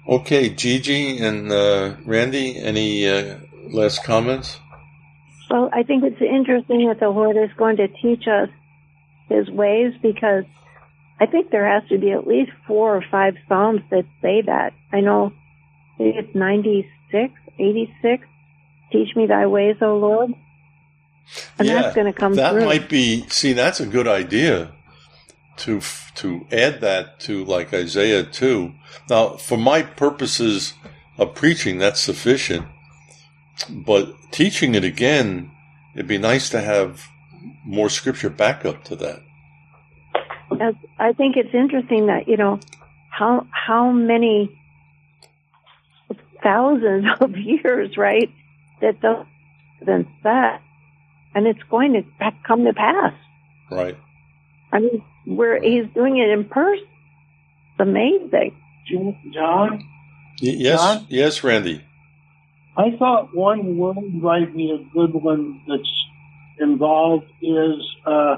Okay, 0.08 0.50
Gigi 0.50 1.20
and 1.20 1.52
uh, 1.52 1.96
Randy, 2.04 2.58
any 2.58 3.08
uh, 3.08 3.38
last 3.68 4.04
comments? 4.04 4.60
Well, 5.52 5.70
I 5.74 5.84
think 5.84 6.04
it's 6.04 6.22
interesting 6.22 6.88
that 6.88 7.00
the 7.00 7.10
Lord 7.10 7.38
is 7.38 7.52
going 7.58 7.78
to 7.78 7.88
teach 7.88 8.28
us 8.28 8.50
His 9.30 9.50
ways 9.50 9.94
because 10.02 10.46
I 11.20 11.26
think 11.26 11.52
there 11.52 11.68
has 11.68 11.88
to 11.90 11.98
be 11.98 12.12
at 12.12 12.26
least 12.26 12.52
four 12.66 12.96
or 12.96 13.04
five 13.12 13.36
Psalms 13.48 13.82
that 13.92 14.06
say 14.22 14.42
that. 14.42 14.74
I 14.92 15.02
know 15.02 15.34
it's 16.00 16.34
96, 16.34 17.34
86. 17.60 18.28
Teach 18.92 19.16
me 19.16 19.28
thy 19.28 19.46
ways, 19.46 19.76
O 19.82 19.98
Lord. 19.98 20.34
And 21.60 21.68
that's 21.68 21.94
going 21.94 22.12
to 22.12 22.18
come 22.18 22.34
through. 22.34 22.42
that 22.42 22.54
through. 22.54 22.66
might 22.66 22.90
be. 22.90 23.28
See, 23.30 23.54
that's 23.54 23.80
a 23.80 23.86
good 23.86 24.08
idea 24.08 24.72
to 25.58 25.82
to 26.16 26.46
add 26.52 26.82
that 26.82 27.20
to 27.22 27.44
like 27.46 27.74
Isaiah 27.74 28.24
two. 28.24 28.74
Now, 29.10 29.36
for 29.36 29.58
my 29.58 29.84
purposes 29.84 30.74
of 31.18 31.36
preaching, 31.36 31.78
that's 31.78 32.00
sufficient. 32.00 32.66
But 33.70 34.14
teaching 34.32 34.74
it 34.74 34.84
again, 34.84 35.52
it'd 35.94 36.08
be 36.08 36.18
nice 36.18 36.50
to 36.50 36.62
have 36.62 37.08
more 37.66 37.90
scripture 37.90 38.30
backup 38.30 38.84
to 38.86 38.96
that. 38.98 39.22
As- 40.60 40.76
I 40.98 41.14
think 41.14 41.38
it's 41.38 41.54
interesting 41.54 42.08
that 42.08 42.28
you 42.28 42.38
know 42.38 42.60
how 43.10 43.48
how 43.52 43.92
many 43.92 44.50
thousands 46.44 47.06
of 47.20 47.36
years, 47.38 47.98
right? 47.98 48.30
That 48.82 49.02
those 49.02 49.26
been 49.86 50.08
set, 50.24 50.62
and 51.36 51.48
it's 51.48 51.64
going 51.70 51.94
to 51.94 52.04
come 52.46 52.66
to 52.66 52.74
pass. 52.74 53.14
Right. 53.72 53.98
I 54.72 54.80
mean, 54.80 55.04
where 55.26 55.62
he's 55.62 55.86
doing 55.94 56.18
it 56.18 56.30
in 56.30 56.46
person. 56.46 56.86
It's 57.72 57.80
amazing. 57.80 58.56
John, 59.34 59.84
Y- 60.42 60.56
yes. 60.58 60.80
John? 60.82 61.06
Yes, 61.10 61.44
Randy. 61.44 61.84
I 62.78 62.96
thought 62.98 63.36
one 63.36 63.78
word 63.78 64.14
might 64.14 64.56
be 64.56 64.72
a 64.72 64.78
good 64.94 65.14
one 65.14 65.62
that's 65.68 66.06
involved 66.60 67.26
is 67.42 67.80
uh, 68.06 68.38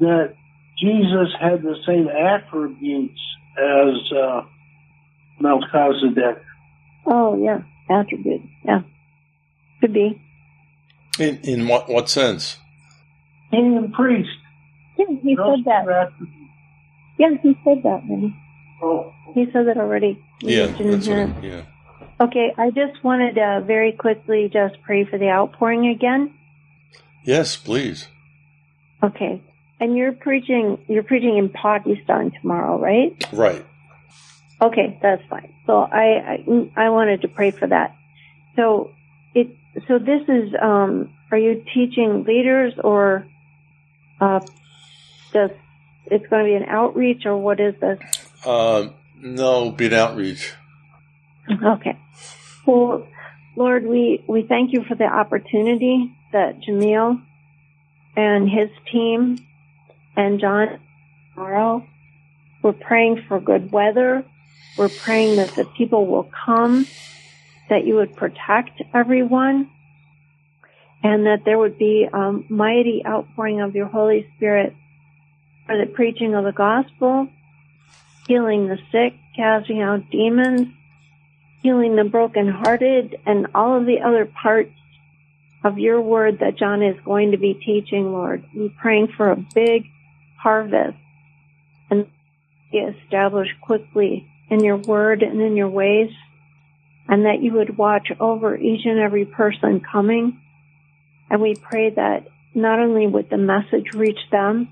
that 0.00 0.34
Jesus 0.78 1.28
had 1.40 1.62
the 1.62 1.76
same 1.86 2.08
attributes 2.08 3.20
as 3.58 4.12
uh, 4.16 4.42
Melchizedek. 5.40 6.42
Oh 7.06 7.36
yeah, 7.42 7.60
attribute. 7.88 8.42
Yeah, 8.64 8.82
could 9.80 9.92
be. 9.92 10.20
In 11.18 11.38
in 11.42 11.68
what 11.68 11.88
what 11.88 12.08
sense? 12.08 12.58
King 13.50 13.76
and 13.76 13.92
priest. 13.92 14.30
Yeah, 14.98 15.06
he 15.22 15.34
those 15.34 15.58
said 15.58 15.64
that. 15.66 15.88
attributes. 15.88 16.36
Yeah, 17.18 17.30
he 17.42 17.54
said 17.64 17.82
that. 17.82 18.02
Maybe 18.08 18.34
Oh, 18.82 19.12
he 19.34 19.44
said 19.52 19.66
that 19.66 19.76
already. 19.76 20.18
We 20.42 20.56
Yeah, 20.56 20.66
that's 20.66 21.06
what. 21.06 21.18
I, 21.18 21.40
yeah. 21.42 21.62
Okay, 22.20 22.52
I 22.56 22.70
just 22.70 23.02
wanted 23.02 23.34
to 23.34 23.62
very 23.66 23.92
quickly 23.92 24.50
just 24.52 24.80
pray 24.82 25.04
for 25.04 25.18
the 25.18 25.28
outpouring 25.28 25.88
again. 25.88 26.34
Yes, 27.24 27.56
please. 27.56 28.08
Okay, 29.02 29.42
and 29.78 29.96
you're 29.96 30.12
preaching. 30.12 30.78
You're 30.88 31.02
preaching 31.02 31.38
in 31.38 31.48
Pakistan 31.48 32.32
tomorrow, 32.40 32.78
right? 32.78 33.12
Right. 33.32 33.64
Okay, 34.60 34.98
that's 35.00 35.22
fine. 35.28 35.54
So 35.66 35.78
I, 35.78 36.44
I 36.46 36.70
I 36.76 36.90
wanted 36.90 37.22
to 37.22 37.28
pray 37.28 37.50
for 37.50 37.66
that. 37.66 37.96
So 38.56 38.90
it 39.34 39.48
so 39.88 39.98
this 39.98 40.22
is 40.28 40.52
um 40.60 41.12
are 41.30 41.38
you 41.38 41.64
teaching 41.72 42.24
leaders 42.24 42.74
or 42.82 43.26
uh 44.20 44.40
does 45.32 45.50
it's 46.10 46.26
going 46.26 46.44
to 46.44 46.50
be 46.50 46.54
an 46.54 46.68
outreach 46.68 47.24
or 47.24 47.36
what 47.36 47.60
is 47.60 47.74
this? 47.80 47.98
Uh, 48.44 48.88
no, 49.20 49.70
be 49.70 49.86
an 49.86 49.94
outreach. 49.94 50.54
Okay. 51.50 51.98
Well, 52.66 53.06
Lord, 53.56 53.86
we, 53.86 54.22
we 54.28 54.42
thank 54.42 54.72
you 54.72 54.84
for 54.84 54.94
the 54.94 55.04
opportunity 55.04 56.12
that 56.32 56.60
Jamil 56.60 57.20
and 58.16 58.48
his 58.48 58.70
team 58.90 59.38
and 60.16 60.40
John 60.40 60.78
tomorrow. 61.34 61.86
We're 62.62 62.72
praying 62.72 63.24
for 63.26 63.40
good 63.40 63.72
weather. 63.72 64.24
We're 64.76 64.88
praying 64.88 65.36
that 65.36 65.54
the 65.54 65.64
people 65.64 66.06
will 66.06 66.30
come, 66.44 66.86
that 67.68 67.84
you 67.84 67.96
would 67.96 68.16
protect 68.16 68.82
everyone, 68.94 69.70
and 71.02 71.26
that 71.26 71.44
there 71.44 71.58
would 71.58 71.78
be 71.78 72.06
a 72.12 72.32
mighty 72.48 73.02
outpouring 73.06 73.60
of 73.60 73.74
your 73.74 73.86
Holy 73.86 74.30
Spirit 74.36 74.74
for 75.66 75.78
the 75.78 75.86
preaching 75.86 76.34
of 76.34 76.44
the 76.44 76.52
gospel, 76.52 77.28
healing 78.26 78.68
the 78.68 78.78
sick, 78.92 79.14
casting 79.34 79.80
out 79.80 80.10
demons, 80.10 80.68
healing 81.62 81.96
the 81.96 82.04
brokenhearted, 82.04 83.18
and 83.26 83.46
all 83.54 83.76
of 83.78 83.86
the 83.86 84.00
other 84.00 84.26
parts 84.26 84.72
of 85.62 85.78
your 85.78 86.00
word 86.00 86.38
that 86.40 86.56
John 86.58 86.82
is 86.82 86.96
going 87.04 87.32
to 87.32 87.38
be 87.38 87.54
teaching, 87.54 88.12
Lord. 88.12 88.44
We're 88.54 88.70
praying 88.80 89.08
for 89.16 89.30
a 89.30 89.36
big 89.36 89.84
harvest 90.40 90.96
and 91.90 92.06
be 92.72 92.78
established 92.78 93.60
quickly 93.60 94.26
in 94.48 94.64
your 94.64 94.78
word 94.78 95.22
and 95.22 95.40
in 95.40 95.56
your 95.56 95.68
ways, 95.68 96.10
and 97.08 97.24
that 97.24 97.42
you 97.42 97.52
would 97.54 97.76
watch 97.76 98.08
over 98.18 98.56
each 98.56 98.86
and 98.86 98.98
every 98.98 99.24
person 99.26 99.80
coming. 99.80 100.40
And 101.28 101.40
we 101.40 101.54
pray 101.54 101.90
that 101.90 102.26
not 102.54 102.80
only 102.80 103.06
would 103.06 103.30
the 103.30 103.36
message 103.36 103.94
reach 103.94 104.18
them, 104.32 104.68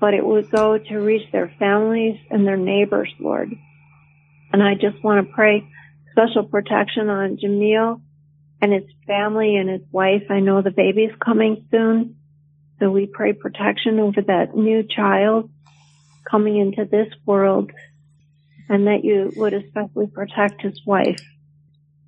but 0.00 0.14
it 0.14 0.24
would 0.24 0.50
go 0.50 0.78
to 0.78 0.98
reach 0.98 1.30
their 1.30 1.52
families 1.58 2.18
and 2.30 2.46
their 2.46 2.56
neighbors, 2.56 3.12
Lord. 3.20 3.52
And 4.52 4.62
I 4.62 4.74
just 4.74 5.02
want 5.04 5.26
to 5.26 5.32
pray 5.32 5.64
special 6.10 6.44
protection 6.44 7.08
on 7.08 7.36
Jamil 7.36 8.00
and 8.62 8.72
his 8.72 8.84
family 9.06 9.56
and 9.56 9.68
his 9.68 9.82
wife. 9.90 10.22
I 10.30 10.38
know 10.38 10.62
the 10.62 10.70
baby's 10.70 11.14
coming 11.22 11.66
soon. 11.70 12.16
So 12.78 12.90
we 12.90 13.06
pray 13.06 13.32
protection 13.32 13.98
over 13.98 14.22
that 14.22 14.56
new 14.56 14.84
child 14.84 15.50
coming 16.28 16.56
into 16.56 16.84
this 16.84 17.12
world 17.26 17.72
and 18.68 18.86
that 18.86 19.04
you 19.04 19.32
would 19.36 19.52
especially 19.52 20.06
protect 20.06 20.62
his 20.62 20.80
wife. 20.86 21.20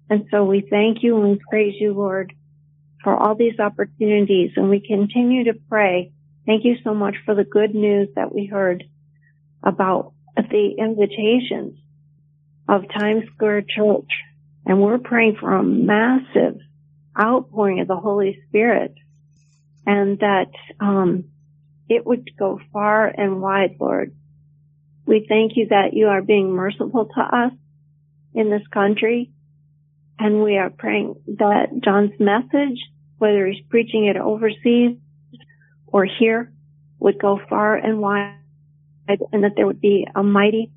And 0.09 0.27
so 0.31 0.45
we 0.45 0.61
thank 0.61 1.03
you 1.03 1.17
and 1.17 1.31
we 1.31 1.41
praise 1.51 1.75
you, 1.79 1.93
Lord, 1.93 2.33
for 3.03 3.15
all 3.15 3.35
these 3.35 3.59
opportunities 3.59 4.53
and 4.57 4.71
we 4.71 4.81
continue 4.81 5.45
to 5.45 5.59
pray. 5.69 6.13
Thank 6.47 6.65
you 6.65 6.77
so 6.85 6.95
much 6.95 7.17
for 7.25 7.35
the 7.35 7.45
good 7.45 7.75
news 7.75 8.09
that 8.15 8.33
we 8.33 8.47
heard 8.47 8.85
about 9.63 10.13
the 10.37 10.75
invitations 10.79 11.79
of 12.69 12.83
Times 12.89 13.25
Square 13.35 13.63
Church. 13.63 14.11
And 14.67 14.81
we're 14.81 14.99
praying 14.99 15.37
for 15.41 15.55
a 15.55 15.63
massive 15.63 16.59
outpouring 17.21 17.81
of 17.81 17.89
the 17.89 17.97
Holy 17.97 18.43
Spirit 18.49 18.95
and 19.87 20.19
that 20.21 20.51
um, 20.81 21.25
it 21.89 22.07
would 22.07 22.31
go 22.39 22.61
far 22.73 23.07
and 23.07 23.43
wide, 23.43 23.77
Lord. 23.79 24.15
We 25.07 25.27
thank 25.29 25.57
you 25.57 25.69
that 25.69 25.93
you 25.93 26.09
are 26.09 26.23
being 26.23 26.51
merciful 26.51 27.07
to 27.15 27.21
us 27.21 27.53
in 28.35 28.51
this 28.51 28.67
country. 28.73 29.31
And 30.19 30.43
we 30.43 30.57
are 30.57 30.71
praying 30.71 31.17
that 31.39 31.81
John's 31.85 32.19
message, 32.19 32.79
whether 33.19 33.47
he's 33.47 33.65
preaching 33.69 34.07
it 34.07 34.17
overseas 34.17 34.97
or 35.87 36.07
here, 36.07 36.53
would 36.99 37.21
go 37.21 37.39
far 37.49 37.77
and 37.77 38.01
wide 38.01 38.37
and 39.09 39.45
that 39.45 39.53
there 39.57 39.67
would 39.67 39.81
be 39.81 40.07
a 40.15 40.23
mighty 40.23 40.73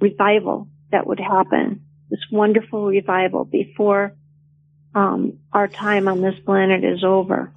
revival 0.00 0.68
that 0.90 1.06
would 1.06 1.20
happen, 1.20 1.82
this 2.12 2.20
wonderful 2.30 2.84
revival 2.84 3.46
before 3.46 4.14
um, 4.94 5.38
our 5.50 5.66
time 5.66 6.08
on 6.08 6.20
this 6.20 6.38
planet 6.44 6.84
is 6.84 7.02
over. 7.02 7.50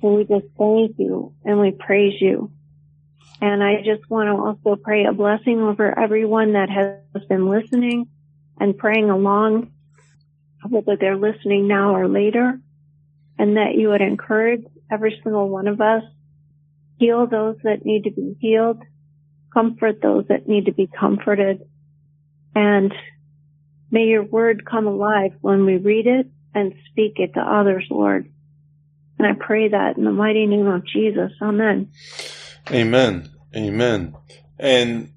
So 0.00 0.14
we 0.14 0.24
just 0.24 0.46
thank 0.58 0.98
you 0.98 1.32
and 1.44 1.60
we 1.60 1.70
praise 1.70 2.20
you. 2.20 2.50
And 3.40 3.62
I 3.62 3.76
just 3.76 4.10
want 4.10 4.26
to 4.26 4.42
also 4.42 4.82
pray 4.82 5.04
a 5.04 5.12
blessing 5.12 5.60
over 5.60 5.96
everyone 5.96 6.54
that 6.54 6.68
has 6.68 7.24
been 7.28 7.48
listening 7.48 8.08
and 8.58 8.76
praying 8.76 9.08
along, 9.08 9.70
whether 10.68 10.96
they're 10.96 11.16
listening 11.16 11.68
now 11.68 11.94
or 11.94 12.08
later, 12.08 12.58
and 13.38 13.56
that 13.56 13.76
you 13.76 13.90
would 13.90 14.02
encourage 14.02 14.64
every 14.90 15.18
single 15.22 15.48
one 15.48 15.68
of 15.68 15.80
us, 15.80 16.02
heal 16.98 17.28
those 17.28 17.56
that 17.62 17.84
need 17.84 18.02
to 18.02 18.10
be 18.10 18.36
healed, 18.40 18.82
comfort 19.54 20.02
those 20.02 20.26
that 20.28 20.48
need 20.48 20.66
to 20.66 20.72
be 20.72 20.88
comforted, 20.88 21.62
and 22.54 22.92
may 23.90 24.04
your 24.04 24.24
word 24.24 24.64
come 24.64 24.86
alive 24.86 25.32
when 25.40 25.64
we 25.64 25.76
read 25.76 26.06
it 26.06 26.26
and 26.54 26.74
speak 26.90 27.14
it 27.16 27.34
to 27.34 27.40
others, 27.40 27.86
Lord. 27.90 28.30
And 29.18 29.26
I 29.26 29.32
pray 29.38 29.68
that 29.68 29.96
in 29.96 30.04
the 30.04 30.12
mighty 30.12 30.46
name 30.46 30.66
of 30.66 30.86
Jesus. 30.86 31.32
Amen. 31.42 31.90
Amen. 32.70 33.30
Amen. 33.54 34.16
And 34.58 35.12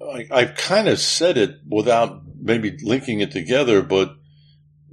I, 0.00 0.26
I've 0.30 0.54
kind 0.54 0.88
of 0.88 0.98
said 0.98 1.36
it 1.36 1.60
without 1.68 2.22
maybe 2.40 2.78
linking 2.82 3.20
it 3.20 3.30
together, 3.30 3.82
but 3.82 4.16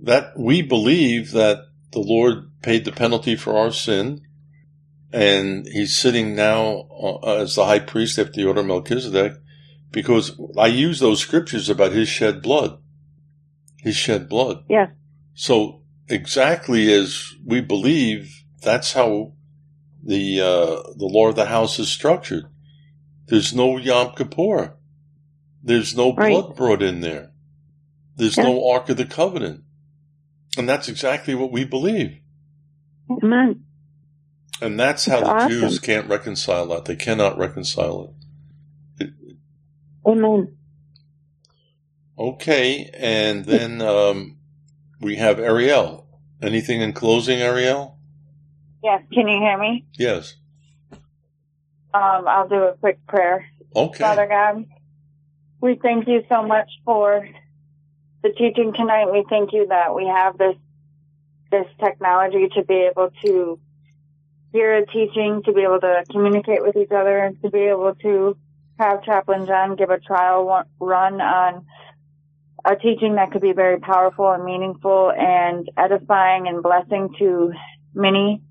that 0.03 0.37
we 0.37 0.61
believe 0.61 1.31
that 1.31 1.59
the 1.91 1.99
Lord 1.99 2.51
paid 2.61 2.85
the 2.85 2.91
penalty 2.91 3.35
for 3.35 3.57
our 3.57 3.71
sin, 3.71 4.21
and 5.13 5.65
He's 5.67 5.97
sitting 5.97 6.35
now 6.35 6.87
uh, 6.91 7.35
as 7.35 7.55
the 7.55 7.65
high 7.65 7.79
priest 7.79 8.19
after 8.19 8.33
the 8.33 8.45
order 8.45 8.61
of 8.61 8.65
Melchizedek, 8.65 9.33
because 9.91 10.39
I 10.57 10.67
use 10.67 10.99
those 10.99 11.21
scriptures 11.21 11.69
about 11.69 11.93
His 11.93 12.09
shed 12.09 12.41
blood. 12.41 12.79
His 13.85 13.95
shed 13.95 14.27
blood. 14.27 14.63
Yes. 14.67 14.89
So 15.35 15.83
exactly 16.09 16.91
as 16.91 17.33
we 17.45 17.61
believe, 17.61 18.43
that's 18.63 18.93
how 18.93 19.33
the 20.03 20.41
uh, 20.41 20.93
the 20.97 21.05
law 21.05 21.27
of 21.29 21.35
the 21.35 21.45
house 21.45 21.77
is 21.77 21.87
structured. 21.87 22.45
There's 23.27 23.53
no 23.53 23.77
Yom 23.77 24.15
Kippur. 24.15 24.75
There's 25.61 25.95
no 25.95 26.15
Right. 26.15 26.31
blood 26.31 26.55
brought 26.55 26.81
in 26.81 27.01
there. 27.01 27.31
There's 28.15 28.37
Yeah. 28.37 28.45
no 28.45 28.67
Ark 28.71 28.89
of 28.89 28.97
the 28.97 29.05
Covenant. 29.05 29.61
And 30.57 30.67
that's 30.67 30.89
exactly 30.89 31.35
what 31.35 31.51
we 31.51 31.63
believe. 31.63 32.17
Amen. 33.11 33.65
And 34.63 34.79
that's 34.79 35.05
how 35.05 35.19
the 35.19 35.27
awesome. 35.27 35.49
Jews 35.51 35.77
can't 35.79 36.07
reconcile 36.09 36.65
that. 36.69 36.85
They 36.85 36.95
cannot 36.95 37.37
reconcile 37.37 38.15
it. 38.99 39.09
Amen. 40.07 40.54
Okay, 42.17 42.89
and 42.93 43.43
then 43.43 43.81
um, 43.81 44.37
we 45.01 45.17
have 45.17 45.39
Ariel. 45.39 46.07
Anything 46.41 46.81
in 46.81 46.93
closing, 46.93 47.39
Ariel? 47.39 47.97
Yes, 48.83 49.01
can 49.11 49.27
you 49.27 49.37
hear 49.39 49.57
me? 49.57 49.85
Yes. 49.97 50.35
Um, 51.93 52.27
I'll 52.27 52.47
do 52.47 52.55
a 52.55 52.73
quick 52.79 53.05
prayer. 53.07 53.45
Okay. 53.75 53.99
Father 53.99 54.27
God, 54.27 54.65
we 55.59 55.79
thank 55.81 56.07
you 56.07 56.23
so 56.29 56.43
much 56.43 56.69
for 56.85 57.27
the 58.21 58.29
teaching 58.29 58.73
tonight. 58.73 59.11
We 59.11 59.25
thank 59.29 59.51
you 59.53 59.67
that 59.67 59.95
we 59.95 60.05
have 60.05 60.37
this 60.37 60.55
this 61.51 61.67
technology 61.79 62.47
to 62.55 62.63
be 62.63 62.89
able 62.89 63.11
to 63.23 63.59
hear 64.51 64.77
a 64.77 64.85
teaching, 64.85 65.41
to 65.45 65.53
be 65.53 65.61
able 65.61 65.79
to 65.79 66.03
communicate 66.11 66.61
with 66.61 66.75
each 66.75 66.91
other, 66.91 67.17
and 67.17 67.41
to 67.41 67.49
be 67.49 67.59
able 67.59 67.93
to 67.95 68.37
have 68.79 69.03
Chaplain 69.03 69.45
John 69.45 69.75
give 69.75 69.89
a 69.89 69.99
trial 69.99 70.63
run 70.79 71.21
on 71.21 71.65
a 72.65 72.75
teaching 72.75 73.15
that 73.15 73.31
could 73.31 73.41
be 73.41 73.53
very 73.53 73.79
powerful 73.79 74.31
and 74.31 74.43
meaningful 74.43 75.11
and 75.11 75.69
edifying 75.77 76.47
and 76.47 76.63
blessing 76.63 77.13
to 77.19 77.51
many. 77.93 78.41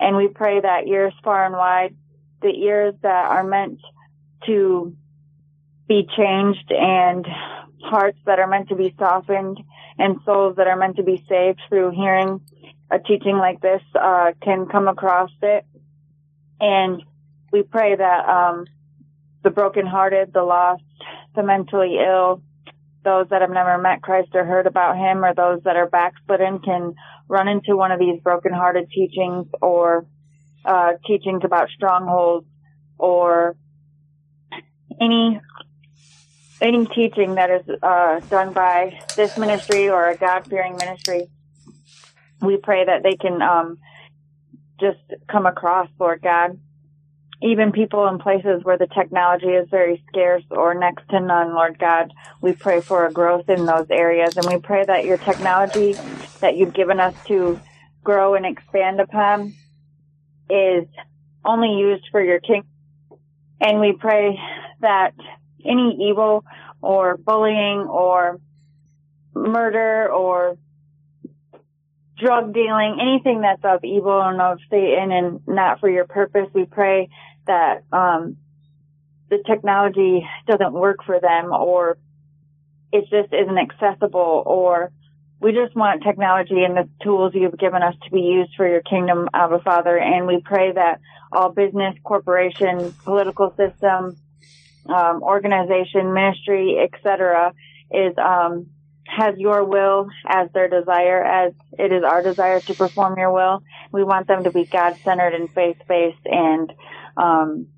And 0.00 0.16
we 0.16 0.28
pray 0.28 0.60
that 0.60 0.86
ears 0.86 1.12
far 1.22 1.44
and 1.44 1.54
wide, 1.54 1.94
the 2.40 2.48
ears 2.48 2.94
that 3.02 3.26
are 3.26 3.44
meant 3.44 3.80
to 4.46 4.96
be 5.86 6.06
changed 6.16 6.70
and 6.70 7.26
hearts 7.82 8.18
that 8.26 8.38
are 8.38 8.46
meant 8.46 8.68
to 8.68 8.76
be 8.76 8.94
softened 8.98 9.58
and 9.98 10.18
souls 10.24 10.56
that 10.56 10.66
are 10.66 10.76
meant 10.76 10.96
to 10.96 11.02
be 11.02 11.24
saved 11.28 11.60
through 11.68 11.90
hearing 11.90 12.40
a 12.90 12.98
teaching 12.98 13.36
like 13.36 13.60
this 13.60 13.82
uh, 14.00 14.32
can 14.42 14.66
come 14.66 14.88
across 14.88 15.30
it. 15.42 15.66
And 16.60 17.02
we 17.52 17.62
pray 17.62 17.96
that 17.96 18.28
um, 18.28 18.64
the 19.42 19.50
brokenhearted, 19.50 20.32
the 20.32 20.42
lost, 20.42 20.82
the 21.34 21.42
mentally 21.42 21.98
ill, 21.98 22.42
those 23.08 23.28
that 23.30 23.40
have 23.40 23.50
never 23.50 23.78
met 23.78 24.02
Christ 24.02 24.28
or 24.34 24.44
heard 24.44 24.66
about 24.66 24.96
him, 24.96 25.24
or 25.24 25.34
those 25.34 25.62
that 25.64 25.76
are 25.76 25.88
backslidden 25.88 26.58
can 26.60 26.94
run 27.28 27.48
into 27.48 27.76
one 27.76 27.90
of 27.90 27.98
these 27.98 28.20
brokenhearted 28.22 28.88
teachings 28.90 29.46
or 29.62 30.06
uh, 30.64 30.92
teachings 31.06 31.42
about 31.44 31.68
strongholds 31.70 32.46
or 32.98 33.56
any 35.00 35.40
any 36.60 36.86
teaching 36.86 37.36
that 37.36 37.50
is 37.50 37.62
uh, 37.82 38.20
done 38.28 38.52
by 38.52 38.98
this 39.16 39.36
ministry 39.38 39.88
or 39.88 40.08
a 40.08 40.16
God 40.16 40.46
fearing 40.48 40.76
ministry 40.76 41.28
we 42.40 42.56
pray 42.56 42.84
that 42.84 43.02
they 43.02 43.16
can 43.16 43.42
um, 43.42 43.78
just 44.80 44.98
come 45.30 45.46
across, 45.46 45.88
Lord 45.98 46.22
God. 46.22 46.58
Even 47.40 47.70
people 47.70 48.08
in 48.08 48.18
places 48.18 48.64
where 48.64 48.78
the 48.78 48.88
technology 48.88 49.46
is 49.46 49.68
very 49.70 50.02
scarce 50.08 50.42
or 50.50 50.74
next 50.74 51.08
to 51.10 51.20
none, 51.20 51.54
Lord 51.54 51.78
God, 51.78 52.12
we 52.40 52.52
pray 52.52 52.80
for 52.80 53.06
a 53.06 53.12
growth 53.12 53.48
in 53.48 53.64
those 53.64 53.86
areas. 53.90 54.36
And 54.36 54.46
we 54.46 54.58
pray 54.58 54.84
that 54.84 55.04
your 55.04 55.18
technology 55.18 55.96
that 56.40 56.56
you've 56.56 56.74
given 56.74 56.98
us 56.98 57.14
to 57.28 57.60
grow 58.02 58.34
and 58.34 58.44
expand 58.44 59.00
upon 59.00 59.54
is 60.50 60.88
only 61.44 61.78
used 61.78 62.06
for 62.10 62.22
your 62.22 62.40
kingdom. 62.40 62.68
And 63.60 63.80
we 63.80 63.92
pray 63.92 64.38
that 64.80 65.14
any 65.64 66.08
evil 66.08 66.44
or 66.80 67.16
bullying 67.16 67.80
or 67.80 68.40
murder 69.34 70.10
or 70.10 70.56
drug 72.18 72.52
dealing, 72.52 72.98
anything 73.00 73.42
that's 73.42 73.64
of 73.64 73.84
evil 73.84 74.20
and 74.20 74.40
of 74.40 74.58
Satan 74.70 75.12
and 75.12 75.40
not 75.46 75.80
for 75.80 75.88
your 75.88 76.06
purpose, 76.06 76.48
we 76.52 76.64
pray 76.64 77.08
that 77.48 77.84
um, 77.92 78.36
the 79.30 79.42
technology 79.46 80.26
doesn't 80.46 80.72
work 80.72 80.98
for 81.04 81.20
them 81.20 81.52
or 81.52 81.98
it 82.92 83.02
just 83.10 83.32
isn't 83.32 83.58
accessible 83.58 84.42
or 84.46 84.92
we 85.40 85.52
just 85.52 85.74
want 85.76 86.02
technology 86.02 86.64
and 86.64 86.76
the 86.76 86.88
tools 87.02 87.32
you've 87.34 87.58
given 87.58 87.82
us 87.82 87.94
to 88.04 88.10
be 88.10 88.22
used 88.22 88.50
for 88.56 88.68
your 88.68 88.82
kingdom, 88.82 89.28
Abba 89.32 89.60
Father. 89.60 89.96
And 89.96 90.26
we 90.26 90.40
pray 90.44 90.72
that 90.72 91.00
all 91.30 91.50
business, 91.50 91.94
corporation, 92.02 92.92
political 93.04 93.54
system, 93.56 94.16
um, 94.88 95.22
organization, 95.22 96.12
ministry, 96.12 96.78
etc., 96.82 97.52
is 97.90 98.14
um, 98.18 98.66
has 99.06 99.38
your 99.38 99.64
will 99.64 100.08
as 100.26 100.48
their 100.52 100.68
desire, 100.68 101.22
as 101.22 101.52
it 101.78 101.92
is 101.92 102.02
our 102.02 102.22
desire 102.22 102.60
to 102.60 102.74
perform 102.74 103.18
your 103.18 103.32
will. 103.32 103.62
We 103.92 104.04
want 104.04 104.26
them 104.26 104.44
to 104.44 104.50
be 104.50 104.66
God 104.66 104.98
centered 105.04 105.34
and 105.34 105.48
faith 105.54 105.78
based 105.88 106.26
and 106.26 106.72
um, 107.18 107.68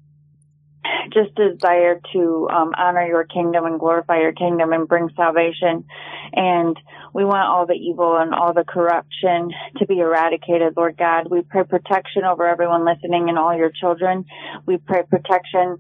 just 1.12 1.35
desire 1.35 2.01
to 2.12 2.49
um, 2.51 2.73
honor 2.77 3.07
your 3.07 3.25
kingdom 3.25 3.65
and 3.65 3.79
glorify 3.79 4.21
your 4.21 4.33
kingdom 4.33 4.73
and 4.73 4.89
bring 4.89 5.09
salvation. 5.17 5.85
And 6.33 6.77
we 7.12 7.25
want 7.25 7.49
all 7.49 7.67
the 7.67 7.75
evil 7.75 8.17
and 8.17 8.35
all 8.35 8.55
the 8.55 8.65
corruption 8.65 9.51
to 9.79 9.87
be 9.87 9.99
eradicated, 9.99 10.75
Lord 10.77 10.97
God. 10.97 11.29
We 11.31 11.43
pray 11.43 11.65
protection 11.65 12.25
over 12.25 12.47
everyone 12.47 12.85
listening 12.85 13.29
and 13.29 13.39
all 13.39 13.57
your 13.57 13.71
children. 13.71 14.25
We 14.67 14.77
pray 14.79 15.03
protection 15.09 15.79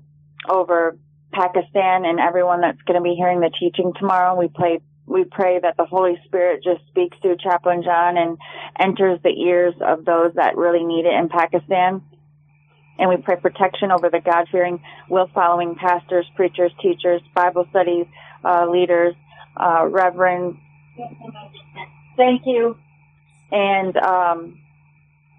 over 0.48 0.98
Pakistan 1.32 2.04
and 2.04 2.18
everyone 2.18 2.60
that's 2.62 2.80
going 2.82 2.98
to 2.98 3.04
be 3.04 3.14
hearing 3.14 3.40
the 3.40 3.50
teaching 3.58 3.92
tomorrow. 3.98 4.38
We 4.38 4.48
pray 4.48 4.80
we 5.06 5.24
pray 5.24 5.58
that 5.58 5.76
the 5.76 5.86
Holy 5.86 6.20
Spirit 6.26 6.62
just 6.62 6.86
speaks 6.86 7.16
through 7.20 7.36
Chaplain 7.42 7.82
John 7.82 8.16
and 8.16 8.38
enters 8.78 9.18
the 9.24 9.30
ears 9.30 9.74
of 9.80 10.04
those 10.04 10.34
that 10.34 10.56
really 10.56 10.84
need 10.84 11.04
it 11.04 11.12
in 11.12 11.28
Pakistan. 11.28 12.02
And 13.00 13.08
we 13.08 13.16
pray 13.16 13.36
protection 13.36 13.90
over 13.90 14.10
the 14.10 14.20
God 14.20 14.48
fearing, 14.52 14.78
will 15.08 15.28
following 15.34 15.74
pastors, 15.74 16.26
preachers, 16.36 16.70
teachers, 16.82 17.22
Bible 17.34 17.66
study 17.70 18.06
uh, 18.44 18.66
leaders, 18.68 19.14
uh, 19.56 19.86
reverends. 19.86 20.58
Thank 22.16 22.42
you. 22.44 22.76
And 23.50 23.96
um, 23.96 24.60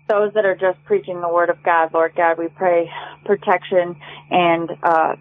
those 0.09 0.33
that 0.33 0.43
are 0.43 0.55
just 0.55 0.83
preaching 0.85 1.21
the 1.21 1.29
word 1.29 1.49
of 1.51 1.61
God, 1.63 1.93
Lord 1.93 2.13
God, 2.15 2.39
we 2.39 2.47
pray 2.47 2.91
protection 3.25 3.95
and 4.31 4.69
uh, 4.81 5.15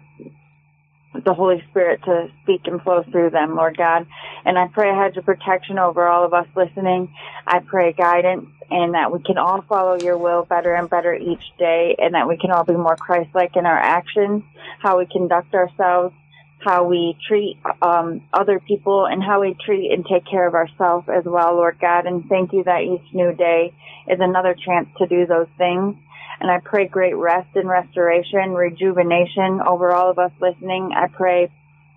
the 1.13 1.33
Holy 1.33 1.63
Spirit 1.69 2.01
to 2.05 2.29
speak 2.43 2.61
and 2.65 2.81
flow 2.81 3.03
through 3.03 3.31
them, 3.31 3.55
Lord 3.55 3.77
God. 3.77 4.07
And 4.45 4.57
I 4.57 4.67
pray 4.67 4.89
a 4.89 4.95
hedge 4.95 5.17
of 5.17 5.25
protection 5.25 5.77
over 5.77 6.07
all 6.07 6.25
of 6.25 6.33
us 6.33 6.47
listening. 6.55 7.13
I 7.45 7.59
pray 7.59 7.93
guidance 7.93 8.47
and 8.69 8.93
that 8.93 9.11
we 9.11 9.21
can 9.21 9.37
all 9.37 9.61
follow 9.67 9.97
your 10.01 10.17
will 10.17 10.45
better 10.45 10.73
and 10.73 10.89
better 10.89 11.13
each 11.13 11.43
day 11.59 11.95
and 11.99 12.13
that 12.13 12.27
we 12.27 12.37
can 12.37 12.51
all 12.51 12.63
be 12.63 12.73
more 12.73 12.95
Christ-like 12.95 13.57
in 13.57 13.65
our 13.65 13.77
actions, 13.77 14.43
how 14.79 14.97
we 14.97 15.05
conduct 15.05 15.53
ourselves, 15.53 16.15
how 16.59 16.85
we 16.85 17.17
treat 17.27 17.57
um, 17.81 18.21
other 18.31 18.59
people 18.59 19.05
and 19.05 19.21
how 19.21 19.41
we 19.41 19.55
treat 19.65 19.91
and 19.91 20.05
take 20.05 20.25
care 20.25 20.47
of 20.47 20.53
ourselves 20.53 21.09
as 21.09 21.25
well, 21.25 21.55
Lord 21.55 21.77
God. 21.81 22.05
And 22.05 22.25
thank 22.29 22.53
you 22.53 22.63
that 22.63 22.81
each 22.83 23.13
new 23.13 23.33
day 23.33 23.73
is 24.07 24.19
another 24.21 24.55
chance 24.55 24.87
to 24.99 25.07
do 25.07 25.25
those 25.25 25.47
things. 25.57 25.95
And 26.41 26.49
I 26.49 26.59
pray 26.59 26.87
great 26.87 27.15
rest 27.15 27.49
and 27.55 27.69
restoration, 27.69 28.51
rejuvenation 28.51 29.61
over 29.65 29.93
all 29.93 30.09
of 30.09 30.17
us 30.17 30.31
listening. 30.41 30.89
I 30.95 31.05
pray 31.07 31.51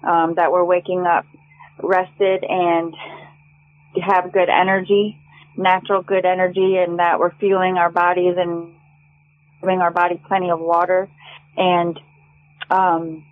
um, 0.06 0.34
that 0.36 0.52
we're 0.52 0.64
waking 0.64 1.06
up 1.06 1.24
rested 1.82 2.44
and 2.44 2.94
have 4.02 4.32
good 4.32 4.50
energy, 4.50 5.16
natural 5.56 6.02
good 6.02 6.26
energy, 6.26 6.76
and 6.76 6.98
that 6.98 7.18
we're 7.18 7.34
fueling 7.36 7.78
our 7.78 7.90
bodies 7.90 8.34
and 8.36 8.74
giving 9.62 9.80
our 9.80 9.90
body 9.90 10.20
plenty 10.28 10.50
of 10.50 10.60
water. 10.60 11.08
And 11.56 11.98
um, 12.70 13.24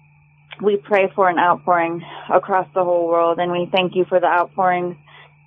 we 0.62 0.78
pray 0.78 1.12
for 1.14 1.28
an 1.28 1.39
outpouring 1.39 2.02
across 2.32 2.68
the 2.74 2.84
whole 2.84 3.06
world, 3.06 3.39
and 3.39 3.52
we 3.52 3.68
thank 3.70 3.94
you 3.94 4.06
for 4.09 4.18
the 4.18 4.28
outpourings 4.28 4.97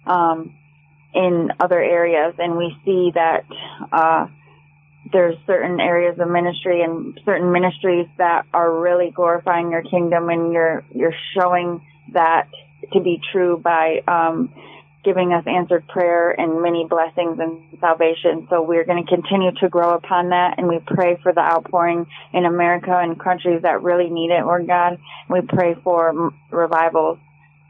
um, 0.05 0.53
in 1.15 1.49
other 1.59 1.81
areas. 1.81 2.35
And 2.37 2.55
we 2.55 2.77
see 2.85 3.11
that 3.15 3.45
uh, 3.91 4.27
there's 5.11 5.35
certain 5.45 5.79
areas 5.79 6.17
of 6.19 6.29
ministry 6.29 6.81
and 6.81 7.19
certain 7.25 7.51
ministries 7.51 8.07
that 8.17 8.45
are 8.53 8.79
really 8.79 9.11
glorifying 9.11 9.71
your 9.71 9.83
kingdom, 9.83 10.29
and 10.29 10.51
you're 10.51 10.83
you're 10.93 11.15
showing 11.37 11.85
that 12.13 12.47
to 12.93 12.99
be 12.99 13.21
true 13.31 13.57
by 13.57 14.01
um, 14.07 14.53
giving 15.03 15.31
us 15.31 15.43
answered 15.47 15.87
prayer 15.87 16.31
and 16.31 16.61
many 16.61 16.85
blessings 16.85 17.39
and 17.39 17.61
salvation. 17.79 18.47
So 18.49 18.63
we're 18.63 18.85
going 18.85 19.05
to 19.05 19.09
continue 19.09 19.51
to 19.61 19.69
grow 19.69 19.93
upon 19.93 20.29
that, 20.29 20.55
and 20.57 20.67
we 20.67 20.79
pray 20.85 21.17
for 21.21 21.31
the 21.31 21.41
outpouring 21.41 22.07
in 22.33 22.45
America 22.45 22.97
and 22.97 23.19
countries 23.19 23.61
that 23.61 23.83
really 23.83 24.09
need 24.09 24.31
it, 24.31 24.43
Lord 24.43 24.67
God. 24.67 24.97
We 25.29 25.41
pray 25.41 25.75
for 25.83 26.33
revivals. 26.49 27.19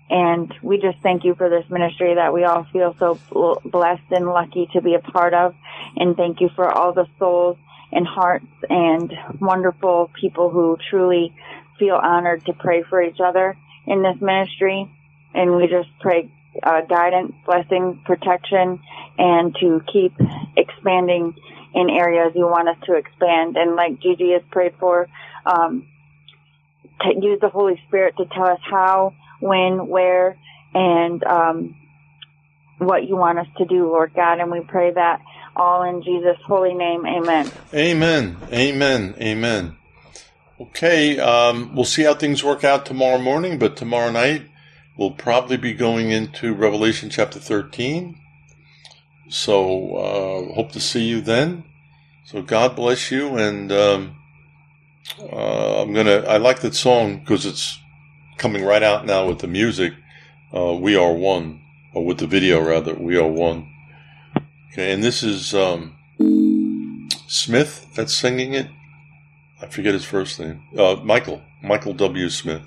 And 0.09 0.53
we 0.61 0.77
just 0.77 0.99
thank 1.01 1.23
you 1.23 1.33
for 1.35 1.49
this 1.49 1.65
ministry 1.69 2.15
that 2.15 2.33
we 2.33 2.43
all 2.43 2.65
feel 2.71 2.95
so 2.99 3.19
blessed 3.65 4.11
and 4.11 4.27
lucky 4.27 4.69
to 4.73 4.81
be 4.81 4.93
a 4.93 4.99
part 4.99 5.33
of. 5.33 5.55
And 5.95 6.15
thank 6.15 6.41
you 6.41 6.49
for 6.55 6.69
all 6.69 6.93
the 6.93 7.07
souls 7.17 7.57
and 7.91 8.05
hearts 8.05 8.45
and 8.69 9.11
wonderful 9.39 10.11
people 10.19 10.49
who 10.49 10.77
truly 10.89 11.33
feel 11.79 11.95
honored 11.95 12.45
to 12.45 12.53
pray 12.53 12.83
for 12.83 13.01
each 13.01 13.19
other 13.23 13.57
in 13.87 14.03
this 14.03 14.21
ministry. 14.21 14.89
And 15.33 15.55
we 15.55 15.67
just 15.67 15.89
pray 15.99 16.31
uh, 16.63 16.81
guidance, 16.81 17.33
blessing, 17.45 18.01
protection, 18.05 18.79
and 19.17 19.55
to 19.59 19.81
keep 19.91 20.13
expanding 20.55 21.35
in 21.73 21.89
areas 21.89 22.31
you 22.35 22.45
want 22.45 22.69
us 22.69 22.77
to 22.85 22.93
expand. 22.93 23.57
And 23.57 23.75
like 23.75 23.99
Gigi 23.99 24.31
has 24.31 24.41
prayed 24.51 24.73
for, 24.79 25.07
um, 25.45 25.87
use 27.21 27.39
the 27.41 27.49
Holy 27.49 27.81
Spirit 27.87 28.15
to 28.17 28.25
tell 28.25 28.47
us 28.47 28.59
how, 28.63 29.13
when, 29.39 29.87
where, 29.87 30.37
and 30.73 31.23
um, 31.23 31.75
what 32.77 33.07
you 33.07 33.15
want 33.15 33.39
us 33.39 33.47
to 33.57 33.65
do, 33.65 33.87
Lord 33.87 34.13
God. 34.13 34.39
And 34.39 34.51
we 34.51 34.61
pray 34.61 34.91
that 34.91 35.21
all 35.55 35.83
in 35.83 36.03
Jesus' 36.03 36.37
holy 36.45 36.73
name. 36.73 37.05
Amen. 37.05 37.51
Amen. 37.73 38.37
Amen. 38.51 39.15
Amen. 39.19 39.77
Okay, 40.59 41.19
um, 41.19 41.75
we'll 41.75 41.83
see 41.83 42.03
how 42.03 42.13
things 42.13 42.41
work 42.41 42.63
out 42.63 42.85
tomorrow 42.85 43.17
morning, 43.17 43.59
but 43.59 43.75
tomorrow 43.75 44.09
night 44.09 44.43
we'll 44.97 45.11
probably 45.11 45.57
be 45.57 45.73
going 45.73 46.11
into 46.11 46.53
Revelation 46.53 47.09
chapter 47.09 47.39
13. 47.39 48.17
So, 49.27 49.95
uh, 49.95 50.53
hope 50.53 50.71
to 50.71 50.79
see 50.79 51.03
you 51.03 51.19
then. 51.19 51.65
So, 52.23 52.41
God 52.41 52.75
bless 52.75 53.11
you. 53.11 53.35
And 53.35 53.69
um, 53.71 54.15
uh, 55.19 55.81
I'm 55.81 55.93
to, 55.93 56.25
I 56.25 56.37
like 56.37 56.61
that 56.61 56.75
song 56.75 57.19
because 57.19 57.45
it's 57.45 57.77
coming 58.37 58.63
right 58.63 58.83
out 58.83 59.05
now 59.05 59.27
with 59.27 59.39
the 59.39 59.47
music. 59.47 59.93
Uh, 60.53 60.73
we 60.73 60.95
are 60.95 61.13
one, 61.13 61.61
or 61.93 62.05
with 62.05 62.19
the 62.19 62.27
video 62.27 62.61
rather, 62.61 62.93
we 62.93 63.17
are 63.17 63.27
one. 63.27 63.67
Okay, 64.71 64.91
and 64.91 65.03
this 65.03 65.23
is 65.23 65.53
um, 65.53 65.95
Smith 67.27 67.87
that's 67.95 68.15
singing 68.15 68.53
it. 68.53 68.67
I 69.61 69.67
forget 69.67 69.93
his 69.93 70.05
first 70.05 70.39
name. 70.39 70.63
Uh, 70.77 70.95
Michael. 71.03 71.41
Michael 71.63 71.93
W. 71.93 72.29
Smith. 72.29 72.61